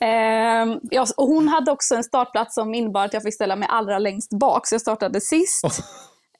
Ehm, 0.00 0.80
ja, 0.82 1.06
och 1.16 1.26
hon 1.26 1.48
hade 1.48 1.70
också 1.70 1.94
en 1.94 2.04
startplats 2.04 2.54
som 2.54 2.74
innebar 2.74 3.04
att 3.04 3.12
jag 3.12 3.22
fick 3.22 3.34
ställa 3.34 3.56
mig 3.56 3.68
allra 3.70 3.98
längst 3.98 4.30
bak, 4.30 4.66
så 4.66 4.74
jag 4.74 4.80
startade 4.80 5.20
sist. 5.20 5.64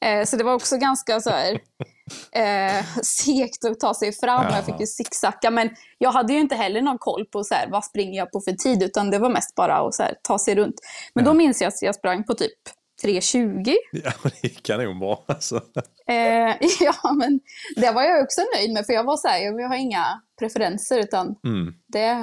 Eh, 0.05 0.25
så 0.25 0.37
det 0.37 0.45
var 0.45 0.55
också 0.55 0.77
ganska 0.77 1.21
så 1.21 1.31
här, 1.31 1.61
eh, 2.33 2.85
segt 3.03 3.65
att 3.65 3.81
ta 3.81 3.95
sig 3.95 4.13
fram. 4.13 4.45
Jaha. 4.45 4.57
Jag 4.57 4.65
fick 4.65 4.81
ju 4.81 4.87
zigzacka, 4.87 5.51
men 5.51 5.71
jag 5.99 6.13
hade 6.13 6.33
ju 6.33 6.39
inte 6.39 6.55
heller 6.55 6.83
någon 6.83 6.99
koll 6.99 7.25
på 7.25 7.45
så 7.45 7.55
här, 7.55 7.69
vad 7.71 7.85
springer 7.85 8.19
jag 8.19 8.33
på 8.33 8.41
för 8.41 8.53
tid, 8.53 8.83
utan 8.83 9.11
det 9.11 9.19
var 9.19 9.31
mest 9.31 9.55
bara 9.55 9.77
att 9.77 9.95
så 9.95 10.03
här, 10.03 10.15
ta 10.23 10.39
sig 10.39 10.55
runt. 10.55 10.77
Men 11.15 11.25
då 11.25 11.35
minns 11.35 11.61
jag 11.61 11.69
att 11.69 11.83
jag 11.83 11.95
sprang 11.95 12.25
på 12.25 12.35
typ 12.35 12.59
3.20. 13.05 13.75
Ja, 13.93 14.13
det 14.23 14.49
är 14.49 14.55
kanonbra 14.63 15.17
alltså. 15.27 15.57
Eh, 16.09 16.15
ja, 16.81 17.13
men 17.17 17.41
det 17.77 17.91
var 17.91 18.03
jag 18.03 18.23
också 18.25 18.41
nöjd 18.57 18.73
med, 18.73 18.87
för 18.87 18.93
jag 18.93 19.05
var 19.05 19.17
så 19.17 19.29
här, 19.29 19.41
jag 19.61 19.69
har 19.69 19.77
inga 19.77 20.05
preferenser, 20.39 20.99
utan 20.99 21.35
Mm. 21.47 21.75
det, 21.89 22.17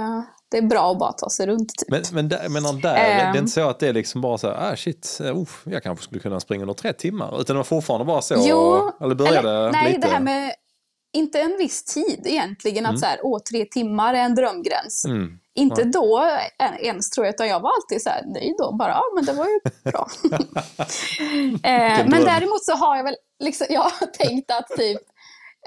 det 0.52 0.58
är 0.58 0.62
bra 0.62 0.92
att 0.92 1.00
bara 1.00 1.12
ta 1.14 1.30
sig 1.30 1.48
runt. 1.48 1.70
Typ. 1.78 1.90
Men, 1.90 2.04
men 2.12 2.30
där, 2.30 2.50
men 2.50 2.64
där 2.82 2.96
Ehm. 2.96 3.34
det 3.34 3.38
är 3.38 3.42
inte 3.42 3.52
så 3.52 3.70
att 3.70 3.80
det 3.80 3.88
är 3.88 3.94
liksom 3.94 4.22
bara 4.22 4.38
så 4.38 4.48
här, 4.48 4.72
ah 4.72 4.76
shit, 4.76 5.20
uh, 5.22 5.44
jag 5.64 5.84
kanske 5.84 6.04
skulle 6.06 6.22
kunna 6.22 6.40
springa 6.40 6.62
under 6.62 6.74
tre 6.74 6.94
timmar. 6.94 7.42
Utan 7.42 7.54
det 7.54 7.58
var 7.58 7.64
fortfarande 7.64 8.06
bara 8.06 8.22
så, 8.22 8.36
Jo, 8.38 8.92
eller 9.02 9.16
började 9.16 9.40
Eller, 9.50 9.72
nej, 9.72 9.94
lite. 9.94 10.08
det 10.08 10.14
här 10.14 10.20
med, 10.22 10.52
inte 11.14 11.40
en 11.42 11.56
viss 11.58 11.84
tid 11.84 12.22
egentligen, 12.26 12.86
att 12.86 13.00
så 13.00 13.06
här, 13.06 13.20
åh, 13.24 13.40
tre 13.40 13.66
timmar 13.66 14.14
är 14.14 14.18
en 14.20 14.36
drömgräns. 14.36 15.06
Mm. 15.06 15.40
Inte 15.58 15.84
då 15.84 16.24
eh, 16.60 16.86
ens 16.88 17.10
tror 17.10 17.26
jag, 17.26 17.34
utan 17.34 17.48
jag 17.48 17.60
var 17.60 17.72
alltid 17.76 18.02
så 18.02 18.10
här 18.10 18.24
nöjd 18.26 18.56
då, 18.58 18.72
bara, 18.72 18.90
ja 18.90 19.04
men 19.16 19.26
det 19.26 19.34
var 19.34 19.46
ju 19.46 19.60
bra. 19.92 20.08
eh, 21.70 22.08
men 22.08 22.26
däremot 22.26 22.66
så 22.66 22.76
har 22.76 22.98
jag 22.98 23.04
väl, 23.04 23.16
liksom, 23.40 23.68
jag 23.70 23.82
har 23.82 24.06
tänkt 24.06 24.52
att 24.52 24.68
typ, 24.68 25.02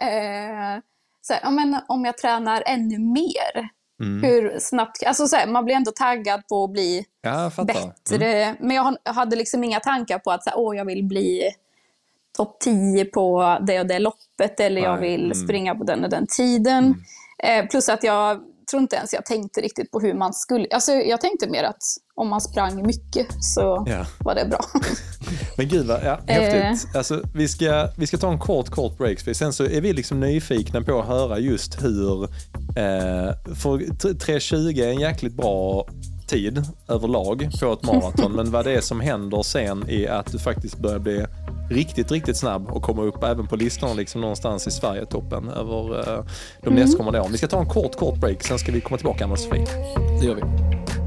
eh, 0.00 0.82
så 1.22 1.32
här, 1.32 1.40
ja, 1.42 1.50
men 1.50 1.76
om 1.88 2.04
jag 2.04 2.18
tränar 2.18 2.62
ännu 2.66 2.98
mer, 2.98 3.70
Mm. 4.00 4.22
hur 4.22 4.58
snabbt, 4.58 5.06
alltså 5.06 5.26
så 5.26 5.36
här, 5.36 5.46
man 5.46 5.64
blir 5.64 5.74
ändå 5.74 5.90
taggad 5.90 6.46
på 6.48 6.64
att 6.64 6.70
bli 6.70 7.06
Ja, 7.22 7.50
jag 7.56 7.66
bättre. 7.66 8.26
Mm. 8.26 8.56
Men 8.60 8.76
jag 8.76 8.96
jag 9.04 9.12
hade 9.12 9.36
liksom 9.36 9.64
inga 9.64 9.80
tankar 9.80 10.18
på 10.18 10.30
att 10.30 10.44
så 10.44 10.50
här, 10.50 10.58
Åh, 10.58 10.76
jag 10.76 10.84
vill 10.84 11.04
bli 11.04 11.50
topp 12.36 12.56
10 12.60 13.04
på 13.04 13.58
det 13.66 13.80
och 13.80 13.86
det 13.86 13.98
loppet 13.98 14.60
eller 14.60 14.82
jag 14.82 15.00
Nej, 15.00 15.10
vill 15.10 15.24
mm. 15.24 15.34
springa 15.34 15.74
på 15.74 15.84
den 15.84 16.04
och 16.04 16.10
den 16.10 16.26
tiden. 16.26 16.94
Eh, 17.38 17.66
plus 17.66 17.88
att 17.88 18.02
jag 18.02 18.40
tror 18.70 18.82
inte 18.82 18.96
ens 18.96 19.12
jag 19.12 19.26
tänkte 19.26 19.60
riktigt 19.60 19.90
på 19.90 20.00
hur 20.00 20.14
man 20.14 20.32
skulle... 20.34 20.66
Alltså 20.70 20.92
jag 20.92 21.20
tänkte 21.20 21.48
mer 21.50 21.64
att 21.64 21.82
om 22.14 22.28
man 22.28 22.40
sprang 22.40 22.86
mycket 22.86 23.26
så 23.40 23.84
Ja. 23.88 24.06
var 24.18 24.34
det 24.34 24.44
bra. 24.48 24.60
Men 25.56 25.68
gud 25.68 25.86
vad 25.86 26.00
ja, 26.04 26.18
Eh. 26.26 26.40
häftigt. 26.40 26.96
Alltså, 26.96 27.22
vi, 27.34 27.48
ska, 27.48 27.88
vi 27.98 28.06
ska 28.06 28.16
ta 28.18 28.32
en 28.32 28.38
kort, 28.38 28.70
kort 28.70 28.98
break. 28.98 29.20
För 29.20 29.32
sen 29.34 29.52
så 29.52 29.64
är 29.64 29.80
vi 29.80 29.92
liksom 29.92 30.20
nyfikna 30.20 30.80
på 30.82 31.00
att 31.00 31.06
höra 31.06 31.38
just 31.38 31.82
hur... 31.82 32.22
Eh, 32.24 33.34
för 33.54 33.78
t- 33.78 34.08
3.20 34.32 34.82
är 34.84 34.88
en 34.88 35.00
jäkligt 35.00 35.34
bra 35.34 35.86
tid 36.30 36.62
överlag 36.88 37.50
på 37.60 37.72
ett 37.72 37.82
maraton. 37.82 38.32
men 38.32 38.50
vad 38.50 38.64
det 38.64 38.72
är 38.72 38.80
som 38.80 39.00
händer 39.00 39.42
sen 39.42 39.90
är 39.90 40.08
att 40.08 40.32
du 40.32 40.38
faktiskt 40.38 40.78
börjar 40.78 40.98
bli 40.98 41.26
riktigt, 41.70 42.12
riktigt 42.12 42.36
snabb 42.36 42.70
och 42.70 42.82
komma 42.82 43.02
upp 43.02 43.22
även 43.22 43.46
på 43.46 43.56
listorna 43.56 43.94
liksom 43.94 44.20
någonstans 44.20 44.66
i 44.66 44.70
Sverige-toppen 44.70 45.48
över 45.48 45.98
eh, 45.98 46.24
de 46.62 46.74
nästkommande 46.74 47.20
åren. 47.20 47.32
Vi 47.32 47.38
ska 47.38 47.46
ta 47.46 47.60
en 47.60 47.68
kort, 47.68 47.96
kort 47.96 48.16
break. 48.16 48.42
Sen 48.42 48.58
ska 48.58 48.72
vi 48.72 48.80
komma 48.80 48.96
tillbaka, 48.96 49.24
Anna-Sofie. 49.24 49.66
Det 50.20 50.26
gör 50.26 50.34
vi. 50.34 50.99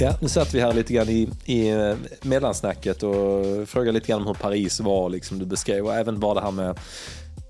Ja, 0.00 0.14
nu 0.20 0.28
satt 0.28 0.54
vi 0.54 0.60
här 0.60 0.72
lite 0.72 0.92
grann 0.92 1.08
i, 1.08 1.28
i 1.44 1.68
eh, 1.68 1.94
mellansnacket 2.22 3.02
och 3.02 3.68
frågade 3.68 3.92
lite 3.92 4.06
grann 4.06 4.20
om 4.20 4.26
hur 4.26 4.34
Paris 4.34 4.80
var, 4.80 5.10
liksom 5.10 5.38
du 5.38 5.44
beskrev, 5.44 5.86
och 5.86 5.94
även 5.94 6.20
bara 6.20 6.34
det 6.34 6.40
här 6.40 6.50
med 6.50 6.78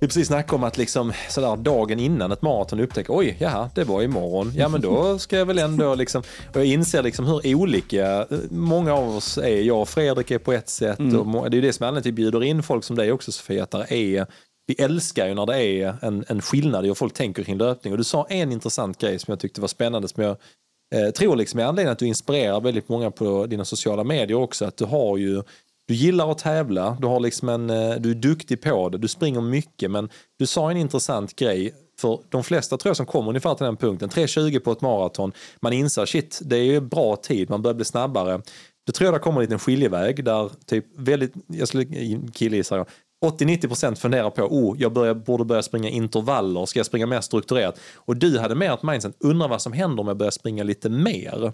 vi 0.00 0.08
precis 0.08 0.26
snackade 0.26 0.56
om 0.56 0.64
att 0.64 0.78
liksom 0.78 1.12
sådär 1.28 1.56
dagen 1.56 1.98
innan 1.98 2.32
ett 2.32 2.42
maraton 2.42 2.80
upptäcka 2.80 3.12
oj, 3.12 3.36
jaha, 3.40 3.70
det 3.74 3.84
var 3.84 4.02
imorgon. 4.02 4.52
Ja, 4.56 4.68
men 4.68 4.80
då 4.80 5.18
ska 5.18 5.38
jag 5.38 5.46
väl 5.46 5.58
ändå 5.58 5.94
liksom... 5.94 6.22
Och 6.54 6.56
jag 6.56 6.66
inser 6.66 7.02
liksom 7.02 7.26
hur 7.26 7.54
olika 7.54 8.20
eh, 8.20 8.38
många 8.50 8.94
av 8.94 9.16
oss 9.16 9.38
är. 9.38 9.60
Jag 9.60 9.80
och 9.80 9.88
Fredrik 9.88 10.30
är 10.30 10.38
på 10.38 10.52
ett 10.52 10.68
sätt 10.68 10.98
mm. 10.98 11.34
och 11.34 11.50
det 11.50 11.56
är 11.56 11.62
det 11.62 11.72
som 11.72 11.84
är 11.84 11.88
anledningen 11.88 12.02
till 12.02 12.10
att 12.10 12.18
vi 12.18 12.22
bjuder 12.22 12.42
in 12.42 12.62
folk 12.62 12.84
som 12.84 12.96
dig 12.96 13.12
också 13.12 13.32
Sofia, 13.32 13.62
att 13.62 13.70
det 13.70 13.92
är 13.92 14.26
vi 14.66 14.74
älskar 14.74 15.26
ju 15.26 15.34
när 15.34 15.46
det 15.46 15.62
är 15.62 15.96
en, 16.02 16.24
en 16.28 16.42
skillnad 16.42 16.84
i 16.84 16.88
hur 16.88 16.94
folk 16.94 17.14
tänker 17.14 17.42
kring 17.42 17.58
löpning. 17.58 17.92
Och 17.92 17.98
du 17.98 18.04
sa 18.04 18.26
en 18.28 18.52
intressant 18.52 18.98
grej 18.98 19.18
som 19.18 19.32
jag 19.32 19.40
tyckte 19.40 19.60
var 19.60 19.68
spännande 19.68 20.08
som 20.08 20.22
jag 20.22 20.36
eh, 20.94 21.10
tror 21.10 21.36
liksom 21.36 21.60
i 21.60 21.62
anledning 21.62 21.92
att 21.92 21.98
du 21.98 22.06
inspirerar 22.06 22.60
väldigt 22.60 22.88
många 22.88 23.10
på 23.10 23.46
dina 23.46 23.64
sociala 23.64 24.04
medier 24.04 24.36
också. 24.36 24.64
Att 24.64 24.76
du 24.76 24.84
har 24.84 25.16
ju 25.16 25.42
du 25.86 25.94
gillar 25.94 26.30
att 26.30 26.38
tävla, 26.38 26.96
du, 27.00 27.06
har 27.06 27.20
liksom 27.20 27.48
en, 27.48 27.70
eh, 27.70 27.94
du 27.96 28.10
är 28.10 28.14
duktig 28.14 28.62
på 28.62 28.88
det, 28.88 28.98
du 28.98 29.08
springer 29.08 29.40
mycket 29.40 29.90
men 29.90 30.08
du 30.38 30.46
sa 30.46 30.70
en 30.70 30.76
intressant 30.76 31.36
grej 31.36 31.74
för 32.00 32.20
de 32.28 32.44
flesta 32.44 32.76
tror 32.76 32.90
jag 32.90 32.96
som 32.96 33.06
kommer 33.06 33.28
ungefär 33.28 33.54
till 33.54 33.64
den 33.64 33.76
punkten, 33.76 34.08
3.20 34.08 34.58
på 34.58 34.72
ett 34.72 34.80
maraton, 34.80 35.32
man 35.60 35.72
inser 35.72 36.06
shit, 36.06 36.40
det 36.44 36.56
är 36.56 36.80
bra 36.80 37.16
tid, 37.16 37.50
man 37.50 37.62
börjar 37.62 37.74
bli 37.74 37.84
snabbare. 37.84 38.40
Då 38.86 38.92
tror 38.92 39.06
jag 39.06 39.14
det 39.14 39.18
kommer 39.18 39.36
en 39.36 39.42
liten 39.42 39.58
skiljeväg 39.58 40.24
där 40.24 40.50
typ 40.66 40.84
väldigt, 40.96 41.32
jag 41.46 41.68
skulle 41.68 41.86
killgissa 42.32 42.84
80-90% 43.24 43.94
funderar 43.94 44.30
på, 44.30 44.42
oh, 44.42 44.76
jag 44.78 44.92
börjar, 44.92 45.14
borde 45.14 45.44
börja 45.44 45.62
springa 45.62 45.88
intervaller, 45.88 46.66
ska 46.66 46.78
jag 46.78 46.86
springa 46.86 47.06
mer 47.06 47.20
strukturerat? 47.20 47.80
Och 47.94 48.16
du 48.16 48.38
hade 48.38 48.54
mer 48.54 48.72
ett 48.72 48.82
mindset, 48.82 49.16
undrar 49.18 49.48
vad 49.48 49.62
som 49.62 49.72
händer 49.72 50.00
om 50.00 50.08
jag 50.08 50.16
börjar 50.16 50.30
springa 50.30 50.62
lite 50.62 50.88
mer? 50.88 51.52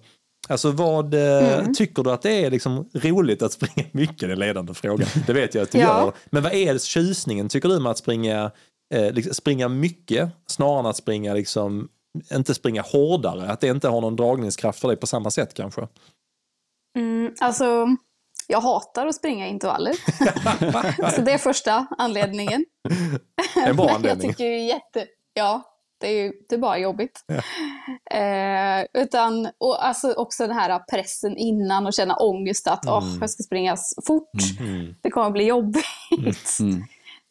Alltså 0.48 0.70
vad 0.70 1.14
eh, 1.14 1.58
mm. 1.58 1.74
tycker 1.74 2.02
du 2.02 2.11
att 2.11 2.22
det 2.22 2.44
är 2.44 2.50
liksom 2.50 2.88
roligt 2.92 3.42
att 3.42 3.52
springa 3.61 3.88
mycket? 3.92 4.20
Det 4.20 4.32
är 4.32 4.36
ledande 4.36 4.74
fråga. 4.74 5.06
Det 5.26 5.32
vet 5.32 5.54
jag 5.54 5.62
att 5.62 5.72
du 5.72 5.78
ja. 5.78 6.04
gör. 6.04 6.12
Men 6.30 6.42
vad 6.42 6.52
är 6.52 6.78
tjusningen 6.78 7.48
tycker 7.48 7.68
du 7.68 7.80
med 7.80 7.90
att 7.90 7.98
springa, 7.98 8.50
eh, 8.94 9.12
liksom, 9.12 9.34
springa 9.34 9.68
mycket 9.68 10.30
snarare 10.46 10.80
än 10.80 10.86
att 10.86 10.96
springa 10.96 11.34
liksom, 11.34 11.88
inte 12.32 12.54
springa 12.54 12.82
hårdare? 12.82 13.48
Att 13.48 13.61
det 13.61 13.68
inte 13.68 13.88
har 13.88 14.00
någon 14.00 14.16
dragningskraft 14.16 14.80
för 14.80 14.88
dig 14.88 14.96
på 14.96 15.06
samma 15.06 15.30
sätt 15.30 15.54
kanske? 15.54 15.88
Mm, 16.98 17.34
alltså, 17.40 17.86
jag 18.51 18.61
hatar 18.61 19.07
att 19.07 19.14
springa 19.14 19.46
intervaller. 19.46 19.92
så 21.16 21.20
det 21.20 21.32
är 21.32 21.38
första 21.38 21.86
anledningen. 21.98 22.64
En 23.66 23.76
bra 23.76 23.88
anledning. 23.94 24.09
jag 24.09 24.20
tycker 24.20 24.44
ju 24.44 24.61
jätte... 24.61 25.07
Ja, 25.34 25.62
det 26.01 26.07
är 26.07 26.22
ju 26.22 26.32
det 26.48 26.55
är 26.55 26.59
bara 26.59 26.78
jobbigt. 26.78 27.24
Ja. 27.26 27.42
Eh, 28.18 28.86
utan, 28.92 29.48
och 29.59 29.86
alltså 29.86 30.12
också 30.12 30.46
den 30.46 30.57
här 30.57 30.78
pressen 30.78 31.36
innan 31.36 31.86
och 31.86 31.94
känna 31.94 32.14
ångest 32.14 32.66
att 32.66 32.84
mm. 32.84 32.94
oh, 32.94 33.16
jag 33.20 33.30
ska 33.30 33.42
springa 33.42 33.76
fort. 34.07 34.61
Mm. 34.61 34.94
Det 35.03 35.11
kommer 35.11 35.30
bli 35.30 35.44
jobbigt. 35.44 36.59
Mm. 36.61 36.82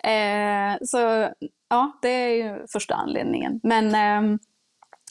Eh, 0.03 0.77
så 0.85 1.29
ja, 1.69 1.99
det 2.01 2.09
är 2.09 2.29
ju 2.29 2.67
första 2.67 2.95
anledningen. 2.95 3.59
Men 3.63 3.95
eh, 3.95 4.39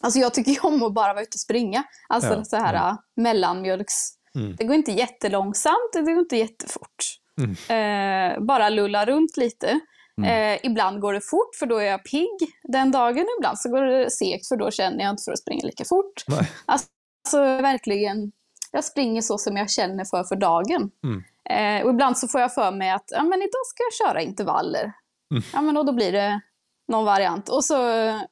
alltså 0.01 0.19
jag 0.19 0.35
tycker 0.35 0.53
ju 0.53 0.61
om 0.61 0.83
att 0.83 0.95
bara 0.95 1.13
vara 1.13 1.23
ute 1.23 1.37
och 1.37 1.41
springa. 1.41 1.85
Alltså 2.09 2.35
ja. 2.35 2.45
så 2.45 2.57
här 2.57 2.75
mm. 2.75 2.97
mellanmjölks... 3.17 4.18
Mm. 4.39 4.57
Det 4.57 4.65
går 4.65 4.77
inte 4.77 4.93
jättelångsamt, 4.93 5.93
det 5.93 6.03
går 6.03 6.19
inte 6.19 6.37
jättefort. 6.37 7.05
Mm. 7.39 7.51
Eh, 7.53 8.41
bara 8.41 8.69
lulla 8.69 9.07
runt 9.07 9.37
lite. 9.37 9.81
Mm. 10.19 10.31
Eh, 10.31 10.59
ibland 10.63 11.01
går 11.01 11.13
det 11.13 11.21
fort 11.21 11.55
för 11.59 11.67
då 11.67 11.77
är 11.77 11.85
jag 11.85 12.05
pigg 12.05 12.39
den 12.63 12.91
dagen. 12.91 13.27
Ibland 13.39 13.59
så 13.59 13.69
går 13.69 13.83
det 13.83 14.11
segt 14.11 14.49
för 14.49 14.57
då 14.57 14.71
känner 14.71 15.05
jag 15.05 15.11
inte 15.11 15.23
för 15.25 15.33
att 15.33 15.39
springa 15.39 15.67
lika 15.67 15.85
fort. 15.85 16.25
Nej. 16.27 16.51
Alltså, 16.67 17.39
verkligen, 17.39 18.33
jag 18.73 18.85
springer 18.85 19.23
så 19.23 19.39
som 19.39 19.57
jag 19.57 19.71
känner 19.71 20.05
för 20.05 20.25
för 20.25 20.37
dagen. 20.37 20.91
Mm. 21.05 21.23
Eh, 21.51 21.85
och 21.85 21.91
ibland 21.91 22.19
så 22.19 22.29
får 22.29 22.41
jag 22.41 22.55
för 22.55 22.71
mig 22.71 22.91
att 22.91 23.05
ja, 23.07 23.23
men 23.23 23.39
idag 23.39 23.67
ska 23.67 23.83
jag 23.83 24.09
köra 24.09 24.23
intervaller. 24.23 24.93
Mm. 25.33 25.43
Ja, 25.53 25.61
men 25.61 25.77
och 25.77 25.87
då 25.87 25.93
blir 25.93 26.13
det 26.13 26.41
någon 26.89 27.05
variant. 27.05 27.49
Och 27.49 27.65
så, 27.65 27.75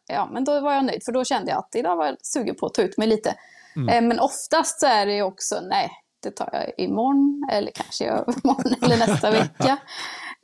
ja, 0.06 0.28
men 0.32 0.44
då 0.44 0.60
var 0.60 0.72
jag 0.72 0.84
nöjd 0.84 1.04
för 1.04 1.12
då 1.12 1.24
kände 1.24 1.50
jag 1.50 1.58
att 1.58 1.74
idag 1.74 1.96
var 1.96 2.06
jag 2.06 2.16
sugen 2.20 2.54
på 2.54 2.66
att 2.66 2.74
ta 2.74 2.82
ut 2.82 2.98
mig 2.98 3.08
lite. 3.08 3.34
Mm. 3.76 3.88
Eh, 3.88 4.08
men 4.08 4.20
oftast 4.20 4.80
så 4.80 4.86
är 4.86 5.06
det 5.06 5.22
också, 5.22 5.60
nej, 5.60 5.90
det 6.22 6.30
tar 6.30 6.50
jag 6.52 6.84
imorgon 6.84 7.48
eller 7.52 7.70
kanske 7.70 8.04
övermorgon 8.04 8.74
eller 8.82 8.96
nästa 8.96 9.30
vecka. 9.30 9.76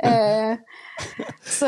Eh, 0.05 0.57
så, 1.45 1.66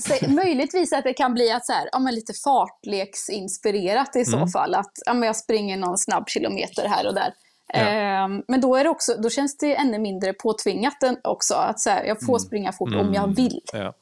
så 0.00 0.30
möjligtvis 0.30 0.92
att 0.92 1.04
det 1.04 1.12
kan 1.12 1.34
bli 1.34 1.52
att 1.52 1.66
så 1.66 1.72
här, 1.72 1.88
ja, 1.92 1.98
men 1.98 2.14
lite 2.14 2.32
fartleksinspirerat 2.44 4.16
i 4.16 4.24
så 4.24 4.36
mm. 4.36 4.48
fall. 4.48 4.74
Att 4.74 4.92
ja, 5.06 5.14
men 5.14 5.26
jag 5.26 5.36
springer 5.36 5.76
någon 5.76 5.98
snabb 5.98 6.28
kilometer 6.28 6.88
här 6.88 7.06
och 7.06 7.14
där. 7.14 7.32
Ja. 7.72 7.80
Eh, 7.80 8.28
men 8.48 8.60
då, 8.60 8.76
är 8.76 8.84
det 8.84 8.90
också, 8.90 9.14
då 9.22 9.30
känns 9.30 9.56
det 9.56 9.76
ännu 9.76 9.98
mindre 9.98 10.32
påtvingat 10.32 10.96
också. 11.24 11.54
Att 11.54 11.80
så 11.80 11.90
här, 11.90 12.04
jag 12.04 12.20
får 12.20 12.32
mm. 12.32 12.40
springa 12.40 12.72
fort 12.72 12.92
mm. 12.92 13.06
om 13.06 13.14
jag 13.14 13.36
vill. 13.36 13.60
Ja. 13.72 13.94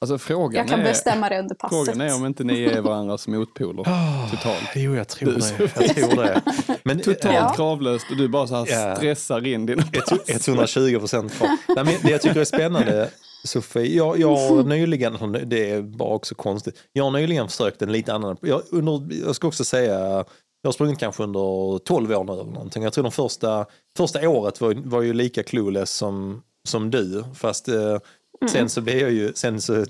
Alltså 0.00 0.18
frågan 0.18 0.54
jag 0.54 0.68
kan 0.68 0.80
är, 0.80 0.84
bestämma 0.84 1.28
det 1.28 1.38
under 1.38 1.54
passet. 1.54 1.76
Frågan 1.76 2.00
är 2.00 2.14
om 2.14 2.26
inte 2.26 2.44
ni 2.44 2.64
är 2.64 2.80
varandras 2.80 3.28
motpoler 3.28 3.82
oh, 3.82 4.30
totalt. 4.30 4.70
Jo, 4.74 4.94
jag 4.94 5.08
tror 5.08 5.32
det. 5.32 5.70
Jag 5.86 5.96
tror 5.96 6.22
det. 6.22 6.42
Men, 6.82 7.00
totalt 7.00 7.34
ja. 7.34 7.52
kravlöst 7.56 8.06
och 8.10 8.16
du 8.16 8.28
bara 8.28 8.46
så 8.46 8.54
här 8.54 8.68
yeah. 8.68 8.96
stressar 8.96 9.46
in 9.46 9.66
dina 9.66 9.82
pass. 9.82 10.46
120 10.48 10.98
procent 10.98 11.32
kvar. 11.32 11.48
Nej, 11.48 11.84
men 11.84 11.94
det 12.02 12.10
jag 12.10 12.20
tycker 12.20 12.40
är 12.40 12.44
spännande 12.44 13.10
Sofie, 13.44 13.96
jag, 13.96 14.18
jag 14.18 14.36
har 14.36 14.64
nyligen, 14.64 15.32
det 15.44 15.70
är 15.70 15.82
bara 15.82 16.14
också 16.14 16.34
konstigt, 16.34 16.74
jag 16.92 17.04
har 17.04 17.10
nyligen 17.10 17.48
försökt 17.48 17.82
en 17.82 17.92
lite 17.92 18.14
annan, 18.14 18.36
jag, 18.40 18.62
under, 18.70 19.02
jag 19.26 19.36
ska 19.36 19.48
också 19.48 19.64
säga, 19.64 20.24
jag 20.62 20.68
har 20.68 20.72
sprungit 20.72 20.98
kanske 20.98 21.22
under 21.22 21.78
12 21.78 22.12
år 22.12 22.24
nu 22.24 22.32
eller 22.32 22.44
någonting. 22.44 22.82
Jag 22.82 22.92
tror 22.92 23.04
de 23.04 23.12
första, 23.12 23.66
första 23.96 24.28
året 24.28 24.60
var, 24.60 24.74
var 24.84 25.02
ju 25.02 25.12
lika 25.12 25.42
clueless 25.42 25.90
som, 25.90 26.42
som 26.68 26.90
du, 26.90 27.24
fast 27.34 27.68
eh, 27.68 27.98
Mm. 28.40 28.48
Sen 28.52 28.68
så 28.68 28.80
blir 28.80 29.00
jag 29.00 29.12
ju, 29.12 29.32
sen 29.34 29.60
så, 29.60 29.72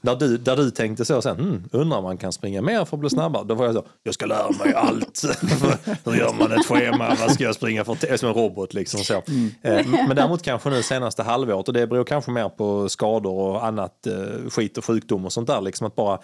när 0.00 0.16
du, 0.16 0.38
där 0.38 0.56
du 0.56 0.70
tänkte 0.70 1.04
så 1.04 1.22
sen, 1.22 1.36
hmm, 1.36 1.68
undrar 1.72 1.98
om 1.98 2.04
man 2.04 2.18
kan 2.18 2.32
springa 2.32 2.62
mer 2.62 2.84
för 2.84 2.96
att 2.96 3.00
bli 3.00 3.10
snabbare. 3.10 3.44
Då 3.44 3.54
var 3.54 3.64
jag 3.64 3.74
så, 3.74 3.84
jag 4.02 4.14
ska 4.14 4.26
lära 4.26 4.50
mig 4.64 4.74
allt. 4.74 5.22
Hur 6.04 6.14
gör 6.14 6.34
man 6.38 6.52
ett 6.52 6.66
schema? 6.66 7.16
Vad 7.20 7.32
ska 7.32 7.44
jag 7.44 7.54
springa 7.54 7.84
för? 7.84 8.16
Som 8.16 8.28
en 8.28 8.34
robot 8.34 8.74
liksom 8.74 9.00
så. 9.00 9.22
Mm. 9.28 9.50
Eh, 9.62 10.06
men 10.06 10.16
däremot 10.16 10.42
kanske 10.42 10.70
nu 10.70 10.82
senaste 10.82 11.22
halvåret, 11.22 11.68
och 11.68 11.74
det 11.74 11.86
beror 11.86 12.04
kanske 12.04 12.30
mer 12.30 12.48
på 12.48 12.88
skador 12.88 13.32
och 13.32 13.66
annat 13.66 14.06
eh, 14.06 14.50
skit 14.50 14.78
och 14.78 14.84
sjukdom 14.84 15.24
och 15.24 15.32
sånt 15.32 15.46
där, 15.46 15.60
liksom 15.60 15.86
att 15.86 15.94
bara 15.94 16.18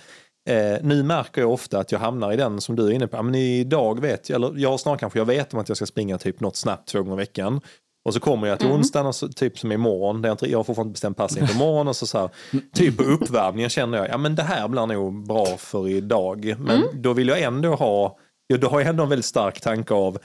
Eh, 0.49 0.79
nu 0.83 1.03
märker 1.03 1.41
jag 1.41 1.53
ofta 1.53 1.79
att 1.79 1.93
jag 1.93 1.99
hamnar 1.99 2.33
i 2.33 2.37
den 2.37 2.61
som 2.61 2.77
du 2.77 2.87
är 2.87 2.91
inne 2.91 3.07
på. 3.07 3.23
Men 3.23 3.35
idag 3.35 4.01
vet 4.01 4.29
jag, 4.29 4.37
eller 4.37 4.53
jag 4.57 4.81
snarare 4.81 4.99
kanske 4.99 5.19
jag 5.19 5.27
vet 5.27 5.55
om 5.55 5.61
att 5.61 5.69
jag 5.69 5.77
ska 5.77 5.87
springa 5.87 6.19
typ 6.19 6.41
något 6.41 6.57
snabbt 6.57 6.89
två 6.89 7.03
gånger 7.03 7.17
i 7.17 7.17
veckan. 7.17 7.61
Och 8.05 8.15
så 8.15 8.21
kommer 8.21 8.49
jag 8.49 8.59
till 8.59 8.69
mm. 8.69 8.79
onsdagen, 8.79 9.07
och 9.07 9.15
så, 9.15 9.29
typ 9.29 9.59
som 9.59 9.73
imorgon, 9.73 10.23
där 10.23 10.29
jag, 10.29 10.51
jag 10.51 10.59
har 10.59 10.65
fortfarande 10.65 10.93
bestämt 10.93 11.17
pass 11.17 11.37
inför 11.37 11.55
imorgon. 11.55 11.89
Och 11.89 11.97
så, 11.97 12.07
så 12.07 12.19
här, 12.19 12.31
typ 12.75 12.97
på 12.97 13.03
uppvärmningen 13.03 13.71
känner 13.71 13.99
jag, 13.99 14.09
ja 14.09 14.19
men 14.19 14.35
det 14.35 14.43
här 14.43 14.69
blir 14.69 14.87
nog 14.87 15.27
bra 15.27 15.47
för 15.47 15.89
idag. 15.89 16.55
Men 16.59 16.77
mm. 16.77 17.03
då 17.03 17.13
vill 17.13 17.29
jag 17.29 17.43
ändå 17.43 17.75
ha, 17.75 18.19
ja, 18.47 18.57
då 18.57 18.69
har 18.69 18.81
jag 18.81 18.89
ändå 18.89 19.03
en 19.03 19.09
väldigt 19.09 19.27
stark 19.27 19.61
tanke 19.61 19.95
av 19.95 20.19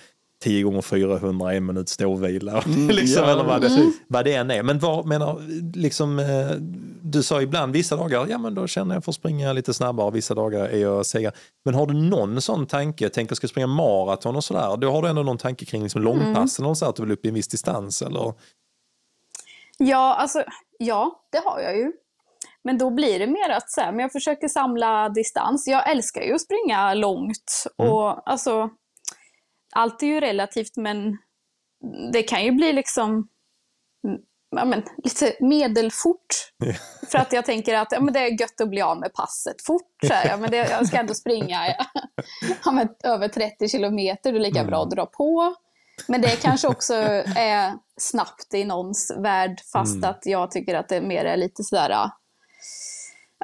10 0.44 0.64
gånger 0.64 0.82
400 0.82 1.54
en 1.54 1.66
minut 1.66 1.90
ståvila. 1.90 2.62
Mm, 2.62 2.88
liksom, 2.96 3.24
ja, 3.24 3.32
eller 3.32 3.44
vad 3.44 3.62
det, 3.62 3.68
mm. 3.68 3.94
vad 4.08 4.26
det 4.26 4.34
än 4.34 4.52
är. 4.52 4.64
Men 4.64 4.80
vad 4.80 5.06
menar, 5.06 5.42
liksom, 5.78 6.20
eh, 6.20 6.52
du 7.02 7.24
sa 7.24 7.42
ibland 7.42 7.74
vissa 7.74 7.96
dagar, 7.96 8.28
ja 8.30 8.38
men 8.38 8.56
då 8.56 8.68
känner 8.68 8.96
jag 8.96 9.04
för 9.04 9.12
att 9.12 9.16
springa 9.16 9.54
lite 9.54 9.74
snabbare, 9.74 10.12
vissa 10.12 10.36
dagar 10.36 10.66
är 10.66 10.78
jag 10.78 11.06
segare. 11.06 11.34
Men 11.66 11.74
har 11.74 11.86
du 11.86 11.94
någon 11.94 12.42
sån 12.42 12.66
tanke, 12.66 13.10
tänk 13.10 13.32
jag 13.32 13.38
ska 13.38 13.48
springa 13.48 13.68
maraton 13.68 14.36
och 14.36 14.44
sådär, 14.44 14.78
då 14.78 14.92
har 14.92 15.02
du 15.02 15.08
ändå 15.08 15.24
någon 15.24 15.38
tanke 15.38 15.66
kring 15.66 15.84
liksom 15.84 16.02
långpassen, 16.02 16.66
mm. 16.66 16.76
så 16.76 16.86
att 16.86 16.96
du 16.96 17.02
vill 17.04 17.12
upp 17.12 17.26
i 17.26 17.28
en 17.28 17.34
viss 17.34 17.48
distans 17.48 18.02
eller? 18.02 18.34
Ja, 19.78 20.16
alltså, 20.16 20.44
ja, 20.78 21.26
det 21.32 21.42
har 21.46 21.60
jag 21.60 21.78
ju. 21.78 21.92
Men 22.64 22.78
då 22.78 22.90
blir 22.90 23.20
det 23.20 23.28
mer 23.28 23.50
att 23.50 23.72
så 23.72 23.82
här, 23.82 23.92
men 23.92 24.00
jag 24.00 24.12
försöker 24.12 24.48
samla 24.48 25.10
distans. 25.10 25.68
Jag 25.68 25.92
älskar 25.92 26.22
ju 26.22 26.34
att 26.34 26.42
springa 26.42 26.94
långt. 26.94 27.66
Mm. 27.78 27.92
Och 27.92 28.30
alltså, 28.30 28.70
allt 29.74 30.04
är 30.04 30.08
ju 30.08 30.20
relativt 30.20 30.78
men 30.78 31.18
det 32.12 32.24
kan 32.24 32.44
ju 32.44 32.52
bli 32.52 32.74
liksom 32.74 33.28
ja, 34.56 34.66
men, 34.66 34.84
lite 35.04 35.36
medelfort. 35.40 36.28
Yeah. 36.64 36.76
För 37.12 37.18
att 37.18 37.34
jag 37.34 37.46
tänker 37.46 37.76
att 37.76 37.92
ja, 37.92 38.00
men 38.00 38.14
det 38.14 38.20
är 38.20 38.42
gött 38.42 38.62
att 38.62 38.70
bli 38.70 38.82
av 38.82 39.00
med 39.00 39.14
passet 39.14 39.66
fort. 39.66 39.92
Så 40.08 40.14
här, 40.14 40.28
ja, 40.30 40.38
men 40.38 40.52
det, 40.52 40.58
jag 40.58 40.88
ska 40.88 40.98
ändå 40.98 41.14
springa 41.14 41.76
ja, 42.66 42.72
men, 42.72 42.90
över 43.04 43.28
30 43.28 43.68
kilometer, 43.68 44.32
det 44.32 44.38
är 44.38 44.42
lika 44.42 44.60
mm. 44.60 44.70
bra 44.70 44.84
att 44.84 44.92
dra 44.92 45.06
på. 45.06 45.56
Men 46.08 46.22
det 46.22 46.42
kanske 46.42 46.68
också 46.68 46.94
är 47.36 47.74
snabbt 47.98 48.54
i 48.54 48.64
någons 48.64 49.16
värld, 49.18 49.62
fast 49.74 49.96
mm. 49.96 50.10
att 50.10 50.26
jag 50.26 50.52
tycker 50.52 50.76
att 50.76 50.90
det 50.90 51.02
mer 51.02 51.26
är 51.26 51.38
lite 51.38 51.64
sådär 51.64 52.10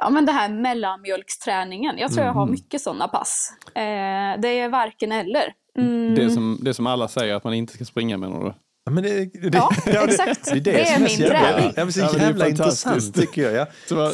ja, 0.00 0.10
men 0.10 0.26
det 0.26 0.32
här 0.32 0.48
mellanmjölksträningen. 0.48 1.98
Jag 1.98 2.10
tror 2.10 2.22
mm. 2.22 2.26
jag 2.26 2.34
har 2.34 2.42
mm. 2.42 2.52
mycket 2.52 2.82
sådana 2.82 3.08
pass. 3.08 3.52
Eh, 3.74 4.40
det 4.40 4.48
är 4.48 4.68
varken 4.68 5.12
eller. 5.12 5.54
Mm. 5.78 6.14
Det, 6.14 6.30
som, 6.30 6.58
det 6.62 6.74
som 6.74 6.86
alla 6.86 7.08
säger 7.08 7.34
att 7.34 7.44
man 7.44 7.54
inte 7.54 7.72
ska 7.74 7.84
springa 7.84 8.16
menar 8.16 8.44
du? 8.44 8.54
Ja, 8.84 8.92
men 8.92 9.02
det, 9.02 9.24
det, 9.24 9.58
ja, 9.58 9.70
ja 9.86 10.04
exakt. 10.04 10.44
Det, 10.44 10.60
det, 10.60 10.70
är, 10.70 10.74
det 10.74 10.88
är 10.90 10.98
min 11.00 11.28
träning. 11.30 11.72
Ja, 11.76 11.84
men 11.84 11.92
så 11.92 12.00
jävla 12.18 12.48
intressant 12.48 13.14
tycker 13.14 13.42
jag. 13.42 13.52
Ja. 13.54 13.66
Så 13.88 13.94
bara, 13.94 14.12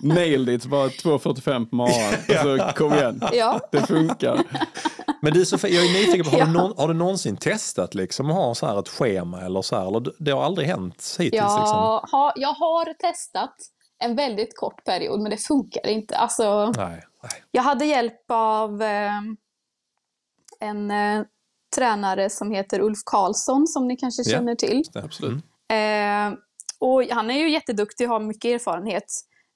nailed 0.00 0.54
it, 0.54 0.66
bara 0.66 0.88
2.45 0.88 1.70
på 1.70 1.76
morgonen. 1.76 2.14
ja. 2.28 2.42
Så 2.42 2.72
kom 2.76 2.92
igen, 2.94 3.22
ja. 3.32 3.60
det 3.72 3.86
funkar. 3.86 4.42
Men 5.22 5.32
du 5.32 5.44
Sofie, 5.44 5.70
jag 5.70 5.84
är 5.84 5.92
nyfiken 5.92 6.24
på, 6.24 6.30
har, 6.30 6.38
Ja. 6.38 6.44
du, 6.46 6.52
någon, 6.52 6.72
har 6.76 6.88
du 6.88 6.94
någonsin 6.94 7.36
testat 7.36 7.94
liksom 7.94 8.30
att 8.30 8.36
ha 8.36 8.54
så 8.54 8.66
här 8.66 8.78
ett 8.78 8.88
schema 8.88 9.40
eller 9.40 9.62
så 9.62 9.76
här? 9.76 9.86
Eller 9.88 10.12
det 10.18 10.30
har 10.30 10.44
aldrig 10.44 10.68
hänt 10.68 11.16
hittills? 11.18 11.34
Jag 11.42 11.60
Liksom. 11.60 12.00
har, 12.12 12.32
jag 12.36 12.52
har 12.52 12.94
testat 12.94 13.54
en 14.04 14.16
väldigt 14.16 14.56
kort 14.56 14.84
period, 14.84 15.20
men 15.20 15.30
det 15.30 15.36
funkar 15.36 15.86
inte. 15.86 16.16
Alltså, 16.16 16.66
Nej, 16.76 17.02
nej. 17.22 17.32
jag 17.50 17.62
hade 17.62 17.84
hjälp 17.84 18.30
av 18.30 18.82
eh, 18.82 19.10
en 20.60 20.90
eh, 20.90 21.24
tränare 21.76 22.30
som 22.30 22.50
heter 22.50 22.80
Ulf 22.80 22.98
Karlsson, 23.04 23.66
som 23.66 23.88
ni 23.88 23.96
kanske 23.96 24.22
Ja. 24.26 24.30
känner 24.38 24.54
till. 24.54 24.82
Absolut. 24.94 25.44
Eh, 25.72 26.38
och 26.80 27.02
han 27.10 27.30
är 27.30 27.38
ju 27.38 27.50
jätteduktig 27.50 28.06
och 28.06 28.12
har 28.12 28.20
mycket 28.20 28.44
erfarenhet. 28.48 29.04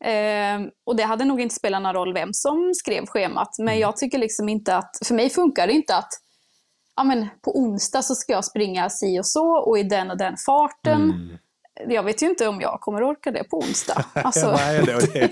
Eh, 0.04 0.68
och 0.86 0.96
det 0.96 1.02
hade 1.02 1.24
nog 1.24 1.40
inte 1.40 1.54
spelat 1.54 1.82
någon 1.82 1.94
roll 1.94 2.14
vem 2.14 2.32
som 2.32 2.72
skrev 2.74 3.06
schemat. 3.06 3.48
Men 3.58 3.78
jag 3.78 3.96
tycker 3.96 4.18
liksom 4.18 4.48
inte 4.48 4.76
att, 4.76 4.90
för 5.06 5.14
mig 5.14 5.30
funkar 5.30 5.66
det 5.66 5.72
inte 5.72 5.96
att 5.96 6.10
ja, 6.96 7.04
men 7.04 7.28
på 7.42 7.58
onsdag 7.58 8.02
så 8.02 8.14
ska 8.14 8.32
jag 8.32 8.44
springa 8.44 8.90
si 8.90 9.20
och 9.20 9.26
så 9.26 9.46
och 9.56 9.78
i 9.78 9.82
den 9.82 10.10
och 10.10 10.18
den 10.18 10.36
farten. 10.46 11.02
Mm. 11.02 11.38
Jag 11.88 12.02
vet 12.02 12.22
ju 12.22 12.26
inte 12.26 12.48
om 12.48 12.60
jag 12.60 12.80
kommer 12.80 13.02
orka 13.10 13.30
det 13.30 13.44
på 13.44 13.58
onsdag. 13.58 14.04
Alltså, 14.14 14.46
Ja, 14.46 14.56
nej, 14.56 14.82
det, 14.86 15.12
det, 15.12 15.30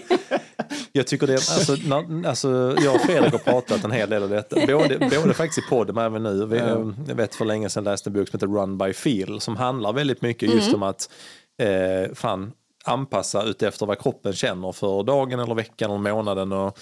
jag 0.92 1.06
tycker 1.06 1.26
det, 1.26 1.32
alltså, 1.32 1.76
när, 1.84 2.28
alltså, 2.28 2.76
jag 2.84 2.94
och 2.94 3.00
Fredrik 3.00 3.32
har 3.32 3.38
pratat 3.38 3.84
en 3.84 3.90
hel 3.90 4.10
del 4.10 4.22
om 4.22 4.30
detta. 4.30 4.66
Både, 4.66 4.98
både 4.98 5.34
faktiskt 5.34 5.66
i 5.66 5.70
podden 5.70 5.94
men 5.94 6.04
även 6.04 6.22
nu. 6.22 6.46
Vi, 6.46 6.58
Ja. 6.58 6.92
Jag 7.08 7.14
vet 7.14 7.34
för 7.34 7.44
länge 7.44 7.68
sedan 7.68 7.84
läste 7.84 8.10
en 8.10 8.14
bok 8.14 8.28
som 8.28 8.36
heter 8.36 8.46
Run 8.46 8.78
by 8.78 8.92
Feel 8.92 9.40
som 9.40 9.56
handlar 9.56 9.92
väldigt 9.92 10.22
mycket 10.22 10.54
just 10.54 10.74
om 10.74 10.82
att 10.82 11.10
eh, 11.62 12.14
fan, 12.14 12.52
anpassa 12.84 13.42
utefter 13.42 13.86
vad 13.86 13.98
kroppen 14.02 14.32
känner 14.32 14.72
för 14.72 15.02
dagen 15.02 15.40
eller 15.40 15.54
veckan 15.54 15.90
eller 15.90 16.12
månaden. 16.14 16.52
Och, 16.52 16.78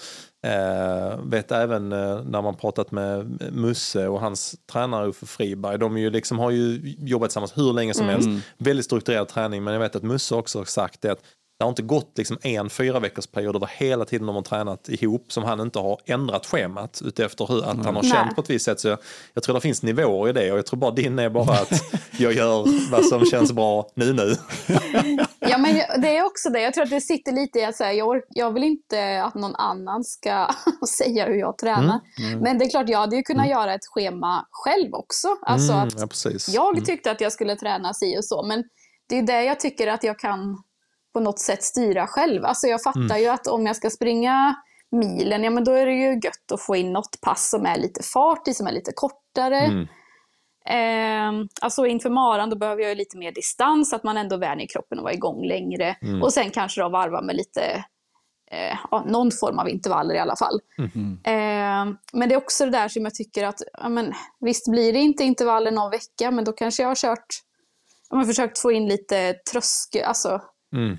eh, 0.49 1.19
vet 1.23 1.51
även 1.51 1.91
eh, 1.91 2.21
när 2.23 2.41
man 2.41 2.55
pratat 2.55 2.91
med 2.91 3.41
Musse 3.53 4.07
och 4.07 4.19
hans 4.19 4.55
tränare 4.71 5.07
Uffe 5.07 5.25
Friberg. 5.25 5.77
De 5.77 5.97
ju 5.97 6.09
liksom, 6.09 6.39
har 6.39 6.51
ju 6.51 6.95
jobbat 6.99 7.29
tillsammans 7.29 7.57
hur 7.57 7.73
länge 7.73 7.93
som 7.93 8.05
helst. 8.05 8.29
Väldigt 8.57 8.85
strukturerad 8.85 9.27
träning 9.27 9.63
men 9.63 9.73
jag 9.73 9.81
vet 9.81 9.95
att 9.95 10.03
Musse 10.03 10.35
också 10.35 10.57
har 10.57 10.65
sagt 10.65 11.01
det 11.01 11.11
att 11.11 11.21
det 11.59 11.65
har 11.65 11.69
inte 11.69 11.81
gått 11.81 12.17
liksom 12.17 12.37
en 12.41 12.69
fyra 12.69 12.99
veckors 12.99 13.27
period 13.27 13.55
över 13.55 13.69
hela 13.77 14.05
tiden 14.05 14.27
de 14.27 14.35
har 14.35 14.43
tränat 14.43 14.89
ihop 14.89 15.31
som 15.31 15.43
han 15.43 15.59
inte 15.59 15.79
har 15.79 15.99
ändrat 16.05 16.45
schemat 16.45 17.01
utefter 17.05 17.45
hur 17.47 17.59
att 17.69 17.85
han 17.85 17.95
har 17.95 18.01
Nej. 18.03 18.11
känt 18.11 18.35
på 18.35 18.41
ett 18.41 18.49
visst 18.49 18.65
sätt. 18.65 18.79
Så 18.79 18.87
jag, 18.87 18.99
jag 19.33 19.43
tror 19.43 19.55
det 19.55 19.61
finns 19.61 19.83
nivåer 19.83 20.29
i 20.29 20.33
det 20.33 20.51
och 20.51 20.57
jag 20.57 20.65
tror 20.65 20.79
bara 20.79 20.91
din 20.91 21.19
är 21.19 21.29
bara 21.29 21.53
att 21.53 21.71
jag 22.19 22.33
gör 22.33 22.91
vad 22.91 23.05
som 23.05 23.25
känns 23.25 23.51
bra 23.51 23.87
nu 23.93 24.13
nu. 24.13 24.35
Ja, 25.39 25.57
men 25.57 25.77
jag- 25.77 26.01
det 26.01 26.17
är 26.17 26.25
också 26.25 26.49
det. 26.49 26.61
Jag 26.61 26.73
tror 26.73 26.83
att 26.83 26.89
det 26.89 27.01
sitter 27.01 27.31
lite 27.31 27.59
i 27.59 27.65
att 27.65 27.75
säga, 27.75 27.93
jag, 27.93 28.21
jag 28.29 28.53
vill 28.53 28.63
inte 28.63 29.23
att 29.23 29.35
någon 29.35 29.55
annan 29.55 30.03
ska 30.03 30.47
säga 30.97 31.25
hur 31.25 31.35
jag 31.39 31.57
tränar. 31.57 31.99
Mm, 32.27 32.39
Men 32.39 32.57
det 32.57 32.65
är 32.65 32.69
klart, 32.69 32.89
jag 32.89 32.99
hade 32.99 33.15
ju 33.15 33.23
kunnat 33.23 33.49
göra 33.49 33.73
ett 33.73 33.85
schema 33.85 34.45
själv 34.51 34.93
också. 34.93 35.27
Alltså 35.41 35.73
Mm, 35.73 35.87
att 35.87 36.25
ja, 36.47 36.71
jag 36.75 36.85
tyckte 36.85 37.11
att 37.11 37.21
jag 37.21 37.31
skulle 37.31 37.55
träna 37.55 37.93
si 37.93 38.17
och 38.19 38.25
så, 38.25 38.43
men 38.43 38.63
det 39.09 39.17
är 39.17 39.21
det 39.21 39.43
jag 39.43 39.59
tycker 39.59 39.87
att 39.87 40.03
jag 40.03 40.19
kan 40.19 40.63
på 41.13 41.19
något 41.19 41.39
sätt 41.39 41.63
styra 41.63 42.07
själv. 42.07 42.45
Alltså 42.45 42.67
jag 42.67 42.83
fattar 42.83 42.99
Mm. 42.99 43.21
ju 43.21 43.27
att 43.27 43.47
om 43.47 43.65
jag 43.65 43.75
ska 43.75 43.89
springa 43.89 44.55
milen, 44.91 45.43
ja 45.43 45.49
men 45.49 45.63
då 45.63 45.71
är 45.71 45.85
det 45.85 45.93
ju 45.93 46.13
gött 46.23 46.51
att 46.53 46.61
få 46.61 46.75
in 46.75 46.93
något 46.93 47.21
pass 47.21 47.49
som 47.49 47.65
är 47.65 47.77
lite 47.77 48.03
fart 48.03 48.47
i, 48.47 48.53
som 48.53 48.67
är 48.67 48.71
lite 48.71 48.91
kortare. 48.95 49.59
Mm. 49.59 49.87
Eh, 50.65 51.47
alltså 51.61 51.85
inför 51.85 52.09
maran 52.09 52.49
då 52.49 52.55
behöver 52.55 52.81
jag 52.81 52.89
ju 52.89 52.95
lite 52.95 53.17
mer 53.17 53.31
distans, 53.31 53.93
att 53.93 54.03
man 54.03 54.17
ändå 54.17 54.37
vänjer 54.37 54.67
kroppen 54.67 54.97
och 54.97 55.03
vara 55.03 55.13
igång 55.13 55.45
längre. 55.47 55.95
Och 56.23 56.33
sen 56.33 56.49
kanske 56.51 56.81
då 56.81 56.89
varva 56.89 57.21
med 57.21 57.35
lite, 57.35 57.61
eh, 58.51 58.77
ja, 58.91 59.03
någon 59.07 59.31
form 59.31 59.59
av 59.59 59.69
intervaller 59.69 60.15
i 60.15 60.19
alla 60.19 60.35
fall. 60.35 60.59
Eh, 61.23 61.93
men 62.13 62.29
det 62.29 62.35
är 62.35 62.37
också 62.37 62.65
det 62.65 62.71
där 62.71 62.87
som 62.87 63.03
jag 63.03 63.15
tycker 63.15 63.45
att, 63.45 63.61
ja, 63.73 63.89
men, 63.89 64.13
visst 64.39 64.71
blir 64.71 64.93
det 64.93 64.99
inte 64.99 65.23
intervaller 65.23 65.71
någon 65.71 65.91
vecka, 65.91 66.31
men 66.31 66.43
då 66.45 66.51
kanske 66.51 66.83
jag 66.83 66.89
har 66.89 66.95
kört, 66.95 67.25
ja, 68.09 68.15
men 68.17 68.25
försökt 68.25 68.59
få 68.59 68.71
in 68.71 68.87
lite 68.87 69.33
tröskel, 69.51 70.03
alltså 70.05 70.41
Mm. 70.75 70.97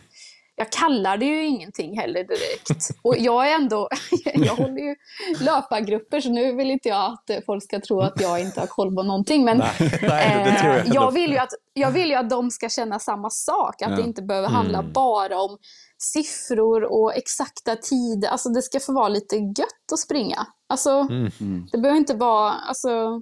jag 0.56 0.72
kallar 0.72 1.16
det 1.16 1.24
ju 1.26 1.44
ingenting 1.44 1.98
heller 2.00 2.24
direkt. 2.24 2.90
Och 3.02 3.16
jag 3.18 3.50
är 3.50 3.54
ändå, 3.54 3.88
jag 4.34 4.54
håller 4.56 4.80
ju 4.80 4.96
löpargrupper 5.40 6.20
så 6.20 6.30
nu 6.30 6.52
vill 6.56 6.70
inte 6.70 6.88
jag 6.88 7.04
att 7.12 7.44
folk 7.46 7.64
ska 7.64 7.80
tro 7.80 8.00
att 8.00 8.20
jag 8.20 8.40
inte 8.40 8.60
har 8.60 8.66
koll 8.66 8.94
på 8.94 9.02
någonting. 9.02 9.44
Men 9.44 9.58
Nej, 9.58 9.72
nej, 10.02 10.44
det 10.44 10.60
jag 10.64 10.86
eh, 10.86 10.92
jag, 10.94 11.10
vill 11.12 11.30
ju 11.30 11.38
att, 11.38 11.52
jag 11.72 11.90
vill 11.90 12.08
ju 12.10 12.14
att 12.14 12.30
de 12.30 12.50
ska 12.50 12.68
känna 12.68 12.98
samma 12.98 13.30
sak. 13.30 13.82
Att 13.82 13.88
det 13.96 14.00
Ja. 14.02 14.06
inte 14.06 14.22
behöver 14.22 14.48
handla 14.48 14.78
Mm. 14.78 14.92
bara 14.92 15.40
om 15.40 15.58
siffror 15.98 16.84
och 16.84 17.16
exakta 17.16 17.76
tider. 17.76 18.28
Alltså 18.28 18.48
det 18.48 18.62
ska 18.62 18.80
få 18.80 18.92
vara 18.92 19.08
lite 19.08 19.36
gött 19.36 19.92
att 19.92 19.98
springa. 19.98 20.46
Alltså 20.68 20.90
Mm. 20.90 21.30
Mm. 21.40 21.68
det 21.72 21.78
behöver 21.78 21.98
inte 21.98 22.14
vara, 22.14 22.50
alltså 22.52 23.20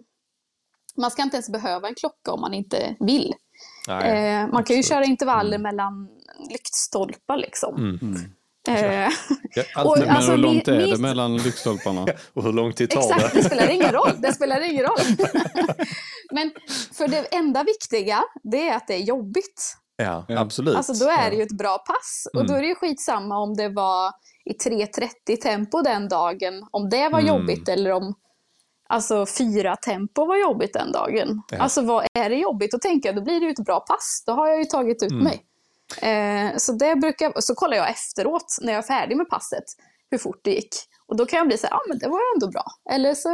man 0.97 1.11
ska 1.11 1.23
inte 1.23 1.37
ens 1.37 1.49
behöva 1.53 1.89
en 1.89 1.95
klocka 1.95 2.33
om 2.33 2.41
man 2.41 2.55
inte 2.55 2.97
vill. 3.01 3.35
Nej, 3.89 4.35
Eh, 4.35 4.47
man 4.49 4.65
kan 4.65 4.77
ju 4.77 4.81
absolut. 4.81 4.87
köra 4.87 5.05
intervaller 5.05 5.59
mellan 5.59 6.09
lyktstolpar 6.51 7.37
liksom. 7.37 7.77
Mm. 7.77 8.17
Eh, 8.69 9.09
Ja, 9.55 9.63
allt 9.75 9.89
Och 9.89 9.99
Men 9.99 10.11
alltså, 10.11 10.31
hur 10.31 10.39
långt 10.39 10.69
är 10.69 10.73
det 10.79 10.87
mitt- 10.87 11.01
mellan 11.01 11.37
lyktstolparna? 11.37 12.07
och 12.35 12.43
hur 12.45 12.53
lång 12.53 12.73
tid 12.73 12.91
tar 12.91 13.01
exakt, 13.01 13.35
det? 13.35 13.41
det 13.41 13.45
spelar 13.45 13.71
ingen 13.71 13.93
roll. 13.93 14.11
Det 14.19 14.33
spelar 14.39 14.61
ingen 14.71 14.85
roll. 14.85 14.99
Men 16.33 16.51
för 16.95 17.09
det 17.09 17.35
enda 17.35 17.63
viktiga, 17.65 18.25
det 18.43 18.69
är 18.69 18.77
att 18.77 18.87
det 18.87 18.95
är 18.95 18.99
jobbigt. 19.03 19.77
Ja, 19.97 20.25
Ja. 20.29 20.39
absolut. 20.41 20.77
Alltså 20.77 20.93
då 21.05 21.11
är 21.11 21.31
det 21.31 21.37
ju 21.37 21.43
ett 21.43 21.59
bra 21.59 21.79
pass. 21.79 22.29
Och 22.35 22.47
då 22.47 22.55
är 22.55 22.61
det 22.63 22.69
ju 22.69 22.75
skitsamma 22.75 23.39
om 23.39 23.55
det 23.57 23.69
var 23.69 24.13
i 24.45 24.53
3.30 24.53 25.37
tempo 25.43 25.83
den 25.83 26.09
dagen, 26.09 26.67
om 26.71 26.89
det 26.91 27.09
var 27.09 27.21
Mm. 27.21 27.27
jobbigt 27.27 27.69
eller 27.69 27.93
om 27.93 28.15
alltså 28.89 29.27
fyra 29.27 29.77
tempo 29.77 30.25
var 30.27 30.37
jobbigt 30.37 30.73
den 30.73 30.93
dagen. 30.93 31.43
Ja. 31.51 31.59
Alltså 31.59 31.83
vad 31.83 32.07
är 32.15 32.31
det 32.31 32.37
jobbigt? 32.37 32.83
Tänker 32.83 33.09
jag, 33.09 33.17
då 33.17 33.23
blir 33.23 33.41
det 33.41 33.47
ju 33.47 33.53
ett 33.53 33.65
bra 33.65 33.81
pass. 33.81 34.23
Då 34.27 34.33
har 34.33 34.49
jag 34.49 34.59
ju 34.59 34.65
tagit 34.65 35.03
ut 35.03 35.11
Mm. 35.13 35.25
mig. 35.25 35.45
Eh, 36.03 36.57
så 36.57 36.73
det 36.73 36.97
brukar, 36.97 37.33
så 37.41 37.55
kollar 37.55 37.77
jag 37.77 37.91
efteråt 37.91 38.57
när 38.61 38.73
jag 38.73 38.79
är 38.79 38.87
färdig 38.87 39.17
med 39.17 39.29
passet 39.29 39.65
hur 40.11 40.19
fort 40.19 40.41
det 40.43 40.51
gick. 40.51 40.75
Och 41.07 41.17
då 41.17 41.27
kan 41.27 41.37
jag 41.39 41.47
bli 41.47 41.59
så 41.59 41.67
här, 41.67 41.75
ja 41.75 41.81
men 41.89 41.99
det 41.99 42.09
var 42.09 42.19
ju 42.19 42.25
ändå 42.35 42.49
bra. 42.49 42.65
Eller 42.91 43.15
så, 43.15 43.29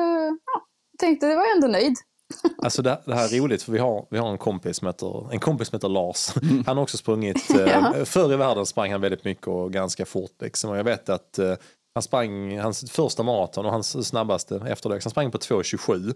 ja, 0.44 0.60
tänkte 0.98 1.26
det 1.26 1.36
var 1.36 1.42
jag 1.44 1.54
ändå 1.54 1.66
nöjd. 1.68 1.94
Alltså 2.62 2.82
det, 2.82 3.00
det 3.06 3.14
här 3.14 3.34
är 3.34 3.40
roligt 3.40 3.62
för 3.62 3.72
vi 3.72 3.78
har, 3.78 4.06
vi 4.10 4.18
har 4.18 4.28
en 4.30 4.38
kompis 4.38 4.76
som 4.76 4.86
heter, 4.86 5.32
en 5.32 5.40
kompis 5.40 5.68
som 5.68 5.76
heter 5.76 5.88
Lars. 5.88 6.34
Han 6.66 6.76
har 6.76 6.82
också 6.82 6.96
sprungit, 6.96 7.46
Ja. 7.50 7.94
eh, 7.96 8.04
förr 8.04 8.32
i 8.32 8.36
världen 8.36 8.66
sprang 8.66 8.92
han 8.92 9.00
väldigt 9.00 9.24
mycket 9.24 9.48
och 9.48 9.72
ganska 9.72 10.06
fort. 10.06 10.36
Liksom. 10.40 10.70
Och 10.70 10.78
jag 10.78 10.84
vet 10.84 11.08
att 11.08 11.38
eh, 11.38 11.52
han 11.94 12.02
sprang 12.02 12.58
hans 12.58 12.90
första 12.90 13.22
maraton 13.22 13.66
och 13.66 13.72
hans 13.72 14.08
snabbaste 14.08 14.62
efter 14.68 14.88
det, 14.90 15.00
han 15.04 15.10
sprang 15.10 15.30
på 15.30 15.38
2.27. 15.38 16.14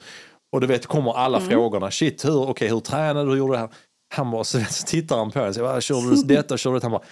Och 0.53 0.61
du 0.61 0.67
vet, 0.67 0.87
kommer 0.87 1.13
alla 1.13 1.41
frågorna. 1.41 1.91
Shit, 1.91 2.25
hur, 2.25 2.51
okay, 2.51 2.69
hur 2.69 2.81
tränade 2.81 3.25
du? 3.25 3.31
Hur 3.31 3.37
gjorde 3.39 3.53
du 3.53 3.57
det 3.57 3.61
här? 3.61 3.69
Han 4.15 4.31
bara, 4.31 4.45
så, 4.45 4.61
tittar 4.87 5.19
han 5.19 5.31
på 5.31 5.39
en 5.41 5.49
och 5.49 5.55
säger, 5.55 5.69
"Vad, 5.69 5.83
körde 5.83 6.11
du 6.11 6.23
detta? 6.35 6.57
Körde 6.57 6.75
du 6.75 6.79
detta? 6.79 6.85
Han 6.87 6.93
bara, 6.93 7.03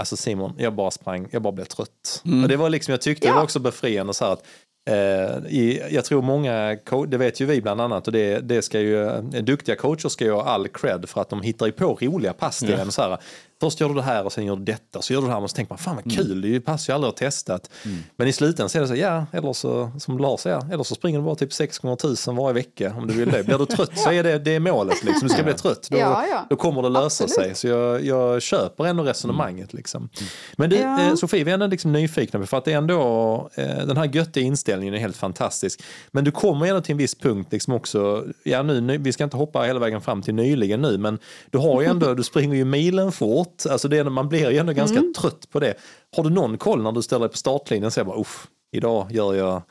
Alltså 0.00 0.16
Simon, 0.16 0.54
jag 0.58 0.74
bara 0.74 0.90
sprang, 0.90 1.28
jag 1.30 1.42
bara 1.42 1.52
blev 1.52 1.64
trött. 1.64 2.22
Och 2.42 2.48
det 2.48 2.56
var 2.56 2.70
liksom, 2.70 2.92
jag 2.92 3.00
tyckte 3.00 3.26
det 3.26 3.30
Ja. 3.30 3.34
var 3.36 3.42
också 3.42 3.58
befriande 3.58 4.14
så 4.14 4.24
här 4.24 4.32
att 4.32 4.44
eh, 4.90 5.52
i, 5.52 5.82
jag 5.90 6.04
tror 6.04 6.22
många, 6.22 6.78
det 7.08 7.16
vet 7.16 7.40
ju 7.40 7.46
vi 7.46 7.60
bland 7.62 7.80
annat 7.80 8.06
och 8.06 8.12
det, 8.12 8.38
det 8.40 8.62
ska 8.62 8.80
ju, 8.80 9.02
eh, 9.06 9.22
duktiga 9.22 9.76
coacher 9.76 10.08
ska 10.08 10.24
ju 10.24 10.32
ha 10.32 10.44
all 10.44 10.68
cred 10.68 11.08
för 11.08 11.20
att 11.20 11.28
de 11.30 11.42
hittar 11.42 11.66
ju 11.66 11.72
på 11.72 11.98
roliga 12.00 12.32
pass 12.32 12.58
till 12.58 12.72
en. 12.72 12.92
Så 12.92 13.02
här, 13.02 13.18
först 13.60 13.80
gör 13.80 13.88
du 13.88 13.94
det 13.94 14.02
här 14.02 14.24
och 14.24 14.32
sen 14.32 14.44
gör 14.44 14.56
du 14.56 14.64
detta, 14.64 15.02
så 15.02 15.12
gör 15.12 15.20
du 15.20 15.26
det 15.26 15.32
här 15.32 15.42
och 15.42 15.50
så 15.50 15.54
tänker 15.54 15.72
man 15.72 15.78
fan 15.78 15.96
vad 16.04 16.12
kul, 16.16 16.40
det 16.40 16.48
är 16.48 16.50
ju 16.50 16.62
aldrig 16.66 16.88
har 16.88 17.10
testat. 17.12 17.70
Men 18.16 18.28
i 18.28 18.32
slutändan 18.32 18.68
så 18.68 18.78
är 18.78 18.82
det 18.82 18.88
så, 18.88 18.94
ja, 18.96 19.26
eller 19.32 19.52
så 19.52 19.90
som 19.98 20.18
Lars 20.18 20.40
säger, 20.40 20.72
eller 20.72 20.84
så 20.84 20.94
springer 20.94 21.18
du 21.18 21.24
bara 21.24 21.34
typ 21.34 21.52
6 21.52 21.78
gånger 21.78 21.94
1000 21.94 22.36
varje 22.36 22.52
vecka 22.54 22.94
om 22.98 23.06
du 23.06 23.14
vill 23.14 23.30
det. 23.30 23.42
Blir 23.44 23.58
du 23.58 23.66
trött 23.66 23.98
så 23.98 24.10
är 24.10 24.22
det, 24.22 24.38
det 24.38 24.54
är 24.54 24.60
målet 24.60 25.04
liksom, 25.04 25.28
du 25.28 25.34
ska 25.34 25.42
bli 25.42 25.54
trött. 25.54 25.88
Då, 25.90 25.98
Ja, 25.98 26.24
ja. 26.30 26.46
då 26.50 26.56
kommer 26.56 26.82
det 26.82 26.88
lösa 26.88 27.24
Absolut. 27.24 27.30
sig. 27.46 27.54
Så 27.54 27.66
jag, 27.68 28.04
jag 28.04 28.42
köper 28.42 28.86
ändå 28.86 29.02
resonemanget. 29.02 29.72
Liksom. 29.74 30.08
Men 30.56 30.70
du, 30.70 30.76
Ja. 30.76 31.00
eh, 31.08 31.14
Sofie, 31.14 31.44
vi 31.44 31.50
är 31.50 31.54
ändå 31.54 31.66
liksom 31.66 31.92
nyfikna 31.92 32.40
på, 32.40 32.46
för 32.46 32.56
att 32.58 32.64
det 32.64 32.72
är 32.72 32.76
ändå, 32.78 33.50
eh, 33.54 33.66
den 33.86 33.96
här 33.96 34.04
göttiga 34.04 34.44
inställningen 34.44 34.94
är 34.94 34.98
helt 34.98 35.16
fantastisk. 35.16 35.82
Men 36.10 36.24
du 36.24 36.30
kommer 36.30 36.66
ändå 36.66 36.80
till 36.80 36.92
en 36.92 36.98
viss 36.98 37.14
punkt 37.14 37.48
liksom 37.52 37.74
också, 37.74 38.24
ja 38.44 38.62
nu, 38.62 38.80
nu, 38.80 38.98
vi 38.98 39.12
ska 39.12 39.24
inte 39.24 39.36
hoppa 39.36 39.62
hela 39.62 39.78
vägen 39.80 40.00
fram 40.00 40.22
till 40.22 40.34
nyligen 40.34 40.82
nu, 40.82 40.98
men 40.98 41.18
du 41.50 41.58
har 41.58 41.80
ju 41.82 41.86
ändå, 41.86 42.14
du 42.18 42.22
springer 42.22 42.56
ju 42.56 42.64
milen 42.64 43.12
fort, 43.12 43.47
alltså 43.70 43.88
det, 43.88 44.04
man 44.04 44.28
blir 44.28 44.50
ju 44.50 44.58
ändå 44.58 44.72
ganska 44.72 44.98
Mm. 44.98 45.14
trött 45.14 45.50
på 45.50 45.60
det. 45.60 45.74
Har 46.16 46.22
du 46.22 46.30
någon 46.30 46.58
koll 46.58 46.82
när 46.82 46.92
du 46.92 47.02
ställer 47.02 47.20
dig 47.20 47.30
på 47.30 47.36
startlinjen 47.36 47.86
och 47.86 47.92
säger 47.92 48.04
bara, 48.06 48.20
uff, 48.20 48.46
idag 48.72 49.06
gör 49.12 49.34
jag 49.34 49.62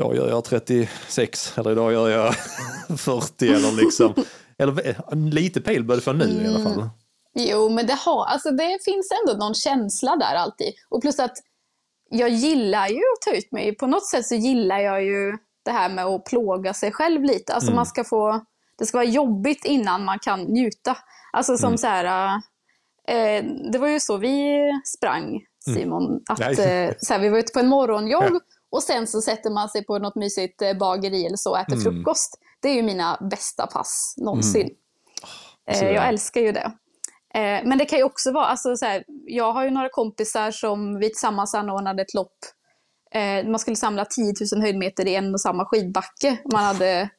Idag 0.00 0.16
gör 0.16 0.28
jag 0.28 0.44
36 0.44 1.58
eller 1.58 1.72
idag 1.72 1.92
gör 1.92 2.08
jag 2.08 2.34
40 2.98 3.48
eller 3.48 3.72
liksom. 3.72 4.14
Eller 4.58 4.88
eh, 4.88 5.16
lite 5.16 5.60
pil 5.60 5.84
bör 5.84 5.94
du 5.94 6.00
få 6.00 6.12
nu 6.12 6.42
i 6.44 6.46
alla 6.48 6.64
fall. 6.64 6.88
Jo, 7.34 7.68
men 7.68 7.86
det, 7.86 7.94
har, 7.94 8.24
alltså 8.24 8.50
det 8.50 8.78
finns 8.84 9.08
ändå 9.20 9.38
någon 9.44 9.54
känsla 9.54 10.16
där 10.16 10.34
alltid. 10.34 10.72
Och 10.88 11.00
plus 11.02 11.18
att 11.18 11.36
jag 12.10 12.28
gillar 12.28 12.88
ju 12.88 12.94
att 12.96 13.22
ta 13.24 13.30
ut 13.36 13.52
mig. 13.52 13.76
På 13.76 13.86
något 13.86 14.06
sätt 14.06 14.26
så 14.26 14.34
gillar 14.34 14.78
jag 14.78 15.04
ju 15.04 15.32
det 15.64 15.70
här 15.70 15.88
med 15.88 16.04
att 16.04 16.24
plåga 16.24 16.74
sig 16.74 16.92
själv 16.92 17.22
lite. 17.24 17.54
Alltså 17.54 17.72
man 17.72 17.86
ska 17.86 18.04
få, 18.04 18.44
det 18.78 18.86
ska 18.86 18.96
vara 18.98 19.08
jobbigt 19.08 19.64
innan 19.64 20.04
man 20.04 20.18
kan 20.18 20.40
njuta. 20.40 20.96
Alltså 21.32 21.56
som 21.56 21.78
så 21.78 21.86
här, 21.86 22.32
eh, 23.10 23.44
det 23.72 23.78
var 23.78 23.88
ju 23.88 24.00
så 24.00 24.16
vi 24.16 24.58
sprang 24.84 25.40
Simon. 25.64 26.22
Att, 26.28 26.38
Nej. 26.38 26.50
eh, 26.60 26.94
så 26.98 27.12
här, 27.12 27.20
vi 27.20 27.28
var 27.28 27.38
ute 27.38 27.52
på 27.52 27.60
en 27.60 27.68
morgonjogg 27.68 28.40
Och 28.70 28.82
sen 28.82 29.06
så 29.06 29.22
sätter 29.22 29.50
man 29.50 29.68
sig 29.68 29.84
på 29.84 29.98
något 29.98 30.14
mysigt 30.14 30.62
eh, 30.62 30.74
bageri 30.78 31.26
eller 31.26 31.36
så 31.36 31.50
och 31.50 31.58
äter 31.58 31.72
Mm. 31.72 31.84
frukost. 31.84 32.38
Det 32.60 32.68
är 32.68 32.74
ju 32.74 32.82
mina 32.82 33.18
bästa 33.30 33.66
pass 33.66 34.14
någonsin. 34.16 34.70
Mm. 35.66 35.86
Eh, 35.86 35.94
jag 35.94 36.08
älskar 36.08 36.40
ju 36.40 36.52
det. 36.52 36.72
Eh, 37.34 37.64
men 37.64 37.78
det 37.78 37.84
kan 37.84 37.98
ju 37.98 38.04
också 38.04 38.32
vara, 38.32 38.46
alltså 38.46 38.76
så 38.76 38.84
här, 38.84 39.04
jag 39.26 39.52
har 39.52 39.64
ju 39.64 39.70
några 39.70 39.88
kompisar 39.88 40.50
som 40.50 40.98
vi 40.98 41.08
tillsammans 41.08 41.54
anordnade 41.54 42.02
ett 42.02 42.14
lopp. 42.14 42.36
Man 43.46 43.58
skulle 43.58 43.76
samla 43.76 44.04
10 44.04 44.34
000 44.52 44.62
höjdmeter 44.62 45.08
i 45.08 45.14
en 45.14 45.34
och 45.34 45.40
samma 45.40 45.64
skidbacke. 45.64 46.38
Man 46.52 46.64
hade 46.64 47.10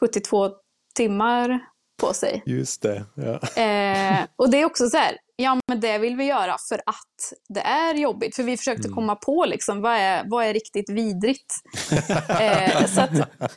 72 0.00 0.50
timmar 0.94 1.60
på 1.96 2.14
sig. 2.14 2.42
Just 2.46 2.82
det. 2.82 3.04
Ja. 3.14 3.62
Eh, 3.62 4.26
och 4.36 4.50
det 4.50 4.60
är 4.60 4.64
också 4.64 4.90
så 4.90 4.96
här, 4.96 5.16
ja 5.36 5.60
men 5.66 5.80
det 5.80 5.98
vill 5.98 6.16
vi 6.16 6.24
göra 6.24 6.56
för 6.68 6.76
att 6.86 7.32
det 7.48 7.60
är 7.60 7.94
jobbigt. 7.94 8.36
För 8.36 8.42
vi 8.42 8.56
försökte 8.56 8.88
komma 8.88 9.16
på 9.16 9.44
liksom, 9.44 9.80
vad 9.80 9.92
är, 9.92 10.24
vad 10.26 10.44
är 10.44 10.54
riktigt 10.54 10.90
vidrigt. 10.90 11.54
eh, 12.28 12.86
så 12.86 13.06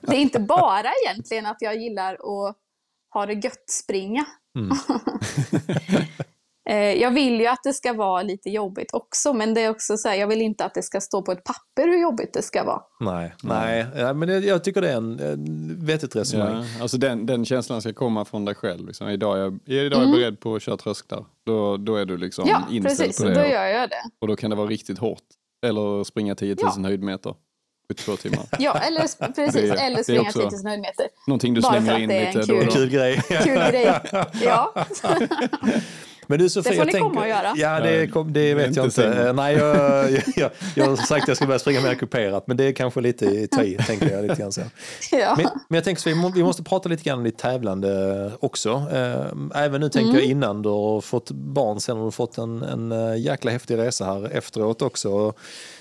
det 0.01 0.15
är 0.15 0.21
inte 0.21 0.39
bara 0.39 0.91
egentligen 1.05 1.45
att 1.45 1.57
jag 1.59 1.77
gillar 1.77 2.13
att 2.13 2.55
ha 3.13 3.25
det 3.25 3.33
gött 3.33 3.69
springa. 3.69 4.25
Mm. 4.55 4.77
eh, 6.69 6.75
jag 7.01 7.11
vill 7.11 7.39
ju 7.39 7.47
att 7.47 7.63
det 7.63 7.73
ska 7.73 7.93
vara 7.93 8.21
lite 8.23 8.49
jobbigt 8.49 8.93
också, 8.93 9.33
men 9.33 9.53
det 9.53 9.61
är 9.61 9.69
också 9.69 9.97
så 9.97 10.09
här, 10.09 10.15
jag 10.15 10.27
vill 10.27 10.41
inte 10.41 10.65
att 10.65 10.73
det 10.73 10.83
ska 10.83 11.01
stå 11.01 11.21
på 11.21 11.31
ett 11.31 11.43
papper 11.43 11.87
hur 11.87 12.01
jobbigt 12.01 12.33
det 12.33 12.41
ska 12.41 12.63
vara. 12.63 12.81
Nej, 12.99 13.33
nej. 13.43 13.85
Ja, 13.95 14.13
men 14.13 14.29
jag, 14.29 14.45
jag 14.45 14.63
tycker 14.63 14.81
det 14.81 14.89
är 14.91 14.97
en, 14.97 15.19
en 15.19 15.85
vettigt 15.85 16.15
resonemang. 16.15 16.65
Ja, 16.77 16.81
alltså 16.81 16.97
den, 16.97 17.25
den 17.25 17.45
känslan 17.45 17.81
ska 17.81 17.93
komma 17.93 18.25
från 18.25 18.45
dig 18.45 18.55
själv. 18.55 18.87
Liksom. 18.87 19.09
Idag 19.09 19.37
är 19.37 19.41
jag, 19.41 19.59
idag 19.65 20.01
är 20.01 20.05
jag 20.05 20.11
beredd 20.15 20.39
på 20.39 20.55
att 20.55 20.61
köra 20.61 20.77
trösklar. 20.77 21.25
Då, 21.45 21.77
då 21.77 21.95
är 21.95 22.05
du 22.05 22.17
liksom 22.17 22.47
Ja, 22.47 22.63
inställd 22.71 22.99
precis, 22.99 23.17
på 23.23 23.23
då 23.29 23.33
det. 23.35 23.49
gör 23.49 23.65
jag 23.65 23.89
det. 23.89 24.03
Och 24.21 24.27
då 24.27 24.35
kan 24.35 24.49
det 24.49 24.55
vara 24.55 24.67
riktigt 24.67 24.97
hårt. 24.99 25.23
Eller 25.65 26.03
springa 26.03 26.35
10 26.35 26.55
000 26.55 26.71
Ja. 26.77 26.83
höjdmeter. 26.83 27.33
72 27.89 28.15
timmar. 28.15 28.45
Ja, 28.59 28.73
eller, 28.79 29.01
precis, 29.33 29.53
Det 29.53 29.69
eller 29.81 30.03
springa 30.03 30.21
också- 30.21 30.39
10 30.49 30.57
000 30.57 30.67
höjdmeter. 30.67 31.05
Någonting 31.27 31.53
du 31.53 31.61
Bara 31.61 31.81
slänger 31.81 31.99
in 31.99 32.09
lite 32.09 32.41
då 32.53 32.57
och 32.59 32.65
då. 32.65 32.71
Kul 32.71 32.89
grej. 32.89 33.21
Kul 33.29 33.55
grej. 33.71 33.99
Ja. 34.43 34.73
Men 36.29 36.39
du 36.39 36.49
Sofia, 36.49 36.71
Det 36.71 36.77
får 36.77 36.85
ni 36.85 36.91
jag 36.93 37.01
komma 37.01 37.21
och 37.21 37.27
göra. 37.27 37.53
Ja, 37.55 37.79
det, 37.79 38.07
kom, 38.07 38.33
det 38.33 38.53
vet 38.53 38.67
inte 38.67 38.79
jag 38.79 38.87
inte. 38.87 39.05
Eh, 39.05 39.33
Nej, 39.33 39.55
jag, 39.55 40.11
jag, 40.11 40.23
jag, 40.35 40.51
jag 40.75 40.85
har 40.85 40.95
sagt 40.95 41.21
att 41.23 41.27
jag 41.27 41.37
ska 41.37 41.45
börja 41.45 41.59
springa 41.59 41.81
mer 41.81 41.95
kuperat, 41.95 42.47
men 42.47 42.57
det 42.57 42.63
är 42.63 42.71
kanske 42.71 43.01
lite 43.01 43.25
i 43.25 43.47
ta 43.51 43.63
i, 43.63 43.75
tänker 43.75 44.11
jag. 44.11 44.21
Lite 44.21 44.35
grann 44.35 44.51
så. 44.51 44.61
Ja. 45.11 45.33
Men, 45.37 45.47
men 45.67 45.75
jag 45.75 45.83
tänker 45.83 46.01
så 46.01 46.09
vi, 46.09 46.15
må, 46.15 46.29
vi 46.29 46.43
måste 46.43 46.63
prata 46.63 46.89
lite 46.89 47.03
grann 47.03 47.17
om 47.17 47.23
ditt 47.23 47.37
tävlande 47.37 48.31
också. 48.39 48.83
Eh, 48.93 49.63
Även 49.63 49.81
nu 49.81 49.89
tänker 49.89 50.13
jag 50.13 50.23
innan 50.23 50.61
du 50.61 50.69
har 50.69 51.01
fått 51.01 51.31
barn, 51.31 51.79
sen 51.79 51.97
har 51.97 52.05
du 52.05 52.11
fått 52.11 52.37
en, 52.37 52.63
en 52.63 52.91
eh, 52.91 53.17
jäkla 53.17 53.51
häftig 53.51 53.77
resa 53.77 54.05
här 54.05 54.29
efteråt 54.37 54.81
också. 54.81 55.33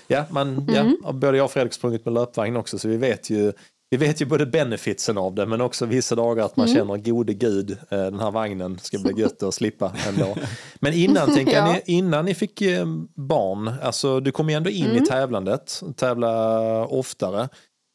Ja, 0.07 0.25
man, 0.29 0.67
ja, 1.03 1.11
både 1.11 1.37
jag 1.37 1.45
och 1.45 1.51
Fredrik 1.51 1.73
sprungit 1.73 2.05
med 2.05 2.13
löpvagn 2.13 2.57
också, 2.57 2.79
så 2.79 2.87
vi 2.87 2.97
vet 2.97 3.29
ju 3.29 3.53
vi 3.91 3.97
vet 3.97 4.21
ju 4.21 4.25
både 4.25 4.45
benefitsen 4.45 5.17
av 5.17 5.35
det 5.35 5.45
men 5.45 5.61
också 5.61 5.85
vissa 5.85 6.15
dagar 6.15 6.45
att 6.45 6.55
man 6.57 6.67
känner 6.67 6.97
gode 6.97 7.33
gud, 7.33 7.71
eh, 7.71 7.77
den 7.89 8.19
här 8.19 8.31
vagnen 8.31 8.79
ska 8.79 8.99
bli 8.99 9.13
gött 9.21 9.43
att 9.43 9.53
slippa 9.53 9.93
ändå. 10.07 10.35
Men 10.79 10.93
innan, 10.93 11.33
tänker 11.35 11.53
Ja. 11.55 11.71
ni, 11.73 11.81
innan 11.85 12.25
ni 12.25 12.33
fick 12.35 12.61
eh, 12.61 12.85
barn, 13.15 13.71
alltså 13.83 14.19
du 14.19 14.31
kom 14.31 14.49
ju 14.49 14.55
ändå 14.55 14.69
in 14.69 14.91
i 14.95 15.05
tävlandet, 15.05 15.81
tävla 15.95 16.85
oftare. 16.85 17.49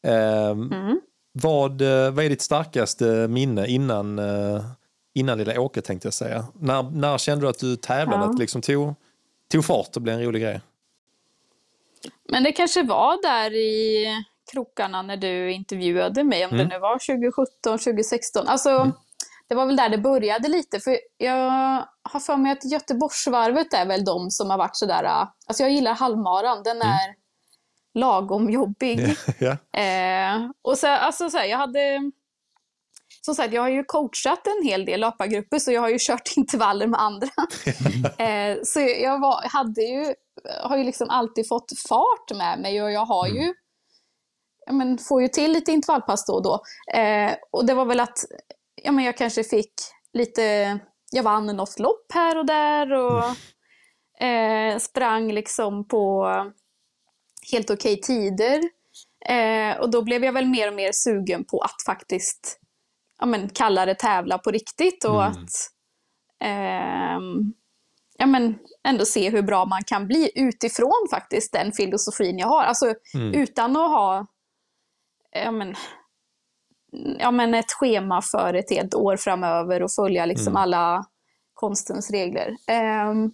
Eh, 0.07 0.55
vad, 1.33 1.81
eh, 1.81 2.11
vad 2.11 2.25
är 2.25 2.29
ditt 2.29 2.41
starkaste 2.41 3.27
minne 3.29 3.67
innan, 3.67 4.19
innan 5.15 5.37
lilla 5.37 5.59
Åke 5.61 5.81
tänkte 5.81 6.05
jag 6.07 6.13
säga? 6.13 6.45
När, 6.59 6.83
när 6.83 7.17
kände 7.17 7.45
du 7.45 7.49
att 7.49 7.59
du 7.59 7.75
tävlandet 7.75 8.29
Ja. 8.33 8.37
liksom 8.39 8.61
tog, 8.61 8.93
tog 9.51 9.65
fart 9.65 9.95
och 9.95 10.01
blev 10.01 10.15
en 10.15 10.23
rolig 10.25 10.41
grej? 10.41 10.61
Men 12.29 12.43
det 12.43 12.51
kanske 12.51 12.83
var 12.83 13.21
där 13.21 13.53
i 13.53 14.05
krokarna 14.55 15.01
när 15.01 15.17
du 15.17 15.51
intervjuade 15.51 16.23
mig, 16.23 16.45
om 16.45 16.51
Mm. 16.53 16.67
det 16.69 16.75
nu 16.75 16.79
var 16.79 16.99
2017, 16.99 17.77
2016. 17.79 18.47
Alltså, 18.47 18.91
det 19.49 19.55
var 19.55 19.65
väl 19.65 19.75
där 19.75 19.89
det 19.89 19.97
började 19.97 20.47
lite, 20.47 20.79
för 20.79 20.97
jag 21.17 21.35
har 22.11 22.19
för 22.19 22.37
mig 22.37 22.51
att 22.51 22.65
Göteborgsvarvet 22.71 23.73
är 23.73 23.85
väl 23.85 24.05
de 24.05 24.31
som 24.31 24.49
har 24.49 24.57
varit 24.57 24.75
sådär, 24.77 25.03
alltså 25.47 25.63
jag 25.63 25.71
gillar 25.71 25.93
halvmaran, 25.93 26.63
den 26.63 26.77
Mm. 26.77 26.87
är 26.87 27.15
lagom 27.99 28.49
jobbig. 28.49 29.15
ja. 29.39 29.57
Eh, 29.81 30.49
och 30.61 30.77
så, 30.77 30.87
alltså, 30.87 31.29
så 31.29 31.37
här, 31.37 31.45
jag 31.45 31.57
hade... 31.57 32.11
Som 33.21 33.35
sagt, 33.35 33.53
jag 33.53 33.61
har 33.61 33.69
ju 33.69 33.83
coachat 33.83 34.47
en 34.47 34.67
hel 34.67 34.85
del 34.85 34.99
löpargrupper, 34.99 35.59
så 35.59 35.71
jag 35.71 35.81
har 35.81 35.89
ju 35.89 35.97
kört 35.99 36.33
intervaller 36.37 36.87
med 36.87 37.01
andra. 37.01 37.27
eh, 38.25 38.57
så 38.63 38.79
jag 38.79 39.19
var, 39.19 39.49
hade 39.49 39.81
ju, 39.81 40.13
har 40.63 40.77
ju 40.77 40.83
liksom 40.83 41.09
alltid 41.09 41.47
fått 41.47 41.71
fart 41.89 42.37
med 42.37 42.59
mig 42.59 42.81
och 42.83 42.91
jag 42.91 43.05
har 43.05 43.27
ju... 43.27 43.53
Ja, 44.65 44.73
men, 44.73 44.97
får 44.97 45.21
ju 45.21 45.27
till 45.27 45.51
lite 45.51 45.71
intervallpass 45.71 46.25
då 46.25 46.33
och 46.33 46.43
då. 46.43 46.63
Eh, 46.93 47.35
och 47.51 47.65
det 47.65 47.73
var 47.73 47.85
väl 47.85 47.99
att 47.99 48.25
ja, 48.75 48.91
men 48.91 49.05
jag 49.05 49.17
kanske 49.17 49.43
fick 49.43 49.73
lite... 50.13 50.79
Jag 51.11 51.23
vann 51.23 51.45
något 51.45 51.79
lopp 51.79 52.11
här 52.13 52.37
och 52.37 52.45
där 52.45 52.93
och 52.93 53.23
eh, 54.25 54.77
sprang 54.77 55.31
liksom 55.31 55.87
på 55.87 56.27
helt 57.51 57.69
okej 57.69 58.01
tider. 58.01 58.61
Eh, 59.25 59.77
och 59.77 59.89
då 59.89 60.01
blev 60.01 60.23
jag 60.23 60.33
väl 60.33 60.45
mer 60.45 60.67
och 60.67 60.75
mer 60.75 60.91
sugen 60.91 61.45
på 61.45 61.59
att 61.59 61.83
faktiskt 61.85 62.59
ja, 63.19 63.25
men, 63.25 63.49
kalla 63.49 63.85
det 63.85 63.95
tävla 63.95 64.37
på 64.37 64.51
riktigt 64.51 65.05
och 65.05 65.25
att 65.25 65.49
ehm, 66.43 67.53
ja, 68.17 68.25
men, 68.25 68.55
ändå 68.83 69.05
se 69.05 69.29
hur 69.29 69.41
bra 69.41 69.65
man 69.65 69.83
kan 69.83 70.07
bli 70.07 70.31
utifrån 70.35 71.07
faktiskt 71.11 71.53
den 71.53 71.71
filosofin 71.71 72.37
jag 72.37 72.47
har. 72.47 72.63
Alltså 72.63 72.93
utan 73.33 73.75
att 73.75 73.91
ha 73.91 74.27
ja, 75.43 75.51
men, 75.51 75.75
ja, 77.19 77.31
men 77.31 77.53
ett 77.53 77.71
schema 77.71 78.21
för 78.21 78.53
ett 78.53 78.69
helt 78.69 78.95
år 78.95 79.17
framöver 79.17 79.83
och 79.83 79.91
följa 79.91 80.25
liksom 80.25 80.55
alla 80.55 81.05
konstens 81.53 82.11
regler. 82.11 82.55
Ehm, 82.67 83.31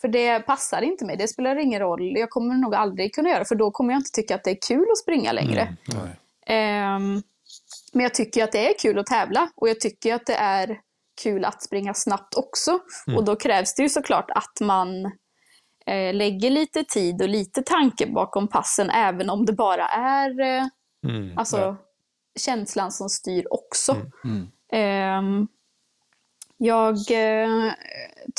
för 0.00 0.08
det 0.08 0.40
passar 0.40 0.82
inte 0.82 1.04
mig, 1.04 1.16
det 1.16 1.28
spelar 1.28 1.56
ingen 1.56 1.80
roll. 1.80 2.16
Jag 2.16 2.30
kommer 2.30 2.54
nog 2.54 2.74
aldrig 2.74 3.14
kunna 3.14 3.28
göra 3.28 3.38
det, 3.38 3.44
för 3.44 3.54
då 3.54 3.70
kommer 3.70 3.92
jag 3.92 4.00
inte 4.00 4.10
tycka 4.10 4.34
att 4.34 4.44
det 4.44 4.50
är 4.50 4.58
kul 4.68 4.86
att 4.92 4.98
springa 4.98 5.32
längre. 5.32 5.76
Ehm, 6.46 7.22
men 7.92 8.02
jag 8.02 8.14
tycker 8.14 8.44
att 8.44 8.52
det 8.52 8.70
är 8.70 8.78
kul 8.78 8.98
att 8.98 9.06
tävla 9.06 9.50
och 9.54 9.68
jag 9.68 9.80
tycker 9.80 10.14
att 10.14 10.26
det 10.26 10.34
är 10.34 10.80
kul 11.22 11.44
att 11.44 11.62
springa 11.62 11.94
snabbt 11.94 12.34
också. 12.34 12.78
Och 13.16 13.24
då 13.24 13.36
krävs 13.36 13.74
det 13.74 13.82
ju 13.82 13.88
såklart 13.88 14.30
att 14.30 14.60
man 14.60 15.04
eh, 15.86 16.14
lägger 16.14 16.50
lite 16.50 16.84
tid 16.84 17.22
och 17.22 17.28
lite 17.28 17.62
tanke 17.62 18.06
bakom 18.06 18.48
passen, 18.48 18.90
även 18.90 19.30
om 19.30 19.46
det 19.46 19.52
bara 19.52 19.88
är 19.88 20.40
eh, 20.40 20.64
Mm, 21.04 21.38
alltså, 21.38 21.56
ja. 21.56 21.76
känslan 22.40 22.92
som 22.92 23.08
styr 23.08 23.46
också. 23.50 23.96
Mm. 24.24 24.46
Ehm, 24.72 25.48
jag 26.56 26.96
eh, 27.10 27.72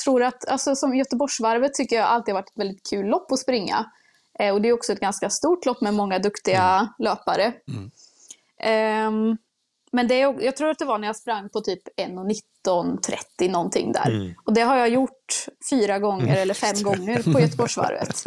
tror 0.04 0.24
att, 0.24 0.48
alltså, 0.48 0.76
som 0.76 0.96
Göteborgsvarvet 0.96 1.74
tycker 1.74 1.96
jag 1.96 2.06
alltid 2.06 2.34
har 2.34 2.42
varit 2.42 2.50
ett 2.50 2.58
väldigt 2.58 2.90
kul 2.90 3.06
lopp 3.06 3.32
att 3.32 3.40
springa. 3.40 3.92
Eh, 4.40 4.54
och 4.54 4.62
det 4.62 4.70
är 4.70 4.74
också 4.74 4.94
ett 4.94 5.00
ganska 5.00 5.30
stort 5.30 5.66
lopp 5.66 5.82
med 5.82 5.94
många 5.94 6.20
duktiga 6.20 6.94
löpare. 7.00 7.54
Ehm, 8.60 9.38
men 9.94 10.08
det 10.08 10.18
jag 10.20 10.58
tror 10.58 10.70
att 10.70 10.80
det 10.80 10.86
var 10.86 10.98
när 10.98 11.08
jag 11.08 11.16
sprang 11.16 11.50
på 11.50 11.62
typ 11.62 11.82
1.19.30 12.02 13.52
någonting 13.52 13.92
där. 13.92 14.10
Mm. 14.10 14.34
Och 14.44 14.54
det 14.54 14.62
har 14.62 14.78
jag 14.78 14.90
gjort 14.90 15.46
fyra 15.70 16.00
gånger 16.00 16.36
eller 16.36 16.54
fem 16.54 16.76
gånger 16.84 17.34
på 17.34 17.40
Göteborgsvarvet. 17.40 18.18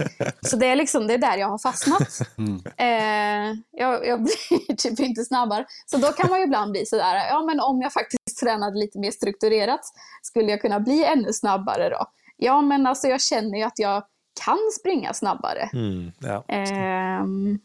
Så 0.42 0.56
det 0.56 0.66
är 0.66 0.76
liksom 0.76 1.06
det 1.06 1.14
är 1.14 1.18
där 1.18 1.36
jag 1.36 1.48
har 1.48 1.58
fastnat. 1.58 2.18
Eh, 2.76 3.54
jag, 3.70 4.06
jag 4.06 4.22
blir 4.22 4.76
typ 4.76 5.00
inte 5.00 5.24
snabbare. 5.24 5.66
Så 5.86 5.96
då 5.96 6.12
kan 6.12 6.30
man 6.30 6.38
ju 6.38 6.44
ibland 6.44 6.70
bli 6.72 6.86
sådär, 6.86 7.16
ja 7.30 7.42
men 7.42 7.60
om 7.60 7.82
jag 7.82 7.92
faktiskt 7.92 8.40
tränade 8.40 8.78
lite 8.78 8.98
mer 8.98 9.10
strukturerat, 9.10 9.80
skulle 10.22 10.50
jag 10.50 10.60
kunna 10.60 10.80
bli 10.80 11.04
ännu 11.04 11.32
snabbare 11.32 11.88
då? 11.88 12.06
Ja 12.36 12.62
men 12.62 12.86
alltså 12.86 13.08
jag 13.08 13.20
känner 13.20 13.58
ju 13.58 13.64
att 13.64 13.78
jag 13.78 14.04
kan 14.44 14.58
springa 14.80 15.14
snabbare. 15.14 15.70
Mm, 15.72 16.12
ja. 16.20 16.44
Ehm, 16.48 17.58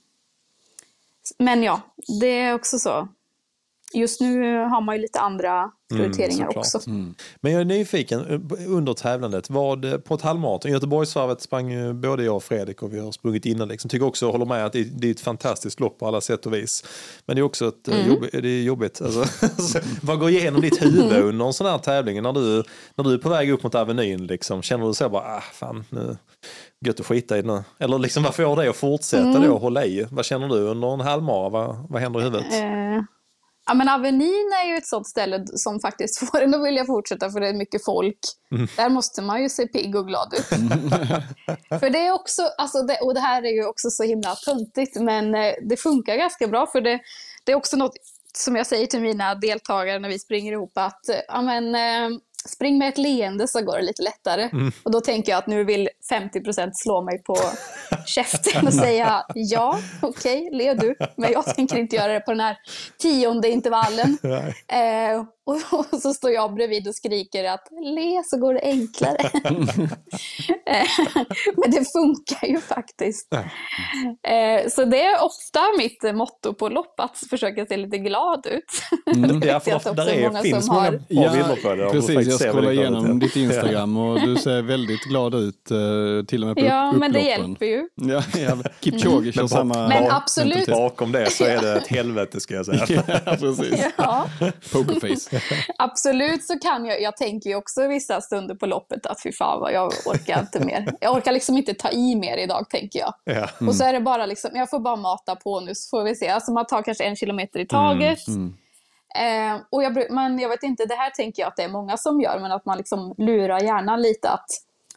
men 1.40 1.64
ja, 1.64 1.82
det 2.22 2.40
är 2.40 2.54
också 2.54 2.80
så. 2.80 3.08
Just 3.94 4.22
nu 4.22 4.58
har 4.58 4.82
man 4.82 4.96
ju 4.96 5.02
lite 5.02 5.20
andra 5.20 5.72
prioriteringar 5.92 6.46
såklart. 6.46 6.66
också. 6.66 6.82
Men 7.42 7.52
jag 7.52 7.62
är 7.62 7.66
nyfiken 7.66 8.20
eh, 8.20 8.40
under 8.68 8.94
tävlandet. 8.94 9.50
Vad, 9.50 9.86
eh, 9.86 9.98
på 9.98 10.16
ett 10.16 10.22
halvmaraton, 10.22 10.72
Göteborgsvarvet 10.72 11.42
sprang 11.42 11.72
ju 11.72 11.94
både 11.94 12.24
jag 12.24 12.36
och 12.36 12.44
Fredrik 12.44 12.84
och 12.84 12.94
vi 12.94 13.00
har 13.00 13.12
sprungit 13.12 13.46
innan. 13.46 13.68
Liksom. 13.68 13.90
Tycker 13.90 14.06
också, 14.06 14.32
håller 14.32 14.46
med 14.46 14.66
att 14.66 14.74
det, 14.74 14.84
det 14.84 15.08
är 15.08 15.12
ett 15.12 15.20
fantastiskt 15.20 15.80
lopp 15.80 16.00
på 16.00 16.08
alla 16.08 16.22
sätt 16.22 16.46
och 16.46 16.54
vis. 16.54 16.84
Men 17.26 17.36
det 17.36 17.40
är 17.40 17.44
också 17.44 17.68
ett, 17.68 17.88
mm. 17.88 18.08
jobb, 18.08 18.26
det 18.32 18.50
är 18.50 18.64
jobbigt. 18.64 19.02
Alltså, 19.02 19.26
vad 20.02 20.20
går 20.20 20.30
igenom 20.30 20.62
ditt 20.62 20.82
huvud 20.82 21.12
under 21.24 21.46
en 21.46 21.54
sån 21.54 21.68
här 21.68 21.78
tävling? 21.78 22.22
När 22.22 22.34
du, 22.34 22.64
när 22.96 23.04
du 23.04 23.14
är 23.14 23.18
på 23.18 23.30
väg 23.30 23.52
upp 23.52 23.64
mot 23.64 23.76
Avenyn, 23.76 24.28
liksom, 24.28 24.62
känner 24.62 24.88
du 24.88 24.94
så 24.94 25.10
bara, 25.10 25.24
ah 25.24 25.44
fan, 25.54 25.84
nu, 25.90 26.18
gött 26.86 27.00
att 27.00 27.06
skita 27.06 27.38
i 27.38 27.42
det 27.42 27.48
nu. 27.48 27.64
Eller 27.80 28.00
liksom, 28.00 28.24
vad 28.24 28.36
får 28.36 28.56
dig 28.56 28.68
att 28.68 28.76
fortsätta 28.76 29.40
då 29.40 29.54
och 29.54 29.62
hålla 29.62 29.86
i? 29.86 30.08
Vad 30.12 30.26
känner 30.26 30.48
du 30.48 30.56
under 30.56 30.94
en 30.94 31.00
halvmara? 31.00 31.50
Vad, 31.50 31.86
vad 31.90 32.02
händer 32.02 32.20
i 32.20 32.24
huvudet? 32.24 32.54
Eh, 32.54 33.04
Ja, 33.66 33.74
men 33.74 33.90
Avenyn 33.90 34.52
är 34.64 34.68
ju 34.68 34.78
ett 34.78 34.88
sånt 34.88 35.08
ställe 35.08 35.46
som 35.56 35.80
faktiskt 35.80 36.20
får 36.32 36.42
en 36.42 36.54
att 36.54 36.66
vilja 36.66 36.86
fortsätta 36.86 37.30
för 37.30 37.40
det 37.40 37.48
är 37.48 37.54
mycket 37.54 37.86
folk. 37.86 38.20
Mm. 38.52 38.68
Där 38.78 38.90
måste 38.90 39.22
man 39.22 39.42
ju 39.42 39.50
se 39.50 39.68
pigg 39.68 39.96
och 39.96 40.08
glad 40.08 40.34
ut. 40.34 40.48
för 41.80 41.90
det 41.90 42.08
är 42.08 42.12
också, 42.12 42.42
alltså 42.58 42.82
det, 42.82 43.00
och 43.02 43.14
det 43.14 43.20
här 43.20 43.44
är 43.44 43.52
ju 43.52 43.66
också 43.66 43.90
så 43.90 44.04
himla 44.04 44.36
töntigt, 44.36 44.96
men 44.96 45.36
eh, 45.36 45.54
det 45.62 45.78
funkar 45.78 46.16
ganska 46.16 46.48
bra 46.48 46.68
för 46.68 46.82
det, 46.82 47.00
det 47.44 47.52
är 47.52 47.56
också 47.56 47.78
något 47.78 47.94
som 48.34 48.56
jag 48.56 48.68
säger 48.68 48.88
till 48.88 49.02
mina 49.02 49.36
deltagare 49.36 50.00
när 50.00 50.10
vi 50.10 50.20
springer 50.20 50.52
ihop 50.52 50.72
att 50.78 51.10
eh, 51.10 51.16
ja, 51.28 51.42
men, 51.42 51.76
eh, 51.76 52.18
spring 52.50 52.78
med 52.78 52.90
ett 52.90 52.98
leende 52.98 53.48
så 53.48 53.62
går 53.62 53.78
det 53.78 53.84
lite 53.84 54.02
lättare. 54.02 54.44
Mm. 54.44 54.72
Och 54.84 54.92
då 54.92 55.02
tänker 55.02 55.32
jag 55.32 55.40
att 55.40 55.48
nu 55.48 55.64
vill 55.64 55.90
50% 56.12 56.72
slå 56.74 57.02
mig 57.02 57.24
på 57.24 57.38
käften 58.06 58.68
och 58.68 58.74
säga 58.74 59.26
ja, 59.36 59.80
okej, 60.02 60.48
okay, 60.48 60.58
le 60.58 60.74
du. 60.74 60.96
Men 61.16 61.32
jag 61.32 61.56
tänker 61.56 61.78
inte 61.78 61.96
göra 61.96 62.14
det 62.14 62.20
på 62.20 62.32
den 62.32 62.40
här 62.40 62.58
tionde 62.98 63.50
intervallen. 63.50 64.18
Eh, 64.68 65.24
och, 65.72 66.02
så 66.02 66.14
står 66.14 66.32
jag 66.32 66.54
bredvid 66.54 66.88
och 66.88 66.96
skriker 66.96 67.44
att 67.44 67.68
le 67.82 68.22
så 68.26 68.38
går 68.38 68.54
det 68.54 68.62
enklare. 68.62 69.30
Eh, 70.66 70.88
men 71.58 71.72
det 71.72 71.92
funkar 71.92 72.48
ju 72.48 72.60
faktiskt. 72.60 73.34
Eh, 74.28 74.70
så 74.70 74.86
det 74.86 75.04
är 75.04 75.24
ofta 75.24 75.60
mitt 75.78 76.16
motto 76.16 76.54
på 76.54 76.70
lopp, 76.70 77.00
att 77.00 77.18
försöka 77.30 77.66
se 77.66 77.78
lite 77.78 77.98
glad 77.98 78.46
ut. 78.46 78.64
Mm. 79.16 79.42
ja, 79.46 79.60
för 79.64 79.76
ofta, 79.76 79.94
där 79.94 80.08
är, 80.08 80.42
finns 80.42 80.68
många 80.68 80.82
har... 80.82 80.92
bra 80.92 81.00
ja, 81.08 81.32
bilder 81.32 81.56
på 81.56 81.76
det. 81.76 81.90
Precis, 81.90 82.28
jag 82.28 82.52
scrollar 82.52 82.72
igenom 82.72 83.20
ditt 83.20 83.36
Instagram 83.36 83.98
och 83.98 84.22
du 84.22 84.36
ser 84.36 84.62
väldigt 84.62 85.04
glad 85.04 85.36
ut, 85.36 85.72
uh, 85.72 86.26
till 86.26 86.44
och 86.44 86.48
med 86.48 86.58
på 86.58 86.66
Ja, 86.66 86.88
upploppen. 86.88 87.00
men 87.00 87.12
det 87.12 87.22
hjälper 87.22 87.66
ju. 87.66 87.88
Ja, 87.96 88.24
ja. 88.38 88.58
Kipchoge 88.80 89.32
kör 89.32 89.48
samma... 89.48 89.88
Men 89.88 90.12
absolut. 90.12 90.68
Bakom 90.68 91.12
det 91.12 91.32
så 91.32 91.44
är 91.44 91.62
det 91.62 91.74
ett 91.74 91.88
helvete 91.98 92.40
ska 92.40 92.54
jag 92.54 92.66
säga. 92.66 93.04
ja, 93.26 93.36
precis. 93.40 93.86
Ja. 93.98 94.28
Pokerface. 94.72 95.41
Absolut 95.78 96.46
så 96.46 96.60
kan 96.60 96.86
jag, 96.86 97.02
jag 97.02 97.18
tänker 97.18 97.50
ju 97.50 97.56
också 97.56 97.88
vissa 97.88 98.22
stunder 98.22 98.56
på 98.56 98.66
loppet 98.66 99.06
att 99.06 99.24
fy 99.24 99.32
fan 99.32 99.60
vad 99.60 99.74
jag 99.74 99.94
orkar 100.06 100.40
inte 100.40 100.60
mer. 100.66 100.94
Jag 101.00 101.14
orkar 101.16 101.32
liksom 101.32 101.58
inte 101.58 101.74
ta 101.74 101.90
i 101.90 102.16
mer 102.16 102.38
idag 102.38 102.70
tänker 102.70 103.00
jag. 103.00 103.14
Ja. 103.24 103.50
Mm. 103.60 103.70
Och 103.70 103.76
så 103.76 103.84
är 103.84 103.94
det 103.94 104.00
bara 104.00 104.26
liksom, 104.26 104.52
jag 104.54 104.70
får 104.70 104.80
bara 104.80 104.96
mata 104.96 105.36
på 105.36 105.60
nu 105.60 105.76
så 105.76 105.90
får 105.90 106.04
vi 106.04 106.16
se. 106.16 106.30
Alltså 106.30 106.52
man 106.52 106.66
tar 106.66 106.82
kanske 106.82 107.04
en 107.04 107.16
kilometer 107.16 107.60
i 107.60 107.66
taget. 107.66 108.28
Mm. 108.28 108.54
Eh, 109.16 109.62
och 109.70 109.84
jag, 109.84 110.12
men 110.12 110.40
jag 110.40 110.50
vet 110.50 110.64
inte, 110.64 110.86
det 110.86 110.96
här 110.96 111.10
tänker 111.10 111.42
jag 111.42 111.48
att 111.48 111.56
det 111.56 111.64
är 111.64 111.70
många 111.70 111.98
som 111.98 112.22
gör, 112.22 112.40
men 112.40 112.52
att 112.52 112.66
man 112.66 112.78
liksom 112.78 113.16
lurar 113.18 113.60
hjärnan 113.60 114.02
lite 114.02 114.30
att 114.30 114.48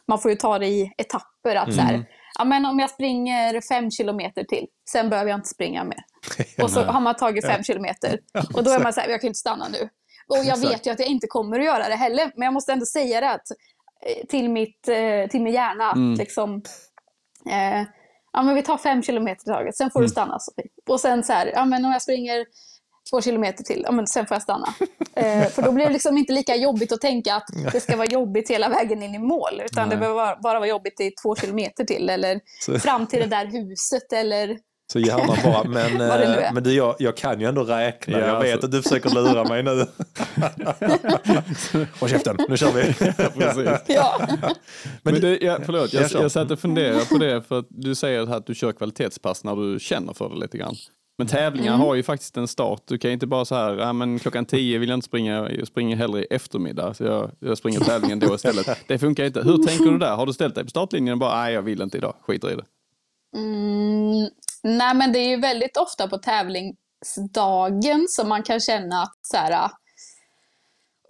man 0.07 0.19
får 0.19 0.31
ju 0.31 0.37
ta 0.37 0.59
det 0.59 0.67
i 0.67 0.91
etapper. 0.97 1.55
Att 1.55 1.73
så 1.73 1.81
här, 1.81 2.05
ja, 2.37 2.45
men 2.45 2.65
om 2.65 2.79
jag 2.79 2.89
springer 2.89 3.61
fem 3.61 3.91
kilometer 3.91 4.43
till, 4.43 4.65
sen 4.89 5.09
behöver 5.09 5.29
jag 5.29 5.37
inte 5.37 5.49
springa 5.49 5.83
mer. 5.83 6.03
Och 6.63 6.71
så 6.71 6.83
har 6.83 7.01
man 7.01 7.15
tagit 7.15 7.45
fem 7.45 7.63
kilometer. 7.63 8.19
Och 8.55 8.63
då 8.63 8.71
är 8.71 8.79
man 8.79 8.93
så 8.93 9.01
här, 9.01 9.09
jag 9.09 9.21
kan 9.21 9.27
inte 9.27 9.39
stanna 9.39 9.67
nu. 9.67 9.89
Och 10.29 10.37
jag 10.45 10.57
vet 10.57 10.87
ju 10.87 10.91
att 10.91 10.99
jag 10.99 11.07
inte 11.07 11.27
kommer 11.27 11.59
att 11.59 11.65
göra 11.65 11.89
det 11.89 11.95
heller, 11.95 12.31
men 12.35 12.45
jag 12.45 12.53
måste 12.53 12.71
ändå 12.73 12.85
säga 12.85 13.21
det 13.21 13.31
att, 13.31 13.47
till, 14.29 14.49
mitt, 14.49 14.87
eh, 14.87 15.29
till 15.29 15.41
min 15.41 15.53
hjärna. 15.53 15.91
Mm. 15.91 16.13
liksom, 16.13 16.61
eh, 17.49 17.81
ja, 18.33 18.41
men 18.43 18.55
vi 18.55 18.61
tar 18.63 18.77
fem 18.77 19.03
kilometer 19.03 19.41
i 19.51 19.53
taget, 19.53 19.75
sen 19.77 19.91
får 19.91 20.01
du 20.01 20.09
stanna 20.09 20.39
Sofie. 20.39 20.69
Och 20.89 20.99
sen 20.99 21.23
så 21.23 21.33
här, 21.33 21.51
ja, 21.53 21.65
men 21.65 21.85
om 21.85 21.91
jag 21.91 22.01
springer 22.01 22.45
två 23.09 23.21
kilometer 23.21 23.63
till, 23.63 23.81
ja, 23.85 23.91
men 23.91 24.07
sen 24.07 24.27
får 24.27 24.35
jag 24.35 24.41
stanna. 24.41 24.67
Eh, 25.17 25.47
för 25.47 25.61
då 25.61 25.71
blir 25.71 25.85
det 25.85 25.93
liksom 25.93 26.17
inte 26.17 26.33
lika 26.33 26.55
jobbigt 26.55 26.91
att 26.91 27.01
tänka 27.01 27.35
att 27.35 27.47
det 27.71 27.79
ska 27.79 27.97
vara 27.97 28.07
jobbigt 28.07 28.49
hela 28.49 28.69
vägen 28.69 29.03
in 29.03 29.15
i 29.15 29.19
mål. 29.19 29.61
Utan 29.65 29.89
det 29.89 29.95
Nej. 29.95 29.99
behöver 29.99 30.15
bara, 30.15 30.35
bara 30.35 30.59
vara 30.59 30.69
jobbigt 30.69 30.99
i 31.01 31.11
två 31.11 31.35
kilometer 31.35 31.83
till. 31.83 32.09
Eller 32.09 32.39
Så- 32.61 32.79
fram 32.79 33.07
till 33.07 33.19
det 33.19 33.25
där 33.25 33.45
huset. 33.45 34.13
Eller, 34.13 34.57
Så 34.91 34.99
gärna 34.99 35.35
bara, 35.43 35.63
men, 35.69 36.01
eh, 36.01 36.53
men 36.53 36.63
du, 36.63 36.73
jag, 36.73 36.95
jag 36.99 37.17
kan 37.17 37.39
ju 37.39 37.47
ändå 37.47 37.63
räkna. 37.63 38.19
Ja, 38.19 38.27
jag 38.27 38.39
vet 38.41 38.51
alltså. 38.53 38.65
att 38.65 38.71
du 38.71 38.81
försöker 38.81 39.09
lura 39.09 39.43
mig 39.43 39.63
nu. 39.63 39.71
Håll 41.99 42.09
käften, 42.09 42.37
nu 42.49 42.57
kör 42.57 42.71
vi. 42.71 42.93
Precis. 43.39 43.95
ja. 43.95 44.27
Men, 45.03 45.21
det, 45.21 45.37
ja, 45.41 45.57
förlåt, 45.65 45.93
jag, 45.93 46.03
Jag 46.03 46.11
jag 46.23 46.31
satt 46.31 46.51
och 46.51 46.59
funderade 46.59 47.05
på 47.05 47.17
det 47.17 47.41
för 47.41 47.59
att 47.59 47.65
du 47.69 47.95
säger 47.95 48.33
att 48.35 48.47
du 48.47 48.55
kör 48.55 48.71
kvalitetspass 48.71 49.43
när 49.43 49.55
du 49.55 49.79
känner 49.79 50.13
för 50.13 50.29
det 50.29 50.35
lite 50.35 50.57
grann. 50.57 50.75
Men 51.17 51.27
tävlingar 51.27 51.73
Mm. 51.73 51.87
har 51.87 51.95
ju 51.95 52.03
faktiskt 52.03 52.37
en 52.37 52.47
start. 52.47 52.81
Du 52.87 52.97
kan 52.97 53.09
ju 53.09 53.13
inte 53.13 53.27
bara 53.27 53.45
så 53.45 53.55
här, 53.55 53.77
ja, 53.77 53.93
men 53.93 54.19
klockan 54.19 54.45
tio 54.45 54.77
vill 54.79 54.89
jag 54.89 54.97
inte 54.97 55.05
springa, 55.05 55.49
jag 55.51 55.67
springer 55.67 55.95
hellre 55.95 56.21
i 56.21 56.27
eftermiddag. 56.29 56.93
Så 56.93 57.03
jag, 57.03 57.31
jag 57.39 57.57
springer 57.57 57.79
tävlingen 57.79 58.19
då 58.19 58.35
istället. 58.35 58.69
Det 58.87 58.99
funkar 58.99 59.23
inte. 59.25 59.41
Hur 59.41 59.63
tänker 59.63 59.85
du 59.85 59.97
där? 59.97 60.15
Har 60.15 60.25
du 60.25 60.33
ställt 60.33 60.55
dig 60.55 60.63
på 60.63 60.69
startlinjen 60.69 61.13
och 61.13 61.19
bara, 61.19 61.41
nej 61.41 61.53
jag 61.53 61.61
vill 61.61 61.81
inte 61.81 61.97
idag, 61.97 62.15
skiter 62.21 62.51
i 62.51 62.55
det. 62.55 62.63
Mm, 63.37 64.29
nej, 64.65 64.95
men 64.95 65.11
det 65.11 65.19
är 65.19 65.29
ju 65.29 65.37
väldigt 65.37 65.77
ofta 65.77 66.07
på 66.07 66.17
tävlingsdagen 66.17 68.05
som 68.09 68.29
man 68.29 68.43
kan 68.43 68.59
känna 68.59 69.01
att 69.01 69.19
så 69.21 69.37
här, 69.37 69.69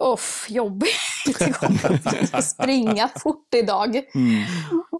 Uff, 0.04 0.46
jobbigt. 0.48 0.90
Det 1.38 1.52
kommer 1.52 2.00
att 2.32 2.44
springa 2.44 3.08
fort 3.08 3.54
idag. 3.54 4.02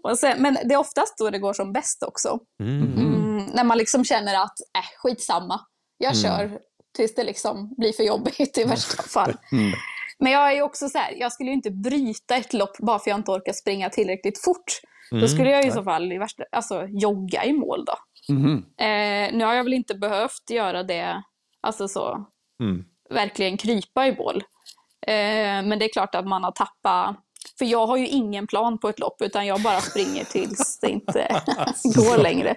Och 0.03 0.19
sen, 0.19 0.41
men 0.41 0.57
det 0.63 0.73
är 0.73 0.77
oftast 0.77 1.17
då 1.17 1.29
det 1.29 1.39
går 1.39 1.53
som 1.53 1.73
bäst 1.73 2.03
också. 2.03 2.39
Mm, 2.59 3.45
när 3.53 3.63
man 3.63 3.77
liksom 3.77 4.05
känner 4.05 4.43
att, 4.43 4.55
äh, 4.77 4.83
skitsamma. 4.97 5.61
Jag 5.97 6.17
kör 6.17 6.59
tills 6.95 7.15
det 7.15 7.23
liksom 7.23 7.73
blir 7.77 7.93
för 7.93 8.03
jobbigt 8.03 8.57
i 8.57 8.63
värsta 8.63 9.03
fall. 9.03 9.37
Men 10.19 10.31
jag 10.31 10.51
är 10.51 10.55
ju 10.55 10.61
också 10.61 10.89
så 10.89 10.97
här, 10.97 11.13
jag 11.17 11.31
skulle 11.31 11.49
ju 11.49 11.55
inte 11.55 11.71
bryta 11.71 12.35
ett 12.35 12.53
lopp 12.53 12.77
bara 12.77 12.99
för 12.99 13.09
jag 13.09 13.19
inte 13.19 13.31
orkar 13.31 13.53
springa 13.53 13.89
tillräckligt 13.89 14.43
fort. 14.43 14.81
Då 15.11 15.27
skulle 15.27 15.49
jag 15.49 15.65
i 15.65 15.71
så 15.71 15.83
fall 15.83 16.11
i 16.11 16.17
värsta, 16.17 16.43
alltså, 16.51 16.87
jogga 16.87 17.45
i 17.45 17.53
mål 17.53 17.85
då. 17.85 17.93
Eh, 18.77 19.33
nu 19.37 19.45
har 19.45 19.53
jag 19.53 19.63
väl 19.63 19.73
inte 19.73 19.95
behövt 19.95 20.49
göra 20.49 20.83
det, 20.83 21.23
alltså 21.61 21.87
så, 21.87 22.25
Mm. 22.63 22.83
verkligen 23.09 23.57
krypa 23.57 24.07
i 24.07 24.15
mål. 24.17 24.43
Eh, 25.07 25.13
men 25.67 25.79
det 25.79 25.85
är 25.85 25.93
klart 25.93 26.15
att 26.15 26.27
man 26.27 26.43
har 26.43 26.51
tappat, 26.51 27.15
för 27.57 27.65
jag 27.65 27.87
har 27.87 27.97
ju 27.97 28.07
ingen 28.07 28.47
plan 28.47 28.77
på 28.79 28.89
ett 28.89 28.99
lopp 28.99 29.21
utan 29.21 29.45
jag 29.45 29.61
bara 29.61 29.81
springer 29.81 30.23
tills 30.23 30.79
det 30.79 30.89
inte 30.89 31.41
går 31.83 32.17
längre. 32.23 32.55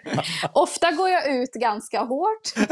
Ofta 0.52 0.92
går 0.92 1.08
jag 1.08 1.36
ut 1.36 1.52
ganska 1.52 2.00
hårt. 2.00 2.68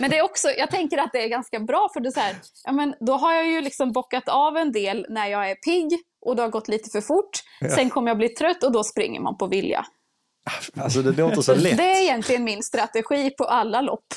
Men 0.00 0.10
det 0.10 0.18
är 0.18 0.22
också, 0.22 0.48
jag 0.48 0.70
tänker 0.70 0.98
att 0.98 1.12
det 1.12 1.22
är 1.24 1.28
ganska 1.28 1.60
bra 1.60 1.88
för 1.92 2.00
det 2.00 2.12
så 2.12 2.20
här, 2.20 2.36
ja, 2.64 2.72
men 2.72 2.94
då 3.00 3.12
har 3.12 3.32
jag 3.32 3.46
ju 3.46 3.60
liksom 3.60 3.92
bockat 3.92 4.28
av 4.28 4.56
en 4.56 4.72
del 4.72 5.06
när 5.08 5.26
jag 5.26 5.50
är 5.50 5.54
pigg 5.54 5.98
och 6.26 6.36
det 6.36 6.42
har 6.42 6.48
gått 6.48 6.68
lite 6.68 6.90
för 6.90 7.00
fort. 7.00 7.30
Sen 7.74 7.90
kommer 7.90 8.10
jag 8.10 8.18
bli 8.18 8.28
trött 8.28 8.62
och 8.64 8.72
då 8.72 8.84
springer 8.84 9.20
man 9.20 9.36
på 9.38 9.46
vilja. 9.46 9.86
Alltså 10.76 11.02
det 11.02 11.12
låter 11.12 11.42
så 11.42 11.54
lätt. 11.54 11.76
Det 11.76 11.82
är 11.82 12.02
egentligen 12.02 12.44
min 12.44 12.62
strategi 12.62 13.30
på 13.30 13.44
alla 13.44 13.80
lopp. 13.80 14.14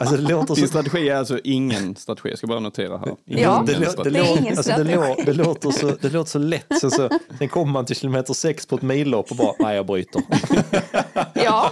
Alltså, 0.00 0.16
det 0.16 0.22
låter 0.22 0.54
Din 0.54 0.64
så... 0.64 0.68
strategi 0.68 1.08
är 1.08 1.16
alltså 1.16 1.38
ingen 1.44 1.96
strategi, 1.96 2.28
jag 2.28 2.38
ska 2.38 2.46
bara 2.46 2.60
notera 2.60 2.98
här. 2.98 3.16
Ingen 3.26 3.42
Ja. 3.42 3.62
Det, 3.66 3.72
ingen 3.72 3.84
alltså, 3.86 4.72
låter 5.32 5.70
så, 5.70 5.86
det 6.00 6.08
låter 6.10 6.30
så 6.30 6.38
lätt. 6.38 6.66
Sen, 6.80 6.90
så, 6.90 7.08
sen 7.38 7.48
kommer 7.48 7.72
man 7.72 7.86
till 7.86 7.96
kilometer 7.96 8.34
sex 8.34 8.66
på 8.66 8.76
ett 8.76 8.82
millopp 8.82 9.30
och 9.30 9.36
bara, 9.36 9.52
nej 9.58 9.76
jag 9.76 9.86
bryter. 9.86 10.22
Ja, 11.34 11.70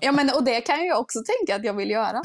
ja 0.00 0.12
men, 0.12 0.30
och 0.30 0.44
det 0.44 0.60
kan 0.60 0.86
jag 0.86 1.00
också 1.00 1.18
tänka 1.26 1.56
att 1.60 1.64
jag 1.64 1.74
vill 1.74 1.90
göra. 1.90 2.22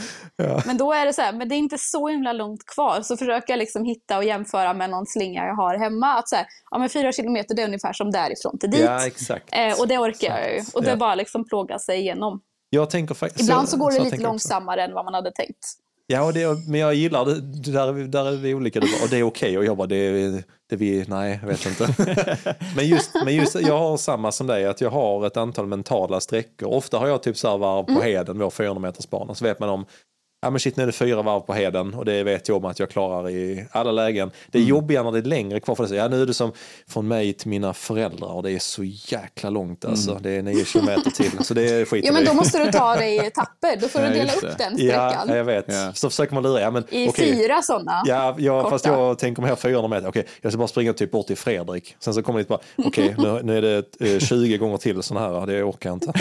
Men 0.66 0.78
då 0.78 0.94
är 0.94 1.06
det 1.06 1.14
så 1.14 1.22
här, 1.22 1.34
men 1.34 1.50
det 1.50 1.56
är 1.56 1.58
inte 1.58 1.78
så 1.80 2.08
himla 2.08 2.34
långt 2.34 2.66
kvar. 2.66 3.02
Så 3.02 3.18
försöker 3.18 3.54
jag 3.54 3.58
liksom 3.58 3.86
hitta 3.86 4.18
och 4.18 4.24
jämföra 4.24 4.74
med 4.74 4.90
någon 4.90 5.06
slinga 5.06 5.46
jag 5.46 5.56
har 5.56 5.78
hemma. 5.78 6.08
Att 6.14 6.30
så 6.30 6.36
här, 6.36 6.46
ja 6.72 6.78
men 6.78 6.90
fyra 6.90 7.12
kilometer 7.12 7.56
det 7.56 7.62
är 7.62 7.66
ungefär 7.68 7.94
som 7.94 8.12
därifrån 8.12 8.58
till 8.60 8.72
dit. 8.72 8.82
Ja, 8.82 9.06
exakt. 9.08 9.50
eh, 9.52 9.80
och 9.80 9.88
det 9.88 9.98
orkar 9.98 10.40
jag 10.40 10.54
ju. 10.56 10.62
Och 10.74 10.82
det 10.82 10.88
Ja. 10.88 10.94
är 10.94 10.98
bara 10.98 11.16
liksom 11.16 11.48
plåga 11.48 11.80
sig 11.80 12.00
igenom. 12.00 12.42
Jag 12.74 12.90
tänker 12.90 13.16
faktiskt... 13.16 13.42
Ibland 13.50 13.70
så, 13.70 13.78
går 13.78 13.92
det 13.92 13.98
jag 13.98 14.04
lite 14.04 14.18
långsammare 14.18 14.84
än 14.84 14.94
vad 14.94 15.06
man 15.06 15.14
hade 15.14 15.32
tänkt. 15.32 15.68
Ja, 16.08 16.24
och 16.24 16.34
det, 16.34 16.68
men 16.68 16.80
jag 16.80 16.94
gillar 16.94 17.26
det. 17.26 17.42
Där, 17.72 17.88
är 17.88 17.92
vi- 17.92 18.08
där 18.08 18.26
är 18.26 18.32
vi 18.32 18.54
olika. 18.54 18.80
Och 18.80 19.10
det 19.10 19.18
är 19.18 19.24
okej. 19.24 19.58
Och 19.58 19.66
jag 19.66 19.78
bara, 19.78 19.88
det, 19.88 20.32
det 20.70 20.76
vi, 20.76 21.06
nej, 21.08 21.40
jag 21.42 21.48
vet 21.48 21.66
inte. 21.66 21.96
men, 22.76 22.88
just, 22.88 23.12
men 23.26 23.36
just, 23.36 23.56
jag 23.62 23.80
har 23.80 23.98
samma 23.98 24.32
som 24.32 24.48
dig, 24.48 24.66
att 24.66 24.82
jag 24.82 24.90
har 24.90 25.28
ett 25.28 25.38
antal 25.38 25.68
mentala 25.68 26.20
sträckor. 26.20 26.68
Ofta 26.74 26.98
har 26.98 27.08
jag 27.08 27.24
typ 27.24 27.38
så 27.38 27.50
här 27.50 27.58
varv 27.58 27.84
på 27.84 28.02
heden, 28.02 28.40
vår 28.40 28.50
400 28.50 28.82
meters 28.82 29.10
bana. 29.10 29.36
Så 29.36 29.46
vet 29.46 29.60
man 29.60 29.70
om, 29.70 29.86
ja 30.42 30.50
men 30.50 30.60
shit 30.60 30.78
nu 30.78 30.84
är 30.84 30.88
det 30.88 30.94
fyra 30.94 31.22
varv 31.22 31.40
på 31.40 31.54
heden 31.54 31.94
och 31.94 32.06
det 32.06 32.24
vet 32.24 32.48
jag 32.48 32.58
om 32.58 32.66
att 32.66 32.80
jag 32.80 32.90
klarar 32.90 33.30
i 33.30 33.66
alla 33.72 33.92
lägen. 33.92 34.32
Det 34.52 34.60
är 34.60 34.64
jobbigare 34.64 35.04
när 35.04 35.12
det 35.12 35.20
är 35.20 35.24
längre 35.24 35.60
kvar 35.60 35.76
för 35.76 35.88
det. 35.88 35.96
Ja 35.96 36.08
nu 36.08 36.22
är 36.22 36.26
det 36.26 36.34
som 36.34 36.52
från 36.88 37.08
mig 37.08 37.34
till 37.34 37.50
mina 37.50 37.74
föräldrar 37.74 38.28
och 38.34 38.44
det 38.44 38.52
är 38.52 38.60
så 38.60 38.84
jäkla 38.84 39.50
långt 39.50 39.86
alltså. 39.86 40.20
Det 40.22 40.32
är 40.32 40.42
nio 40.42 40.66
kilometer 40.66 41.12
till. 41.12 41.32
Så 41.46 41.54
det 41.54 41.86
skiter 41.90 42.08
Ja, 42.08 42.14
vi 42.14 42.18
men 42.20 42.26
då 42.26 42.34
måste 42.34 42.66
du 42.66 42.72
ta 42.72 42.96
det 42.96 43.10
i 43.10 43.18
etapper. 43.28 43.76
Då 43.82 43.88
får 43.88 44.02
Ja, 44.02 44.08
du 44.08 44.14
dela 44.14 44.34
upp 44.34 44.58
den 44.58 44.74
Ja, 44.78 45.10
sträckan. 45.10 45.38
jag 45.38 45.44
vet. 45.44 45.66
Ja. 45.68 45.92
Så 45.94 46.10
försöker 46.10 46.34
man 46.34 46.44
lura. 46.44 46.62
Ja, 46.62 46.72
men, 46.72 46.84
I 46.90 47.10
okej. 47.10 47.34
fyra 47.38 47.62
sådana. 47.62 48.02
Ja, 48.06 48.36
ja 48.40 48.70
fast 48.70 48.86
jag 48.86 49.20
tänker 49.20 49.42
här 49.44 49.56
400 49.56 49.88
meter. 49.88 50.08
Okej, 50.10 50.26
jag 50.42 50.52
ska 50.52 50.58
bara 50.58 50.68
springa 50.68 50.94
typ 50.94 51.12
bort 51.12 51.28
till 51.28 51.38
Fredrik. 51.38 51.96
Sen 52.00 52.14
så 52.14 52.24
kommer 52.24 52.40
det 52.40 52.48
bara, 52.48 52.60
okej, 52.76 53.16
nu, 53.18 53.40
nu 53.44 53.58
är 53.58 53.62
det 53.62 54.14
eh, 54.14 54.20
20 54.20 54.58
gånger 54.58 54.78
till 54.78 55.04
sådana 55.04 55.40
här. 55.40 55.46
Det 55.48 55.64
orkar 55.64 55.90
jag 55.90 55.96
inte. 55.96 56.14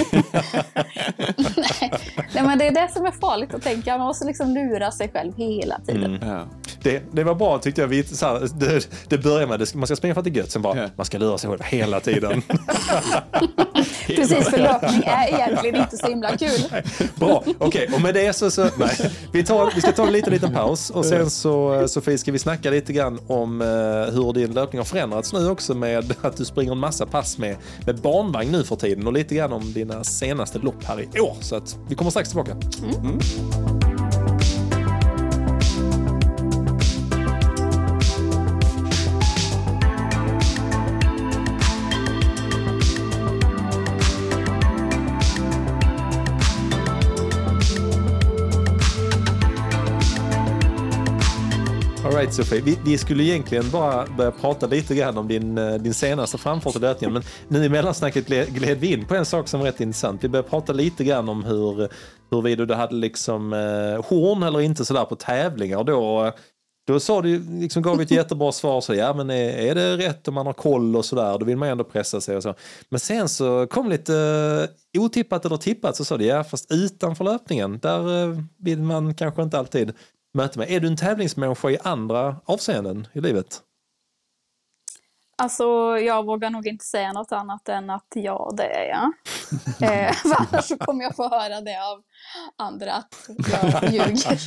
Nej, 2.34 2.42
men 2.44 2.58
det 2.58 2.66
är 2.66 2.70
det 2.70 2.88
som 2.92 3.04
är 3.06 3.10
farligt 3.10 3.54
att 3.54 3.62
tänka. 3.62 3.98
Måste 4.10 4.24
liksom 4.24 4.54
lura 4.54 4.90
sig 4.90 5.08
själv 5.08 5.32
hela 5.36 5.80
tiden. 5.86 6.14
Mm. 6.14 6.28
Ja. 6.28 6.44
Det, 6.82 7.02
det 7.12 7.24
var 7.24 7.34
bra 7.34 7.58
tyckte 7.58 7.80
jag. 7.80 7.88
Vi, 7.88 8.04
så 8.04 8.26
här, 8.26 8.48
det, 8.60 8.88
det 9.08 9.18
börjar 9.18 9.46
med 9.46 9.62
att 9.62 9.74
man 9.74 9.86
ska 9.86 9.96
springa 9.96 10.14
för 10.14 10.20
att 10.20 10.24
det 10.24 10.30
är 10.30 10.34
gött, 10.34 10.50
sen 10.50 10.62
bara 10.62 10.76
Ja. 10.76 10.88
man 10.96 11.06
ska 11.06 11.18
lura 11.18 11.38
sig 11.38 11.50
själv 11.50 11.62
hela 11.62 12.00
tiden. 12.00 12.42
Precis, 14.06 14.48
för 14.48 14.58
löpning 14.58 15.02
är 15.06 15.34
egentligen 15.34 15.76
inte 15.76 15.96
så 15.96 16.06
himla 16.06 16.36
kul. 16.36 16.82
Bra, 17.14 17.44
okej. 17.58 17.90
Och 17.94 18.00
med 18.00 18.14
det 18.14 18.32
så... 18.32 18.50
så 18.50 18.62
nej. 18.76 19.10
Vi, 19.32 19.44
tar, 19.44 19.72
vi 19.74 19.80
ska 19.80 19.92
ta 19.92 20.06
en 20.06 20.12
liten, 20.12 20.32
liten 20.32 20.52
paus 20.52 20.90
och 20.90 21.04
sen 21.04 21.30
så 21.30 21.84
Sofie 21.88 22.18
ska 22.18 22.32
vi 22.32 22.38
snacka 22.38 22.70
lite 22.70 22.92
grann 22.92 23.18
om 23.26 23.60
eh, 23.60 23.66
hur 24.14 24.32
din 24.32 24.52
löpning 24.52 24.78
har 24.78 24.84
förändrats 24.84 25.32
nu 25.32 25.50
också 25.50 25.74
med 25.74 26.14
att 26.22 26.36
du 26.36 26.44
springer 26.44 26.72
en 26.72 26.78
massa 26.78 27.06
pass 27.06 27.38
med, 27.38 27.56
med 27.86 27.96
barnvagn 27.96 28.52
nu 28.52 28.64
för 28.64 28.76
tiden 28.76 29.06
och 29.06 29.12
lite 29.12 29.34
grann 29.34 29.52
om 29.52 29.72
dina 29.72 30.04
senaste 30.04 30.58
lopp 30.58 30.84
här 30.84 31.06
i 31.16 31.20
år. 31.20 31.36
Så 31.40 31.56
att 31.56 31.76
vi 31.88 31.94
kommer 31.94 32.10
strax 32.10 32.28
tillbaka. 32.28 32.56
Right 52.20 52.34
Sofie, 52.34 52.60
vi, 52.60 52.78
vi 52.84 52.98
skulle 52.98 53.22
egentligen 53.22 53.70
bara 53.70 54.06
börja 54.16 54.30
prata 54.30 54.66
lite 54.66 54.94
grann 54.94 55.18
om 55.18 55.28
din, 55.28 55.58
eh, 55.58 55.74
din 55.74 55.94
senaste 55.94 56.38
framfart 56.38 56.74
och 56.74 56.80
löpningen. 56.80 57.12
Men 57.12 57.22
nu 57.48 57.64
i 57.64 57.68
mellansnacket 57.68 58.26
gled, 58.26 58.54
gled 58.54 58.78
vi 58.78 58.92
in 58.92 59.06
på 59.06 59.14
en 59.14 59.24
sak 59.24 59.48
som 59.48 59.60
var 59.60 59.66
rätt 59.66 59.80
intressant. 59.80 60.24
Vi 60.24 60.28
började 60.28 60.48
prata 60.48 60.72
lite 60.72 61.04
grann 61.04 61.28
om 61.28 61.44
hur, 61.44 61.88
huruvida 62.30 62.64
du 62.64 62.74
hade 62.74 62.94
liksom 62.94 63.52
eh, 63.52 64.04
horn 64.08 64.42
eller 64.42 64.60
inte 64.60 64.84
sådär 64.84 65.04
på 65.04 65.16
tävlingar. 65.16 65.84
Då, 65.84 66.32
då 66.86 67.00
sa 67.00 67.22
du, 67.22 67.60
liksom 67.60 67.82
gav 67.82 67.96
vi 67.96 68.04
ett 68.04 68.10
jättebra 68.10 68.52
svar. 68.52 68.80
Så, 68.80 68.94
ja, 68.94 69.14
men 69.14 69.30
är, 69.30 69.70
är 69.70 69.74
det 69.74 69.96
rätt 69.96 70.28
om 70.28 70.34
man 70.34 70.46
har 70.46 70.52
koll 70.52 70.96
och 70.96 71.04
sådär, 71.04 71.38
då 71.38 71.44
vill 71.44 71.56
man 71.56 71.68
ju 71.68 71.72
ändå 71.72 71.84
pressa 71.84 72.20
sig 72.20 72.36
och 72.36 72.42
så. 72.42 72.54
Men 72.88 73.00
sen 73.00 73.28
så 73.28 73.66
kom 73.66 73.88
lite 73.88 74.14
eh, 74.94 75.02
otippat 75.02 75.44
eller 75.44 75.56
tippat 75.56 75.96
så 75.96 76.04
sa 76.04 76.16
du, 76.16 76.24
ja 76.24 76.44
fast 76.44 76.72
utanför 76.72 77.24
löpningen, 77.24 77.78
där 77.78 78.22
eh, 78.22 78.38
vill 78.58 78.82
man 78.82 79.14
kanske 79.14 79.42
inte 79.42 79.58
alltid 79.58 79.92
möta 80.34 80.58
med. 80.58 80.70
Är 80.70 80.80
du 80.80 80.86
en 80.86 80.96
tävlingsmänniska 80.96 81.70
i 81.70 81.78
andra 81.84 82.36
avseenden 82.44 83.08
i 83.12 83.20
livet? 83.20 83.62
Alltså, 85.40 85.64
jag 85.98 86.26
vågar 86.26 86.50
nog 86.50 86.66
inte 86.66 86.84
säga 86.84 87.12
något 87.12 87.32
annat 87.32 87.68
än 87.68 87.90
att 87.90 88.06
ja, 88.14 88.52
det 88.56 88.64
är 88.64 88.88
jag. 88.88 89.12
eh, 90.08 90.16
annars 90.38 90.64
så 90.64 90.78
kommer 90.78 91.04
jag 91.04 91.16
få 91.16 91.28
höra 91.28 91.60
det 91.60 91.76
av 91.82 92.02
andra 92.58 92.92
att 92.92 93.28
jag 93.82 93.92
ljuger. 93.92 94.40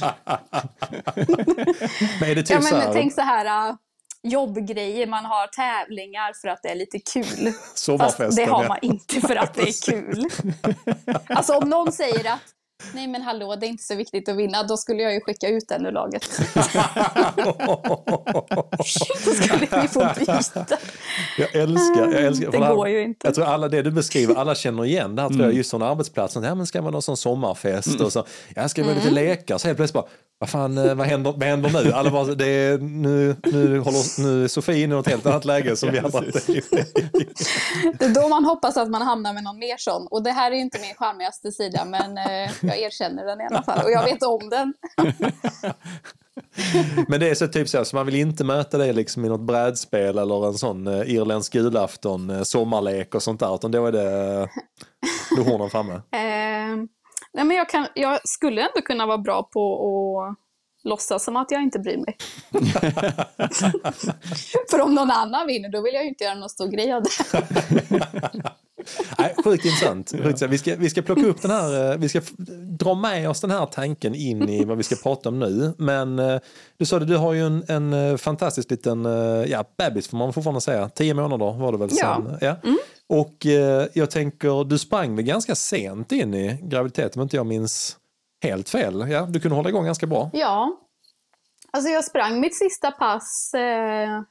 Men 2.20 2.30
är 2.30 2.36
det 2.36 2.44
typ 2.44 2.50
Ja, 2.50 2.62
så 2.62 2.76
men 2.76 2.84
här, 2.84 2.94
tänk 2.94 3.14
så 3.14 3.22
här 3.22 3.70
äh, 3.70 3.76
jobbgrejer, 4.24 5.08
man 5.08 5.26
har 5.26 5.48
tävlingar 5.48 6.34
för 6.42 6.48
att 6.48 6.60
det 6.64 6.70
är 6.70 6.76
lite 6.76 7.00
kul. 7.00 7.54
Fast 8.00 8.36
det 8.36 8.46
har 8.46 8.68
man 8.68 8.78
inte 8.82 9.22
för 9.22 9.36
att 9.36 9.54
det 9.54 9.62
är 9.62 9.92
kul. 9.92 10.26
Alltså 11.30 11.54
om 11.54 11.70
någon 11.70 11.92
säger 11.92 12.34
att 12.34 12.42
nej 12.94 13.08
men 13.08 13.22
hallå, 13.22 13.56
det 13.56 13.66
är 13.66 13.68
inte 13.68 13.84
så 13.84 13.96
viktigt 13.96 14.30
att 14.30 14.36
vinna, 14.36 14.64
då 14.64 14.78
skulle 14.78 15.04
jag 15.04 15.14
ju 15.14 15.22
skicka 15.22 15.48
ut 15.48 15.68
den 15.68 15.86
ur 15.86 15.92
laget. 15.92 16.24
Då 19.26 19.32
skulle 19.34 19.82
vi 19.82 19.88
få 19.88 20.08
byta. 20.20 20.66
Jag 21.38 21.56
älskar, 21.56 22.12
jag 22.14 22.22
älskar. 22.24 22.52
Det 22.52 22.58
går 22.58 22.88
ju 22.90 23.02
inte. 23.02 23.28
Jag 23.28 23.36
tror 23.36 23.46
alla 23.46 23.68
det 23.70 23.82
du 23.82 23.92
beskriver, 23.92 24.36
alla 24.36 24.56
känner 24.56 24.86
igen 24.86 25.16
det 25.16 25.22
här 25.22 25.30
tror 25.30 25.40
Mm. 25.40 25.48
jag 25.50 25.58
just 25.58 25.70
från 25.70 25.82
arbetsplatsen. 25.82 26.44
Ja 26.44 26.56
men 26.56 26.66
ska 26.68 26.78
man 26.80 26.86
ha 26.86 26.92
någon 26.92 27.02
sån 27.02 27.18
sommarfest 27.18 28.02
och 28.02 28.14
så, 28.14 28.26
ja 28.56 28.70
ska 28.70 28.82
vi 28.84 28.88
ha 28.88 28.96
lite 28.96 29.08
Mm. 29.10 29.16
lekar, 29.26 29.58
så 29.58 29.68
helt 29.68 29.78
plötsligt 29.78 29.94
bara, 29.94 30.06
vad 30.44 30.50
fan, 30.50 30.78
eh, 30.78 30.96
vad 30.96 31.08
händer, 31.08 31.32
vad 31.32 31.44
händer 31.44 31.84
nu? 31.84 31.92
Alla 31.92 32.12
bara, 32.12 32.36
det 32.36 32.48
är, 32.48 32.78
nu, 32.78 33.36
nu, 33.44 33.80
håller, 33.80 34.22
nu 34.24 34.44
är 34.44 34.48
Sofie 34.48 34.84
inne 34.84 34.96
i 34.96 35.00
ett 35.00 35.08
helt 35.08 35.26
annat 35.26 35.46
läge 35.46 35.76
som 35.76 35.92
vi 35.92 36.00
andra. 36.00 36.22
Det 38.00 38.06
är 38.06 38.22
då 38.22 38.28
man 38.28 38.46
hoppas 38.46 38.78
att 38.78 38.90
man 38.90 39.02
hamnar 39.02 39.34
med 39.34 39.44
någon 39.44 39.60
mer 39.60 39.78
sån. 39.78 40.08
Och 40.08 40.24
det 40.24 40.32
här 40.32 40.52
är 40.52 40.56
ju 40.56 40.62
inte 40.62 40.80
min 40.80 40.96
charmigaste 40.96 41.52
sida, 41.52 41.86
men 41.86 42.18
eh, 42.18 42.52
jag 42.62 42.80
erkänner 42.80 43.26
den 43.26 43.42
i 43.42 43.46
alla 43.46 43.64
fall. 43.64 43.84
Och 43.84 43.92
jag 43.92 44.04
vet 44.04 44.24
om 44.24 44.50
den. 44.50 44.74
Men 47.08 47.20
det 47.20 47.30
är 47.30 47.36
så 47.36 47.48
typ 47.48 47.70
så, 47.70 47.78
här, 47.78 47.84
så 47.84 47.96
man 47.96 48.06
vill 48.06 48.16
inte 48.16 48.44
möta 48.44 48.78
dig 48.78 48.94
liksom 48.94 49.26
i 49.26 49.30
något 49.30 49.48
brädspel 49.48 50.18
eller 50.18 50.48
en 50.48 50.54
sån 50.54 50.88
uh, 50.88 51.12
irländsk 51.12 51.56
julafton, 51.56 52.30
eh, 52.30 52.42
sommarlek 52.42 53.16
och 53.16 53.24
sånt 53.24 53.40
där, 53.40 53.56
utan 53.56 53.72
då 53.72 53.86
är 53.86 53.92
det, 53.92 54.48
då 55.36 55.42
är 55.42 55.46
hornen 55.46 55.70
framme. 55.70 56.02
Nej 57.34 57.46
men 57.46 57.58
jag, 57.58 57.70
kan, 57.70 57.88
jag 57.94 58.28
skulle 58.28 58.62
ändå 58.62 58.82
kunna 58.82 59.06
vara 59.06 59.18
bra 59.18 59.44
på 59.44 60.22
att 60.22 60.38
låtsas 60.84 61.24
som 61.24 61.36
att 61.36 61.52
jag 61.52 61.62
inte 61.62 61.80
bryr 61.80 61.98
mig. 61.98 62.18
För 64.72 64.82
om 64.82 64.96
någon 64.96 65.12
annan 65.12 65.48
vinner, 65.48 65.70
då 65.70 65.82
vill 65.82 65.94
jag 65.94 66.04
ju 66.04 66.10
inte 66.10 66.24
göra 66.24 66.36
någon 66.36 66.50
stor 66.50 66.68
grej 66.68 66.94
av 66.94 67.04
det. 67.04 67.10
Nej, 69.20 69.36
sjukt 69.44 69.66
intressant. 69.66 70.12
Sjukt 70.12 70.26
intressant. 70.26 70.52
Vi, 70.52 70.58
ska, 70.58 70.76
vi 70.76 70.90
ska 70.90 71.02
plocka 71.02 71.26
upp 71.26 71.42
den 71.42 71.52
här, 71.52 71.92
eh, 71.92 71.98
vi 71.98 72.10
ska 72.10 72.22
dra 72.80 72.94
med 72.96 73.30
oss 73.30 73.42
den 73.42 73.52
här 73.52 73.66
tanken 73.66 74.16
in 74.16 74.50
i 74.50 74.66
vad 74.66 74.78
vi 74.78 74.84
ska 74.84 74.96
prata 74.96 75.30
om 75.30 75.40
nu. 75.40 75.74
Men 75.78 76.20
eh, 76.20 76.40
du 76.78 76.86
sa 76.86 77.00
det, 77.00 77.06
du 77.06 77.18
har 77.18 77.34
ju 77.34 77.46
en, 77.46 77.64
en 77.68 77.94
eh, 77.94 78.18
fantastisk 78.18 78.72
liten, 78.72 79.06
ja, 79.48 79.64
bebis 79.78 80.08
får 80.08 80.18
man 80.18 80.34
fortfarande 80.34 80.62
säga. 80.62 80.90
Tio 80.90 81.14
månader 81.14 81.54
var 81.60 81.72
det 81.72 81.78
väl 81.78 81.90
Ja. 81.92 82.22
sen? 82.26 82.38
Ja. 82.42 82.56
Och 83.10 83.46
eh, 83.46 83.88
jag 83.94 84.12
tänker, 84.12 84.64
du 84.64 84.78
sprang 84.78 85.16
väl 85.16 85.26
ganska 85.26 85.56
sent 85.56 86.12
in 86.12 86.34
i 86.34 86.60
graviditeten 86.64 87.20
om 87.20 87.24
inte 87.24 87.36
jag 87.36 87.46
minns 87.46 87.98
helt 88.44 88.70
fel. 88.70 89.06
Ja, 89.10 89.22
du 89.30 89.40
kunde 89.40 89.56
hålla 89.56 89.70
igång 89.70 89.86
ganska 89.86 90.08
bra. 90.08 90.30
Ja, 90.34 90.80
alltså 91.72 91.90
jag 91.90 92.04
sprang 92.06 92.40
mitt 92.40 92.58
sista 92.58 92.92
pass 92.92 93.52
eh, 93.54 94.22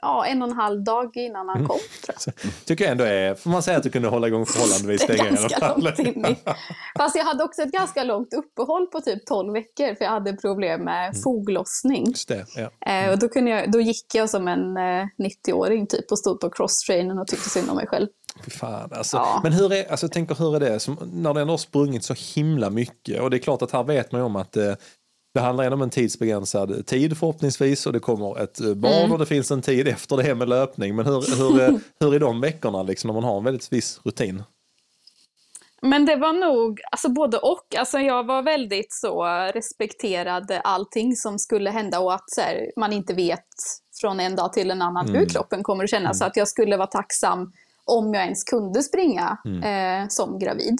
ja, 0.00 0.26
en 0.26 0.42
och 0.42 0.48
en 0.48 0.54
halv 0.54 0.84
dag 0.84 1.16
innan 1.16 1.48
han 1.48 1.66
kom. 1.66 1.78
Tror 2.04 2.16
jag. 2.24 2.34
Tycker 2.64 2.84
jag 2.84 2.92
ändå 2.92 3.04
är, 3.04 3.34
får 3.34 3.50
man 3.50 3.62
säga 3.62 3.76
att 3.76 3.82
du 3.82 3.90
kunde 3.90 4.08
hålla 4.08 4.26
igång 4.26 4.46
förhållandevis 4.46 5.08
länge 5.08 5.30
ganska 5.30 5.74
långt 5.76 5.98
in 5.98 6.26
i. 6.26 6.36
Fast 6.98 7.16
jag 7.16 7.24
hade 7.24 7.44
också 7.44 7.62
ett 7.62 7.72
ganska 7.72 8.04
långt 8.04 8.34
uppehåll 8.34 8.86
på 8.86 9.00
typ 9.00 9.26
12 9.26 9.52
veckor 9.52 9.94
för 9.94 10.04
jag 10.04 10.10
hade 10.10 10.32
problem 10.32 10.84
med 10.84 11.22
foglossning. 11.22 12.06
Just 12.06 12.28
det, 12.28 12.46
ja. 12.56 12.92
Eh, 12.92 13.10
och 13.10 13.18
då, 13.18 13.28
kunde 13.28 13.50
jag, 13.50 13.72
då 13.72 13.80
gick 13.80 14.14
jag 14.14 14.30
som 14.30 14.48
en 14.48 14.76
eh, 14.76 15.06
90-åring 15.48 15.86
typ 15.86 16.10
och 16.10 16.18
stod 16.18 16.40
på 16.40 16.50
crosstrainen 16.50 17.18
och 17.18 17.26
tyckte 17.26 17.50
synd 17.50 17.70
om 17.70 17.76
mig 17.76 17.86
själv. 17.86 18.06
Fy 18.44 18.50
fan, 18.50 18.90
alltså. 18.92 19.16
Ja. 19.16 19.40
Men 19.42 19.52
hur 19.52 19.72
är, 19.72 19.90
alltså, 19.90 20.08
tänker, 20.08 20.34
hur 20.34 20.56
är 20.56 20.60
det 20.60 20.80
som, 20.80 20.98
när 21.12 21.34
det 21.34 21.40
ändå 21.40 21.52
har 21.52 21.58
sprungit 21.58 22.04
så 22.04 22.14
himla 22.34 22.70
mycket? 22.70 23.20
Och 23.20 23.30
det 23.30 23.36
är 23.36 23.38
klart 23.38 23.62
att 23.62 23.72
här 23.72 23.84
vet 23.84 24.12
man 24.12 24.20
ju 24.20 24.24
om 24.24 24.36
att 24.36 24.56
eh, 24.56 24.74
det 25.34 25.40
handlar 25.40 25.64
ändå 25.64 25.74
om 25.74 25.82
en 25.82 25.90
tidsbegränsad 25.90 26.86
tid 26.86 27.18
förhoppningsvis 27.18 27.86
och 27.86 27.92
det 27.92 28.00
kommer 28.00 28.42
ett 28.42 28.60
eh, 28.60 28.74
barn 28.74 28.92
Mm. 28.92 29.12
och 29.12 29.18
det 29.18 29.26
finns 29.26 29.50
en 29.50 29.62
tid 29.62 29.88
efter 29.88 30.16
det 30.16 30.34
med 30.34 30.48
löpning. 30.48 30.96
Men 30.96 31.06
hur, 31.06 31.36
hur, 31.36 31.60
eh, 31.62 31.76
hur 32.00 32.14
är 32.14 32.20
de 32.20 32.40
veckorna 32.40 32.82
liksom, 32.82 33.08
när 33.08 33.14
man 33.14 33.24
har 33.24 33.38
en 33.38 33.44
väldigt 33.44 33.72
viss 33.72 34.00
rutin? 34.04 34.42
Men 35.82 36.06
det 36.06 36.16
var 36.16 36.32
nog 36.32 36.80
alltså 36.90 37.08
både 37.08 37.38
och. 37.38 37.74
Alltså 37.78 37.98
jag 37.98 38.26
var 38.26 38.42
väldigt 38.42 38.92
så 38.92 39.24
respekterade 39.54 40.60
allting 40.60 41.16
som 41.16 41.38
skulle 41.38 41.70
hända 41.70 42.00
och 42.00 42.14
att 42.14 42.24
här, 42.36 42.72
man 42.76 42.92
inte 42.92 43.14
vet 43.14 43.46
från 44.00 44.20
en 44.20 44.36
dag 44.36 44.52
till 44.52 44.70
en 44.70 44.82
annan 44.82 45.08
hur 45.08 45.26
kroppen 45.26 45.62
kommer 45.62 45.84
att 45.84 45.90
kännas. 45.90 46.18
Så 46.18 46.24
att 46.24 46.36
jag 46.36 46.48
skulle 46.48 46.76
vara 46.76 46.86
tacksam 46.86 47.52
om 47.84 48.14
jag 48.14 48.24
ens 48.24 48.44
kunde 48.44 48.82
springa 48.82 49.38
eh, 49.64 50.08
som 50.08 50.38
gravid. 50.38 50.78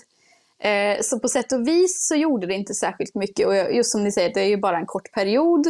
Eh, 0.63 1.01
så 1.03 1.19
på 1.21 1.29
sätt 1.29 1.53
och 1.53 1.69
vis 1.69 2.07
så 2.09 2.15
gjorde 2.15 2.47
det 2.47 2.55
inte 2.55 2.75
särskilt 2.75 3.15
mycket. 3.15 3.47
Och 3.47 3.57
jag- 3.57 3.75
just 3.75 3.93
som 3.93 4.05
ni 4.05 4.13
säger, 4.13 4.35
det 4.35 4.41
är 4.41 4.49
ju 4.49 4.57
bara 4.57 4.79
en 4.79 4.87
kort 4.87 5.13
period. 5.13 5.67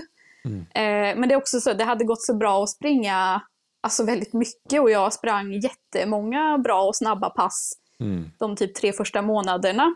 Eh, 0.74 1.16
men 1.18 1.28
det 1.28 1.34
är 1.34 1.36
också 1.36 1.60
så, 1.60 1.72
det 1.72 1.84
hade 1.84 2.04
gått 2.04 2.22
så 2.22 2.34
bra 2.34 2.62
att 2.62 2.70
springa 2.70 3.42
alltså 3.82 4.04
väldigt 4.04 4.32
mycket 4.32 4.80
och 4.80 4.90
jag 4.90 5.12
sprang 5.12 5.52
jättemånga 5.52 6.58
bra 6.58 6.82
och 6.82 6.96
snabba 6.96 7.30
pass 7.30 7.72
de 8.38 8.56
typ 8.56 8.74
tre 8.74 8.92
första 8.92 9.22
månaderna. 9.22 9.94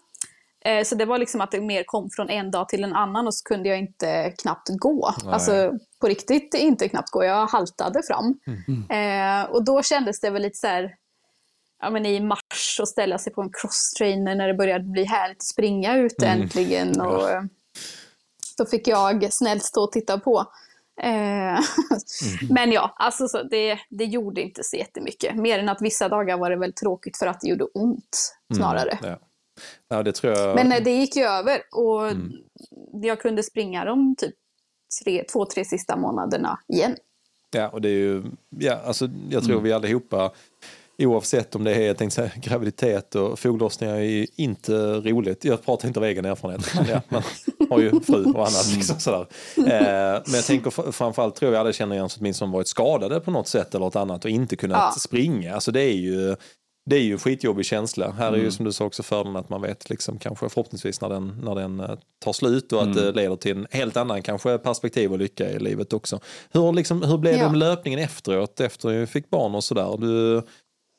Eh, 0.65 0.85
så 0.85 0.95
det 0.95 1.05
var 1.05 1.19
liksom 1.19 1.41
att 1.41 1.51
det 1.51 1.61
mer 1.61 1.83
kom 1.87 2.11
från 2.11 2.31
en 2.31 2.51
dag 2.51 2.69
till 2.69 2.85
en 2.85 2.93
annan 2.93 3.27
och 3.27 3.35
så 3.35 3.45
kunde 3.45 3.69
jag 3.69 3.79
inte 3.79 4.31
knappt 4.43 4.69
gå. 4.79 5.15
Alltså 5.33 5.73
på 6.01 6.07
riktigt 6.07 6.55
inte 6.55 6.89
knappt 6.89 7.11
gå, 7.11 7.25
jag 7.25 7.47
haltade 7.47 8.03
fram. 8.03 8.39
Eh, 8.91 9.51
och 9.51 9.65
då 9.65 9.83
kändes 9.83 10.21
det 10.21 10.31
väl 10.31 10.43
lite 10.43 10.59
så 10.59 10.67
här, 10.67 10.95
ja 11.83 11.91
men 11.91 12.07
i 12.07 12.21
mars 12.21 12.79
och 12.81 12.89
ställa 12.89 13.19
sig 13.19 13.33
på 13.33 13.43
en 13.43 13.51
crosstrainer 13.53 14.35
när 14.35 14.49
det 14.49 14.55
började 14.55 14.85
bli 14.85 15.05
härligt 15.05 15.37
att 15.37 15.43
springa 15.43 15.97
ute 15.97 16.27
äntligen. 16.27 17.01
Och, 17.01 17.31
eh, 17.31 17.43
då 18.59 18.67
fick 18.67 18.89
jag 18.89 19.33
snällt 19.33 19.65
stå 19.65 19.83
och 19.83 19.93
titta 19.93 20.19
på. 20.19 20.39
Eh, 21.03 21.61
Men 22.51 22.73
ja, 22.73 22.95
alltså 22.97 23.29
så 23.29 23.43
det, 23.43 23.79
det 23.91 24.05
gjorde 24.05 24.43
inte 24.43 24.65
så 24.65 24.77
jättemycket. 24.77 25.37
Mer 25.37 25.59
än 25.59 25.69
att 25.69 25.83
vissa 25.83 26.09
dagar 26.09 26.39
var 26.39 26.51
det 26.51 26.57
väl 26.57 26.73
tråkigt 26.73 27.17
för 27.17 27.27
att 27.27 27.41
det 27.41 27.49
gjorde 27.49 27.65
ont 27.65 28.35
snarare. 28.55 28.99
Ja. 29.03 29.19
ja, 29.89 30.03
det 30.03 30.23
jag. 30.23 30.55
Men 30.55 30.73
eh, 30.73 30.83
det 30.83 30.91
gick 30.91 31.17
ju 31.17 31.23
över 31.23 31.63
och 31.73 32.13
jag 32.93 33.21
kunde 33.21 33.43
springa 33.43 33.85
de 33.85 34.17
typ 34.17 34.35
tre, 35.05 35.25
två, 35.33 35.45
tre 35.45 35.65
sista 35.65 35.97
månaderna 35.97 36.59
igen. 36.69 36.97
Ja, 37.51 37.69
och 37.69 37.81
det 37.81 37.89
är 37.89 37.99
ju, 37.99 38.23
ja, 38.49 38.81
alltså, 38.85 39.09
jag 39.31 39.45
tror 39.45 39.61
vi 39.61 39.73
allihopa, 39.73 40.33
oavsett 41.07 41.55
om 41.55 41.65
det 41.65 41.75
är 41.75 41.87
jag 41.87 41.97
tänkte 41.97 42.15
säga, 42.15 42.31
graviditet 42.37 43.15
och 43.15 43.39
foglossningar 43.39 43.95
är 43.95 44.01
ju 44.01 44.27
inte 44.37 44.73
roligt. 44.95 45.45
Jag 45.45 45.65
pratar 45.65 45.89
inte 45.89 46.01
av 46.01 46.05
egen 46.05 46.25
erfarenhet. 46.25 46.75
Men, 46.75 46.87
ja, 46.89 47.01
men, 47.09 47.23
har 47.71 47.81
ju 47.81 48.01
fru 48.01 48.25
och 48.25 48.49
annat. 48.49 48.73
Liksom, 48.75 48.99
sådär. 48.99 49.27
Eh, 49.57 50.23
men 50.27 50.35
jag 50.35 50.45
tänker 50.45 50.93
framförallt 50.93 51.35
tror 51.35 51.53
jag 51.53 51.61
alla 51.61 51.73
känner 51.73 51.97
igen 51.97 52.09
som 52.09 52.21
åtminstone 52.21 52.53
varit 52.53 52.69
skadade 52.69 53.21
på 53.21 53.31
något 53.31 53.49
sätt 53.49 53.75
eller 53.75 53.85
något 53.85 53.97
annat 53.97 54.25
och 54.25 54.31
inte 54.31 54.57
kunnat 54.57 54.93
ja. 54.95 55.01
springa. 55.01 55.55
Alltså 55.55 55.73
det 55.73 55.81
är 55.81 55.97
ju 55.97 56.37
det 56.85 56.97
är 56.97 57.01
ju 57.01 57.13
en 57.13 57.19
skitjobbig 57.19 57.67
känsla. 57.67 58.11
Här 58.11 58.29
är 58.29 58.37
ju 58.37 58.41
mm. 58.41 58.53
som 58.53 58.65
du 58.65 58.73
sa 58.73 58.85
också 58.85 59.03
fördelen 59.03 59.37
att 59.37 59.49
man 59.49 59.63
vet 59.63 59.91
liksom 59.91 60.19
kanske 60.19 60.49
förhoppningsvis 60.49 61.01
när 61.01 61.09
den, 61.09 61.41
när 61.43 61.55
den 61.55 61.81
uh, 61.81 61.95
tar 62.25 62.33
slut 62.33 62.73
och 62.73 62.79
att 62.79 62.87
mm. 62.87 62.97
det 62.97 63.13
leder 63.13 63.37
till 63.37 63.57
en 63.57 63.67
helt 63.71 63.97
annan 63.97 64.23
kanske 64.23 64.59
perspektiv 64.59 65.13
och 65.13 65.19
lycka 65.19 65.51
i 65.51 65.59
livet 65.59 65.93
också. 65.93 66.21
Hur, 66.51 66.73
liksom, 66.73 67.03
hur 67.03 67.19
blev 67.19 67.35
ja. 67.35 67.45
det 67.45 67.51
med 67.51 67.59
löpningen 67.59 68.01
efteråt, 68.01 68.61
efter 68.61 68.89
att 68.89 68.95
du 68.95 69.07
fick 69.07 69.31
barn 69.31 69.55
och 69.55 69.65
sådär? 69.65 69.97
Du, 69.99 70.43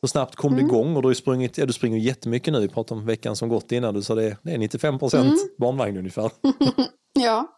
hur 0.04 0.08
snabbt 0.08 0.36
kom 0.36 0.54
mm. 0.54 0.64
du 0.64 0.70
igång? 0.70 0.96
Och 0.96 1.02
du, 1.02 1.08
har 1.08 1.14
sprungit, 1.14 1.58
ja, 1.58 1.66
du 1.66 1.74
springer 1.74 1.98
jättemycket 1.98 2.54
nu, 2.54 2.60
vi 2.60 2.68
pratade 2.68 3.00
om 3.00 3.06
veckan 3.06 3.36
som 3.36 3.50
gått 3.50 3.72
innan, 3.72 3.94
du 3.94 4.02
sa 4.02 4.16
det, 4.16 4.38
det 4.42 4.52
är 4.52 4.58
95 4.58 5.00
procent 5.00 5.26
mm. 5.26 5.50
barnvagn 5.58 5.98
ungefär. 5.98 6.32
ja. 7.14 7.58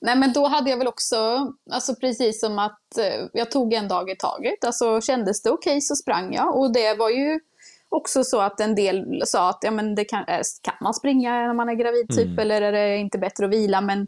Nej 0.00 0.16
men 0.16 0.32
då 0.32 0.46
hade 0.46 0.70
jag 0.70 0.76
väl 0.76 0.86
också, 0.86 1.48
alltså 1.70 1.94
precis 1.94 2.40
som 2.40 2.58
att 2.58 2.98
eh, 2.98 3.26
jag 3.32 3.50
tog 3.50 3.72
en 3.72 3.88
dag 3.88 4.10
i 4.10 4.16
taget. 4.16 4.64
Alltså 4.64 5.00
kändes 5.00 5.42
det 5.42 5.50
okej 5.50 5.70
okay, 5.70 5.80
så 5.80 5.96
sprang 5.96 6.34
jag. 6.34 6.58
Och 6.58 6.72
det 6.72 6.94
var 6.94 7.10
ju 7.10 7.40
också 7.88 8.24
så 8.24 8.40
att 8.40 8.60
en 8.60 8.74
del 8.74 9.22
sa 9.26 9.50
att 9.50 9.58
ja, 9.62 9.70
men 9.70 9.94
det 9.94 10.04
kan, 10.04 10.24
eh, 10.28 10.40
kan 10.62 10.74
man 10.80 10.94
springa 10.94 11.30
när 11.30 11.54
man 11.54 11.68
är 11.68 11.74
gravid 11.74 12.08
typ, 12.08 12.26
mm. 12.26 12.38
eller 12.38 12.62
är 12.62 12.72
det 12.72 12.96
inte 12.96 13.18
bättre 13.18 13.44
att 13.44 13.52
vila? 13.52 13.80
Men 13.80 14.06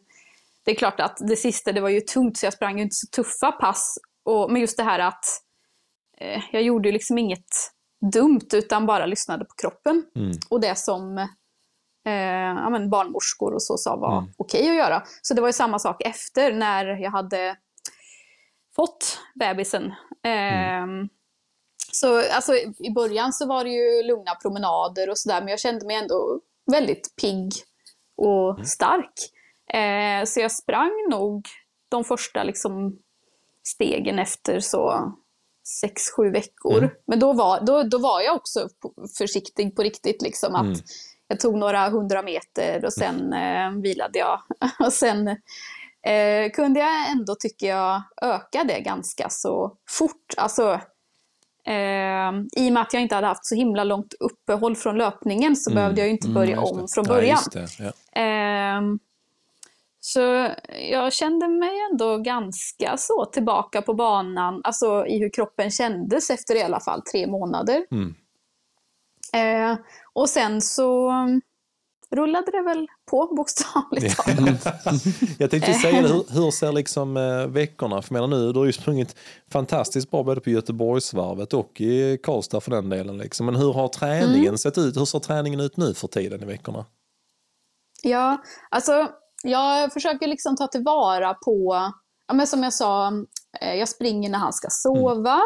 det 0.65 0.71
är 0.71 0.75
klart 0.75 1.01
att 1.01 1.17
det 1.21 1.37
sista, 1.37 1.73
det 1.73 1.81
var 1.81 1.89
ju 1.89 2.01
tungt 2.01 2.39
så 2.39 2.47
jag 2.47 2.53
sprang 2.53 2.77
ju 2.77 2.83
inte 2.83 2.97
så 2.97 3.07
tuffa 3.07 3.53
pass. 3.53 3.99
Och, 4.25 4.51
men 4.53 4.61
just 4.61 4.77
det 4.77 4.83
här 4.83 4.99
att 4.99 5.25
eh, 6.21 6.43
jag 6.53 6.63
gjorde 6.63 6.89
ju 6.89 6.93
liksom 6.93 7.19
inget 7.19 7.73
dumt 8.13 8.49
utan 8.53 8.87
bara 8.87 9.07
lyssnade 9.07 9.45
på 9.45 9.55
kroppen. 9.55 10.05
Mm. 10.17 10.33
Och 10.51 10.61
det 10.61 10.79
som 10.79 11.19
eh, 12.07 12.55
ja, 12.63 12.71
men 12.71 12.91
barnmorskor 12.91 13.55
och 13.55 13.63
så 13.63 13.77
sa 13.77 13.97
var 13.97 14.19
mm. 14.19 14.31
okej 14.37 14.61
okay 14.61 14.71
att 14.71 14.77
göra. 14.77 15.03
Så 15.23 15.35
det 15.35 15.41
var 15.41 15.49
ju 15.49 15.53
samma 15.53 15.79
sak 15.79 16.03
efter 16.03 16.53
när 16.53 16.87
jag 16.87 17.11
hade 17.11 17.57
fått 18.77 19.19
bebisen. 19.35 19.85
Eh, 20.25 20.77
mm. 20.77 21.09
Så 21.93 22.19
alltså, 22.33 22.53
i 22.79 22.91
början 22.95 23.33
så 23.33 23.47
var 23.47 23.65
det 23.65 23.71
ju 23.71 24.03
lugna 24.03 24.35
promenader 24.35 25.11
och 25.11 25.19
sådär, 25.19 25.41
men 25.41 25.49
jag 25.49 25.61
kände 25.61 25.87
mig 25.87 25.97
ändå 25.97 26.41
väldigt 26.67 27.17
pigg 27.21 27.53
och 28.17 28.51
mm. 28.55 28.65
stark. 28.65 29.13
Eh, 29.73 30.25
så 30.25 30.41
jag 30.41 30.53
sprang 30.53 31.07
nog 31.11 31.47
de 31.89 32.05
första 32.05 32.45
liksom, 32.45 32.99
stegen 33.63 34.19
efter 34.19 34.61
så 34.61 35.13
sex, 35.67 36.03
sju 36.17 36.31
veckor. 36.31 36.79
Mm. 36.79 36.91
Men 37.07 37.19
då 37.19 37.33
var, 37.33 37.61
då, 37.61 37.83
då 37.83 37.99
var 37.99 38.21
jag 38.21 38.37
också 38.37 38.69
försiktig 39.19 39.77
på 39.77 39.83
riktigt. 39.83 40.23
Liksom, 40.23 40.55
att 40.55 40.65
mm. 40.65 40.79
Jag 41.29 41.41
tog 41.41 41.59
några 41.59 41.89
hundra 41.89 42.23
meter 42.23 42.85
och 42.85 42.93
sen 42.93 43.33
eh, 43.33 43.71
vilade 43.83 44.19
jag. 44.19 44.41
och 44.87 44.93
sen 44.93 45.29
eh, 46.03 46.51
kunde 46.55 46.81
jag 46.81 47.11
ändå, 47.11 47.35
tycker 47.35 47.67
jag, 47.67 48.03
öka 48.23 48.65
det 48.65 48.81
ganska 48.81 49.29
så 49.31 49.77
fort. 49.89 50.35
Alltså, 50.37 50.81
Eh, 51.67 52.63
I 52.63 52.69
och 52.69 52.73
med 52.73 52.83
att 52.83 52.93
jag 52.93 53.03
inte 53.03 53.15
hade 53.15 53.27
haft 53.27 53.47
så 53.47 53.55
himla 53.55 53.85
långt 53.85 54.15
uppehåll 54.21 54.77
från 54.77 54.99
löpningen 54.99 55.57
så 55.57 55.71
mm. 55.71 55.81
behövde 55.81 56.01
jag 56.01 56.11
inte 56.11 56.29
börja 56.29 56.57
mm, 56.57 56.65
om 56.65 56.89
från 56.89 57.05
början. 57.05 57.39
Ja, 57.53 57.67
ja. 57.79 58.21
Eh, 58.21 58.81
så 60.07 60.49
jag 60.91 61.13
kände 61.13 61.49
mig 61.49 61.71
ändå 61.91 62.19
ganska 62.19 62.97
så 62.97 63.25
tillbaka 63.25 63.83
på 63.83 63.95
banan, 63.95 64.61
alltså 64.65 65.07
i 65.07 65.19
hur 65.19 65.31
kroppen 65.31 65.71
kändes 65.71 66.31
efter 66.31 66.55
i 66.55 66.63
alla 66.63 66.81
fall 66.81 67.03
tre 67.03 67.27
månader. 67.27 67.87
Mm. 67.91 68.15
Eh, 69.33 69.79
och 70.13 70.29
sen 70.29 70.61
så 70.61 71.13
rullade 72.11 72.51
det 72.51 72.63
väl 72.63 72.87
på 73.11 73.27
bokstavligt 73.37 74.17
talat. 74.17 74.65
jag 75.39 75.51
tänkte 75.51 75.75
säga 75.75 76.03
det, 76.03 76.09
hur, 76.09 76.25
hur 76.31 76.51
ser 76.51 76.73
liksom 76.73 77.17
eh, 77.17 77.47
veckorna, 77.47 78.03
för 78.03 78.15
menar 78.15 78.27
nu, 78.27 78.53
du 78.53 78.59
har 78.59 78.67
ju 78.67 78.73
sprungit 78.73 79.17
fantastiskt 79.53 80.11
bra 80.11 80.23
både 80.23 80.41
på 80.41 80.51
Göteborgsvarvet 80.51 81.55
och 81.55 81.81
i 81.81 82.19
Karlstad 82.23 82.61
för 82.61 82.71
den 82.71 82.89
delen. 82.89 83.19
Liksom. 83.19 83.47
Men 83.47 83.57
hur 83.57 83.73
har 83.73 83.89
träningen 83.89 84.47
mm. 84.47 84.59
sett 84.59 84.79
ut? 84.79 84.97
Hur 84.97 85.05
ser 85.05 85.19
träningen 85.19 85.61
ut 85.61 85.77
nu 85.77 85.95
för 85.95 86.09
tiden 86.09 86.43
i 86.43 86.47
veckorna? 86.47 86.85
Ja, 88.03 88.43
alltså 88.71 89.09
jag 89.43 89.93
försöker 89.93 90.27
liksom 90.27 90.57
ta 90.57 90.67
tillvara 90.67 91.35
på, 91.35 91.75
ja, 92.29 92.35
men 92.35 92.47
som 92.47 92.63
jag 92.63 92.73
sa, 92.73 93.13
eh, 93.61 93.75
jag 93.75 93.89
springer 93.89 94.31
när 94.31 94.39
han 94.39 94.53
ska 94.53 94.69
sova. 94.71 95.33
Mm. 95.33 95.43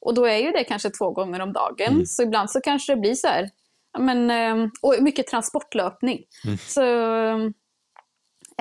Och 0.00 0.14
då 0.14 0.24
är 0.24 0.36
ju 0.36 0.50
det 0.50 0.64
kanske 0.64 0.90
två 0.90 1.10
gånger 1.10 1.40
om 1.40 1.52
dagen. 1.52 1.92
Mm. 1.92 2.06
Så 2.06 2.22
ibland 2.22 2.50
så 2.50 2.60
kanske 2.60 2.94
det 2.94 3.00
blir 3.00 3.14
så 3.14 3.28
här 3.28 3.50
men, 3.98 4.30
ehm, 4.30 4.70
och 4.82 4.94
mycket 5.00 5.26
transportlöpning. 5.26 6.24
Mm. 6.44 6.58
Så 6.58 6.82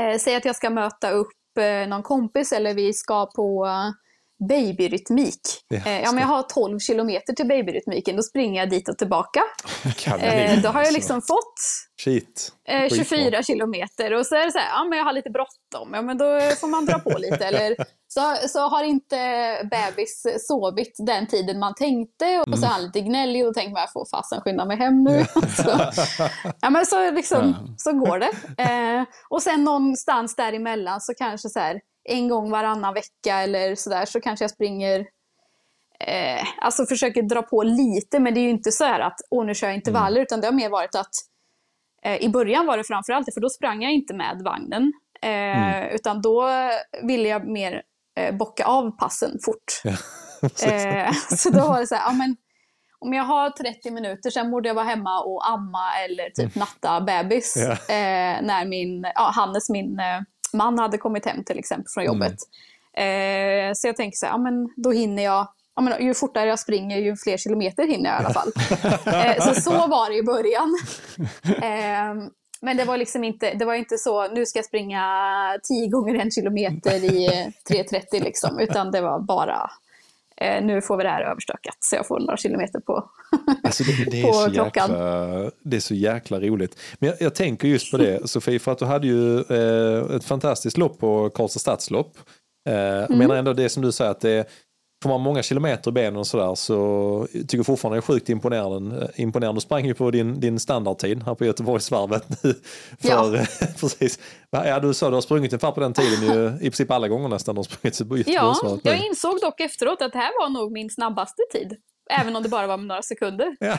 eh, 0.01 0.17
säg 0.19 0.35
att 0.35 0.45
jag 0.45 0.55
ska 0.55 0.69
möta 0.69 1.11
upp 1.11 1.57
eh, 1.59 1.87
någon 1.87 2.03
kompis 2.03 2.51
eller 2.51 2.73
vi 2.73 2.93
ska 2.93 3.25
på 3.25 3.67
babyrytmik. 4.49 5.41
Ja, 5.67 5.77
eh, 5.77 6.01
ja, 6.01 6.11
men 6.11 6.21
jag 6.21 6.27
har 6.27 6.43
12 6.43 6.79
kilometer 6.79 7.33
till 7.33 7.47
babyrytmiken, 7.47 8.15
då 8.15 8.23
springer 8.23 8.59
jag 8.59 8.69
dit 8.69 8.89
och 8.89 8.97
tillbaka. 8.97 9.43
Eh, 10.19 10.61
då 10.61 10.69
har 10.69 10.83
jag 10.83 10.93
liksom 10.93 11.21
fått 11.21 11.59
Shit. 12.01 12.51
Eh, 12.67 12.89
24 12.89 13.43
kilometer 13.43 14.13
och 14.13 14.25
så 14.25 14.35
är 14.35 14.45
det 14.45 14.51
så 14.51 14.57
här, 14.57 14.69
ja 14.69 14.83
men 14.83 14.97
jag 14.97 15.05
har 15.05 15.13
lite 15.13 15.29
bråttom, 15.29 15.93
ja 15.93 16.01
men 16.01 16.17
då 16.17 16.39
får 16.59 16.67
man 16.67 16.85
dra 16.85 16.99
på 16.99 17.09
lite. 17.17 17.45
Eller 17.45 17.75
så, 18.07 18.47
så 18.47 18.59
har 18.59 18.83
inte 18.83 19.17
bebis 19.71 20.25
sovit 20.47 20.95
den 20.97 21.27
tiden 21.27 21.59
man 21.59 21.73
tänkte 21.75 22.43
och 22.47 22.59
så 22.59 22.65
är 22.65 22.69
han 22.69 22.83
lite 22.83 23.01
gnällig 23.01 23.47
och 23.47 23.53
tänker 23.53 23.71
man, 23.71 23.81
jag 23.81 23.91
får 23.91 24.07
fasen 24.11 24.41
skynda 24.41 24.65
mig 24.65 24.77
hem 24.77 25.03
nu. 25.03 25.25
så, 25.55 25.79
ja 26.61 26.69
men 26.69 26.85
så 26.85 27.11
liksom, 27.11 27.75
så 27.77 27.91
går 27.93 28.19
det. 28.19 28.31
Eh, 28.63 29.03
och 29.29 29.41
sen 29.41 29.63
någonstans 29.63 30.35
däremellan 30.35 31.01
så 31.01 31.13
kanske 31.13 31.49
så 31.49 31.59
här, 31.59 31.79
en 32.05 32.29
gång 32.29 32.51
varannan 32.51 32.93
vecka 32.93 33.35
eller 33.35 33.75
sådär 33.75 34.05
så 34.05 34.21
kanske 34.21 34.43
jag 34.43 34.51
springer 34.51 34.99
eh, 35.99 36.47
Alltså 36.61 36.85
försöker 36.85 37.21
dra 37.21 37.41
på 37.41 37.63
lite 37.63 38.19
men 38.19 38.33
det 38.33 38.39
är 38.39 38.43
ju 38.43 38.49
inte 38.49 38.71
så 38.71 38.83
här 38.83 38.99
att 38.99 39.19
åh 39.29 39.45
nu 39.45 39.55
kör 39.55 39.67
jag 39.67 39.75
intervaller 39.75 40.17
mm. 40.17 40.23
utan 40.23 40.41
det 40.41 40.47
har 40.47 40.53
mer 40.53 40.69
varit 40.69 40.95
att 40.95 41.13
eh, 42.03 42.15
i 42.15 42.29
början 42.29 42.65
var 42.65 42.77
det 42.77 42.83
framförallt 42.83 43.33
för 43.33 43.41
då 43.41 43.49
sprang 43.49 43.83
jag 43.83 43.91
inte 43.91 44.13
med 44.13 44.41
vagnen. 44.45 44.93
Eh, 45.21 45.29
mm. 45.29 45.95
Utan 45.95 46.21
då 46.21 46.49
ville 47.03 47.27
jag 47.29 47.47
mer 47.47 47.81
eh, 48.19 48.35
bocka 48.35 48.65
av 48.65 48.97
passen 48.97 49.31
fort. 49.45 49.81
Ja, 49.83 49.91
eh, 50.67 51.11
så 51.13 51.49
då 51.49 51.67
var 51.67 51.79
det 51.79 51.87
så 51.87 51.95
här, 51.95 52.03
ja, 52.07 52.13
men, 52.13 52.35
om 52.99 53.13
jag 53.13 53.23
har 53.23 53.49
30 53.49 53.91
minuter, 53.91 54.29
sen 54.29 54.51
borde 54.51 54.67
jag 54.67 54.75
vara 54.75 54.85
hemma 54.85 55.21
och 55.21 55.49
amma 55.49 55.97
eller 56.05 56.29
typ 56.29 56.55
mm. 56.55 56.65
natta 56.65 57.01
bebis. 57.01 57.53
Ja. 57.57 57.71
Eh, 57.71 58.41
när 58.41 58.65
min, 58.65 59.07
ja, 59.15 59.31
Hannes, 59.35 59.69
min 59.69 59.99
eh, 59.99 60.21
man 60.55 60.79
hade 60.79 60.97
kommit 60.97 61.25
hem 61.25 61.43
till 61.43 61.59
exempel 61.59 61.87
från 61.93 62.03
mm. 62.03 62.15
jobbet. 62.15 62.37
Mm. 62.97 63.69
Eh, 63.69 63.73
så 63.75 63.87
jag 63.87 63.95
tänker 63.95 64.17
så 64.17 64.25
här, 64.25 64.33
ja, 64.33 64.37
men 64.37 64.69
då 64.75 64.91
hinner 64.91 65.23
jag 65.23 65.47
Ja, 65.75 65.81
men 65.81 66.05
ju 66.05 66.13
fortare 66.13 66.49
jag 66.49 66.59
springer, 66.59 66.97
ju 66.97 67.15
fler 67.15 67.37
kilometer 67.37 67.87
hinner 67.87 68.09
jag 68.09 68.21
i 68.21 68.25
alla 68.25 68.33
fall. 68.33 68.51
eh, 69.05 69.43
så 69.45 69.61
så 69.61 69.87
var 69.87 70.09
det 70.09 70.15
i 70.15 70.23
början. 70.23 70.77
Eh, 71.45 72.29
men 72.61 72.77
det 72.77 72.83
var 72.83 72.97
liksom 72.97 73.23
inte, 73.23 73.53
det 73.53 73.65
var 73.65 73.73
inte 73.73 73.97
så, 73.97 74.27
nu 74.27 74.45
ska 74.45 74.59
jag 74.59 74.65
springa 74.65 75.03
tio 75.63 75.87
gånger 75.87 76.15
en 76.15 76.31
kilometer 76.31 77.03
i 77.03 77.27
3.30 77.69 78.23
liksom, 78.23 78.59
utan 78.59 78.91
det 78.91 79.01
var 79.01 79.19
bara 79.19 79.71
eh, 80.41 80.63
nu 80.63 80.81
får 80.81 80.97
vi 80.97 81.03
det 81.03 81.09
här 81.09 81.21
överstökat 81.21 81.77
så 81.79 81.95
jag 81.95 82.07
får 82.07 82.19
några 82.19 82.37
kilometer 82.37 82.79
på, 82.79 83.09
alltså 83.63 83.83
det, 83.83 84.11
det, 84.11 84.21
är 84.21 84.31
så 84.45 84.51
klockan. 84.51 84.89
Jäkla, 84.89 85.51
det 85.63 85.75
är 85.75 85.81
så 85.81 85.93
jäkla 85.93 86.39
roligt. 86.39 86.79
Men 86.99 87.09
jag, 87.09 87.21
jag, 87.21 87.35
tänker 87.35 87.67
just 87.67 87.91
på 87.91 87.97
det 87.97 88.29
Sofie, 88.29 88.59
för 88.59 88.71
att 88.71 88.77
du 88.77 88.85
hade 88.85 89.07
ju 89.07 89.39
eh, 89.39 90.15
ett 90.15 90.23
fantastiskt 90.23 90.77
lopp 90.77 90.99
på 90.99 91.29
Karlstad 91.29 91.59
stadslopp. 91.59 92.17
Eh, 92.69 93.03
mm. 93.03 93.17
Menar 93.17 93.35
ändå 93.35 93.53
det 93.53 93.69
som 93.69 93.83
du 93.83 93.91
säger 93.91 94.11
att 94.11 94.21
det 94.21 94.49
får 95.05 95.09
man 95.09 95.21
många 95.21 95.43
kilometer 95.43 95.91
i 95.91 95.93
benen 95.93 96.15
och 96.17 96.27
sådär 96.27 96.55
så 96.55 97.27
tycker 97.31 97.57
jag 97.57 97.65
fortfarande 97.65 97.95
det 97.95 97.99
är 97.99 98.01
sjukt 98.01 98.29
imponerande. 98.29 99.11
imponerande. 99.15 99.57
Du 99.57 99.61
sprang 99.61 99.85
ju 99.85 99.93
på 99.93 100.11
din, 100.11 100.39
din 100.39 100.59
standardtid 100.59 101.23
här 101.23 101.35
på 101.35 101.45
Göteborgsvarvet 101.45 102.43
nu. 102.43 102.53
För, 102.99 103.09
ja. 103.09 103.45
precis. 103.79 104.19
Ja, 104.49 104.79
du 104.79 104.93
sa 104.93 105.09
du 105.09 105.13
har 105.13 105.21
sprungit 105.21 105.53
ungefär 105.53 105.71
på 105.71 105.79
den 105.79 105.93
tiden 105.93 106.21
ju, 106.21 106.57
i 106.57 106.59
princip 106.59 106.91
alla 106.91 107.07
gånger 107.07 107.29
nästan. 107.29 107.55
Du 107.55 107.59
har 107.59 107.63
sprungit 107.63 108.09
på 108.09 108.17
Göteborgsvarvet. 108.17 108.81
Ja, 108.83 108.91
jag 108.91 109.05
insåg 109.05 109.39
dock 109.41 109.59
efteråt 109.59 110.01
att 110.01 110.13
det 110.13 110.19
här 110.19 110.31
var 110.41 110.49
nog 110.49 110.71
min 110.71 110.89
snabbaste 110.89 111.41
tid. 111.51 111.77
Även 112.09 112.35
om 112.35 112.43
det 112.43 112.49
bara 112.49 112.67
var 112.67 112.77
några 112.77 113.01
sekunder. 113.01 113.55
Ja. 113.59 113.77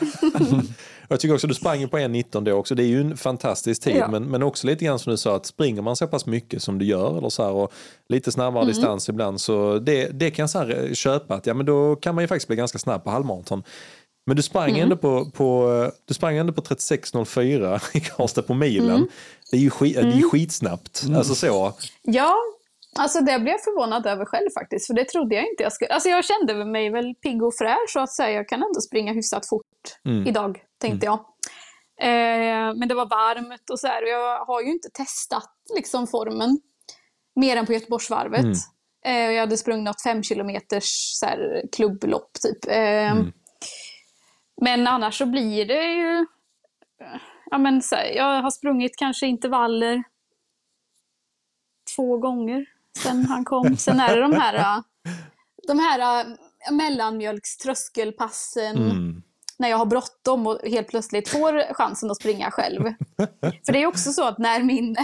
jag 1.07 1.19
tycker 1.19 1.35
också 1.35 1.47
att 1.47 1.49
du 1.49 1.55
sprang 1.55 1.89
på 1.89 1.97
1.19 1.97 2.43
då 2.43 2.53
också. 2.53 2.75
Det 2.75 2.83
är 2.83 2.87
ju 2.87 3.01
en 3.01 3.17
fantastisk 3.17 3.83
tid. 3.83 3.95
Ja. 3.95 4.07
Men, 4.07 4.23
men 4.23 4.43
också 4.43 4.67
lite 4.67 4.85
grann 4.85 4.99
som 4.99 5.11
du 5.11 5.17
sa 5.17 5.35
att 5.35 5.45
springer 5.45 5.81
man 5.81 5.95
så 5.95 6.07
pass 6.07 6.25
mycket 6.25 6.63
som 6.63 6.79
du 6.79 6.85
gör 6.85 7.17
eller 7.17 7.29
så 7.29 7.43
här, 7.43 7.51
och 7.51 7.73
lite 8.09 8.31
snabbare 8.31 8.63
mm. 8.63 8.73
distans 8.73 9.09
ibland 9.09 9.41
så 9.41 9.79
det, 9.79 10.09
det 10.19 10.31
kan 10.31 10.43
jag 10.43 10.49
så 10.49 10.59
här 10.59 10.93
köpa 10.93 11.35
att 11.35 11.45
ja 11.45 11.53
men 11.53 11.65
då 11.65 11.95
kan 11.95 12.15
man 12.15 12.23
ju 12.23 12.27
faktiskt 12.27 12.47
bli 12.47 12.57
ganska 12.57 12.79
snabb 12.79 13.03
på 13.03 13.09
halvmaraton. 13.09 13.63
Men 14.25 14.35
du 14.35 14.41
sprang, 14.41 14.69
mm. 14.69 14.81
ändå 14.81 14.97
på, 14.97 15.25
på, 15.25 15.91
du 16.05 16.13
sprang 16.13 16.37
ändå 16.37 16.53
på 16.53 16.61
36.04 16.61 17.81
i 17.97 17.99
Karlstad 17.99 18.41
på 18.41 18.53
milen. 18.53 18.95
Mm. 18.95 19.07
Det 19.51 19.57
är 19.57 19.61
ju 19.61 19.69
skit, 19.69 19.95
det 19.95 20.01
är 20.01 20.05
mm. 20.05 20.29
skitsnabbt. 20.29 21.05
Alltså 21.15 21.35
så. 21.35 21.73
Ja, 22.03 22.35
Alltså 22.95 23.19
det 23.19 23.39
blev 23.39 23.47
jag 23.47 23.63
förvånad 23.63 24.05
över 24.05 24.25
själv 24.25 24.49
faktiskt, 24.53 24.87
för 24.87 24.93
det 24.93 25.05
trodde 25.05 25.35
jag 25.35 25.47
inte 25.47 25.63
jag 25.63 25.73
skulle. 25.73 25.93
Alltså 25.93 26.09
jag 26.09 26.25
kände 26.25 26.65
mig 26.65 26.89
väl 26.89 27.15
pigg 27.15 27.43
och 27.43 27.53
fräsch 27.55 27.89
så 27.89 27.99
att 27.99 28.13
säga. 28.13 28.31
Jag 28.31 28.47
kan 28.47 28.63
ändå 28.63 28.81
springa 28.81 29.13
hyfsat 29.13 29.49
fort 29.49 29.63
mm. 30.05 30.27
idag, 30.27 30.63
tänkte 30.77 31.07
mm. 31.07 31.19
jag. 31.19 31.25
Eh, 31.99 32.75
men 32.75 32.87
det 32.87 32.95
var 32.95 33.05
varmt 33.05 33.69
och 33.69 33.79
så 33.79 33.87
här, 33.87 34.03
och 34.03 34.09
jag 34.09 34.45
har 34.45 34.61
ju 34.61 34.71
inte 34.71 34.89
testat 34.93 35.53
liksom 35.75 36.07
formen 36.07 36.59
mer 37.35 37.57
än 37.57 37.65
på 37.65 37.73
Göteborgsvarvet. 37.73 38.39
Mm. 38.39 38.53
Eh, 39.05 39.27
och 39.27 39.33
jag 39.33 39.39
hade 39.39 39.57
sprungit 39.57 39.85
något 39.85 40.03
fem 40.03 40.23
kilometers 40.23 41.13
så 41.19 41.25
här, 41.25 41.63
klubblopp 41.71 42.31
typ. 42.41 42.67
Eh, 42.67 43.11
Mm. 43.11 43.33
Men 44.61 44.87
annars 44.87 45.17
så 45.17 45.25
blir 45.25 45.65
det 45.65 45.83
ju... 45.83 46.25
Ja, 47.51 47.57
men 47.57 47.81
här, 47.91 48.05
jag 48.15 48.41
har 48.41 48.51
sprungit 48.51 48.97
kanske 48.97 49.27
intervaller 49.27 50.03
två 51.95 52.17
gånger 52.17 52.65
sen 52.97 53.25
han 53.25 53.45
kom. 53.45 53.77
Sen 53.77 53.99
är 53.99 54.15
det 54.15 54.21
de 54.21 54.33
här, 54.33 54.53
äh, 54.55 54.79
de 55.67 55.79
här 55.79 56.19
äh, 56.19 56.25
mellanmjölkströskelpassen 56.71 58.77
Mm. 58.77 59.23
när 59.59 59.69
jag 59.69 59.77
har 59.77 59.85
bråttom 59.85 60.47
och 60.47 60.59
helt 60.63 60.87
plötsligt 60.87 61.29
får 61.29 61.73
chansen 61.73 62.11
att 62.11 62.17
springa 62.17 62.51
själv. 62.51 62.83
För 63.65 63.73
det 63.73 63.83
är 63.83 63.87
också 63.87 64.11
så 64.11 64.23
att 64.27 64.37
när 64.37 64.63
min, 64.63 64.95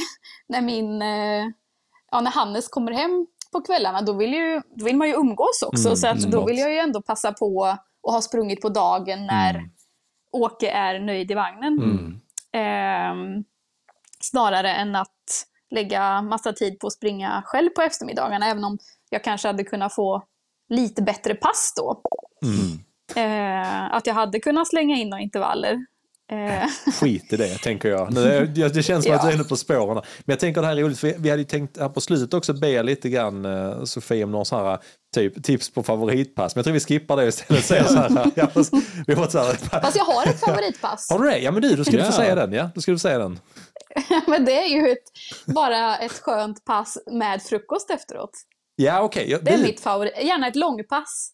när 0.48 0.62
min, 0.62 1.02
eh, 1.02 1.46
ja 2.12 2.22
när 2.22 2.32
Hannes 2.32 2.68
kommer 2.68 2.92
hem 2.92 3.28
på 3.52 3.62
kvällarna 3.62 4.02
då 4.02 4.14
vill, 4.14 4.34
ju, 4.34 4.62
då 4.76 4.86
vill 4.86 4.98
man 4.98 5.08
ju 5.08 5.14
umgås 5.14 5.64
också. 5.64 5.88
Mm, 5.88 5.96
så 5.96 6.08
att 6.08 6.22
då 6.22 6.46
vill 6.46 6.58
jag 6.58 6.72
ju 6.72 6.78
ändå 6.78 7.02
passa 7.02 7.34
på 7.34 7.66
att 8.08 8.14
ha 8.14 8.22
sprungit 8.22 8.62
på 8.62 8.70
dagen 8.70 9.26
när 9.26 9.56
Mm. 9.56 9.70
Åke 10.32 10.70
är 10.70 11.00
nöjd 11.00 11.32
i 11.32 11.34
vagnen. 11.34 11.74
Mm. 11.74 12.20
Ehm, 12.54 13.44
snarare 14.20 14.74
än 14.74 14.96
att 14.96 15.46
lägga 15.74 16.22
massa 16.22 16.54
tid 16.54 16.80
på 16.80 16.88
att 16.88 16.94
springa 16.94 17.44
själv 17.46 17.70
på 17.70 17.82
eftermiddagarna, 17.82 18.48
även 18.48 18.64
om 18.64 18.78
jag 19.10 19.24
kanske 19.24 19.48
hade 19.48 19.64
kunnat 19.64 19.96
få 19.96 20.24
lite 20.70 21.02
bättre 21.02 21.36
pass 21.36 21.74
då. 21.76 22.02
Mm. 22.44 22.80
Eh, 23.16 23.94
att 23.94 24.08
jag 24.08 24.14
hade 24.14 24.40
kunnat 24.40 24.68
slänga 24.68 24.96
in 24.96 25.10
några 25.10 25.22
intervaller. 25.22 25.86
Eh, 26.32 26.92
Skit 27.00 27.34
i 27.34 27.38
det, 27.38 27.58
tänker 27.58 27.90
jag. 27.90 28.14
Det, 28.14 28.84
känns 28.84 29.06
som 29.06 29.16
att 29.16 29.22
du 29.22 29.28
är 29.28 29.34
inne 29.34 29.44
på 29.44 29.56
spåren. 29.56 29.96
Men 29.96 30.04
jag 30.26 30.40
tänker 30.40 30.62
det 30.62 30.68
här 30.68 30.78
är 30.78 30.82
roligt, 30.82 31.00
för 31.00 31.14
vi 31.18 31.30
hade 31.30 31.42
ju 31.42 31.48
tänkt 31.48 31.78
här 31.80 31.90
på 31.90 32.02
slutet 32.02 32.34
också 32.34 32.54
be 32.54 32.84
lite 32.84 33.10
grann 33.10 33.46
eh, 33.46 33.84
Sofie 33.84 34.24
om 34.24 34.32
några 34.32 34.46
sådana 34.46 34.70
här 34.70 34.80
typ, 35.14 35.44
tips 35.44 35.70
på 35.70 35.84
favoritpass. 35.84 36.56
Men 36.56 36.60
jag 36.60 36.66
tror 36.66 36.74
vi 36.74 36.80
skippar 36.80 37.18
det 37.18 37.26
istället 37.28 37.60
och 37.64 37.66
säger 37.68 37.84
så 37.84 37.96
här. 37.96 38.32
Ja, 38.36 38.48
fast 38.48 38.74
vi 39.08 39.14
har 39.14 39.28
så 39.28 39.38
här 39.40 39.54
fast 39.54 39.98
jag 39.98 40.06
har 40.06 40.26
ett 40.28 40.40
favoritpass. 40.40 41.08
har 41.10 41.20
du 41.20 41.30
det? 41.30 41.38
Ja 41.40 41.52
men 41.52 41.62
du, 41.62 41.76
då 41.76 41.84
ska 41.84 41.98
du 41.98 42.04
få 42.04 42.12
säga 42.12 42.36
den. 42.36 42.54
Ja, 42.54 42.70
då 42.76 42.82
ska 42.82 42.92
du 42.92 43.00
säga 43.00 43.18
den. 43.18 43.40
Men 44.28 44.46
det 44.46 44.58
är 44.58 44.68
ju 44.68 44.92
ett, 44.92 45.04
bara 45.56 45.98
ett 45.98 46.12
skönt 46.12 46.66
pass 46.66 46.98
med 47.12 47.42
frukost 47.42 47.90
efteråt. 47.90 48.32
Ja 48.76 49.02
okej. 49.02 49.26
Ja, 49.32 49.38
Det 49.42 49.52
är 49.54 49.58
du, 49.58 49.64
mitt 49.64 49.80
favorit. 49.80 50.14
Gärna 50.24 50.48
ett 50.48 50.56
långpass. 50.56 51.32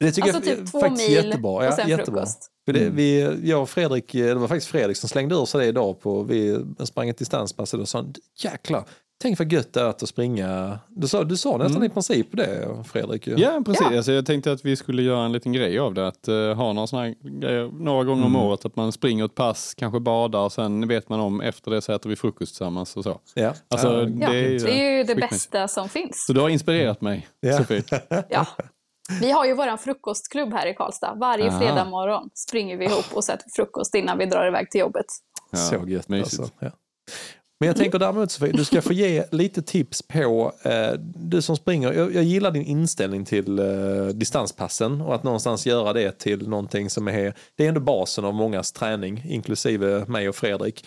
det 0.00 0.12
tycker 0.12 0.34
Alltså 0.34 0.50
jag 0.50 0.58
typ 0.58 0.70
två 0.72 0.80
faktiskt 0.80 1.08
mil 1.08 1.24
jättebra. 1.24 1.50
och 1.52 1.64
Ja, 1.64 1.72
sen 1.76 1.88
jättebra. 1.88 2.20
frukost. 2.20 2.48
För 2.64 2.72
det, 2.72 2.90
vi, 2.90 3.38
jag 3.42 3.62
och 3.62 3.70
Fredrik, 3.70 4.14
eh, 4.14 4.26
det 4.26 4.34
var 4.34 4.48
faktiskt 4.48 4.66
Fredrik 4.70 4.96
som 4.96 5.08
slängde 5.08 5.34
ur 5.34 5.44
sig 5.44 5.60
det 5.60 5.66
idag 5.66 6.00
på, 6.00 6.22
vi 6.22 6.64
sprang 6.84 7.08
ett 7.08 7.18
distanspass 7.18 7.74
och 7.74 7.88
sa 7.88 8.04
jäklar, 8.42 8.84
tänk 9.22 9.38
vad 9.38 9.52
gött 9.52 9.72
det 9.72 9.80
är 9.80 9.84
att 9.84 10.08
springa. 10.08 10.78
Du 10.88 11.08
sa, 11.08 11.24
du 11.24 11.36
sa 11.36 11.56
nästan 11.56 11.84
i 11.84 11.88
princip 11.88 12.26
det 12.32 12.68
Fredrik. 12.92 13.26
ju. 13.26 13.34
Ja, 13.38 13.62
precis. 13.66 13.86
Ja. 13.90 13.96
Alltså, 13.96 14.12
jag 14.12 14.26
tänkte 14.26 14.52
att 14.52 14.64
vi 14.64 14.76
skulle 14.76 15.02
göra 15.02 15.24
en 15.24 15.32
liten 15.32 15.52
grej 15.52 15.78
av 15.78 15.94
det. 15.94 16.06
Att 16.08 16.28
eh, 16.28 16.34
ha 16.54 16.72
några, 16.72 16.86
såna 16.86 17.02
här 17.02 17.14
grejer, 17.40 17.70
några 17.84 18.04
gånger 18.04 18.24
om 18.26 18.36
året. 18.36 18.64
Att 18.64 18.76
man 18.76 18.92
springer 18.92 19.24
ett 19.24 19.34
pass, 19.34 19.74
kanske 19.74 20.00
badar 20.00 20.40
och 20.40 20.52
sen 20.52 20.88
vet 20.88 21.08
man 21.08 21.20
om 21.20 21.40
efter 21.40 21.70
det 21.70 21.80
så 21.82 21.92
äter 21.92 22.10
vi 22.10 22.16
frukost 22.16 22.52
tillsammans 22.52 22.96
och 22.96 23.04
så. 23.04 23.20
Ja. 23.34 23.54
Alltså, 23.70 23.88
Ja, 23.88 24.04
Det 24.30 24.36
är 24.38 24.48
ju- 24.50 24.58
det 24.58 24.72
är 24.86 24.90
ju 24.96 25.02
det 25.04 25.14
bästa 25.14 25.68
som 25.68 25.88
finns. 25.88 26.24
Så 26.26 26.32
du 26.32 26.40
har 26.40 26.48
inspirerat 26.48 27.00
mig, 27.00 27.28
Ja. 27.40 27.56
Sofie. 27.58 27.82
Ja. 28.28 28.46
Vi 29.20 29.30
har 29.30 29.44
ju 29.44 29.54
våran 29.54 29.78
frukostklubb 29.78 30.52
här 30.52 30.66
i 30.66 30.74
Karlstad. 30.74 31.14
Varje 31.14 31.48
Aha. 31.48 31.58
fredag 31.60 31.84
morgon 31.84 32.30
springer 32.34 32.76
vi 32.76 32.84
ihop 32.84 33.04
och 33.14 33.24
sätter 33.24 33.44
frukost 33.56 33.94
innan 33.94 34.18
vi 34.18 34.26
drar 34.26 34.46
iväg 34.48 34.70
till 34.70 34.80
jobbet. 34.80 35.06
Ja, 35.50 35.58
Så 35.58 35.88
gött 35.88 36.08
mysigt. 36.08 36.40
alltså. 36.40 36.54
Ja. 36.58 36.70
Men 37.62 37.66
jag 37.66 37.76
tänker 37.76 37.98
däremot 37.98 38.30
Sofie, 38.30 38.52
du 38.52 38.64
ska 38.64 38.82
få 38.82 38.92
ge 38.92 39.24
lite 39.30 39.62
tips 39.62 40.02
på, 40.02 40.52
eh, 40.62 40.92
du 41.14 41.42
som 41.42 41.56
springer, 41.56 41.92
jag, 41.92 42.14
jag 42.14 42.24
gillar 42.24 42.50
din 42.50 42.62
inställning 42.62 43.24
till 43.24 43.58
eh, 43.58 44.06
distanspassen 44.14 45.00
och 45.00 45.14
att 45.14 45.22
någonstans 45.22 45.66
göra 45.66 45.92
det 45.92 46.18
till 46.18 46.48
någonting 46.48 46.90
som 46.90 47.08
är, 47.08 47.34
det 47.56 47.64
är 47.64 47.68
ändå 47.68 47.80
basen 47.80 48.24
av 48.24 48.34
mångas 48.34 48.72
träning, 48.72 49.24
inklusive 49.28 50.04
mig 50.06 50.28
och 50.28 50.34
Fredrik. 50.34 50.84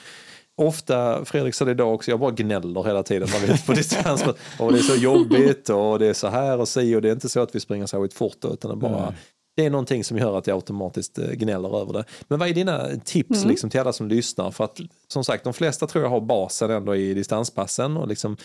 Ofta, 0.57 1.25
Fredrik 1.25 1.55
sa 1.55 1.65
det 1.65 1.71
idag 1.71 1.93
också, 1.93 2.11
jag 2.11 2.19
bara 2.19 2.31
gnäller 2.31 2.83
hela 2.83 3.03
tiden 3.03 3.27
när 3.33 3.47
vi 3.47 3.53
är 3.53 3.65
på 3.65 3.73
distans. 3.73 4.25
Och 4.59 4.71
det 4.71 4.79
är 4.79 4.83
så 4.83 4.95
jobbigt 4.95 5.69
och 5.69 5.99
det 5.99 6.07
är 6.07 6.13
så 6.13 6.27
här 6.27 6.59
och 6.59 6.67
si 6.67 6.95
och 6.95 7.01
det 7.01 7.09
är 7.09 7.13
inte 7.13 7.29
så 7.29 7.39
att 7.39 7.55
vi 7.55 7.59
springer 7.59 7.85
särskilt 7.85 8.13
fort 8.13 8.45
utan 8.53 8.71
det 8.71 8.77
bara 8.77 9.13
det 9.55 9.65
är 9.65 9.69
någonting 9.69 10.03
som 10.03 10.17
gör 10.17 10.37
att 10.37 10.47
jag 10.47 10.55
automatiskt 10.55 11.17
eh, 11.17 11.31
gnäller 11.31 11.81
över 11.81 11.93
det. 11.93 12.05
Men 12.27 12.39
vad 12.39 12.49
är 12.49 12.53
dina 12.53 12.87
tips 13.05 13.45
liksom, 13.45 13.69
till 13.69 13.79
alla 13.79 13.93
som 13.93 14.07
lyssnar? 14.07 14.51
För 14.51 14.63
att 14.63 14.79
som 15.07 15.23
sagt, 15.23 15.43
de 15.43 15.53
flesta 15.53 15.87
tror 15.87 16.03
jag 16.03 16.11
har 16.11 16.21
basen 16.21 16.71
ändå 16.71 16.95
i 16.95 17.13
distanspassen. 17.13 17.97
Och 17.97 18.07
liksom, 18.07 18.37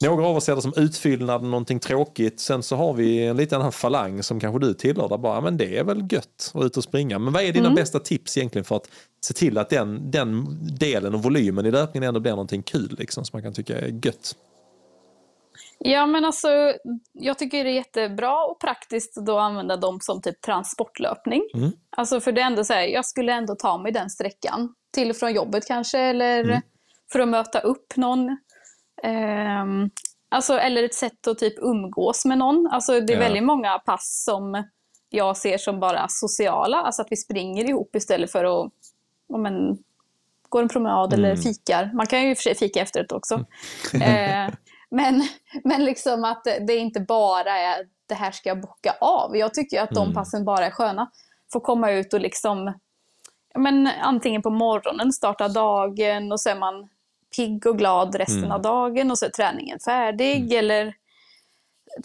några 0.00 0.26
av 0.26 0.36
oss 0.36 0.44
ser 0.44 0.56
det 0.56 0.62
som 0.62 0.72
utfyllnad, 0.76 1.42
någonting 1.42 1.80
tråkigt. 1.80 2.40
Sen 2.40 2.62
så 2.62 2.76
har 2.76 2.92
vi 2.92 3.26
en 3.26 3.36
liten 3.36 3.60
annan 3.60 3.72
falang 3.72 4.22
som 4.22 4.40
kanske 4.40 4.66
du 4.66 4.74
tillhör, 4.74 5.08
där 5.08 5.18
bara, 5.18 5.40
men 5.40 5.56
det 5.56 5.78
är 5.78 5.84
väl 5.84 6.12
gött 6.12 6.52
att 6.54 6.64
ut 6.64 6.76
och 6.76 6.84
springa. 6.84 7.18
Men 7.18 7.32
vad 7.32 7.42
är 7.42 7.52
dina 7.52 7.70
bästa 7.70 7.98
tips 7.98 8.36
egentligen 8.36 8.64
för 8.64 8.76
att 8.76 8.88
se 9.24 9.34
till 9.34 9.58
att 9.58 9.70
den, 9.70 10.10
den 10.10 10.46
delen 10.78 11.14
och 11.14 11.22
volymen 11.22 11.66
i 11.66 11.70
löpningen 11.70 12.08
ändå 12.08 12.20
blir 12.20 12.32
någonting 12.32 12.62
kul, 12.62 12.96
liksom, 12.98 13.24
som 13.24 13.36
man 13.36 13.42
kan 13.42 13.52
tycka 13.52 13.78
är 13.78 14.00
gött? 14.04 14.34
Ja, 15.84 16.06
men 16.06 16.24
alltså, 16.24 16.48
jag 17.12 17.38
tycker 17.38 17.64
det 17.64 17.70
är 17.70 17.74
jättebra 17.74 18.44
och 18.44 18.60
praktiskt 18.60 19.18
att 19.18 19.26
då 19.26 19.38
använda 19.38 19.76
dem 19.76 19.98
som 20.00 20.22
typ 20.22 20.40
transportlöpning. 20.40 21.42
Mm. 21.54 21.70
Alltså 21.96 22.20
för 22.20 22.32
det 22.32 22.40
är 22.40 22.44
ändå 22.46 22.64
så 22.64 22.72
här, 22.72 22.82
jag 22.82 23.04
skulle 23.06 23.32
ändå 23.32 23.54
ta 23.54 23.78
mig 23.78 23.92
den 23.92 24.10
sträckan. 24.10 24.74
Till 24.92 25.10
och 25.10 25.16
från 25.16 25.32
jobbet 25.34 25.66
kanske, 25.66 25.98
eller 25.98 26.44
Mm. 26.44 26.60
för 27.12 27.20
att 27.20 27.28
möta 27.28 27.60
upp 27.60 27.96
någon. 27.96 28.38
Ehm, 29.02 29.90
alltså, 30.28 30.54
eller 30.58 30.82
ett 30.82 30.94
sätt 30.94 31.26
att 31.26 31.38
typ 31.38 31.54
umgås 31.58 32.24
med 32.24 32.38
någon. 32.38 32.68
Alltså, 32.72 33.00
det 33.00 33.12
är 33.12 33.16
Ja. 33.16 33.20
väldigt 33.22 33.44
många 33.44 33.78
pass 33.78 34.24
som 34.24 34.64
jag 35.08 35.36
ser 35.36 35.58
som 35.58 35.80
bara 35.80 36.06
sociala. 36.08 36.76
Alltså 36.82 37.02
att 37.02 37.08
vi 37.12 37.16
springer 37.16 37.64
ihop 37.68 37.96
istället 37.96 38.32
för 38.32 38.44
att 38.44 38.72
ja, 39.28 39.36
men, 39.38 39.78
gå 40.48 40.58
en 40.58 40.68
promenad 40.68 41.12
eller 41.12 41.30
Mm. 41.30 41.42
fikar. 41.42 41.90
Man 41.94 42.06
kan 42.06 42.22
ju 42.22 42.30
i 42.30 42.32
och 42.32 42.36
för 42.38 42.42
sig 42.42 42.54
fika 42.54 42.80
efteråt 42.80 43.12
också. 43.12 43.34
Eh, 43.94 44.48
men, 44.90 45.22
men 45.64 45.84
liksom 45.84 46.24
att 46.24 46.44
det 46.44 46.76
inte 46.76 47.00
bara 47.00 47.58
är 47.58 47.86
det 48.06 48.14
här 48.14 48.30
ska 48.30 48.48
jag 48.48 48.60
bocka 48.60 48.96
av. 49.00 49.36
Jag 49.36 49.54
tycker 49.54 49.82
att 49.82 49.90
de 49.90 50.02
Mm. 50.02 50.14
passen 50.14 50.44
bara 50.44 50.66
är 50.66 50.70
sköna. 50.70 51.10
Få 51.52 51.60
komma 51.60 51.90
ut 51.90 52.14
och 52.14 52.20
liksom, 52.20 52.72
men 53.54 53.86
antingen 54.00 54.42
på 54.42 54.50
morgonen 54.50 55.12
starta 55.12 55.48
dagen 55.48 56.32
och 56.32 56.40
så 56.40 56.50
är 56.50 56.54
man 56.58 56.88
pigg 57.36 57.66
och 57.66 57.78
glad 57.78 58.14
resten 58.14 58.38
Mm. 58.38 58.52
av 58.52 58.62
dagen 58.62 59.10
och 59.10 59.18
så 59.18 59.26
är 59.26 59.30
träningen 59.30 59.78
färdig. 59.80 60.52
Eller 60.52 60.94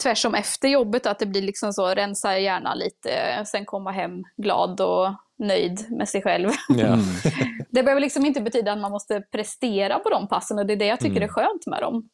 tvärsom 0.02 0.34
efter 0.34 0.68
jobbet, 0.68 1.06
att 1.06 1.18
det 1.18 1.26
blir 1.26 1.42
liksom 1.42 1.72
så, 1.72 1.86
rensa 1.88 2.38
hjärnan 2.38 2.78
lite, 2.78 3.42
sen 3.46 3.64
komma 3.64 3.90
hem 3.90 4.24
glad 4.36 4.80
och 4.80 5.12
nöjd 5.38 5.86
med 5.90 6.08
sig 6.08 6.22
själv. 6.22 6.50
Ja. 6.68 6.96
Det 7.70 7.82
behöver 7.82 8.00
liksom 8.00 8.26
inte 8.26 8.40
betyda 8.40 8.72
att 8.72 8.78
man 8.78 8.90
måste 8.92 9.20
prestera 9.20 9.98
på 9.98 10.10
de 10.10 10.28
passen 10.28 10.58
och 10.58 10.66
det 10.66 10.72
är 10.72 10.76
det 10.76 10.86
jag 10.86 11.00
tycker 11.00 11.16
Mm. 11.16 11.22
är 11.22 11.28
skönt 11.28 11.66
med 11.66 11.80
dem. 11.82 12.08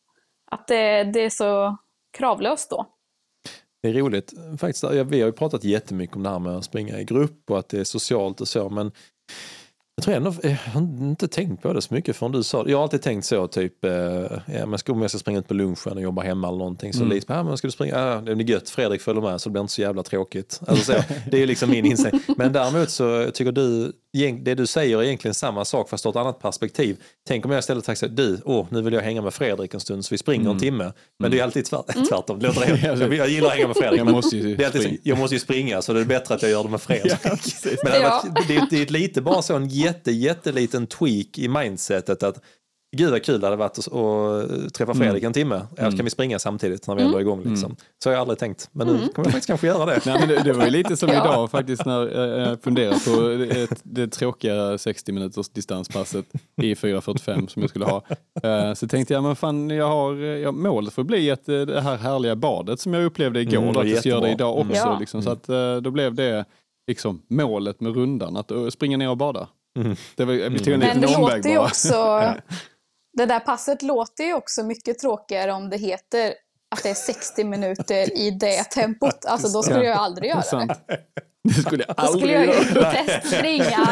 Att 0.53 0.69
det, 0.69 1.05
det 1.05 1.21
är 1.25 1.31
så 1.31 1.77
kravlöst 2.19 2.71
då. 2.71 2.87
Det 3.83 3.89
är 3.89 3.93
roligt. 3.93 4.33
Faktiskt, 4.59 4.83
ja, 4.83 5.05
vi 5.05 5.21
har 5.21 5.27
ju 5.27 5.33
pratat 5.33 5.65
jättemycket 5.65 6.17
om 6.17 6.23
det 6.23 6.29
här 6.31 6.39
med 6.39 6.57
att 6.57 6.65
springa 6.65 7.01
i 7.01 7.05
grupp 7.05 7.51
och 7.51 7.59
att 7.59 7.69
det 7.69 7.79
är 7.81 7.85
socialt 7.85 8.41
och 8.41 8.49
så. 8.49 8.69
Men 8.69 8.93
jag 9.97 10.05
tror 10.05 10.15
ändå, 10.15 10.35
jag 10.43 10.51
har 10.73 10.81
inte 10.81 11.29
tänkt 11.29 11.63
på 11.63 11.73
det 11.73 11.83
så 11.83 11.95
mycket 11.95 12.17
förrän 12.17 12.33
du 12.33 12.43
sa 12.43 12.63
det. 12.65 12.71
Jag 12.71 12.79
har 12.79 12.83
alltid 12.83 13.03
tänkt 13.03 13.25
så, 13.25 13.47
typ, 13.47 13.85
eh, 13.85 13.93
ja, 14.47 14.67
men 14.67 14.79
ska, 14.79 14.93
om 14.93 15.01
jag 15.03 15.11
ska 15.11 15.19
springa 15.19 15.39
ut 15.39 15.49
på 15.49 15.55
lunchen 15.55 15.93
och 15.93 16.01
jobba 16.03 16.23
hemma 16.23 16.49
eller 16.49 16.59
någonting. 16.59 16.93
Så 16.93 16.99
Mm. 17.03 17.11
lite, 17.15 17.33
ja, 17.33 17.43
men 17.43 17.57
ska 17.59 17.67
du 17.69 17.73
springa? 17.73 17.99
Ja, 17.99 18.21
det 18.21 18.35
blir 18.35 18.51
gött, 18.51 18.71
Fredrik 18.71 19.01
följer 19.01 19.23
med 19.23 19.41
så 19.41 19.49
det 19.49 19.53
blir 19.53 19.61
inte 19.61 19.73
så 19.73 19.81
jävla 19.83 20.03
tråkigt. 20.03 20.61
Alltså, 20.67 20.93
så, 20.93 20.99
det 21.31 21.37
är 21.37 21.41
ju 21.41 21.47
liksom 21.47 21.71
min 21.71 21.87
inställning. 21.87 22.23
Men 22.37 22.53
däremot 22.53 22.91
så 22.91 23.31
tycker 23.35 23.53
du, 23.53 23.93
det 24.43 24.55
du 24.55 24.67
säger 24.67 24.99
är 24.99 25.03
egentligen 25.03 25.35
samma 25.35 25.65
sak 25.65 25.89
fast 25.89 26.07
ur 26.07 26.11
ett 26.11 26.17
annat 26.17 26.41
perspektiv. 26.41 26.97
Tänk 27.29 27.45
om 27.45 27.51
jag 27.51 27.59
istället 27.59 27.85
sagt 27.85 28.17
du, 28.17 28.41
åh, 28.45 28.67
nu 28.71 28.83
vill 28.83 28.95
jag 28.95 29.01
hänga 29.01 29.23
med 29.23 29.35
Fredrik 29.35 29.75
en 29.75 29.81
stund 29.81 30.05
så 30.05 30.15
vi 30.15 30.19
springer 30.19 30.51
en 30.51 30.59
timme. 30.59 30.93
Men 31.19 31.31
det 31.31 31.39
är 31.39 31.45
alltid 31.45 31.65
tvärt, 31.65 32.09
tvärtom. 32.09 32.39
Det 32.39 32.47
låter 32.47 32.61
helt, 32.61 33.01
jag, 33.17 33.29
gillar 33.29 33.49
att 33.49 33.55
hänga 33.55 33.67
med 33.67 33.77
Fredrik. 33.81 34.01
Jag 34.01 34.11
måste 34.11 34.37
ju 34.37 34.57
det 34.57 34.63
är 34.63 34.67
alltid 34.67 35.01
jag 35.03 35.19
måste 35.19 35.35
ju 35.35 35.41
springa 35.41 35.83
så 35.83 35.93
det 35.93 36.01
är 36.01 36.05
bättre 36.05 36.35
att 36.35 36.43
jag 36.43 36.51
gör 36.51 36.63
det 36.63 36.71
med 36.71 36.81
Fredrik. 36.81 37.13
Ja. 37.25 37.37
Men 37.83 37.93
det, 37.93 37.99
Ja. 37.99 38.25
varit, 38.25 38.49
det, 38.49 38.57
är, 38.57 38.67
det 38.71 38.83
är 38.83 38.87
lite 38.87 39.21
bara 39.23 39.43
så 39.43 39.57
en 39.57 39.69
jätte, 39.69 40.13
jätteliten 40.13 40.87
tweak 40.87 41.39
i 41.39 41.49
mindsetet 41.49 42.23
att 42.23 42.41
gud 42.97 43.11
vad 43.11 43.23
kul 43.25 43.41
det 43.41 43.47
hade 43.47 43.57
varit 43.57 43.79
att, 43.79 43.93
att 43.93 44.75
träffa 44.75 44.95
Fredrik 44.95 45.23
en 45.23 45.33
timme. 45.33 45.63
Eller 45.77 45.97
kan 45.97 46.05
vi 46.05 46.11
springa 46.11 46.39
samtidigt 46.39 46.87
när 46.87 46.95
vi 46.95 47.03
ändå 47.03 47.17
är 47.17 47.21
igång 47.21 47.43
liksom. 47.45 47.77
Så 48.03 48.09
har 48.09 48.15
jag 48.15 48.21
aldrig 48.21 48.39
tänkt. 48.39 48.69
Men 48.73 48.87
nu 48.87 48.93
kommer 48.93 49.11
jag 49.17 49.25
faktiskt 49.25 49.47
kanske 49.47 49.67
göra 49.67 49.87
det. 49.87 50.01
Nej, 50.07 50.17
men 50.21 50.29
det, 50.29 50.43
det 50.45 50.53
var 50.53 50.65
ju 50.65 50.71
lite 50.71 50.97
som 50.97 51.09
Ja. 51.13 51.25
idag 51.25 51.51
faktiskt 51.51 51.85
när 51.87 52.19
eh, 52.43 52.49
jag 52.49 52.63
funderade 52.63 52.99
på 53.07 53.29
ett, 53.55 53.81
det 53.83 54.09
tråkiga 54.09 54.79
60 54.79 55.13
minuters 55.13 55.49
distanspasset 55.49 56.25
i 56.63 56.75
4.45 56.75 57.47
som 57.47 57.63
jag 57.63 57.69
skulle 57.71 57.85
ha. 57.85 58.03
Eh, 58.43 58.75
Så 58.75 58.89
tänkte 58.89 59.15
jag, 59.15 59.23
men 59.23 59.37
fan, 59.37 59.71
jag 59.71 59.89
har, 59.89 60.15
jag, 60.17 60.55
målet 60.55 60.93
får 60.93 61.05
bli 61.05 61.31
att 61.31 61.49
eh, 61.49 61.61
det 61.61 61.81
här 61.81 61.97
härliga 61.97 62.37
badet 62.37 62.81
som 62.81 62.95
jag 62.95 63.05
upplevde 63.05 63.41
igår, 63.41 63.59
Mm, 63.63 63.69
det 63.73 63.75
var 63.79 63.85
att 63.85 63.91
jag 63.91 63.99
ska 63.99 64.09
göra 64.09 64.21
det 64.21 64.31
idag 64.31 64.59
också. 64.59 64.97
Liksom, 65.01 65.23
så 65.23 65.31
att, 65.31 65.49
eh, 65.49 65.77
då 65.77 65.91
blev 65.91 66.15
det 66.15 66.45
liksom 66.87 67.23
målet 67.29 67.81
med 67.81 67.95
rundan, 67.95 68.37
att 68.37 68.51
eh, 68.51 68.69
springa 68.69 68.97
ner 68.97 69.11
och 69.11 69.17
bada. 69.17 69.49
Det 70.17 70.25
var, 70.25 70.33
vi 70.51 70.59
tog 70.59 70.73
en 70.75 70.79
Men 70.81 70.89
liten 70.89 71.01
det 71.01 71.07
omväg 71.17 71.37
låter 71.37 71.51
ju 71.51 71.57
bara. 71.57 71.65
också... 71.67 71.95
Det 73.13 73.27
där 73.27 73.41
passet 73.41 73.83
låter 73.83 74.25
ju 74.25 74.35
också 74.35 74.63
mycket 74.63 74.99
tråkigare 74.99 75.53
om 75.53 75.71
det 75.71 75.77
heter 75.77 76.35
att 76.75 76.83
det 76.83 76.91
är 76.91 76.95
60 76.95 77.45
minuter 77.45 78.19
i 78.19 78.31
det 78.31 78.65
tempot. 78.65 79.25
Alltså 79.25 79.49
då 79.49 79.63
skulle 79.63 79.85
jag 79.85 79.97
aldrig 79.99 80.31
göra 80.31 80.67
det. 80.67 80.77
Det 81.45 81.55
skulle 81.63 81.85
jag 81.89 81.97
Då 81.97 82.03
aldrig 82.03 82.23
skulle 82.23 82.33
jag 82.33 82.75
göra. 82.75 82.93
testspringa 83.07 83.89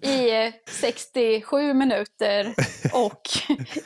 i 0.00 0.52
67 0.80 1.74
minuter 1.74 2.54
och 2.92 3.20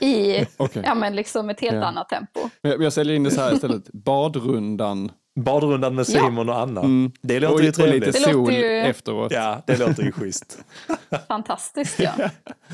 i 0.02 0.46
Okej. 0.56 0.82
ja, 0.86 0.94
men 0.94 1.16
liksom 1.16 1.50
ett 1.50 1.60
helt 1.60 1.74
Ja. 1.76 1.84
annat 1.84 2.08
tempo. 2.08 2.40
Jag- 2.60 2.82
Jag 2.82 2.92
säljer 2.92 3.16
in 3.16 3.22
det 3.24 3.30
så 3.30 3.40
här 3.40 3.54
istället. 3.54 3.92
Badrundan. 3.92 5.12
Badrundan 5.42 5.94
med 5.94 6.06
Ja. 6.08 6.20
Simon 6.20 6.48
och 6.48 6.58
Anna. 6.58 6.80
Mm. 6.80 7.12
Det 7.22 7.36
Och, 7.36 7.42
låter 7.42 7.52
ju 7.52 7.54
och 7.58 7.64
lite 7.64 7.82
trevligt. 7.82 8.04
Det 8.12 8.20
låter 8.20 8.32
sol 8.32 8.52
ju- 8.52 8.78
efteråt. 8.80 9.32
Ja, 9.32 9.62
det 9.66 9.76
låter 9.78 10.02
ju 10.02 10.12
schysst. 10.12 10.58
Fantastiskt 11.28 12.00
ja. 12.00 12.10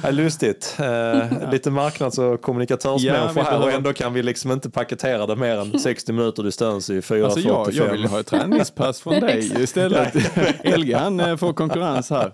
Ja, 0.03 0.11
lustigt. 0.11 0.77
Eh, 0.81 1.51
lite 1.53 1.70
marknads 1.70 2.19
och 2.19 2.24
Ja, 2.24 2.36
kommunikatörsmänniskor 2.36 3.35
vi 3.35 3.41
här 3.41 3.62
och 3.62 3.70
ändå 3.73 3.93
kan 3.93 4.12
vi 4.15 4.23
liksom 4.23 4.53
inte 4.53 4.70
paketera 4.70 5.27
det 5.27 5.36
mer 5.36 5.57
än 5.57 5.78
60 5.81 6.12
minuter 6.12 6.43
distans 6.43 6.91
i 6.91 7.01
4.45. 7.01 7.24
Alltså 7.24 7.41
jag, 7.41 7.73
jag 7.73 7.93
vill 7.93 8.05
ha 8.05 8.20
ett 8.20 8.27
träningspass 8.27 9.01
från 9.01 9.12
dig 9.20 9.62
istället. 9.62 10.15
Elge 10.65 10.97
han 10.97 11.20
eh, 11.20 11.36
får 11.36 11.53
konkurrens 11.53 12.11
här. 12.11 12.32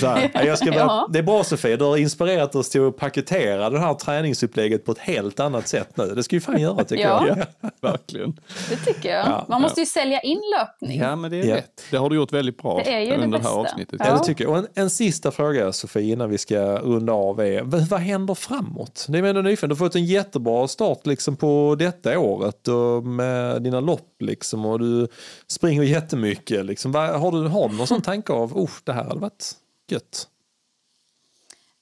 Så 0.00 0.06
här. 0.06 0.30
Ja, 0.34 0.42
jag 0.42 0.58
ska 0.58 0.66
bara, 0.70 0.78
Ja. 0.80 1.08
Det 1.12 1.18
är 1.18 1.22
bra 1.22 1.44
Sofie, 1.44 1.76
du 1.76 1.84
har 1.84 1.96
inspirerat 1.96 2.54
oss 2.54 2.70
till 2.70 2.86
att 2.86 2.96
paketera 2.96 3.70
det 3.70 3.78
här 3.78 3.94
träningsupplägget 3.94 4.84
på 4.84 4.92
ett 4.92 4.98
helt 4.98 5.40
annat 5.40 5.68
sätt 5.68 5.96
nu. 5.96 6.06
Det 6.06 6.22
ska 6.22 6.36
vi 6.36 6.40
fan 6.40 6.60
göra 6.60 6.84
tycker 6.84 7.02
Ja. 7.04 7.24
jag. 7.28 7.38
Ja, 7.60 7.70
verkligen. 7.80 8.40
Det 8.70 8.76
tycker 8.76 9.10
jag. 9.10 9.43
Ja, 9.48 9.54
Man 9.54 9.62
måste 9.62 9.80
ju 9.80 9.86
sälja 9.86 10.20
in 10.20 10.40
löpning. 10.58 10.98
Ja, 11.00 11.16
men 11.16 11.30
det 11.30 11.40
är 11.40 11.44
Ja. 11.44 11.56
rätt. 11.56 11.82
Det 11.90 11.96
har 11.96 12.10
du 12.10 12.16
gjort 12.16 12.32
väldigt 12.32 12.58
bra 12.62 12.80
Det 12.84 12.92
är 12.94 13.00
ju 13.00 13.06
det 13.06 13.14
under 13.14 13.26
det 13.26 13.44
här 13.44 13.56
bästa. 13.56 13.72
avsnittet. 13.72 13.96
Ja. 13.98 14.06
Ja, 14.08 14.14
det 14.18 14.24
tycker 14.24 14.44
jag. 14.44 14.50
Och 14.52 14.58
en, 14.58 14.66
en 14.74 14.90
sista 14.90 15.30
fråga 15.30 15.72
Sofie 15.72 16.12
innan 16.12 16.30
vi 16.30 16.38
ska 16.38 16.76
runda 16.78 17.12
av 17.12 17.40
är, 17.40 17.62
vad, 17.62 17.80
vad 17.88 18.00
händer 18.00 18.34
framåt? 18.34 19.06
Det 19.08 19.18
är 19.18 19.22
ändå 19.22 19.40
nyfiken. 19.42 19.68
Du 19.68 19.74
har 19.74 19.78
fått 19.78 19.94
en 19.94 20.04
jättebra 20.04 20.68
start 20.68 21.06
liksom 21.06 21.36
på 21.36 21.76
detta 21.78 22.18
året 22.18 22.68
och 22.68 23.04
med 23.04 23.62
dina 23.62 23.80
lopp 23.80 24.14
liksom 24.20 24.64
och 24.66 24.78
du 24.78 25.08
springer 25.46 25.82
jättemycket. 25.82 26.64
Liksom. 26.64 26.92
Vad, 26.92 27.20
har, 27.20 27.32
du, 27.32 27.48
har 27.48 27.68
du 27.68 27.76
någon 27.76 27.86
sån 27.86 28.02
tanke 28.02 28.32
av, 28.32 28.56
oh, 28.58 28.70
det 28.84 28.92
här 28.92 29.04
hade 29.04 29.20
varit 29.20 29.52
gött? 29.90 30.28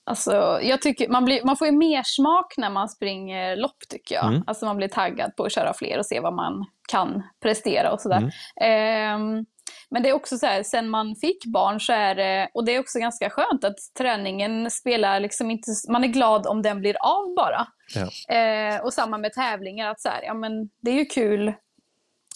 Alltså, 0.04 0.58
jag 0.62 0.82
tycker, 0.82 1.08
man, 1.08 1.24
blir, 1.24 1.44
man 1.44 1.56
får 1.56 1.66
ju 1.66 1.72
mer 1.72 2.02
smak 2.04 2.54
när 2.56 2.70
man 2.70 2.88
springer 2.88 3.56
lopp 3.56 3.78
tycker 3.88 4.14
jag. 4.14 4.26
Mm. 4.26 4.42
Alltså 4.46 4.64
man 4.66 4.76
blir 4.76 4.88
taggad 4.88 5.36
på 5.36 5.44
att 5.44 5.52
köra 5.52 5.74
fler 5.74 5.98
och 5.98 6.06
se 6.06 6.20
vad 6.20 6.34
man 6.34 6.66
kan 6.92 7.22
prestera 7.42 7.92
och 7.92 8.00
sådär. 8.00 8.16
Mm. 8.16 8.30
Ehm, 8.60 9.46
men 9.90 10.02
det 10.02 10.08
är 10.08 10.12
också 10.12 10.38
så 10.38 10.46
här, 10.46 10.62
sen 10.62 10.88
man 10.88 11.16
fick 11.16 11.46
barn 11.46 11.80
så 11.80 11.92
är 11.92 12.14
det, 12.14 12.50
och 12.54 12.64
det 12.64 12.74
är 12.74 12.80
också 12.80 12.98
ganska 12.98 13.30
skönt 13.30 13.64
att 13.64 13.78
träningen 13.98 14.70
spelar 14.70 15.20
liksom 15.20 15.50
inte, 15.50 15.70
man 15.88 16.04
är 16.04 16.08
glad 16.08 16.46
om 16.46 16.62
den 16.62 16.80
blir 16.80 16.96
av 17.00 17.34
bara. 17.36 17.66
Ja. 17.94 18.36
Eh, 18.36 18.80
och 18.80 18.92
samma 18.92 19.18
med 19.18 19.32
tävlingar, 19.32 19.90
att 19.90 20.00
så 20.00 20.08
här, 20.08 20.22
ja, 20.22 20.34
men 20.34 20.70
det 20.82 20.90
är 20.90 20.94
ju 20.94 21.04
kul 21.04 21.52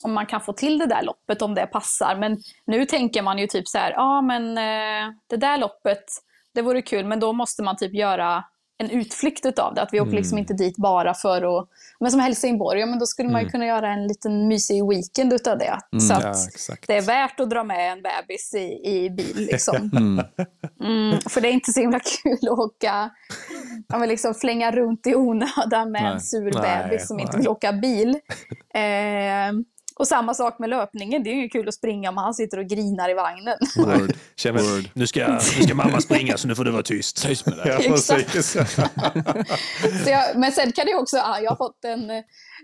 om 0.02 0.12
man 0.12 0.26
kan 0.26 0.40
få 0.40 0.52
till 0.52 0.78
det 0.78 0.86
där 0.86 1.02
loppet 1.02 1.42
om 1.42 1.54
det 1.54 1.66
passar. 1.66 2.16
Men 2.16 2.38
nu 2.66 2.84
tänker 2.84 3.22
man 3.22 3.38
ju 3.38 3.46
typ 3.46 3.68
så 3.68 3.78
här, 3.78 3.90
ja 3.90 4.20
men 4.20 4.58
eh, 4.58 5.14
det 5.26 5.36
där 5.36 5.58
loppet, 5.58 6.04
det 6.54 6.62
vore 6.62 6.82
kul, 6.82 7.04
men 7.06 7.20
då 7.20 7.32
måste 7.32 7.62
man 7.62 7.76
typ 7.76 7.94
göra 7.94 8.44
en 8.78 8.90
utflykt 8.90 9.46
utav 9.46 9.74
det. 9.74 9.82
Att 9.82 9.92
vi 9.92 10.00
åker 10.00 10.08
Mm. 10.10 10.16
liksom 10.18 10.38
inte 10.38 10.54
dit 10.54 10.76
bara 10.76 11.14
för 11.14 11.58
att, 11.58 11.68
men 12.00 12.10
som 12.10 12.20
Helsingborg, 12.20 12.80
ja 12.80 12.86
men 12.86 12.98
då 12.98 13.06
skulle 13.06 13.28
man 13.28 13.42
ju 13.42 13.48
kunna 13.48 13.66
göra 13.66 13.88
en 13.92 14.06
liten 14.06 14.48
mysig 14.48 14.88
weekend 14.88 15.32
utav 15.32 15.58
det. 15.58 15.80
Så 16.00 16.12
att 16.14 16.22
Mm. 16.24 16.36
Ja, 16.68 16.74
det 16.86 16.96
är 16.96 17.02
värt 17.02 17.40
att 17.40 17.50
dra 17.50 17.64
med 17.64 17.92
en 17.92 18.02
bebis 18.02 18.54
i, 18.54 18.88
i 18.96 19.10
bil 19.10 19.48
liksom. 19.50 19.76
Mm. 19.96 20.24
Mm, 20.84 21.20
för 21.20 21.40
det 21.40 21.48
är 21.48 21.52
inte 21.52 21.72
så 21.72 21.80
himla 21.80 22.00
kul 22.00 22.38
att 22.52 22.58
åka, 22.58 23.10
ja, 23.88 23.98
men 23.98 24.08
liksom 24.08 24.34
flänga 24.34 24.70
runt 24.72 25.06
i 25.06 25.14
onödan 25.14 25.90
med 25.92 26.02
Nej. 26.02 26.12
en 26.12 26.20
sur 26.20 26.52
Nej, 26.54 26.84
bebis 26.84 27.06
som 27.08 27.18
inte 27.20 27.32
nej. 27.32 27.40
vill 27.40 27.48
åka 27.48 27.72
bil. 27.72 28.08
Eh, 28.74 29.52
och 29.98 30.08
samma 30.08 30.34
sak 30.34 30.58
med 30.58 30.70
löpningen, 30.70 31.22
det 31.22 31.30
är 31.30 31.32
ju 31.32 31.38
inget 31.38 31.52
kul 31.52 31.68
att 31.68 31.74
springa 31.74 32.08
om 32.08 32.16
han 32.16 32.34
sitter 32.34 32.58
och 32.58 32.66
grinar 32.66 33.10
i 33.10 33.14
vagnen. 33.14 33.58
Word. 33.76 34.12
Känner, 34.36 34.62
Word. 34.62 34.90
nu, 34.94 35.06
ska, 35.06 35.28
nu 35.28 35.62
ska 35.62 35.74
mamma 35.74 36.00
springa 36.00 36.36
så 36.36 36.48
nu 36.48 36.54
får 36.54 36.64
du 36.64 36.70
vara 36.70 36.82
tyst. 36.82 37.22
Tyst 37.22 37.46
med 37.46 37.56
dig. 37.56 37.66
Ja, 37.86 37.94
Exakt. 37.94 38.78
jag, 40.06 40.36
men 40.36 40.52
sen 40.52 40.72
kan 40.72 40.86
det 40.86 40.94
också, 40.94 41.16
ja, 41.16 41.40
jag 41.40 41.50
har 41.50 41.56
fått 41.56 41.84
en, 41.84 42.10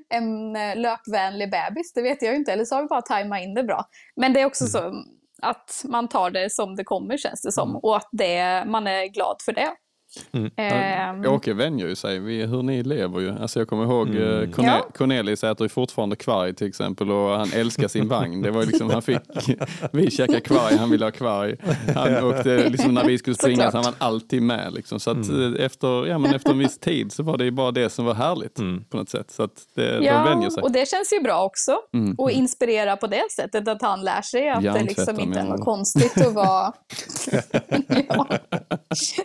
en 0.09 0.57
eh, 0.57 0.77
löpvänlig 0.77 1.51
bebis, 1.51 1.93
det 1.93 2.03
vet 2.03 2.23
jag 2.23 2.33
ju 2.33 2.39
inte, 2.39 2.53
eller 2.53 2.65
så 2.65 2.75
har 2.75 2.83
vi 2.83 2.89
bara 2.89 3.03
tajmat 3.03 3.43
in 3.43 3.55
det 3.55 3.65
bra. 3.65 3.85
Men 4.17 4.33
det 4.33 4.41
är 4.41 4.47
också 4.47 4.67
så 4.67 5.05
att 5.43 5.83
man 5.85 6.09
tar 6.09 6.31
det 6.31 6.53
som 6.53 6.77
det 6.77 6.85
kommer 6.85 7.17
känns 7.17 7.43
det 7.43 7.53
som, 7.53 7.77
och 7.77 7.97
att 7.97 8.09
det, 8.13 8.65
man 8.67 8.87
är 8.87 9.07
glad 9.07 9.37
för 9.45 9.53
det. 9.53 9.71
Ehm, 10.57 11.27
Åke 11.27 11.53
vänjer 11.55 11.87
ju 11.89 11.95
sig 11.97 12.19
vid 12.19 12.49
hur 12.49 12.63
ni 12.63 12.83
lever 12.83 13.21
ju. 13.21 13.39
Alltså 13.39 13.59
jag 13.59 13.69
kommer 13.69 13.85
ihåg 13.85 14.09
Mm. 14.09 14.23
mm. 14.23 14.53
Corne 14.53 14.69
Ja. 14.69 14.87
Cornelis 14.95 15.45
äter 15.45 15.65
ju 15.65 15.69
fortfarande 15.69 16.17
kvarg 16.17 16.55
till 16.55 16.67
exempel 16.67 17.11
och 17.11 17.31
han 17.31 17.49
älskar 17.55 17.89
sin 17.89 18.09
vagn. 18.09 18.43
Det 18.43 18.51
var 18.51 18.65
liksom, 18.65 18.91
han 18.91 19.03
fick, 19.03 19.19
vi 19.93 20.11
käkade 20.11 20.41
kvarg, 20.41 20.77
han 20.77 20.91
ville 20.91 21.05
ha 21.07 21.11
kvarg. 21.11 21.57
Han 21.95 22.25
åkte, 22.25 22.69
liksom 22.69 22.95
när 22.95 23.05
vi 23.05 23.19
skulle 23.19 23.37
springa 23.37 23.71
så 23.71 23.77
han 23.77 23.85
var 23.85 23.95
alltid 23.99 24.43
med 24.43 24.73
liksom. 24.73 25.01
Så 25.01 25.11
att 25.11 25.29
Mm. 25.29 25.55
eh, 25.55 25.65
efter, 25.65 26.07
ja, 26.07 26.19
men 26.19 26.35
efter 26.35 26.51
en 26.51 26.59
viss 26.59 26.79
tid 26.79 27.13
så 27.13 27.23
var 27.23 27.37
det 27.39 27.45
ju 27.45 27.51
bara 27.51 27.71
det 27.71 27.91
som 27.91 28.05
var 28.05 28.15
härligt 28.15 28.59
Mm. 28.59 28.85
på 28.91 28.97
något 28.97 29.09
sätt. 29.09 29.31
Så 29.31 29.43
att 29.43 29.51
det, 29.75 29.99
de 29.99 30.05
Ja, 30.07 30.25
vänjer 30.25 30.51
sig. 30.51 30.63
och 30.63 30.73
det 30.73 30.89
känns 30.89 31.13
ju 31.13 31.21
bra 31.21 31.45
också. 31.45 31.77
Mm. 31.95 32.15
Och 32.19 32.31
inspirera 32.31 32.97
på 32.97 33.07
det 33.07 33.31
sättet, 33.37 33.69
att 33.69 33.83
han 33.83 34.05
lär 34.05 34.23
sig 34.23 34.49
att 34.49 34.59
det 34.61 34.65
Hjärntvätta, 34.65 34.89
liksom 35.03 35.21
inte 35.21 35.39
är 35.41 35.45
något 35.45 35.65
konstigt 35.65 36.27
att 36.27 36.35
vara... 36.35 36.73
ja. 38.09 38.27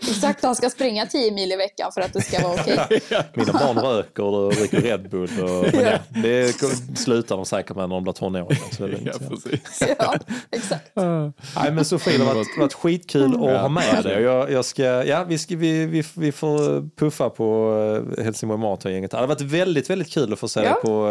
Exakt, 0.02 0.44
han 0.44 0.56
ska 0.56 0.70
springa 0.78 1.06
10 1.06 1.32
mil 1.32 1.52
i 1.52 1.56
veckan 1.56 1.92
för 1.94 2.02
att 2.02 2.14
det 2.14 2.22
ska 2.22 2.42
vara 2.48 2.54
okej. 2.62 3.02
Mina 3.34 3.54
barn 3.54 3.78
röker 3.80 4.24
och 4.24 4.54
dricker 4.54 4.82
Red 4.82 5.10
Bull. 5.10 5.30
Och, 5.44 5.66
men 5.74 5.86
ja, 5.86 5.98
det 6.10 6.56
slutar 6.98 7.36
de 7.36 7.46
säkert 7.46 7.76
med 7.76 7.90
när 7.90 7.96
de 7.96 8.04
blir 8.04 8.14
tonåringar. 8.14 8.56
Så 8.78 8.88
Ja, 9.06 9.14
precis. 9.30 9.84
Ja, 10.00 10.16
exakt. 10.52 10.92
Nej 10.96 11.72
men 11.72 11.86
Sofie, 11.86 12.18
det 12.18 12.24
har 12.24 12.36
varit, 12.36 12.48
varit 12.60 12.74
skitkul 12.74 13.36
att 13.36 13.42
Ja. 13.52 13.58
ha 13.58 13.70
med 13.70 14.04
dig. 14.04 14.22
Jag, 14.22 14.52
jag 14.52 14.66
ska, 14.66 14.84
ja, 14.84 15.24
vi, 15.24 15.38
ska, 15.38 15.56
vi, 15.56 15.86
vi, 15.86 16.04
vi 16.14 16.32
får 16.32 16.90
puffa 16.96 17.30
på 17.30 17.78
eh, 18.18 18.24
Helsingborg 18.24 18.60
Marathon-gänget. 18.62 19.12
Det 19.12 19.18
hade 19.18 19.28
varit 19.28 19.42
väldigt, 19.42 19.90
väldigt 19.90 20.10
kul 20.14 20.34
att 20.34 20.40
få 20.40 20.48
se 20.48 20.60
dig 20.60 20.70
Ja. 20.70 20.76
på 20.90 21.08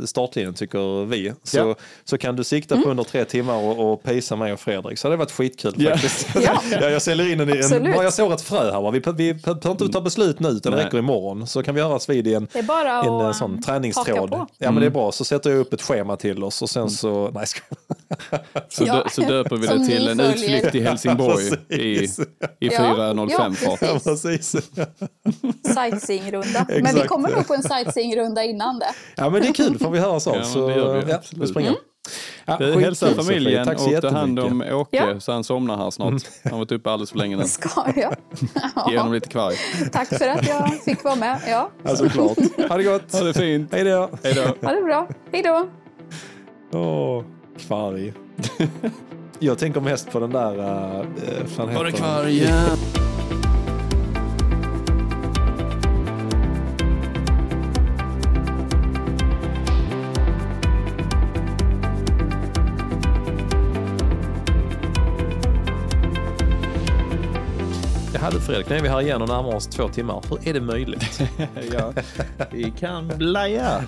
eh, 0.00 0.04
startlinjen 0.06 0.54
tycker 0.54 1.04
vi. 1.04 1.32
Så, 1.42 1.58
Ja. 1.58 1.74
så 2.04 2.18
kan 2.18 2.36
du 2.36 2.44
sikta 2.44 2.76
på 2.82 2.88
under 2.90 3.04
tre 3.04 3.24
timmar 3.24 3.54
och, 3.56 3.92
och 3.92 4.02
pisa 4.02 4.36
mig 4.36 4.52
och 4.52 4.60
Fredrik. 4.60 4.98
Så 4.98 5.08
det 5.08 5.12
hade 5.12 5.18
varit 5.24 5.30
skitkul 5.32 5.88
faktiskt. 5.88 6.28
Ja. 6.34 6.62
ja, 6.80 6.90
jag 6.90 7.02
säljer 7.02 7.32
in 7.32 7.40
en, 7.40 7.48
en, 7.48 7.84
jag 7.92 8.12
såg 8.14 8.32
ett 8.32 8.42
frö 8.42 8.70
här. 8.72 8.80
Vi, 9.00 9.12
vi 9.16 9.34
behöver 9.34 9.70
inte 9.70 9.88
ta 9.88 10.00
beslut 10.00 10.40
nu 10.40 10.48
utan 10.48 10.72
det 10.72 10.84
räcker 10.84 10.98
imorgon. 10.98 11.46
Så 11.46 11.62
kan 11.62 11.74
vi 11.74 11.80
göras 11.80 12.08
vid 12.08 12.26
i 12.26 12.34
en, 12.34 12.48
Det 12.52 12.58
är 12.58 12.62
bara 12.62 13.02
en 13.02 13.08
eh, 13.20 13.28
att 13.28 13.36
sån 13.36 13.62
träningstråd. 13.62 14.34
Ja 14.58 14.70
men 14.70 14.80
det 14.80 14.86
är 14.86 14.90
bra, 14.90 15.12
så 15.12 15.24
sätter 15.24 15.50
jag 15.50 15.58
upp 15.58 15.72
ett 15.72 15.82
schema 15.82 16.16
till 16.16 16.44
oss 16.44 16.62
och 16.62 16.70
sen 16.70 16.90
så... 16.90 17.30
Nej, 17.34 17.46
skojar. 17.46 18.44
Så, 18.68 18.84
Ja. 18.84 18.94
dö, 18.94 19.02
så 19.10 19.20
döper 19.20 19.56
vi 19.56 19.66
Som 19.66 19.78
det 19.78 19.86
till 19.86 20.08
en 20.08 20.20
utflykt 20.20 20.72
till 20.72 20.86
Helsingborg 20.86 21.44
i, 21.68 21.98
Precis. 21.98 22.18
i 22.18 22.26
Ja, 22.58 22.70
4.05-fart. 22.80 23.78
ja, 23.82 23.88
Ja, 23.94 23.98
precis. 24.04 24.56
sightseeingrunda. 25.74 26.66
Men 26.82 26.94
vi 26.94 27.00
kommer 27.00 27.30
nog 27.30 27.46
på 27.46 27.54
en 27.54 27.62
sightseeingrunda 27.62 28.42
innan 28.44 28.78
det. 28.78 28.86
Ja 29.16 29.30
men 29.30 29.42
det 29.42 29.48
är 29.48 29.52
kul 29.52 29.78
får 29.78 29.90
vi 29.90 29.98
höras 29.98 30.26
av. 30.26 30.36
Ja, 30.36 30.44
så, 30.44 30.68
det 30.68 30.74
gör 30.74 31.02
vi, 31.02 31.12
ja, 31.12 31.20
vi 31.36 31.46
springer. 31.46 31.74
Ja, 32.44 32.56
Du, 32.58 32.64
skitkul, 32.64 32.84
hälsa 32.84 33.06
Sofie. 33.06 33.22
familjen 33.24 33.66
Tack 33.66 33.78
så 33.78 33.96
och 33.96 34.00
ta 34.02 34.10
hand 34.10 34.38
om. 34.38 34.62
Åke 34.72 34.96
Ja. 34.96 35.20
så 35.20 35.32
han 35.32 35.44
somnar 35.44 35.76
här 35.76 35.90
snart. 35.90 36.14
Han 36.42 36.52
har 36.52 36.58
varit 36.58 36.72
uppe 36.72 36.90
alldeles 36.90 37.10
för 37.10 37.18
länge 37.18 37.36
nu. 37.36 37.44
Ska 37.48 37.70
jag? 37.96 38.14
Ge 38.90 38.98
honom 38.98 39.12
lite 39.12 39.28
kvarg. 39.28 39.54
Tack 39.92 40.08
för 40.08 40.28
att 40.28 40.48
jag 40.48 40.82
fick 40.84 41.04
vara 41.04 41.14
med. 41.14 41.40
Ja, 41.46 41.70
Ja, 41.82 41.96
såklart. 41.96 42.38
Ha 42.68 42.76
det 42.76 42.84
gott. 42.84 43.12
Ha 43.12 43.20
det 43.20 43.34
fint. 43.34 43.72
Hej 43.72 43.84
då. 43.84 44.10
Hej 44.22 44.34
då. 44.34 44.66
ha 44.68 44.74
det 44.74 44.82
bra. 44.82 45.08
Hej 45.32 45.42
då. 45.42 45.68
Åh, 46.78 47.22
kvarg. 47.66 48.12
Jag 49.38 49.58
tänker 49.58 49.80
mest 49.80 50.10
på 50.10 50.20
den 50.20 50.30
där... 50.30 50.58
Uh, 50.58 51.04
fan 51.56 51.68
heter 51.68 51.84
den? 51.84 51.92
kvargen? 51.92 52.78
Fredrik, 68.46 68.68
nu 68.68 68.76
är 68.76 68.82
vi 68.82 68.88
här 68.88 69.00
igen 69.00 69.22
och 69.22 69.28
närmar 69.28 69.54
oss 69.54 69.66
två 69.66 69.88
timmar. 69.88 70.22
Hur 70.30 70.48
är 70.48 70.52
det 70.54 70.60
möjligt? 70.60 71.20
Ja, 71.72 71.92
vi 72.50 72.72
kan 72.78 73.08
blaja. 73.18 73.82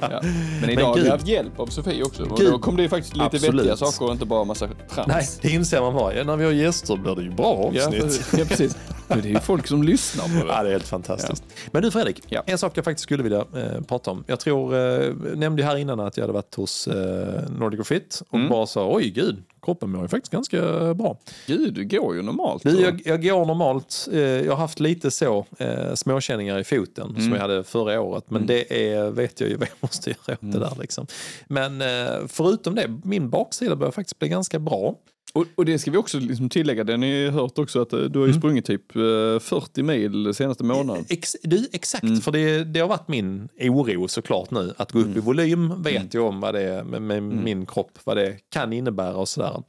Ja. 0.00 0.20
Men 0.60 0.70
idag 0.70 0.84
har 0.86 0.94
gud. 0.94 1.04
vi 1.04 1.10
haft 1.10 1.26
hjälp 1.26 1.60
av 1.60 1.66
Sofie 1.66 2.02
också. 2.04 2.22
Och 2.24 2.40
då 2.44 2.58
kom 2.58 2.76
det 2.76 2.82
ju 2.82 2.88
faktiskt 2.88 3.14
lite 3.16 3.26
Absolut. 3.26 3.54
vettiga 3.60 3.76
saker 3.76 4.04
och 4.06 4.12
inte 4.12 4.26
bara 4.26 4.44
massa 4.44 4.68
trams. 4.90 5.08
Nej, 5.08 5.26
det 5.42 5.48
inser 5.50 5.80
man 5.80 5.94
bara. 5.94 6.14
Ja, 6.14 6.24
när 6.24 6.36
vi 6.36 6.44
har 6.44 6.52
gäster 6.52 6.96
blir 6.96 7.14
det 7.14 7.22
ju 7.22 7.30
bra 7.30 7.70
Ja, 7.74 7.86
avsnitt. 7.86 8.20
ja, 8.38 8.44
precis. 8.48 8.76
Men 9.08 9.20
det 9.20 9.28
är 9.28 9.32
ju 9.32 9.40
folk 9.40 9.66
som 9.66 9.82
lyssnar 9.82 10.24
på 10.24 10.30
Ja, 10.48 10.56
det. 10.56 10.62
det 10.62 10.68
är 10.68 10.72
helt 10.72 10.88
fantastiskt. 10.88 11.44
Men 11.70 11.82
du 11.82 11.90
Fredrik, 11.90 12.22
Ja. 12.28 12.42
en 12.46 12.58
sak 12.58 12.72
jag 12.78 12.84
faktiskt 12.84 13.02
skulle 13.02 13.22
vilja 13.22 13.38
eh, 13.38 13.80
prata 13.88 14.10
om. 14.10 14.24
Jag 14.26 14.40
tror, 14.40 14.74
eh, 14.76 15.12
nämnde 15.34 15.62
ju 15.62 15.68
här 15.68 15.76
innan 15.76 16.00
att 16.00 16.16
jag 16.16 16.22
hade 16.22 16.32
varit 16.32 16.54
hos 16.54 16.88
eh, 16.88 17.42
Nordic 17.58 17.88
Fit 17.88 18.22
och 18.28 18.38
Mm. 18.38 18.48
bara 18.48 18.66
sa 18.66 18.92
oj 18.94 19.10
gud, 19.10 19.36
kroppen 19.66 19.90
mår 19.90 20.02
ju 20.02 20.08
faktiskt 20.08 20.32
ganska 20.32 20.94
bra. 20.94 21.18
Gud, 21.46 21.74
du 21.74 21.84
går 21.84 22.16
ju 22.16 22.22
normalt. 22.22 22.62
Du, 22.62 22.80
jag, 22.80 23.02
jag 23.04 23.22
går 23.22 23.46
normalt. 23.46 24.08
Eh, 24.12 24.20
jag 24.20 24.52
har 24.52 24.56
haft 24.58 24.80
lite 24.80 25.10
så 25.10 25.46
eh, 25.58 25.94
småkänningar 25.94 26.58
i 26.58 26.64
foten 26.64 27.06
som 27.08 27.16
Mm. 27.16 27.32
jag 27.32 27.40
hade 27.40 27.64
förra 27.64 28.00
året. 28.00 28.24
Men 28.30 28.36
Mm. 28.42 28.46
det 28.46 28.92
är, 28.92 29.10
vet 29.10 29.40
jag 29.40 29.50
ju 29.50 29.56
vad 29.56 29.68
jag 29.68 29.76
måste 29.80 30.10
göra 30.10 30.32
åt 30.32 30.52
det 30.52 30.58
där. 30.58 30.76
Liksom. 30.80 31.06
Men 31.48 31.80
eh, 31.80 32.26
förutom 32.28 32.74
det, 32.74 33.00
min 33.04 33.30
baksida 33.30 33.76
börjar 33.76 33.92
faktiskt 33.92 34.18
bli 34.18 34.28
ganska 34.28 34.58
bra. 34.58 34.94
Och, 35.34 35.46
och 35.54 35.64
det 35.64 35.78
ska 35.78 35.90
vi 35.90 35.96
också 35.96 36.18
liksom 36.18 36.48
tillägga, 36.48 36.84
det 36.84 36.92
har 36.92 36.98
ni 36.98 37.28
hört 37.28 37.58
också 37.58 37.82
att 37.82 37.92
eh, 37.92 37.98
du 38.00 38.18
har 38.18 38.26
ju 38.26 38.30
Mm. 38.30 38.40
sprungit 38.40 38.64
typ 38.64 38.96
eh, 38.96 39.00
40 39.40 39.82
mil 39.82 40.34
senaste 40.34 40.64
månaden. 40.64 41.04
Ex, 41.08 41.36
du, 41.42 41.68
exakt, 41.72 42.02
Mm. 42.04 42.20
för 42.20 42.32
det, 42.32 42.64
det 42.64 42.80
har 42.80 42.88
varit 42.88 43.08
min 43.08 43.48
oro 43.60 44.08
såklart 44.08 44.50
nu. 44.50 44.74
Att 44.76 44.92
gå 44.92 44.98
upp 44.98 45.04
Mm. 45.06 45.18
i 45.18 45.20
volym 45.20 45.82
vet 45.82 46.14
jag 46.14 46.24
om 46.24 46.40
vad 46.40 46.54
det 46.54 46.62
är 46.62 46.84
med, 46.84 47.02
med 47.02 47.22
min 47.22 47.66
kropp, 47.66 47.98
vad 48.04 48.16
det 48.16 48.36
kan 48.52 48.72
innebära 48.72 49.16
och 49.16 49.28
sådär. 49.28 49.62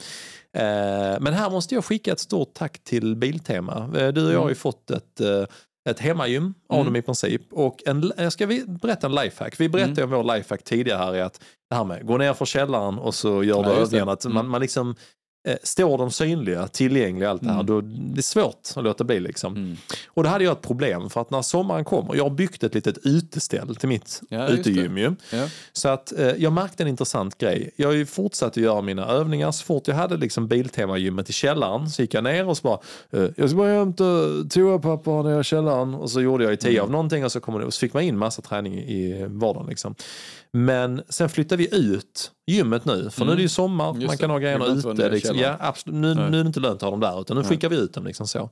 Eh, 0.58 1.20
men 1.22 1.34
här 1.34 1.50
måste 1.50 1.76
jag 1.76 1.86
skicka 1.86 2.12
ett 2.12 2.20
stort 2.20 2.54
tack 2.54 2.84
till 2.84 3.16
Biltema. 3.16 3.90
Eh, 3.98 4.08
du 4.08 4.28
och 4.28 4.34
jag 4.34 4.42
har 4.42 4.50
ju 4.50 4.56
fått 4.56 4.92
ett 4.92 5.20
eh, 5.22 5.44
ett 5.90 6.00
hemmagym 6.00 6.54
av 6.70 6.76
Mm. 6.76 6.86
dem 6.86 6.96
i 6.96 7.02
princip. 7.02 7.42
Och 7.52 7.84
en, 7.86 8.12
jag 8.18 8.34
ska 8.34 8.46
vi 8.46 8.64
berätta 8.68 9.08
en 9.08 9.16
lifehack. 9.16 9.60
Vi 9.60 9.70
berättade 9.70 10.02
Mm. 10.02 10.14
om 10.18 10.26
vår 10.26 10.36
lifehack 10.36 10.64
tidigare 10.64 10.98
här 10.98 11.16
i 11.16 11.22
att 11.22 11.42
det 11.70 11.76
här 11.76 11.84
med 11.84 12.06
gå 12.06 12.18
ner 12.18 12.34
för 12.34 12.46
källaren 12.46 12.98
och 12.98 13.16
så 13.16 13.44
gör 13.44 13.64
du 13.64 13.70
Ja, 13.70 13.76
övningarna. 13.76 14.12
Att 14.12 14.24
man, 14.26 14.32
Mm. 14.38 14.50
man 14.52 14.62
liksom 14.62 14.90
eh, 14.90 14.96
står 15.64 15.98
de 15.98 16.12
synliga, 16.12 16.68
tillgängliga 16.68 17.30
allt 17.30 17.42
det 17.42 17.48
här. 17.48 17.54
Mm. 17.54 17.66
Då, 17.66 17.82
det 17.82 18.20
är 18.20 18.22
svårt 18.22 18.70
att 18.76 18.84
låta 18.84 19.04
bli 19.04 19.20
liksom. 19.20 19.56
Mm. 19.56 19.78
Och 20.08 20.24
då 20.24 20.30
hade 20.30 20.44
jag 20.44 20.52
ett 20.52 20.62
problem 20.62 21.10
för 21.10 21.22
att 21.22 21.32
när 21.32 21.42
sommaren 21.42 21.84
kommer, 21.86 22.16
jag 22.16 22.24
har 22.24 22.30
byggt 22.30 22.64
ett 22.64 22.74
litet 22.76 22.98
uteställ 23.04 23.76
till 23.76 23.90
mitt 23.90 24.22
Ja, 24.30 24.48
utegym 24.48 24.98
ju. 24.98 25.16
Ja. 25.32 25.48
Så 25.74 25.90
att 25.90 26.20
eh, 26.20 26.28
jag 26.28 26.54
märkte 26.54 26.84
en 26.84 26.90
intressant 26.90 27.38
grej. 27.38 27.72
Jag 27.76 27.88
har 27.88 27.94
ju 27.94 28.06
fortsatt 28.06 28.50
att 28.52 28.58
göra 28.58 28.82
mina 28.82 29.06
övningar. 29.08 29.52
Så 29.52 29.66
fort 29.66 29.88
jag 29.88 29.96
hade 29.96 30.18
liksom 30.18 30.48
Biltema-gymmet 30.48 31.30
i 31.30 31.34
källaren 31.34 31.90
så 31.90 32.02
gick 32.02 32.14
jag 32.14 32.24
ner 32.24 32.48
och 32.48 32.58
så 32.58 32.62
bara, 32.64 32.80
eh, 33.24 33.30
jag 33.38 33.50
ska 33.50 33.58
bara 33.58 33.74
hämta 33.74 34.04
toapapper 34.50 35.24
ner 35.24 35.40
i 35.40 35.44
källaren. 35.44 35.94
Och 35.94 36.12
så 36.12 36.22
gjorde 36.22 36.44
jag 36.44 36.54
i 36.54 36.58
tio 36.58 36.72
Mm. 36.72 36.84
av 36.84 36.92
någonting 36.92 37.26
och 37.26 37.32
så, 37.32 37.40
kom 37.40 37.60
det, 37.60 37.66
och 37.66 37.74
så 37.74 37.80
fick 37.80 37.94
man 37.94 38.04
in 38.04 38.18
massa 38.18 38.42
träning 38.42 38.74
i 38.74 39.26
vardagen. 39.30 39.68
Liksom. 39.70 39.96
Men 40.52 41.02
sen 41.10 41.30
flyttar 41.30 41.58
vi 41.58 41.76
ut 41.76 42.32
gymmet 42.48 42.86
nu, 42.86 43.10
för 43.10 43.26
nu 43.26 43.32
är 43.32 43.36
det 43.36 43.42
ju 43.42 43.48
sommar, 43.48 43.90
Mm. 43.90 44.02
Just 44.02 44.08
man 44.12 44.18
kan 44.18 44.30
det. 44.30 44.34
ha 44.34 44.40
grejerna 44.40 44.66
ute. 44.66 44.88
vara 44.88 45.37
Ja, 45.42 45.56
absolut. 45.60 45.96
Nu, 45.96 46.16
Nej. 46.16 46.32
nu 46.32 46.40
är 46.40 46.44
det 46.44 46.48
inte 46.48 46.60
lönt 46.60 46.76
att 46.76 46.82
ha 46.82 46.92
dem 46.92 47.00
där, 47.00 47.22
utan 47.22 47.36
nu 47.38 47.42
Nej. 47.42 47.50
skickar 47.50 47.70
vi 47.70 47.76
ut 47.76 47.94
dem. 47.94 48.06
Liksom 48.06 48.28
så. 48.28 48.50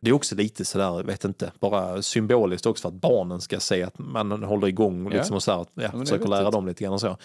Det 0.00 0.10
är 0.10 0.14
också 0.14 0.34
lite 0.34 0.64
sådär, 0.64 0.84
jag 0.84 1.04
vet 1.04 1.24
inte, 1.24 1.52
bara 1.60 2.02
symboliskt 2.02 2.66
också 2.66 2.82
för 2.82 2.88
att 2.88 2.94
barnen 3.00 3.40
ska 3.40 3.60
se 3.60 3.82
att 3.82 3.98
man 3.98 4.42
håller 4.42 4.66
igång 4.68 5.10
liksom, 5.10 5.32
Ja. 5.34 5.36
och 5.36 5.42
så 5.42 5.52
här, 5.52 5.66
ja, 5.74 5.82
är 5.82 6.00
försöker 6.00 6.28
lära 6.28 6.50
dem 6.50 6.66
lite 6.66 6.84
grann 6.84 6.92
och 6.92 7.00
så. 7.00 7.16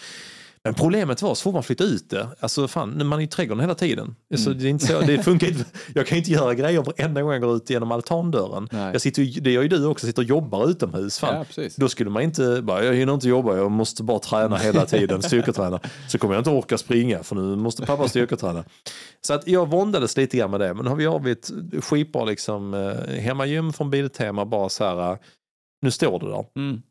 Men 0.64 0.73
problemet 0.73 1.22
var 1.22 1.36
så 1.36 1.44
fort 1.44 1.53
man 1.53 1.64
flyttar 1.64 1.86
ut 1.86 2.10
det, 2.10 2.27
alltså 2.40 2.68
fan, 2.68 3.07
man 3.07 3.19
är 3.19 3.23
i 3.23 3.27
trädgården 3.27 3.61
hela 3.61 3.76
tiden. 3.76 4.15
Alltså, 4.31 4.49
Mm. 4.49 4.61
det 4.61 4.68
är 4.68 4.69
inte 4.69 4.86
så, 4.88 5.02
det 5.02 5.23
funkar 5.23 5.48
inte, 5.48 5.65
jag 5.95 6.07
kan 6.07 6.15
ju 6.15 6.19
inte 6.19 6.31
göra 6.31 6.53
grejer 6.53 6.81
varenda 6.81 7.22
gång 7.22 7.31
jag 7.31 7.41
går 7.41 7.56
ut 7.56 7.69
genom 7.69 7.91
altandörren. 7.91 8.69
Nej. 8.72 8.91
Jag 8.91 9.02
sitter, 9.02 9.41
det 9.41 9.52
gör 9.52 9.61
ju 9.61 9.68
du 9.68 9.86
också, 9.86 10.06
sitter 10.06 10.22
och 10.22 10.27
jobbar 10.27 10.69
utomhus. 10.69 11.19
Fan. 11.19 11.36
Ja, 11.38 11.44
precis. 11.44 11.76
Då 11.76 11.90
skulle 11.90 12.10
man 12.10 12.23
inte 12.23 12.61
bara, 12.64 12.84
jag 12.84 12.94
hinner 12.94 13.14
inte 13.14 13.27
jobba, 13.30 13.56
jag 13.57 13.72
måste 13.72 14.03
bara 14.03 14.19
träna 14.19 14.57
hela 14.57 14.86
tiden, 14.86 15.22
styrketräna. 15.22 15.80
Så 16.07 16.18
kommer 16.18 16.34
jag 16.36 16.41
inte 16.41 16.49
orka 16.49 16.77
springa 16.77 17.23
för 17.23 17.36
nu 17.36 17.56
måste 17.56 17.86
pappa 17.86 18.07
styrketräna. 18.10 18.64
Så 19.22 19.34
att 19.34 19.48
jag 19.48 19.69
våndades 19.69 20.18
lite 20.18 20.38
grann 20.38 20.52
med 20.52 20.60
det, 20.60 20.73
men 20.73 20.84
nu 20.84 20.90
har 20.90 20.98
vi 20.98 21.06
har 21.06 21.19
vi 21.19 21.31
ett 21.31 21.52
skitbra 21.81 22.26
liksom, 22.26 22.73
eh, 22.73 23.15
hemmagym 23.19 23.73
från 23.73 23.90
Biltema, 23.90 24.45
bara 24.45 24.69
så 24.69 24.84
här, 24.84 25.11
eh, 25.11 25.18
nu 25.81 25.91
står 25.91 26.19
det 26.19 26.26
där. 26.30 26.45
Mm. 26.56 26.81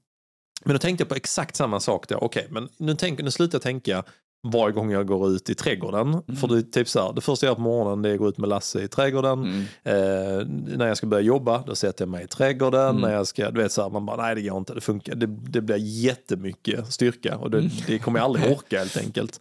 Men 0.69 0.74
då 0.74 0.78
tänkte 0.78 1.03
jag 1.03 1.09
på 1.09 1.15
exakt 1.15 1.57
samma 1.57 1.81
sak. 1.81 2.12
Okej, 2.12 2.47
men 2.51 2.69
nu, 2.77 2.95
tänk, 2.95 3.20
nu 3.23 3.31
slutar 3.31 3.57
jag 3.57 3.62
tänka 3.62 4.05
varje 4.53 4.73
gång 4.74 4.90
jag 4.90 5.07
går 5.07 5.28
ut 5.31 5.51
i 5.51 5.55
trädgården. 5.55 6.23
För 6.40 6.49
det, 6.49 6.62
typ 6.62 6.89
så 6.89 7.01
här, 7.01 7.12
det 7.12 7.20
första 7.20 7.47
jag 7.47 7.51
gör 7.51 7.55
på 7.55 7.61
morgonen 7.61 8.03
det 8.03 8.09
är 8.09 8.12
att 8.12 8.19
gå 8.19 8.28
ut 8.28 8.39
med 8.39 8.49
Lasse 8.49 8.82
i 8.82 8.89
trädgården. 8.89 9.39
Mm. 9.43 9.61
Eh, 9.82 10.47
när 10.77 10.86
jag 10.89 10.97
ska 10.97 11.07
börja 11.07 11.23
jobba, 11.23 11.62
då 11.66 11.74
sätter 11.74 12.03
jag 12.03 12.09
mig 12.09 12.24
i 12.24 12.27
trädgården. 12.27 12.89
Mm. 12.89 13.03
När 13.03 13.12
jag 13.12 13.27
ska, 13.27 13.51
du 13.51 13.62
vet 13.62 13.73
så 13.73 13.82
här, 13.82 13.90
man 13.90 14.07
bara, 14.07 14.23
nej 14.23 14.35
det 14.35 14.43
går 14.43 14.59
inte, 14.59 14.74
det 14.74 14.81
funkar. 14.81 15.15
Det, 15.15 15.27
det 15.27 15.61
blir 15.61 15.77
jättemycket 15.77 16.93
styrka 16.93 17.36
och 17.36 17.51
det, 17.51 17.70
det 17.86 17.99
kommer 17.99 18.19
jag 18.19 18.24
aldrig 18.24 18.53
orka 18.57 18.78
helt 18.78 18.97
enkelt. 18.97 19.40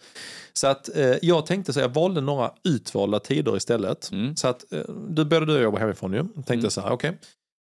Så 0.53 0.67
att 0.67 0.97
eh, 0.97 1.15
jag 1.21 1.45
tänkte 1.45 1.73
så, 1.73 1.79
jag 1.79 1.93
valde 1.93 2.21
några 2.21 2.51
utvalda 2.63 3.19
tider 3.19 3.57
istället. 3.57 4.11
Mm. 4.11 4.35
Så 4.35 4.47
att 4.47 4.73
eh, 4.73 4.81
du, 5.09 5.25
både 5.25 5.45
du 5.45 5.51
och 5.51 5.57
jag 5.57 5.63
jobbar 5.63 5.79
hemifrån 5.79 6.13
ju. 6.13 6.23
Tänkte 6.33 6.53
Mm. 6.53 6.69
så 6.69 6.81
här, 6.81 6.91
okej. 6.91 7.17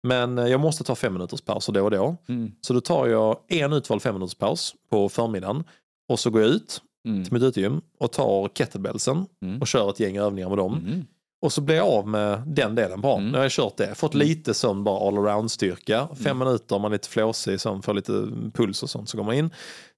Men 0.07 0.37
eh, 0.37 0.47
jag 0.47 0.59
måste 0.59 0.83
ta 0.83 0.95
fem 0.95 1.13
minuters 1.13 1.41
pauser 1.41 1.73
då 1.73 1.83
och 1.83 1.91
då. 1.91 2.15
Mm. 2.29 2.51
Så 2.61 2.73
då 2.73 2.81
tar 2.81 3.07
jag 3.07 3.37
en 3.47 3.73
utvald 3.73 4.01
fem 4.01 4.15
minuters 4.15 4.35
paus 4.35 4.75
på 4.91 5.09
förmiddagen 5.09 5.63
och 6.09 6.19
så 6.19 6.29
går 6.29 6.41
jag 6.41 6.51
ut 6.51 6.81
Mm. 7.07 7.23
till 7.23 7.33
mitt 7.33 7.43
utegym 7.43 7.81
och 7.99 8.11
tar 8.11 8.47
kettlebellsen 8.49 9.25
Mm. 9.41 9.61
och 9.61 9.67
kör 9.67 9.89
ett 9.89 9.99
gäng 9.99 10.17
övningar 10.17 10.49
med 10.49 10.57
dem. 10.57 10.73
Mm. 10.87 11.05
Och 11.41 11.53
så 11.53 11.61
blir 11.61 11.75
jag 11.75 11.87
av 11.87 12.07
med 12.07 12.41
den 12.47 12.75
delen 12.75 13.01
bra. 13.01 13.17
Mm. 13.17 13.29
Nu 13.31 13.37
har 13.37 13.43
jag 13.45 13.51
kört 13.51 13.77
det. 13.77 13.95
Fått 13.95 14.13
lite 14.13 14.53
som 14.53 14.83
bara 14.83 15.07
all 15.07 15.17
around 15.17 15.51
styrka. 15.51 16.07
Fem 16.23 16.37
minuter, 16.37 16.79
man 16.79 16.91
är 16.91 16.95
lite 16.95 17.09
flåsig, 17.09 17.61
som 17.61 17.81
får 17.81 17.93
lite 17.93 18.27
puls 18.53 18.83
och 18.83 18.89
sånt. 18.89 19.09
Så 19.09 19.17
går 19.17 19.23
man 19.23 19.35
in. 19.35 19.49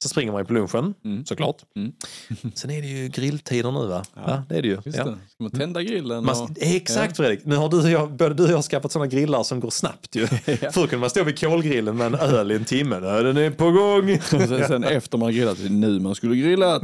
Så 0.04 0.10
springer 0.10 0.32
man 0.32 0.42
ju 0.42 0.46
på 0.46 0.54
lunchen, 0.54 0.94
Mm. 1.06 1.26
såklart. 1.26 1.56
Mm. 1.76 1.92
Sen 2.54 2.72
är 2.72 2.82
det 2.82 2.88
ju 2.88 3.08
grilltider 3.08 3.72
nu 3.72 3.88
va? 3.88 4.04
Ja, 4.16 4.44
det 4.50 4.56
är 4.58 4.62
det 4.62 4.68
ju. 4.68 4.78
Just 4.86 4.98
Ja. 4.98 5.04
det. 5.04 5.18
Ska 5.30 5.44
man 5.44 5.52
tända 5.52 5.84
grillen? 5.84 6.26
Man, 6.26 6.42
och... 6.44 6.50
exakt 6.58 7.18
Fredrik, 7.18 7.46
nu 7.46 7.56
har 7.56 7.70
du 7.70 7.78
och 7.82 7.90
jag, 7.90 8.12
både 8.12 8.34
du 8.34 8.44
och 8.44 8.50
jag 8.52 8.64
skaffat 8.64 8.92
sådana 8.92 9.08
grillar 9.08 9.44
som 9.44 9.60
går 9.60 9.70
snabbt 9.70 10.16
ju. 10.16 10.28
Förr 10.72 10.72
kunde 10.74 10.98
man 10.98 11.10
stå 11.10 11.24
vid 11.24 11.40
kolgrillen 11.40 11.98
med 11.98 12.08
en 12.08 12.16
öl 12.16 12.52
i 12.52 12.56
en 12.56 12.66
timme. 12.66 13.00
Nu, 13.00 13.24
den 13.24 13.38
är 13.38 13.50
på 13.52 13.72
gång! 13.72 14.20
Sen, 14.48 14.68
sen 14.68 14.84
efter 14.84 15.18
man 15.18 15.32
grillat, 15.34 15.58
nu 15.70 16.00
man 16.00 16.16
skulle 16.16 16.36
grillat. 16.36 16.82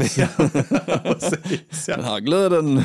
Precis, 1.03 1.87
ja. 1.87 1.95
Den 1.95 2.05
här 2.05 2.19
glöden. 2.19 2.81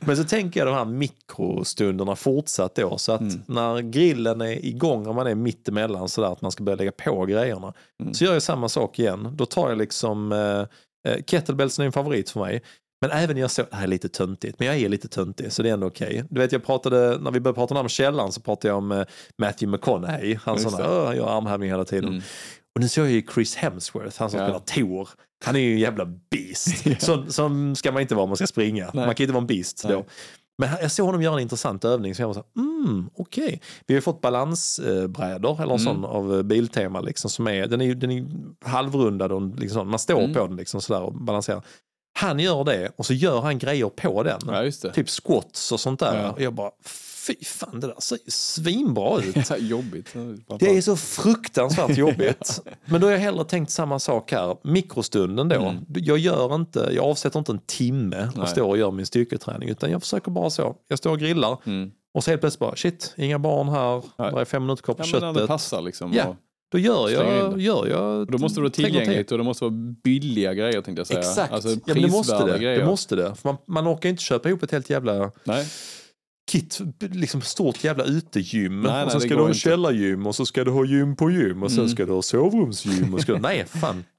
Men 0.00 0.16
så 0.16 0.24
tänker 0.24 0.60
jag 0.60 0.66
de 0.66 0.74
här 0.74 0.84
mikrostunderna 0.84 2.16
fortsatt 2.16 2.74
då. 2.74 2.98
Så 2.98 3.12
att 3.12 3.20
Mm. 3.20 3.40
när 3.46 3.80
grillen 3.80 4.40
är 4.40 4.66
igång 4.66 5.06
och 5.06 5.14
man 5.14 5.26
är 5.26 5.34
mittemellan 5.34 6.08
sådär 6.08 6.32
att 6.32 6.42
man 6.42 6.50
ska 6.52 6.64
börja 6.64 6.76
lägga 6.76 6.92
på 6.92 7.24
grejerna. 7.26 7.72
Mm. 8.02 8.14
Så 8.14 8.24
gör 8.24 8.32
jag 8.32 8.42
samma 8.42 8.68
sak 8.68 8.98
igen. 8.98 9.28
Då 9.36 9.46
tar 9.52 9.68
jag 9.68 9.78
liksom, 9.78 10.32
eh, 10.32 11.12
eh, 11.12 11.22
kettlebellsen 11.26 11.82
är 11.82 11.86
en 11.86 11.92
favorit 11.92 12.30
för 12.30 12.40
mig. 12.40 12.62
Men 13.00 13.10
även 13.10 13.36
jag 13.36 13.50
såg, 13.50 13.66
det 13.70 13.76
här 13.76 13.82
är 13.82 13.88
lite 13.88 14.08
töntigt, 14.08 14.58
men 14.58 14.68
jag 14.68 14.76
är 14.76 14.88
lite 14.88 15.08
töntig 15.08 15.52
så 15.52 15.62
det 15.62 15.68
är 15.68 15.72
ändå 15.72 15.86
okej. 15.86 16.24
Du 16.30 16.40
vet 16.40 16.52
jag 16.52 16.64
pratade, 16.64 17.18
när 17.18 17.30
vi 17.30 17.40
började 17.40 17.56
prata 17.56 17.74
om 17.80 17.88
källaren 17.88 18.32
så 18.32 18.40
pratade 18.40 18.68
jag 18.68 18.78
om 18.78 18.92
eh, 18.92 19.04
Matthew 19.38 19.66
McConaughey. 19.76 20.38
Han, 20.42 20.54
Just 20.54 20.70
sån, 20.70 20.80
det. 20.80 20.88
"Åh, 20.88 21.06
han 21.06 21.16
gör 21.16 21.36
armhävning 21.36 21.70
hela 21.70 21.84
tiden. 21.84 22.08
Mm. 22.08 22.22
Och 22.74 22.80
nu 22.80 22.88
såg 22.88 23.04
jag 23.04 23.12
ju 23.12 23.22
Chris 23.34 23.56
Hemsworth, 23.56 24.18
han 24.18 24.30
som 24.30 24.40
Ja. 24.40 24.46
spelar 24.46 24.58
Thor. 24.60 25.08
Han 25.44 25.56
är 25.56 25.60
ju 25.60 25.72
en 25.72 25.78
jävla 25.78 26.06
beast. 26.30 26.84
så, 27.04 27.24
som 27.32 27.76
ska 27.76 27.92
man 27.92 28.02
inte 28.02 28.14
vara 28.14 28.22
om 28.22 28.30
man 28.30 28.36
ska 28.36 28.46
springa. 28.46 28.90
Nej. 28.94 29.06
Man 29.06 29.14
kan 29.14 29.24
inte 29.24 29.32
vara 29.32 29.40
en 29.40 29.46
beast 29.46 29.84
Nej. 29.84 29.92
då. 29.92 30.04
Men 30.58 30.68
jag 30.80 30.92
såg 30.92 31.06
honom 31.06 31.22
göra 31.22 31.34
en 31.34 31.40
intressant 31.40 31.84
övning 31.84 32.14
så 32.14 32.22
jag 32.22 32.26
var 32.26 32.34
så 32.34 32.44
här, 32.56 32.62
mm, 32.86 33.10
okej. 33.16 33.60
Vi 33.86 33.94
har 33.94 34.00
fått 34.00 34.20
balansbrädor 34.20 35.62
eller 35.62 35.74
en 35.74 35.80
Mm. 35.80 35.94
sån 35.94 36.04
av 36.04 36.36
eh, 36.36 36.42
Biltema 36.42 37.00
liksom 37.00 37.30
som 37.30 37.46
är, 37.48 37.66
den 37.66 37.80
är 37.80 37.94
den 37.94 38.10
är 38.10 38.24
halvrundad 38.64 39.32
och 39.32 39.58
liksom 39.58 39.90
man 39.90 39.98
står 39.98 40.18
Mm. 40.20 40.34
på 40.34 40.46
den 40.46 40.56
liksom 40.56 40.80
sådär 40.80 41.02
och 41.02 41.12
balanserar. 41.14 41.62
Han 42.18 42.38
gör 42.38 42.64
det 42.64 42.92
och 42.96 43.06
så 43.06 43.14
gör 43.14 43.40
han 43.40 43.58
grejer 43.58 43.88
på 43.88 44.22
den. 44.22 44.40
Ja. 44.46 44.90
Typ 44.92 45.08
squats 45.08 45.72
och 45.72 45.80
sånt 45.80 46.00
där. 46.00 46.22
Ja. 46.22 46.30
Och 46.30 46.40
jag 46.40 46.54
bara, 46.54 46.70
fy 47.26 47.34
fan 47.44 47.80
det 47.80 47.86
där 47.86 47.94
ser 48.00 48.16
ju 48.16 48.30
svinbra 48.30 49.20
ut. 49.22 49.50
Ja, 49.50 49.56
jobbigt. 49.56 50.14
Det 50.58 50.76
är 50.76 50.80
så 50.80 50.96
fruktansvärt 50.96 51.96
jobbigt. 51.96 52.60
Men 52.84 53.00
då 53.00 53.06
har 53.06 53.12
jag 53.12 53.18
hellre 53.20 53.44
tänkt 53.44 53.70
samma 53.70 53.98
sak 53.98 54.32
här. 54.32 54.56
Mikrostunden 54.62 55.48
då. 55.48 55.56
Mm. 55.62 55.84
Jag 55.88 56.18
gör 56.18 56.54
inte, 56.54 56.88
jag 56.92 57.04
avsätter 57.04 57.38
inte 57.38 57.52
en 57.52 57.58
timme 57.66 58.28
och 58.32 58.38
Nej. 58.38 58.46
står 58.48 58.68
och 58.68 58.78
gör 58.78 58.90
min 58.90 59.06
styrketräning. 59.06 59.68
Utan 59.68 59.90
jag 59.90 60.02
försöker 60.02 60.30
bara 60.30 60.50
så. 60.50 60.76
Jag 60.88 60.98
står 60.98 61.10
och 61.10 61.18
grillar 61.18 61.58
Mm. 61.66 61.90
och 62.14 62.24
så 62.24 62.30
helt 62.30 62.40
plötsligt 62.42 62.60
bara 62.60 62.76
shit, 62.76 63.14
inga 63.16 63.38
barn 63.38 63.68
här. 63.68 64.02
Nej. 64.18 64.32
Det 64.34 64.40
är 64.40 64.44
fem 64.44 64.62
minuter 64.62 64.82
kvar 64.82 64.94
på 64.94 65.02
Ja, 65.12 65.18
när 65.20 65.26
det 65.28 65.34
köttet. 65.34 65.48
passar 65.48 65.82
liksom. 65.82 66.12
Ja. 66.12 66.36
Då 66.72 66.78
gör 66.78 67.08
jag, 67.10 67.60
gör 67.60 67.86
jag 67.86 68.20
och 68.20 68.26
då 68.30 68.38
måste 68.38 68.60
det 68.60 68.62
vara 68.62 68.70
tillgängligt 68.72 69.32
och 69.32 69.38
det 69.38 69.44
måste 69.44 69.64
vara 69.64 69.74
billiga 70.04 70.54
grejer 70.54 70.80
tänkte 70.82 71.00
jag 71.00 71.06
säga. 71.06 71.20
Exakt, 71.20 71.52
Alltså 71.52 71.68
ja, 71.68 71.76
men 71.86 72.02
det 72.02 72.08
måste 72.08 72.44
det. 72.44 72.58
grejer. 72.58 72.78
det 72.78 72.86
måste 72.86 73.16
det. 73.16 73.34
För 73.34 73.48
man, 73.48 73.56
man 73.66 73.88
orkar 73.94 74.08
inte 74.08 74.22
köpa 74.22 74.48
ihop 74.48 74.62
ett 74.62 74.70
helt 74.72 74.90
jävla 74.90 75.30
Nej. 75.44 75.66
Kit, 76.50 76.78
liksom 77.00 77.40
stort 77.40 77.84
jävla 77.84 78.04
utegym. 78.04 78.80
Nej, 78.80 78.92
nej, 78.92 79.04
och 79.04 79.10
sen 79.12 79.20
det 79.20 79.26
ska 79.26 79.36
du 79.36 79.42
ha 79.42 79.54
källargym 79.54 80.26
och 80.26 80.34
så 80.34 80.46
ska 80.46 80.64
du 80.64 80.70
ha 80.70 80.84
gym 80.84 81.16
på 81.16 81.30
gym 81.30 81.62
och 81.62 81.70
sen 81.70 81.78
Mm. 81.80 81.90
ska 81.90 82.06
du 82.06 82.12
ha 82.12 82.22
sovrumsgym. 82.22 83.14
Och 83.14 83.20
ska, 83.20 83.38
nej, 83.38 83.64
fan. 83.66 84.04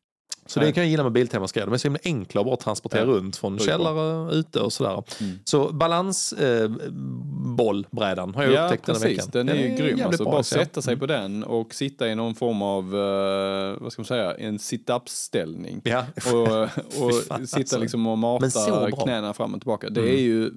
Så 0.45 0.59
det 0.59 0.65
Nej. 0.65 0.73
kan 0.73 0.83
jag 0.83 0.89
gilla 0.91 1.03
med 1.03 1.11
Biltemas 1.11 1.51
grejer. 1.51 1.65
De 1.67 1.73
är 1.73 1.77
så 1.77 1.85
himla 1.87 1.99
enkla 2.03 2.41
att 2.41 2.47
bara 2.47 2.55
transportera 2.57 3.01
Ja, 3.01 3.05
runt 3.07 3.37
från 3.37 3.59
källare, 3.59 4.33
ute 4.35 4.59
och 4.59 4.73
sådär. 4.73 5.03
Mm. 5.21 5.39
Så 5.43 5.73
balansbollbrädan 5.73 8.29
eh, 8.29 8.35
har 8.35 8.43
jag 8.43 8.53
Ja, 8.53 8.65
upptäckt 8.65 8.85
den 8.85 8.95
här 8.95 9.01
precis. 9.01 9.17
veckan. 9.17 9.29
Den 9.33 9.49
är 9.49 9.55
ju 9.55 9.67
grym. 9.75 9.77
jävligt 9.87 10.05
Alltså, 10.05 10.23
bra, 10.23 10.31
bara 10.31 10.37
alltså. 10.37 10.55
sätta 10.55 10.81
sig 10.81 10.97
på 10.97 11.05
den 11.05 11.43
och 11.43 11.73
sitta 11.73 12.07
i 12.09 12.15
någon 12.15 12.35
form 12.35 12.61
av, 12.61 12.83
eh, 12.95 13.75
vad 13.81 13.91
ska 13.91 14.01
man 14.01 14.05
säga, 14.07 14.33
en 14.35 14.59
sit-up-ställning. 14.59 15.81
Ja. 15.83 16.05
Och, 16.33 16.47
och 17.03 17.13
sitta 17.13 17.35
alltså. 17.35 17.79
liksom 17.79 18.07
och 18.07 18.17
mata 18.17 18.91
knäna 18.91 19.33
fram 19.33 19.53
och 19.53 19.59
tillbaka. 19.61 19.89
Det 19.89 20.01
Mm. 20.01 20.13
är 20.13 20.17
ju 20.19 20.51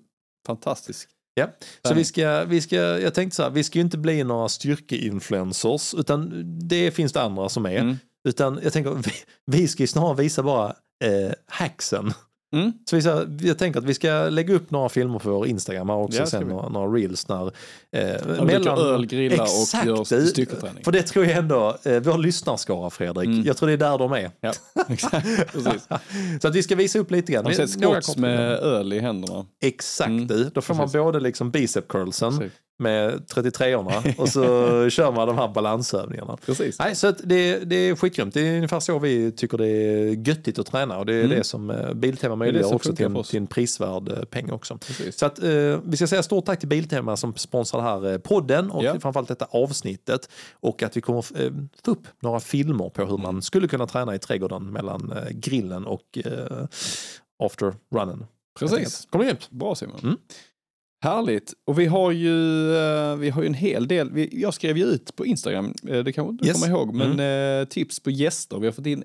fantastiskt. 0.47 1.09
Ja. 1.41 1.49
Så 1.89 1.95
vi 1.95 2.05
ska, 2.05 2.45
vi 2.45 2.61
ska, 2.61 2.77
jag 2.77 3.15
tänkte 3.15 3.37
så 3.37 3.43
här, 3.43 3.51
vi 3.51 3.65
ska 3.65 3.79
ju 3.79 3.85
inte 3.85 3.99
bli 3.99 4.25
några 4.25 4.49
styrkeinfluencers, 4.49 5.95
utan 5.95 6.45
det 6.69 6.91
finns 6.91 7.13
det 7.13 7.23
andra 7.23 7.49
som 7.49 7.67
är. 7.67 7.79
Mm. 7.79 7.97
Utan 8.29 8.61
jag 8.63 8.73
tänker, 8.73 8.91
vi, 8.91 9.13
vi 9.47 9.69
ska 9.69 9.83
ju 9.83 9.87
snarare 9.87 10.17
visa 10.17 10.43
bara 10.43 10.69
eh, 11.05 11.33
hacksen. 11.47 12.13
Mm. 12.61 12.73
Så 12.91 12.97
vi, 12.97 13.03
så, 13.03 13.25
jag 13.41 13.59
tänker 13.59 13.81
att 13.81 13.87
vi 13.87 13.95
ska 13.95 14.29
lägga 14.29 14.55
upp 14.55 14.71
några 14.71 14.89
filmer 14.89 15.19
på 15.19 15.31
vår 15.31 15.47
Instagram 15.47 15.89
här 15.89 15.97
också, 15.97 16.19
Ja, 16.19 16.27
sen 16.27 16.43
några, 16.49 16.69
några 16.69 16.87
reels 16.99 17.29
när... 17.29 17.47
Eh, 17.47 18.45
dricker 18.47 18.79
öl, 18.95 19.07
grillar 19.07 19.43
och 19.45 19.63
Exakt, 19.63 19.87
gör 19.87 19.97
det- 20.21 20.27
styrketräning. 20.27 20.85
För 20.85 20.93
det 20.93 21.03
tror 21.03 21.25
jag 21.27 21.37
ändå, 21.37 21.77
eh, 21.85 22.01
vår 22.01 22.19
lyssnarskara 22.19 22.91
Fredrik, 22.91 23.27
Mm. 23.27 23.43
jag 23.45 23.57
tror 23.57 23.67
det 23.67 23.73
är 23.73 23.77
där 23.77 23.99
de 23.99 24.13
är. 24.13 24.31
Ja, 24.41 24.53
exakt. 24.89 25.27
Så 26.43 26.49
att 26.49 26.55
vi 26.55 26.63
ska 26.63 26.77
visa 26.77 26.99
upp 26.99 27.11
lite 27.11 27.33
grann. 27.33 27.45
Har 27.45 27.51
du 27.51 27.57
sett 27.57 27.81
Några 27.81 27.95
Scotts 27.95 28.07
korta 28.07 28.21
med 28.21 28.51
öl 28.51 28.93
i 28.93 28.99
händerna? 29.01 29.47
Exakt, 29.63 30.09
Mm, 30.09 30.51
då 30.55 30.61
får 30.61 30.75
man 30.75 30.85
precis. 30.87 30.93
både 31.03 31.21
liksom 31.21 31.51
bicep 31.51 31.89
curlsen 31.89 32.39
Precis. 32.39 32.53
Med 32.79 33.13
33orna 33.35 34.15
och 34.21 34.29
så 34.29 34.41
kör 34.91 35.13
man 35.13 35.29
de 35.29 35.39
här 35.39 35.49
balansövningarna. 35.49 36.37
Precis. 36.37 36.79
Nej, 36.79 36.95
så 36.97 37.11
det, 37.11 37.59
det 37.59 37.77
är 37.77 37.97
skitgrymt. 37.97 38.35
Det 38.35 38.41
är 38.49 38.57
ungefär 38.57 38.81
så 38.81 38.99
vi 38.99 39.33
tycker 39.33 39.59
det 39.59 39.69
är 39.69 40.29
göttigt 40.29 40.59
att 40.59 40.67
träna 40.67 40.99
och 40.99 41.07
det 41.07 41.15
är 41.15 41.25
Mm. 41.25 41.39
det 41.39 41.45
som 41.45 41.71
eh, 41.71 41.95
Biltema 41.95 42.37
möjliggör 42.37 42.75
också 42.75 42.95
till 42.97 43.07
en, 43.07 43.23
till 43.23 43.37
en 43.37 43.47
prisvärd 43.47 44.09
eh, 44.09 44.25
peng 44.25 44.51
också. 44.51 44.79
Precis. 44.79 45.19
Så 45.19 45.27
att 45.27 45.43
eh, 45.43 45.79
vi 45.85 45.97
ska 45.97 46.07
säga 46.07 46.23
stort 46.23 46.45
tack 46.47 46.59
till 46.59 46.69
Biltema 46.69 47.17
som 47.17 47.35
sponsrar 47.35 47.81
den 47.83 47.89
här 47.89 48.13
eh, 48.13 48.19
podden 48.19 48.71
och 48.71 48.85
Ja. 48.85 49.01
framförallt 49.01 49.29
detta 49.29 49.45
avsnittet 49.51 50.29
och 50.61 50.83
att 50.83 50.97
vi 50.97 51.01
kommer 51.01 51.19
eh, 51.19 51.51
få 51.85 51.91
upp 51.91 52.07
några 52.21 52.41
filmer 52.41 52.89
på 52.89 53.05
hur 53.05 53.19
man 53.19 53.43
skulle 53.43 53.69
kunna 53.69 53.87
träna 53.87 54.15
i 54.15 54.19
trädgården 54.19 54.73
mellan 54.73 55.13
eh, 55.13 55.29
grillen 55.31 55.87
och 55.87 56.19
after 57.45 57.75
runnen. 57.95 58.27
Precis. 58.59 59.07
Kommer 59.11 59.25
grymt. 59.25 59.51
Bra 59.51 59.75
Simon. 59.75 60.01
Mm. 60.03 60.17
Härligt. 61.03 61.53
Och 61.67 61.79
vi 61.79 61.87
har 61.87 62.11
ju, 62.13 62.69
eh, 62.77 63.17
vi 63.17 63.31
har 63.31 63.43
ju 63.43 63.47
en 63.47 63.55
hel 63.55 63.89
del. 63.89 64.13
Vi, 64.13 64.41
jag 64.43 64.55
skrev 64.55 64.79
ju 64.79 64.85
ut 64.85 65.17
på 65.17 65.27
Instagram, 65.27 65.75
eh, 65.89 65.99
det 65.99 66.13
kanske 66.13 66.37
du 66.43 66.49
Yes. 66.49 66.63
kommer 66.63 66.75
ihåg, 66.77 66.95
men 66.95 67.21
eh, 67.61 67.65
tips 67.69 68.01
på 68.01 68.11
gäster. 68.11 68.59
Vi 68.59 68.67
har 68.67 68.73
fått 68.73 68.87
in 68.87 69.05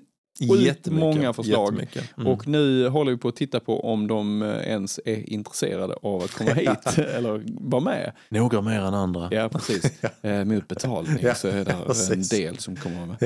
många 0.90 1.32
förslag. 1.32 1.86
Mm. 2.16 2.26
och 2.32 2.48
nu 2.48 2.88
håller 2.88 3.12
vi 3.12 3.18
på 3.18 3.28
att 3.28 3.36
titta 3.36 3.60
på 3.60 3.80
om 3.92 4.06
de 4.06 4.42
ens 4.42 5.00
är 5.04 5.30
intresserade 5.32 5.94
av 6.02 6.22
att 6.22 6.30
komma 6.30 6.50
hit 6.54 6.98
eller 7.16 7.42
vara 7.70 7.82
med. 7.84 8.12
Några 8.28 8.60
mer 8.60 8.80
än 8.80 8.94
andra. 8.94 9.28
Ja, 9.30 9.48
precis. 9.48 9.92
Mot 10.46 10.68
betalning 10.68 11.16
Ja, 11.20 11.34
så 11.34 11.48
är 11.48 11.64
det 11.64 12.12
en 12.14 12.22
del 12.22 12.58
som 12.58 12.76
kommer 12.76 13.06
med. 13.06 13.16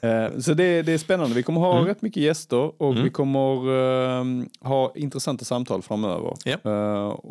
Ja. 0.00 0.30
Så 0.40 0.54
det, 0.54 0.82
det 0.82 0.92
är 0.92 0.98
spännande. 0.98 1.34
Vi 1.34 1.42
kommer 1.42 1.60
ha 1.60 1.72
Mm. 1.76 1.84
rätt 1.86 2.02
mycket 2.02 2.22
gäster 2.22 2.82
och 2.82 2.92
Mm. 2.92 3.04
vi 3.04 3.10
kommer 3.10 4.64
ha 4.68 4.92
intressanta 4.96 5.44
samtal 5.44 5.82
framöver. 5.82 6.34
Ja. 6.44 7.22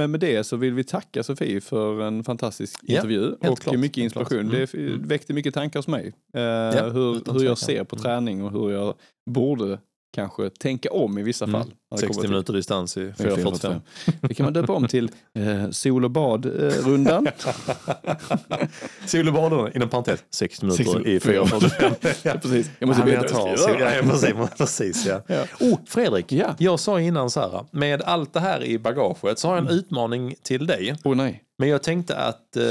Men 0.00 0.10
med 0.10 0.20
det 0.20 0.44
så 0.44 0.56
vill 0.56 0.74
vi 0.74 0.84
tacka 0.84 1.22
Sofie 1.22 1.60
för 1.60 2.02
en 2.02 2.24
fantastisk 2.24 2.80
Ja, 2.82 2.94
intervju 2.94 3.32
och 3.32 3.58
klart, 3.60 3.78
mycket 3.78 3.96
inspiration. 4.04 4.48
Det 4.48 4.74
Mm, 4.74 4.86
mm. 4.86 5.08
väckte 5.08 5.32
mycket 5.32 5.54
tankar 5.54 5.78
hos 5.78 5.88
mig. 5.88 6.06
Eh, 6.34 6.40
utan 6.42 6.90
hur, 6.90 7.32
hur 7.32 7.44
jag 7.44 7.58
ser 7.58 7.84
på 7.84 7.96
Mm. 7.96 8.02
träning 8.02 8.44
och 8.44 8.52
hur 8.52 8.70
jag 8.70 8.94
borde 9.30 9.78
kanske 10.14 10.50
tänka 10.50 10.90
om 10.92 11.18
i 11.18 11.22
vissa 11.22 11.44
Mm. 11.44 11.60
fall. 11.60 11.70
det 11.90 11.96
60 11.98 12.06
kommer 12.06 12.20
till- 12.22 12.30
minuter 12.30 12.52
distans 12.52 12.96
i 12.96 13.00
4.45. 13.00 13.80
4.45. 14.06 14.20
Det 14.20 14.34
kan 14.34 14.44
man 14.44 14.52
döpa 14.52 14.72
om 14.72 14.88
till 14.88 15.10
eh, 15.34 15.70
sol 15.70 16.04
och 16.04 16.10
bad-rundan. 16.10 17.26
Sol 19.06 19.28
och 19.28 19.34
baden, 19.34 19.70
inom 19.76 19.88
parentes, 19.88 20.24
60 20.30 20.64
minuter 20.66 20.84
60 20.84 21.08
i 21.10 21.18
4.45. 21.18 22.16
ja, 22.22 22.32
precis. 22.42 22.70
Jag 22.78 22.86
måste 22.86 23.02
Ja, 23.06 23.14
jag 23.14 23.28
tar, 23.28 23.56
så, 23.56 23.70
ja, 23.80 23.90
precis, 24.02 24.34
precis 24.58 25.06
ja. 25.06 25.22
Ja. 25.26 25.44
Oh, 25.60 25.78
Fredrik, 25.86 26.32
Ja. 26.32 26.54
jag 26.58 26.80
sa 26.80 27.00
innan 27.00 27.30
så 27.30 27.40
här, 27.40 27.64
med 27.70 28.02
allt 28.02 28.32
det 28.32 28.40
här 28.40 28.64
i 28.64 28.78
bagaget 28.78 29.38
så 29.38 29.48
har 29.48 29.56
jag 29.56 29.64
en 29.66 29.70
utmaning 29.72 30.34
till 30.42 30.66
dig. 30.66 30.94
Åh 31.04 31.16
nej. 31.16 31.42
Men 31.58 31.68
jag 31.68 31.82
tänkte 31.82 32.16
att 32.16 32.56
eh, 32.56 32.62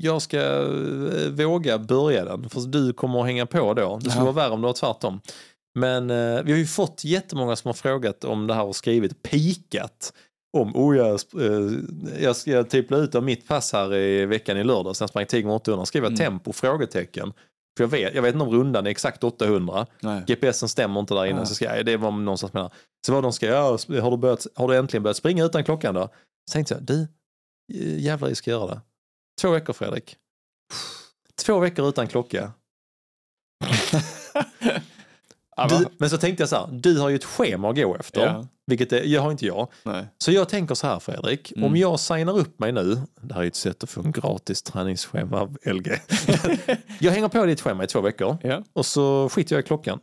jag 0.00 0.22
ska 0.22 0.38
eh, 0.40 1.30
våga 1.30 1.78
börja 1.78 2.24
den, 2.24 2.48
för 2.50 2.60
du 2.60 2.92
kommer 2.92 3.20
att 3.20 3.26
hänga 3.26 3.46
på 3.46 3.74
då. 3.74 3.98
Det 4.02 4.10
skulle 4.10 4.24
vara 4.24 4.32
värre 4.34 4.50
om 4.50 4.60
det 4.60 4.66
var 4.66 4.74
tvärtom. 4.74 5.20
Men 5.74 6.10
eh, 6.10 6.42
vi 6.42 6.52
har 6.52 6.58
ju 6.58 6.66
fått 6.66 7.04
jättemånga 7.04 7.56
som 7.56 7.68
har 7.68 7.74
frågat 7.74 8.24
om 8.24 8.46
det 8.46 8.54
här 8.54 8.64
och 8.64 8.76
skrivit 8.76 9.22
pikat 9.22 10.12
om, 10.58 10.76
oh 10.76 10.96
jag, 10.96 11.20
eh, 11.40 11.72
jag 12.22 12.36
ska 12.36 12.64
typ 12.64 12.90
la 12.90 12.96
ut 12.96 13.14
av 13.14 13.22
mitt 13.22 13.48
pass 13.48 13.72
här 13.72 13.94
i 13.94 14.26
veckan 14.26 14.56
i 14.58 14.64
lördags, 14.64 15.00
jag 15.00 15.08
sprang 15.08 15.26
Tiger 15.26 15.50
800, 15.50 15.86
skriva 15.86 16.06
Mm. 16.06 16.16
tempo? 16.16 16.52
Frågetecken. 16.52 17.32
För 17.76 17.84
jag 17.84 17.88
vet, 17.88 18.14
jag 18.14 18.22
vet 18.22 18.34
inte 18.34 18.44
om 18.44 18.50
rundan 18.50 18.86
är 18.86 18.90
exakt 18.90 19.24
800. 19.24 19.86
nej. 20.00 20.22
GPSen 20.26 20.68
stämmer 20.68 21.00
inte 21.00 21.14
där 21.14 21.24
inne. 21.26 21.46
Så 21.46 21.54
ska 21.54 21.76
jag, 21.76 21.86
det 21.86 21.96
var 21.96 22.10
någonstans 22.10 22.52
mellan. 22.52 22.70
Så 23.06 23.12
vad 23.12 23.22
de 23.22 23.32
ska 23.32 23.46
göra, 23.46 23.78
har 24.02 24.10
du, 24.10 24.16
börjat, 24.16 24.46
har 24.54 24.68
du 24.68 24.76
äntligen 24.76 25.02
börjat 25.02 25.16
springa 25.16 25.44
utan 25.44 25.64
klockan 25.64 25.94
då? 25.94 26.08
Så 26.50 26.52
tänkte 26.52 26.74
jag, 26.74 26.82
du, 26.82 27.00
eh, 27.74 27.98
jävlar 27.98 28.28
jag 28.28 28.36
ska 28.36 28.50
göra 28.50 28.66
det. 28.66 28.80
Två 29.40 29.50
veckor 29.50 29.72
Fredrik. 29.72 30.16
Två 31.44 31.58
veckor 31.58 31.88
utan 31.88 32.08
klocka. 32.08 32.52
Du, 35.68 35.86
men 35.98 36.10
så 36.10 36.18
tänkte 36.18 36.42
jag 36.42 36.48
så 36.48 36.56
här, 36.56 36.68
du 36.72 36.98
har 36.98 37.08
ju 37.08 37.16
ett 37.16 37.24
schema 37.24 37.70
att 37.70 37.76
gå 37.76 37.96
efter. 37.96 38.20
Ja. 38.26 38.46
Vilket 38.66 38.92
är, 38.92 39.02
jag 39.04 39.22
har 39.22 39.30
inte 39.30 39.46
jag. 39.46 39.68
Nej. 39.82 40.06
Så 40.18 40.32
jag 40.32 40.48
tänker 40.48 40.74
så 40.74 40.86
här 40.86 40.98
Fredrik, 40.98 41.52
Mm. 41.52 41.64
om 41.64 41.76
jag 41.76 42.00
signar 42.00 42.38
upp 42.38 42.58
mig 42.58 42.72
nu, 42.72 42.98
det 43.20 43.34
här 43.34 43.40
är 43.40 43.44
ju 43.44 43.48
ett 43.48 43.54
sätt 43.56 43.82
att 43.82 43.90
få 43.90 44.00
en 44.00 44.12
gratis 44.12 44.62
träningsschema 44.62 45.40
av 45.40 45.58
LG. 45.64 45.90
jag 47.00 47.12
hänger 47.12 47.28
på 47.28 47.44
ditt 47.46 47.60
schema 47.60 47.84
i 47.84 47.86
två 47.86 48.00
veckor 48.00 48.36
Ja. 48.42 48.62
och 48.72 48.86
så 48.86 49.28
skiter 49.28 49.54
jag 49.56 49.64
i 49.64 49.66
klockan. 49.66 49.98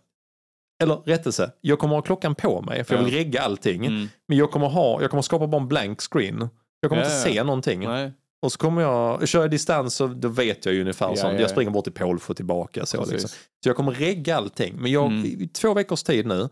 Eller 0.84 0.96
rättelse, 0.96 1.52
jag 1.62 1.80
kommer 1.80 1.96
ha 1.96 2.02
klockan 2.02 2.36
på 2.36 2.62
mig 2.62 2.84
för 2.84 2.96
jag 2.96 3.04
vill 3.04 3.14
regga 3.14 3.42
allting. 3.42 3.86
Mm. 3.86 4.08
Men 4.28 4.38
jag 4.38 4.52
kommer, 4.52 4.68
ha, 4.68 5.02
jag 5.02 5.10
kommer 5.10 5.22
skapa 5.22 5.48
bara 5.48 5.62
en 5.62 5.68
blank 5.68 6.02
screen. 6.02 6.50
Jag 6.82 6.90
kommer 6.90 7.02
Ja, 7.04 7.08
inte 7.08 7.32
se 7.32 7.44
någonting. 7.44 7.80
Nej. 7.80 8.12
Och 8.42 8.52
så 8.52 8.58
kommer 8.58 8.82
jag, 8.82 9.28
kör 9.28 9.42
jag 9.42 9.52
distans 9.52 9.96
så 9.96 10.08
då 10.08 10.28
vet 10.28 10.66
jag 10.66 10.76
ju 10.76 10.82
ungefär 10.82 11.10
Ja, 11.10 11.16
sånt. 11.16 11.28
ja, 11.34 11.40
Jag 11.40 11.42
ja. 11.42 11.48
springer 11.50 11.72
bort 11.72 11.84
till 11.84 11.94
Polf 11.94 12.30
och 12.30 12.36
tillbaka. 12.36 12.86
Så, 12.86 13.06
liksom. 13.06 13.30
så 13.64 13.70
jag 13.70 13.76
kommer 13.76 13.92
regga 13.92 14.38
allting. 14.38 14.76
Men 14.78 14.92
jag, 14.92 15.06
Mm. 15.06 15.26
i 15.26 15.48
två 15.48 15.74
veckors 15.74 16.04
tid 16.04 16.26
nu 16.26 16.50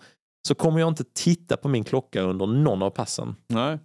så 0.47 0.55
kommer 0.55 0.79
jag 0.79 0.87
inte 0.87 1.03
titta 1.13 1.57
på 1.57 1.67
min 1.67 1.83
klocka 1.83 2.21
under 2.21 2.45
någon 2.47 2.81
av 2.83 2.89
passen. 2.89 3.35
Nej. 3.47 3.79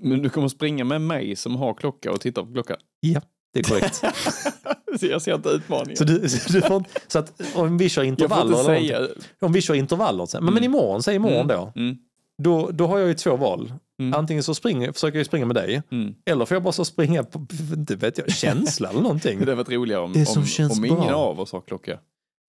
Men 0.00 0.22
du 0.22 0.28
kommer 0.28 0.48
springa 0.48 0.84
med 0.84 1.00
mig 1.00 1.36
som 1.36 1.56
har 1.56 1.74
klocka 1.74 2.12
och 2.12 2.20
titta 2.20 2.44
på 2.44 2.52
klockan. 2.52 2.76
Ja, 3.00 3.20
det 3.54 3.60
är 3.60 3.64
korrekt. 3.64 3.94
Så 5.00 5.06
jag 5.06 5.22
ser 5.22 5.34
inte 5.34 5.48
utmaningen. 5.48 5.96
så, 5.96 6.04
du, 6.04 6.28
så, 6.28 6.52
du 6.52 6.60
får, 6.62 6.84
så 7.06 7.18
att 7.18 7.40
om 7.54 7.78
vi 7.78 7.88
kör 7.88 8.02
jag 8.02 8.08
intervaller, 8.08 9.08
om 9.40 9.52
vi 9.52 9.60
kör 9.62 9.74
intervaller, 9.74 10.28
men, 10.34 10.44
men 10.44 10.52
Mm. 10.52 10.64
imorgon, 10.64 11.02
säg 11.02 11.14
imorgon 11.16 11.50
Mm. 11.50 11.56
då, 11.56 11.72
Mm. 11.76 11.96
Då, 12.42 12.70
då 12.72 12.86
har 12.86 12.98
jag 12.98 13.08
ju 13.08 13.14
två 13.14 13.36
val. 13.36 13.72
Mm. 14.00 14.14
Antingen 14.18 14.42
så 14.42 14.54
springer, 14.54 14.92
försöker 14.92 15.18
jag 15.18 15.26
springa 15.26 15.46
med 15.46 15.56
dig, 15.56 15.82
Mm. 15.90 16.14
eller 16.26 16.44
får 16.44 16.54
jag 16.54 16.62
bara 16.62 16.72
så 16.72 16.84
springa 16.84 17.22
på, 17.24 17.46
inte 17.76 17.96
vet 17.96 18.18
jag, 18.18 18.30
känsla 18.32 18.88
eller 18.90 19.00
någonting. 19.00 19.38
Det 19.38 19.44
hade 19.44 19.54
varit 19.54 19.70
roligare 19.70 20.02
om, 20.02 20.12
Det 20.12 20.36
om, 20.36 20.44
om 20.70 20.84
ingen 20.84 20.98
bra. 21.00 21.14
av 21.16 21.40
oss 21.40 21.52
har 21.52 21.60
klocka. 21.60 21.98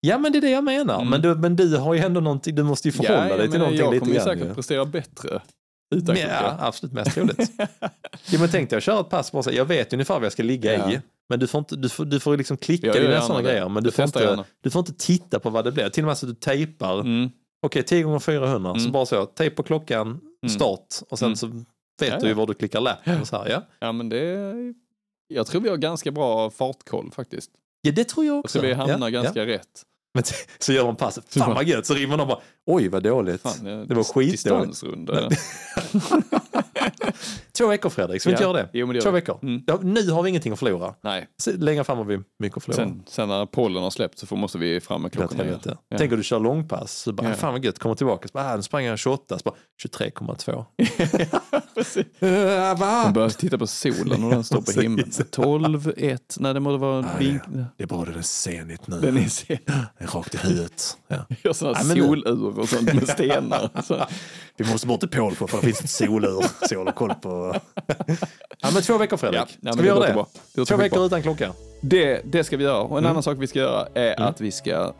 Ja 0.01 0.17
men 0.17 0.31
det 0.31 0.37
är 0.37 0.41
det 0.41 0.49
jag 0.49 0.63
menar. 0.63 0.95
Mm. 0.95 1.09
Men, 1.09 1.21
du, 1.21 1.35
men 1.35 1.55
du 1.55 1.77
har 1.77 1.93
ju 1.93 1.99
ändå 1.99 2.19
någonting, 2.19 2.55
du 2.55 2.63
måste 2.63 2.87
ju 2.87 2.91
förhålla 2.91 3.37
dig 3.37 3.49
till 3.49 3.59
någonting 3.59 3.79
jag 3.79 3.93
lite 3.93 3.99
kommer 3.99 4.13
ju 4.13 4.17
grann. 4.19 4.25
säkert 4.27 4.49
ju. 4.49 4.53
prestera 4.53 4.85
bättre 4.85 5.41
utan 5.95 6.15
Men, 6.15 6.23
ja, 6.29 6.57
absolut 6.59 6.93
mest 6.93 7.11
troligt. 7.13 7.51
ja, 8.29 8.39
men 8.39 8.49
tänk 8.51 8.69
dig 8.69 8.77
att 8.77 8.83
köra 8.83 8.99
ett 8.99 9.09
pass 9.09 9.31
bara 9.31 9.43
så 9.43 9.51
jag 9.51 9.65
vet 9.65 9.93
ungefär 9.93 10.13
vad 10.13 10.25
jag 10.25 10.31
ska 10.31 10.43
ligga 10.43 10.73
Ja. 10.73 10.91
i. 10.91 10.99
Men 11.29 11.39
du 11.39 11.47
får, 11.47 11.59
inte, 11.59 11.75
du 11.75 11.89
får, 11.89 12.05
du 12.05 12.19
får 12.19 12.37
liksom 12.37 12.57
klicka 12.57 12.87
Jag 12.87 12.95
gör 12.95 13.03
dina 13.09 13.21
sådana 13.21 13.41
grejer. 13.43 13.69
Men 13.69 13.83
du 13.83 13.87
Jag 13.87 13.93
får, 13.93 14.05
inte, 14.05 14.19
gärna. 14.19 14.45
du 14.63 14.69
får 14.69 14.79
inte 14.79 14.93
titta 14.93 15.39
på 15.39 15.49
vad 15.49 15.65
det 15.65 15.71
blir. 15.71 15.89
Till 15.89 16.03
och 16.03 16.07
med 16.07 16.17
så 16.17 16.25
att 16.25 16.29
du 16.31 16.35
tejpar. 16.35 16.99
Mm. 16.99 17.29
Okej, 17.61 17.83
10 17.83 18.03
gånger 18.03 18.19
400 18.19 18.73
så 18.73 18.79
Mm. 18.79 18.91
bara 18.91 19.05
så, 19.05 19.25
tejp 19.25 19.55
på 19.55 19.63
klockan, 19.63 20.21
start 20.55 20.95
och 21.09 21.19
sen 21.19 21.25
Mm. 21.25 21.35
så 21.35 21.47
vet 21.47 21.63
Ja, 21.99 22.19
du 22.19 22.27
ju 22.27 22.33
var 22.33 22.47
du 22.47 22.53
klickar 22.53 22.81
lapp. 22.81 22.99
Och 23.21 23.27
så 23.27 23.37
här, 23.37 23.49
ja. 23.49 23.61
Ja, 23.79 23.91
men 23.91 24.09
det... 24.09 24.53
Jag 25.27 25.47
tror 25.47 25.61
vi 25.61 25.69
har 25.69 25.77
ganska 25.77 26.11
bra 26.11 26.49
fartkoll 26.49 27.11
faktiskt. 27.11 27.51
ja, 27.81 27.91
det 27.91 28.03
tror 28.03 28.25
jag 28.25 28.35
Jag 28.35 28.39
också. 28.45 28.59
tror 28.59 28.67
vi 28.67 28.73
hamnar 28.73 29.09
ganska 29.09 29.45
rätt. 29.45 29.83
Men 30.17 30.23
så 30.59 30.73
gör 30.73 30.83
de 30.85 30.95
passet, 30.95 31.33
fan 31.33 31.53
vad 31.55 31.63
gött, 31.67 31.85
så 31.85 31.93
rimmar 31.93 32.17
de 32.17 32.27
bara, 32.27 32.39
oj 32.65 32.87
vad 32.87 33.03
dåligt. 33.03 33.41
Fan, 33.41 33.63
det 33.87 33.95
var 33.95 34.03
skitdåligt. 34.03 34.31
Distansrunda. 34.69 35.29
Två 37.57 37.67
veckor 37.67 37.89
Fredrik, 37.89 38.21
ska 38.21 38.29
vi 38.29 38.33
inte 38.33 38.43
Ja. 38.43 38.49
göra 38.49 38.57
det? 38.63 38.69
Jo, 38.73 38.85
men 38.87 38.93
det 38.93 38.97
gör 38.97 39.03
Två 39.03 39.11
vi. 39.11 39.19
veckor. 39.19 39.39
Mm. 39.41 39.63
Ja, 39.67 39.79
nu 39.83 40.09
har 40.11 40.23
vi 40.23 40.29
ingenting 40.29 40.53
att 40.53 40.59
förlora. 40.59 40.93
Nej, 41.03 41.27
Längre 41.57 41.83
fram 41.83 41.97
har 41.97 42.05
vi 42.05 42.19
mycket 42.39 42.57
att 42.57 42.63
förlora. 42.63 42.83
sen, 42.85 43.03
sen 43.07 43.27
när 43.29 43.45
pollen 43.45 43.83
har 43.83 43.89
släppt 43.89 44.19
så 44.19 44.25
får, 44.25 44.35
måste 44.37 44.57
vi 44.57 44.79
fram 44.79 45.01
med 45.01 45.11
klockorna 45.11 45.43
helvete. 45.43 45.77
Ja. 45.89 45.97
Tänk 45.97 46.11
om 46.11 46.17
du 46.17 46.23
kör 46.23 46.39
långpass, 46.39 46.91
så 46.93 47.13
bara, 47.13 47.29
Ja. 47.29 47.35
fan 47.35 47.53
vad 47.53 47.65
gött, 47.65 47.79
kommer 47.79 47.95
tillbaka, 47.95 48.27
så 48.27 48.31
bara, 48.33 48.51
ah, 48.53 48.55
nu 48.55 48.61
sprang 48.61 48.85
jag 48.85 48.99
28, 48.99 49.37
så 49.39 49.43
bara 49.43 49.55
23,2. 49.83 50.65
Precis. 51.75 52.05
Uh, 52.23 52.79
va? 52.79 53.03
Man 53.03 53.13
börjar 53.13 53.29
titta 53.29 53.57
på 53.57 53.67
solen 53.67 54.23
och 54.23 54.29
den 54.31 54.43
står 54.43 54.61
på 54.61 54.81
himlen. 54.81 55.11
12, 55.31 55.93
1, 55.97 56.37
nej 56.39 56.53
det 56.53 56.59
måste 56.59 56.77
vara 56.77 56.99
Ah, 56.99 57.17
vink. 57.19 57.41
Det 57.77 57.83
är 57.83 57.87
bra 57.87 58.05
den 58.05 58.15
är 58.15 58.21
senigt 58.21 58.87
nu. 58.87 58.99
Den 59.01 59.17
är 59.17 59.27
sen. 59.27 59.57
Rakt 60.13 60.35
i 60.35 60.37
huvudet. 60.37 60.97
Ja. 61.07 61.17
Gör 61.43 61.53
sådana 61.53 61.77
Ja, 61.79 61.83
solur 61.95 62.59
och 62.59 62.69
sånt 62.69 62.93
med 62.93 63.07
stenar. 63.09 63.69
Så. 63.83 64.05
Vi 64.57 64.71
måste 64.71 64.87
bort 64.87 64.99
till 64.99 65.09
Pål 65.09 65.35
för 65.35 65.47
det 65.51 65.57
finns 65.65 65.81
ett 65.81 65.89
solur. 65.89 66.41
Så 66.67 66.73
jag 66.73 66.77
håller 66.79 66.91
koll 66.91 67.13
på... 67.13 67.55
ja 68.61 68.69
men 68.73 68.81
två 68.81 68.97
veckor 68.97 69.17
Fredrik. 69.17 69.39
Ja, 69.39 69.47
ja, 69.59 69.71
ska 69.73 69.77
det 69.77 69.81
vi 69.81 69.87
göra 69.87 70.07
det? 70.07 70.13
bra. 70.13 70.27
Det 70.53 70.65
Två 70.65 70.77
veckor 70.77 71.05
utan 71.05 71.21
klocka. 71.21 71.51
Det, 71.81 72.21
det 72.25 72.43
ska 72.43 72.57
vi 72.57 72.63
göra. 72.63 72.81
Och 72.81 72.91
en 72.91 72.97
Mm. 72.97 73.11
annan 73.11 73.23
sak 73.23 73.37
vi 73.39 73.47
ska 73.47 73.59
göra 73.59 73.87
är 73.93 74.21
att 74.21 74.41
vi 74.41 74.51
ska 74.51 74.93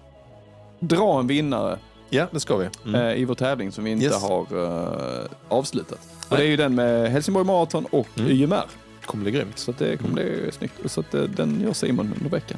dra 0.80 1.20
en 1.20 1.28
vinnare 1.28 1.80
Ja, 2.10 2.28
det 2.32 2.40
ska 2.40 2.58
vi. 2.58 2.70
Mm. 2.86 2.96
eh, 3.02 3.14
i 3.22 3.26
vår 3.26 3.36
tävling 3.36 3.72
som 3.72 3.84
vi 3.84 3.92
inte 3.92 4.06
Yes. 4.06 4.22
har 4.22 4.46
eh, 4.64 5.26
avslutat. 5.48 6.00
Och 6.30 6.32
Nej. 6.32 6.40
det 6.40 6.46
är 6.46 6.50
ju 6.50 6.58
den 6.58 6.76
med 6.76 7.12
Helsingborg 7.12 7.46
Marathon 7.46 7.86
och 7.92 8.08
Mm. 8.18 8.32
YMR. 8.32 8.66
kommer 9.06 9.24
bli 9.24 9.32
grymt. 9.32 9.60
Så 9.60 9.72
att 9.72 9.78
det 9.78 9.98
kommer 9.98 10.14
bli 10.14 10.50
snyggt. 10.52 10.74
Så 10.86 11.00
att 11.00 11.14
eh, 11.14 11.22
den 11.22 11.62
gör 11.62 11.74
Simon 11.74 12.14
under 12.18 12.30
veckan. 12.30 12.58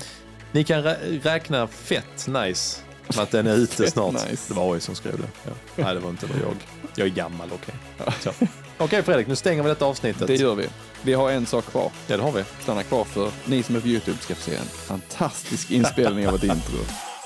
Ni 0.52 0.64
kan 0.64 0.84
rä- 0.84 1.20
räkna 1.24 1.68
fett 1.68 2.28
nice 2.28 2.80
Att 3.18 3.32
den 3.32 3.48
är 3.48 3.56
ute 3.56 3.92
snart. 3.92 4.14
Nice. 4.14 4.44
Det 4.48 4.54
var 4.54 4.74
AI 4.74 4.80
som 4.80 4.96
skrev 4.96 5.18
det. 5.18 5.28
Ja. 5.46 5.52
Nej, 5.76 5.94
det 5.94 6.00
var 6.00 6.10
inte 6.10 6.28
det 6.28 6.34
jag. 6.42 6.56
Jag 6.96 7.08
är 7.08 7.12
gammal, 7.12 7.50
okej. 7.54 7.76
Så. 8.20 8.32
Okej 8.78 9.04
Fredrik, 9.04 9.28
nu 9.28 9.36
stänger 9.36 9.64
vi 9.64 9.70
detta 9.70 9.86
avsnittet. 9.86 10.28
Det 10.28 10.36
gör 10.36 10.56
vi. 10.56 10.68
Vi 11.02 11.14
har 11.14 11.32
en 11.32 11.46
sak 11.46 11.66
kvar. 11.66 11.92
Ja, 12.08 12.18
det 12.18 12.24
har 12.24 12.32
vi. 12.32 12.44
Stanna 12.64 12.84
kvar 12.84 13.04
för 13.04 13.32
ni 13.46 13.64
som 13.64 13.76
är 13.76 13.80
på 13.80 13.88
Youtube 13.88 14.18
ska 14.22 14.36
få 14.36 14.42
se 14.42 14.56
en 14.56 14.66
fantastisk 14.66 15.72
inspelning 15.72 16.28
av 16.28 16.36
ett 16.36 16.44
intro. 16.44 16.78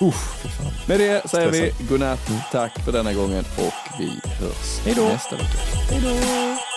Uff. 0.02 0.46
Med 0.88 1.00
det 1.00 1.30
säger 1.30 1.52
vi 1.52 1.58
Stressad. 1.58 1.88
godnatt, 1.90 2.32
tack 2.52 2.80
för 2.86 2.92
denna 2.92 3.14
gången 3.14 3.46
och 3.58 4.00
vi 4.00 4.06
hörs 4.40 4.80
Hej 4.86 4.94
då. 4.98 5.04
nästa 5.04 5.36
vecka. 5.36 5.48
Hej 5.92 6.02
då! 6.04 6.73